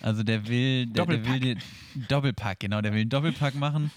Also 0.01 0.24
der 0.24 0.47
will, 0.47 0.86
der, 0.86 1.05
der 1.05 1.26
will 1.26 1.39
den 1.39 1.59
Doppelpack, 2.07 2.59
genau, 2.59 2.82
der 2.82 2.93
will 2.93 3.01
einen 3.01 3.09
Doppelpack 3.09 3.55
machen. 3.55 3.91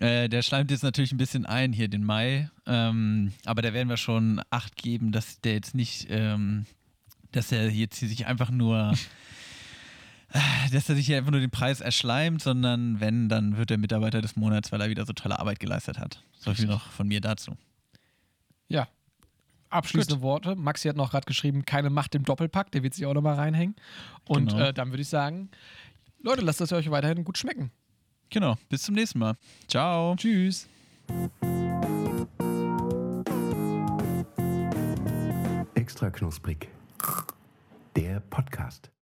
Äh, 0.00 0.28
der 0.28 0.42
schleimt 0.42 0.72
jetzt 0.72 0.82
natürlich 0.82 1.12
ein 1.12 1.18
bisschen 1.18 1.46
ein 1.46 1.72
hier 1.72 1.86
den 1.88 2.02
Mai, 2.02 2.50
ähm, 2.66 3.32
aber 3.44 3.62
da 3.62 3.72
werden 3.72 3.88
wir 3.88 3.96
schon 3.96 4.42
Acht 4.50 4.76
geben, 4.76 5.12
dass 5.12 5.40
der 5.42 5.52
jetzt 5.52 5.74
nicht, 5.74 6.08
ähm, 6.10 6.66
dass 7.30 7.52
er 7.52 7.70
jetzt 7.70 7.98
hier 7.98 8.08
sich 8.08 8.26
einfach 8.26 8.50
nur 8.50 8.94
dass 10.72 10.88
er 10.88 10.96
sich 10.96 11.06
hier 11.06 11.16
einfach 11.18 11.30
nur 11.30 11.40
den 11.40 11.50
Preis 11.50 11.80
erschleimt, 11.80 12.42
sondern 12.42 13.00
wenn, 13.00 13.28
dann 13.28 13.56
wird 13.56 13.70
er 13.70 13.78
Mitarbeiter 13.78 14.20
des 14.20 14.36
Monats, 14.36 14.72
weil 14.72 14.80
er 14.80 14.90
wieder 14.90 15.06
so 15.06 15.12
tolle 15.12 15.38
Arbeit 15.38 15.60
geleistet 15.60 15.98
hat. 15.98 16.22
So 16.38 16.52
viel 16.54 16.66
noch 16.66 16.90
von 16.90 17.06
mir 17.08 17.20
dazu. 17.20 17.56
Ja. 18.68 18.88
Abschließende 19.70 20.20
Worte. 20.22 20.54
Maxi 20.56 20.88
hat 20.88 20.96
noch 20.96 21.10
gerade 21.10 21.26
geschrieben, 21.26 21.64
keine 21.64 21.90
Macht 21.90 22.14
im 22.14 22.24
Doppelpack, 22.24 22.70
der 22.72 22.82
wird 22.82 22.94
sich 22.94 23.06
auch 23.06 23.14
nochmal 23.14 23.34
reinhängen. 23.34 23.74
Und 24.26 24.50
Genau. 24.52 24.64
äh, 24.66 24.74
dann 24.74 24.90
würde 24.90 25.02
ich 25.02 25.08
sagen, 25.08 25.50
Leute, 26.22 26.42
lasst 26.42 26.60
es 26.60 26.72
euch 26.72 26.90
weiterhin 26.90 27.24
gut 27.24 27.38
schmecken. 27.38 27.70
Genau, 28.30 28.56
bis 28.68 28.82
zum 28.82 28.94
nächsten 28.94 29.18
Mal. 29.18 29.36
Ciao. 29.68 30.16
Tschüss. 30.16 30.68
Extra 35.74 36.10
knusprig. 36.10 36.68
Der 37.96 38.20
Podcast. 38.20 38.93